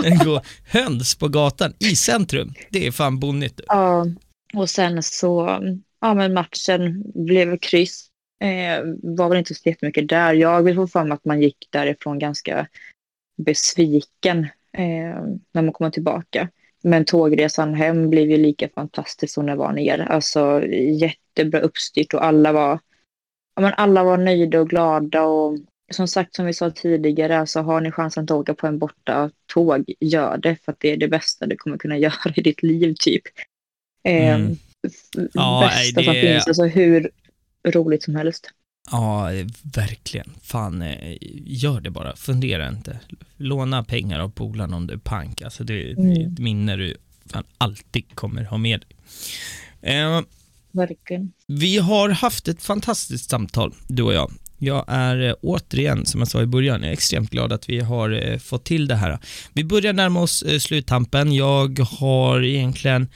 när 0.03 0.11
det 0.19 0.25
går 0.25 0.41
höns 0.67 1.15
på 1.15 1.29
gatan 1.29 1.75
i 1.79 1.97
centrum. 1.97 2.55
Det 2.71 2.87
är 2.87 2.91
fan 2.91 3.19
bonnigt 3.21 3.57
du. 3.57 3.65
Ja, 3.67 4.07
och 4.55 4.71
sen 4.71 5.03
så, 5.03 5.61
ja 6.01 6.15
men 6.15 6.35
matchen 6.35 7.03
blev 7.15 7.59
kryss. 7.59 8.09
Eh, 8.43 8.85
var 9.03 9.29
väl 9.29 9.39
inte 9.39 9.55
så 9.55 9.69
jättemycket 9.69 10.09
där. 10.09 10.35
Jag 10.35 10.63
vill 10.63 10.77
få 10.77 10.87
fram 10.87 11.13
att 11.13 11.25
man 11.25 11.43
gick 11.43 11.69
därifrån 11.71 12.19
ganska 12.19 12.67
besviken 13.37 14.49
eh, 14.77 15.23
när 15.53 15.63
man 15.63 15.73
kommer 15.73 15.91
tillbaka. 15.91 16.49
Men 16.83 17.05
tågresan 17.05 17.75
hem 17.75 18.11
blev 18.11 18.31
ju 18.31 18.37
lika 18.37 18.69
fantastisk 18.69 19.35
som 19.35 19.47
det 19.47 19.55
var 19.57 19.73
ner. 19.73 19.99
Alltså 19.99 20.63
jättebra 21.01 21.61
uppstyrt 21.61 22.15
och 22.15 22.25
alla 22.25 22.53
var, 22.53 22.81
ja, 23.57 23.63
men 23.63 23.73
alla 23.77 24.05
var 24.05 24.17
nöjda 24.19 24.61
och 24.61 24.69
glada 24.69 25.23
och 25.23 25.59
som 25.93 26.09
sagt 26.09 26.35
som 26.35 26.47
vi 26.47 26.53
sa 26.53 26.71
tidigare, 26.71 27.39
alltså 27.39 27.61
har 27.61 27.81
ni 27.81 27.93
chansen 27.93 28.25
att 28.25 28.31
åka 28.31 28.55
på 28.55 28.67
en 28.67 28.79
borta 28.79 29.31
tåg, 29.47 29.85
gör 30.01 30.39
det 30.39 30.57
för 30.65 30.73
att 30.73 30.81
det 30.81 30.93
är 30.93 30.97
det 30.97 31.09
bästa 31.09 31.47
du 31.47 31.57
kommer 31.57 31.79
kunna 31.79 31.99
göra 32.07 32.33
i 32.37 32.43
ditt 32.43 32.63
liv 32.63 32.95
typ. 33.01 33.23
Eh, 34.05 34.35
Mm. 34.35 34.57
Ja, 35.33 35.71
bästa 35.71 36.01
det 36.01 36.05
som 36.05 36.15
finns, 36.15 36.47
alltså 36.47 36.65
hur 36.65 37.11
roligt 37.67 38.03
som 38.03 38.17
helst. 38.17 38.51
Ja, 38.91 39.31
verkligen. 39.63 40.31
Fan, 40.43 40.83
eh, 40.83 41.17
gör 41.47 41.81
det 41.81 41.91
bara. 41.91 42.17
Fundera 42.17 42.69
inte. 42.69 42.99
Låna 43.37 43.85
pengar 43.85 44.21
av 44.21 44.29
polarna 44.29 44.77
om 44.77 44.87
du 44.87 44.95
är 44.95 44.99
pank. 44.99 45.43
Alltså 45.43 45.65
det, 45.65 45.75
det 45.75 45.91
är 45.91 45.97
Mm. 45.99 46.33
ett 46.33 46.39
minne 46.39 46.77
du 46.77 46.97
fan 47.33 47.45
alltid 47.59 48.15
kommer 48.15 48.45
ha 48.45 48.57
med 48.59 48.81
dig. 48.81 49.97
Eh, 49.97 50.21
Verkligen. 50.73 51.33
vi 51.47 51.79
har 51.79 52.09
haft 52.09 52.49
ett 52.49 52.63
fantastiskt 52.63 53.31
samtal, 53.31 53.75
du 53.89 54.03
och 54.03 54.15
jag. 54.15 54.33
Jag 54.59 54.85
är 54.89 55.29
eh, 55.29 55.35
återigen, 55.43 56.07
som 56.07 56.21
jag 56.21 56.29
sa 56.29 56.43
i 56.43 56.47
början, 56.47 56.81
jag 56.83 56.89
är 56.89 56.93
extremt 56.93 57.31
glad 57.31 57.53
att 57.53 57.69
vi 57.69 57.81
har 57.81 58.11
eh, 58.31 58.39
fått 58.39 58.65
till 58.65 58.87
det 58.87 58.95
här. 58.95 59.19
Vi 59.53 59.65
börjar 59.65 59.93
närma 59.93 60.21
oss 60.21 60.45
sluttampen. 60.61 61.33
Jag 61.33 61.79
har 61.79 62.45
egentligen 62.45 63.09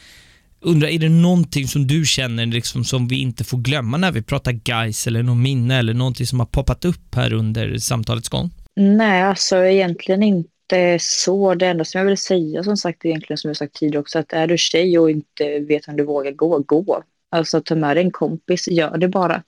undrar, 0.61 0.89
är 0.89 0.99
det 0.99 1.09
någonting 1.09 1.69
som 1.69 1.87
du 1.87 2.05
känner 2.05 2.47
liksom 2.47 2.85
som 2.85 3.09
vi 3.09 3.21
inte 3.21 3.45
får 3.45 3.59
glömma 3.59 3.97
när 3.97 4.13
vi 4.13 4.23
pratar 4.23 4.53
guys 4.53 5.07
eller 5.07 5.23
någon 5.23 5.43
minne 5.43 5.79
eller 5.79 5.95
någonting 5.95 6.27
som 6.27 6.41
har 6.41 6.47
poppat 6.47 6.85
upp 6.85 7.15
här 7.15 7.33
under 7.33 7.79
samtalets 7.79 8.29
gång? 8.29 8.51
Nej, 8.77 9.23
alltså 9.23 9.57
egentligen 9.57 10.23
inte 10.23 10.99
så. 11.01 11.55
Det 11.55 11.67
enda 11.67 11.85
som 11.85 11.99
jag 11.99 12.07
vill 12.07 12.19
säga 12.19 12.65
som 12.65 12.77
sagt 12.77 13.05
egentligen 13.05 13.39
som 13.39 13.49
jag 13.49 13.57
sagt 13.57 13.75
tidigare 13.75 14.01
också 14.01 14.19
att 14.19 14.33
är 14.33 14.47
du 14.47 14.59
tjej 14.59 14.99
och 14.99 15.11
inte 15.11 15.59
vet 15.69 15.89
om 15.89 15.97
du 15.97 16.05
vågar 16.05 16.33
gå, 16.33 16.59
gå. 16.59 17.03
Alltså 17.31 17.61
ta 17.61 17.75
med 17.75 17.97
dig 17.97 18.05
en 18.05 18.11
kompis, 18.11 18.69
gör 18.69 18.99
det 18.99 19.09
bara. 19.09 19.43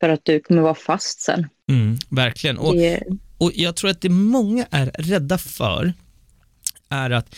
För 0.00 0.08
att 0.08 0.20
du 0.24 0.40
kommer 0.40 0.62
vara 0.62 0.74
fast 0.74 1.20
sen. 1.20 1.46
Mm, 1.70 1.96
verkligen. 2.10 2.58
Och, 2.58 2.74
Det, 2.74 3.02
och 3.38 3.52
jag 3.54 3.76
tror 3.76 3.90
att 3.90 4.00
det 4.00 4.08
många 4.08 4.66
är 4.70 4.86
rädda 4.86 5.38
för 5.38 5.92
är 6.88 7.10
att 7.10 7.36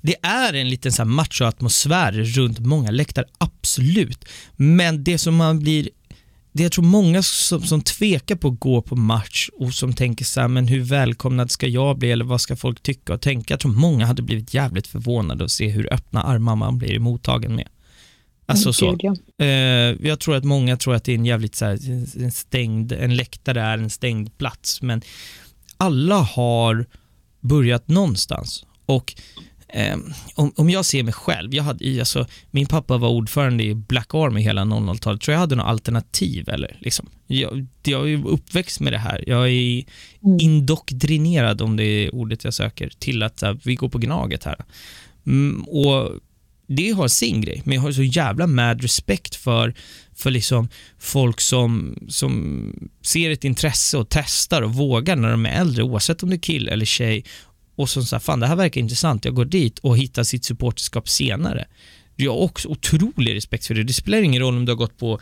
det 0.00 0.16
är 0.22 0.52
en 0.52 0.68
liten 0.68 0.92
så 0.92 1.02
här 1.02 1.08
machoatmosfär 1.08 2.12
runt 2.12 2.58
många 2.58 2.90
läktare, 2.90 3.26
absolut. 3.38 4.24
Men 4.56 5.04
det 5.04 5.18
som 5.18 5.36
man 5.36 5.58
blir 5.58 5.88
det 6.56 6.62
jag 6.62 6.72
tror 6.72 6.84
många 6.84 7.22
som, 7.22 7.62
som 7.62 7.82
tvekar 7.82 8.36
på 8.36 8.48
att 8.48 8.60
gå 8.60 8.82
på 8.82 8.96
match 8.96 9.48
och 9.52 9.74
som 9.74 9.92
tänker 9.92 10.24
så 10.24 10.40
här, 10.40 10.48
men 10.48 10.68
hur 10.68 10.80
välkomnad 10.80 11.50
ska 11.50 11.66
jag 11.66 11.98
bli 11.98 12.10
eller 12.12 12.24
vad 12.24 12.40
ska 12.40 12.56
folk 12.56 12.82
tycka 12.82 13.14
och 13.14 13.20
tänka? 13.20 13.52
Jag 13.52 13.60
tror 13.60 13.72
många 13.72 14.06
hade 14.06 14.22
blivit 14.22 14.54
jävligt 14.54 14.86
förvånade 14.86 15.44
att 15.44 15.50
se 15.50 15.68
hur 15.68 15.92
öppna 15.92 16.22
armar 16.22 16.56
man 16.56 16.78
blir 16.78 16.98
mottagen 16.98 17.56
med. 17.56 17.68
Alltså 18.46 18.72
så. 18.72 18.90
Gud, 18.90 19.00
ja. 19.02 19.44
Eh, 19.44 19.96
jag 20.08 20.20
tror 20.20 20.36
att 20.36 20.44
många 20.44 20.76
tror 20.76 20.94
att 20.94 21.04
det 21.04 21.12
är 21.12 21.16
en 21.16 21.26
jävligt 21.26 21.54
så 21.54 21.64
här, 21.64 21.78
en 22.22 22.32
stängd, 22.32 22.92
en 22.92 23.16
läktare 23.16 23.60
är 23.60 23.78
en 23.78 23.90
stängd 23.90 24.38
plats, 24.38 24.82
men 24.82 25.02
alla 25.76 26.16
har 26.18 26.86
börjat 27.40 27.88
någonstans 27.88 28.66
och 28.86 29.14
om, 30.34 30.52
om 30.56 30.70
jag 30.70 30.84
ser 30.84 31.02
mig 31.02 31.12
själv, 31.12 31.54
jag 31.54 31.62
hade, 31.64 31.98
alltså, 31.98 32.26
min 32.50 32.66
pappa 32.66 32.96
var 32.96 33.08
ordförande 33.08 33.64
i 33.64 33.74
Black 33.74 34.14
Army 34.14 34.40
hela 34.40 34.62
00-talet, 34.64 35.20
tror 35.20 35.32
jag 35.32 35.40
hade 35.40 35.54
något 35.54 35.66
alternativ 35.66 36.48
eller 36.48 36.76
liksom. 36.80 37.08
Jag, 37.26 37.66
jag 37.82 38.10
är 38.10 38.26
uppväxt 38.26 38.80
med 38.80 38.92
det 38.92 38.98
här, 38.98 39.24
jag 39.26 39.50
är 39.50 39.84
Mm. 40.26 40.38
indoktrinerad 40.40 41.62
om 41.62 41.76
det 41.76 41.84
är 41.84 42.14
ordet 42.14 42.44
jag 42.44 42.54
söker, 42.54 42.90
till 42.98 43.22
att 43.22 43.42
här, 43.42 43.58
vi 43.64 43.74
går 43.74 43.88
på 43.88 43.98
Gnaget 43.98 44.44
här. 44.44 44.56
Mm, 45.26 45.62
och 45.62 46.10
det 46.66 46.90
har 46.90 47.08
sin 47.08 47.40
grej, 47.40 47.62
men 47.64 47.74
jag 47.74 47.82
har 47.82 47.92
så 47.92 48.02
jävla 48.02 48.46
mad 48.46 48.82
respekt 48.82 49.34
för, 49.34 49.74
för 50.14 50.30
liksom 50.30 50.68
folk 50.98 51.40
som, 51.40 51.98
som 52.08 52.72
ser 53.02 53.30
ett 53.30 53.44
intresse 53.44 53.98
och 53.98 54.08
testar 54.08 54.62
och 54.62 54.74
vågar 54.74 55.16
när 55.16 55.30
de 55.30 55.46
är 55.46 55.60
äldre, 55.60 55.82
oavsett 55.82 56.22
om 56.22 56.30
det 56.30 56.36
är 56.36 56.40
kill 56.40 56.68
eller 56.68 56.86
tjej, 56.86 57.24
och 57.76 57.90
som 57.90 58.04
säger 58.04 58.20
fan 58.20 58.40
det 58.40 58.46
här 58.46 58.56
verkar 58.56 58.80
intressant, 58.80 59.24
jag 59.24 59.34
går 59.34 59.44
dit 59.44 59.78
och 59.78 59.98
hittar 59.98 60.22
sitt 60.22 60.44
supporterskap 60.44 61.08
senare. 61.08 61.66
Jag 62.16 62.32
har 62.32 62.38
också 62.38 62.68
otrolig 62.68 63.34
respekt 63.34 63.66
för 63.66 63.74
det. 63.74 63.82
Det 63.82 63.92
spelar 63.92 64.18
ingen 64.18 64.42
roll 64.42 64.56
om 64.56 64.64
du 64.64 64.72
har 64.72 64.76
gått 64.76 64.98
på 64.98 65.20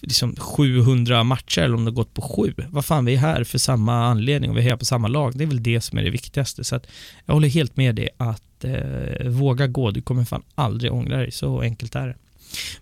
liksom 0.00 0.36
700 0.36 1.24
matcher 1.24 1.60
eller 1.60 1.74
om 1.74 1.84
du 1.84 1.90
har 1.90 1.94
gått 1.96 2.14
på 2.14 2.22
sju. 2.22 2.54
Vad 2.68 2.84
fan, 2.84 3.04
vi 3.04 3.14
är 3.14 3.18
här 3.18 3.44
för 3.44 3.58
samma 3.58 4.06
anledning 4.06 4.50
och 4.50 4.56
vi 4.56 4.60
är 4.60 4.70
här 4.70 4.76
på 4.76 4.84
samma 4.84 5.08
lag. 5.08 5.38
Det 5.38 5.44
är 5.44 5.48
väl 5.48 5.62
det 5.62 5.80
som 5.80 5.98
är 5.98 6.02
det 6.02 6.10
viktigaste. 6.10 6.64
Så 6.64 6.76
att 6.76 6.86
jag 7.26 7.34
håller 7.34 7.48
helt 7.48 7.76
med 7.76 7.94
dig 7.94 8.08
att 8.16 8.64
eh, 8.64 9.28
våga 9.28 9.66
gå. 9.66 9.90
Du 9.90 10.02
kommer 10.02 10.24
fan 10.24 10.42
aldrig 10.54 10.92
ångra 10.92 11.16
dig. 11.16 11.32
Så 11.32 11.60
enkelt 11.60 11.94
är 11.94 12.06
det. 12.06 12.16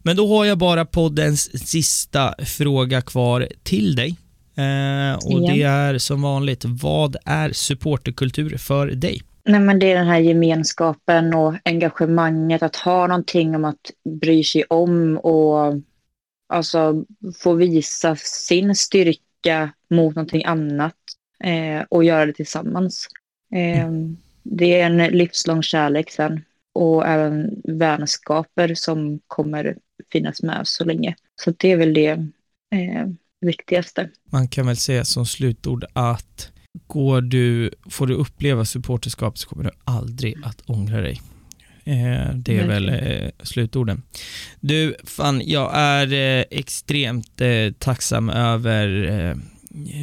Men 0.03 0.17
då 0.17 0.37
har 0.37 0.45
jag 0.45 0.59
bara 0.59 0.85
poddens 0.85 1.69
sista 1.69 2.35
fråga 2.45 3.03
kvar 3.03 3.49
till 3.63 3.97
dig. 3.97 4.17
Eh, 4.57 5.15
och 5.15 5.41
det 5.41 5.63
är 5.63 5.99
som 5.99 6.23
vanligt, 6.23 6.65
vad 6.65 7.17
är 7.25 7.53
supporterkultur 7.53 8.57
för 8.57 8.87
dig? 8.87 9.23
Nej, 9.45 9.61
men 9.61 9.79
det 9.79 9.93
är 9.93 9.95
den 9.95 10.07
här 10.07 10.19
gemenskapen 10.19 11.35
och 11.35 11.55
engagemanget, 11.65 12.63
att 12.63 12.77
ha 12.77 13.07
någonting 13.07 13.57
om 13.57 13.65
att 13.65 13.91
bry 14.21 14.45
sig 14.45 14.65
om 14.65 15.19
och 15.19 15.75
alltså 16.49 17.05
få 17.43 17.53
visa 17.53 18.17
sin 18.17 18.75
styrka 18.75 19.73
mot 19.91 20.15
någonting 20.15 20.45
annat 20.45 20.95
eh, 21.45 21.85
och 21.89 22.05
göra 22.05 22.27
det 22.27 22.33
tillsammans. 22.33 23.09
Eh, 23.55 23.91
det 24.43 24.81
är 24.81 24.87
en 24.87 24.97
livslång 24.97 25.63
kärlek 25.63 26.11
sen 26.11 26.45
och 26.75 27.07
även 27.07 27.63
vänskaper 27.65 28.75
som 28.75 29.21
kommer 29.27 29.77
finnas 30.13 30.43
med 30.43 30.61
så 30.65 30.85
länge. 30.85 31.17
Så 31.41 31.53
det 31.57 31.73
är 31.73 31.77
väl 31.77 31.95
det 31.95 32.11
eh, 32.71 33.07
viktigaste. 33.41 34.11
Man 34.31 34.49
kan 34.49 34.67
väl 34.67 34.77
säga 34.77 35.05
som 35.05 35.27
slutord 35.27 35.85
att 35.93 36.53
går 36.87 37.21
du, 37.21 37.71
får 37.91 38.07
du 38.07 38.15
uppleva 38.15 38.65
supporterskap 38.65 39.39
så 39.39 39.49
kommer 39.49 39.65
du 39.65 39.71
aldrig 39.85 40.35
att 40.45 40.61
ångra 40.67 41.01
dig. 41.01 41.21
Eh, 41.87 42.35
det 42.35 42.59
är 42.59 42.67
väl 42.67 42.89
eh, 42.89 43.31
slutorden. 43.43 44.03
Du, 44.61 44.97
fan, 45.05 45.43
jag 45.45 45.71
är 45.75 46.13
eh, 46.13 46.45
extremt 46.51 47.41
tacksam 47.79 48.31
över 48.31 49.37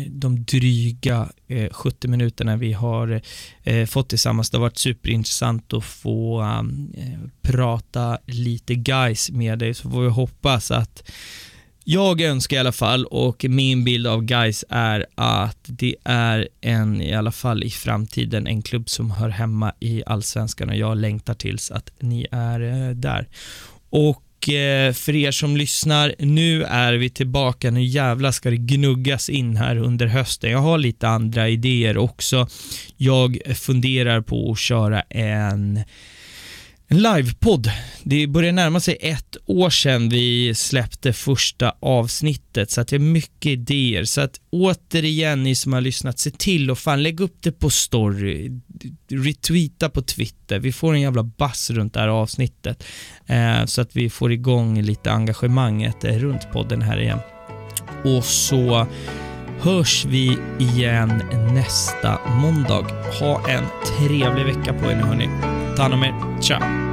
de 0.08 0.44
dryga 0.44 1.30
eh, 1.48 1.70
70 1.74 2.08
minuterna 2.08 2.58
vi 2.58 2.74
har 2.74 3.22
fått 3.86 4.10
tillsammans. 4.10 4.50
Det 4.50 4.58
har 4.58 4.62
varit 4.62 4.78
superintressant 4.78 5.74
att 5.74 5.84
få 5.84 6.46
prata 7.42 8.18
lite 8.26 8.76
guys 8.76 9.32
med 9.32 9.60
dig, 9.60 9.74
så 9.74 9.92
får 9.92 10.02
vi 10.02 10.10
hoppas 10.10 10.72
att 10.72 11.12
jag 11.84 12.22
önskar 12.22 12.58
i 12.58 12.60
alla 12.60 12.72
fall 12.72 13.06
och 13.06 13.46
min 13.50 13.84
bild 13.84 14.08
av 14.08 14.22
guys 14.22 14.66
är 14.70 15.06
att 15.16 15.60
det 15.64 15.96
är 16.04 16.48
en, 16.62 17.02
i 17.02 17.14
alla 17.14 17.32
fall 17.32 17.64
i 17.64 17.70
framtiden, 17.70 18.48
en 18.48 18.62
klubb 18.62 18.90
som 18.90 19.12
hör 19.12 19.30
hemma 19.30 19.74
i 19.80 20.04
allsvenskan 20.06 20.70
och 20.70 20.76
jag 20.76 20.98
längtar 20.98 21.34
tills 21.34 21.72
att 21.72 21.92
ni 22.00 22.28
är 22.32 22.60
eh, 22.60 22.96
där. 22.96 23.28
Och 23.90 24.50
eh, 24.50 24.94
för 24.94 25.16
er 25.16 25.32
som 25.32 25.58
lyssnar, 25.58 26.16
nu 26.20 26.64
är 26.64 26.94
vi 26.94 27.10
tillbaka, 27.10 27.72
nu 27.72 27.84
jävla 27.84 28.32
ska 28.32 28.50
det 28.50 28.58
gnuggas 28.58 29.30
in 29.30 29.58
här 29.58 29.78
under 29.78 30.08
hösten. 30.08 30.52
Jag 30.52 30.60
har 30.60 30.78
lite 30.78 31.08
andra 31.08 31.50
idéer 31.50 31.98
också. 31.98 32.48
Jag 32.98 33.38
funderar 33.56 34.22
på 34.22 34.52
att 34.52 34.60
köra 34.60 35.02
en 35.02 35.80
en 36.88 37.02
livepodd. 37.02 37.72
Det 38.04 38.28
börjar 38.28 38.52
närma 38.52 38.80
sig 38.80 38.98
ett 39.02 39.38
år 39.46 39.70
sedan 39.70 40.10
vi 40.10 40.56
släppte 40.56 41.14
första 41.14 41.76
avsnittet 41.80 42.72
så 42.72 42.82
att 42.82 42.88
det 42.88 42.96
är 42.96 43.00
mycket 43.00 43.52
idéer. 43.52 44.04
Så 44.04 44.22
att 44.22 44.42
återigen 44.50 45.44
ni 45.44 45.56
som 45.56 45.74
har 45.74 45.82
lyssnat, 45.82 46.20
se 46.20 46.32
till 46.32 46.72
och 46.72 46.80
fan 46.80 47.04
lägg 47.04 47.20
upp 47.20 47.38
det 47.42 47.52
på 47.52 47.70
story, 47.70 48.52
retweeta 49.12 49.90
på 49.90 50.02
Twitter. 50.02 50.60
Vi 50.60 50.72
får 50.72 50.94
en 50.94 51.02
jävla 51.02 51.24
bass 51.24 51.70
runt 51.70 51.94
det 51.94 52.00
här 52.00 52.08
avsnittet 52.08 52.84
eh, 53.26 53.66
så 53.66 53.82
att 53.82 53.96
vi 53.96 54.10
får 54.10 54.32
igång 54.32 54.82
lite 54.82 55.12
engagemanget 55.12 56.04
eh, 56.04 56.18
runt 56.18 56.52
podden 56.52 56.82
här 56.82 57.02
igen. 57.02 57.20
Och 58.04 58.26
så 58.26 58.88
hörs 59.60 60.06
vi 60.06 60.38
igen 60.60 61.24
nästa 61.54 62.20
måndag. 62.30 62.86
Ha 63.20 63.50
en 63.50 63.64
trevlig 63.98 64.46
vecka 64.46 64.74
på 64.74 64.92
er 64.92 64.96
nu 64.96 65.04
hörni. 65.04 65.63
Ta 65.76 65.82
hand 65.82 65.94
om 65.94 66.04
er. 66.04 66.14
Tja! 66.42 66.93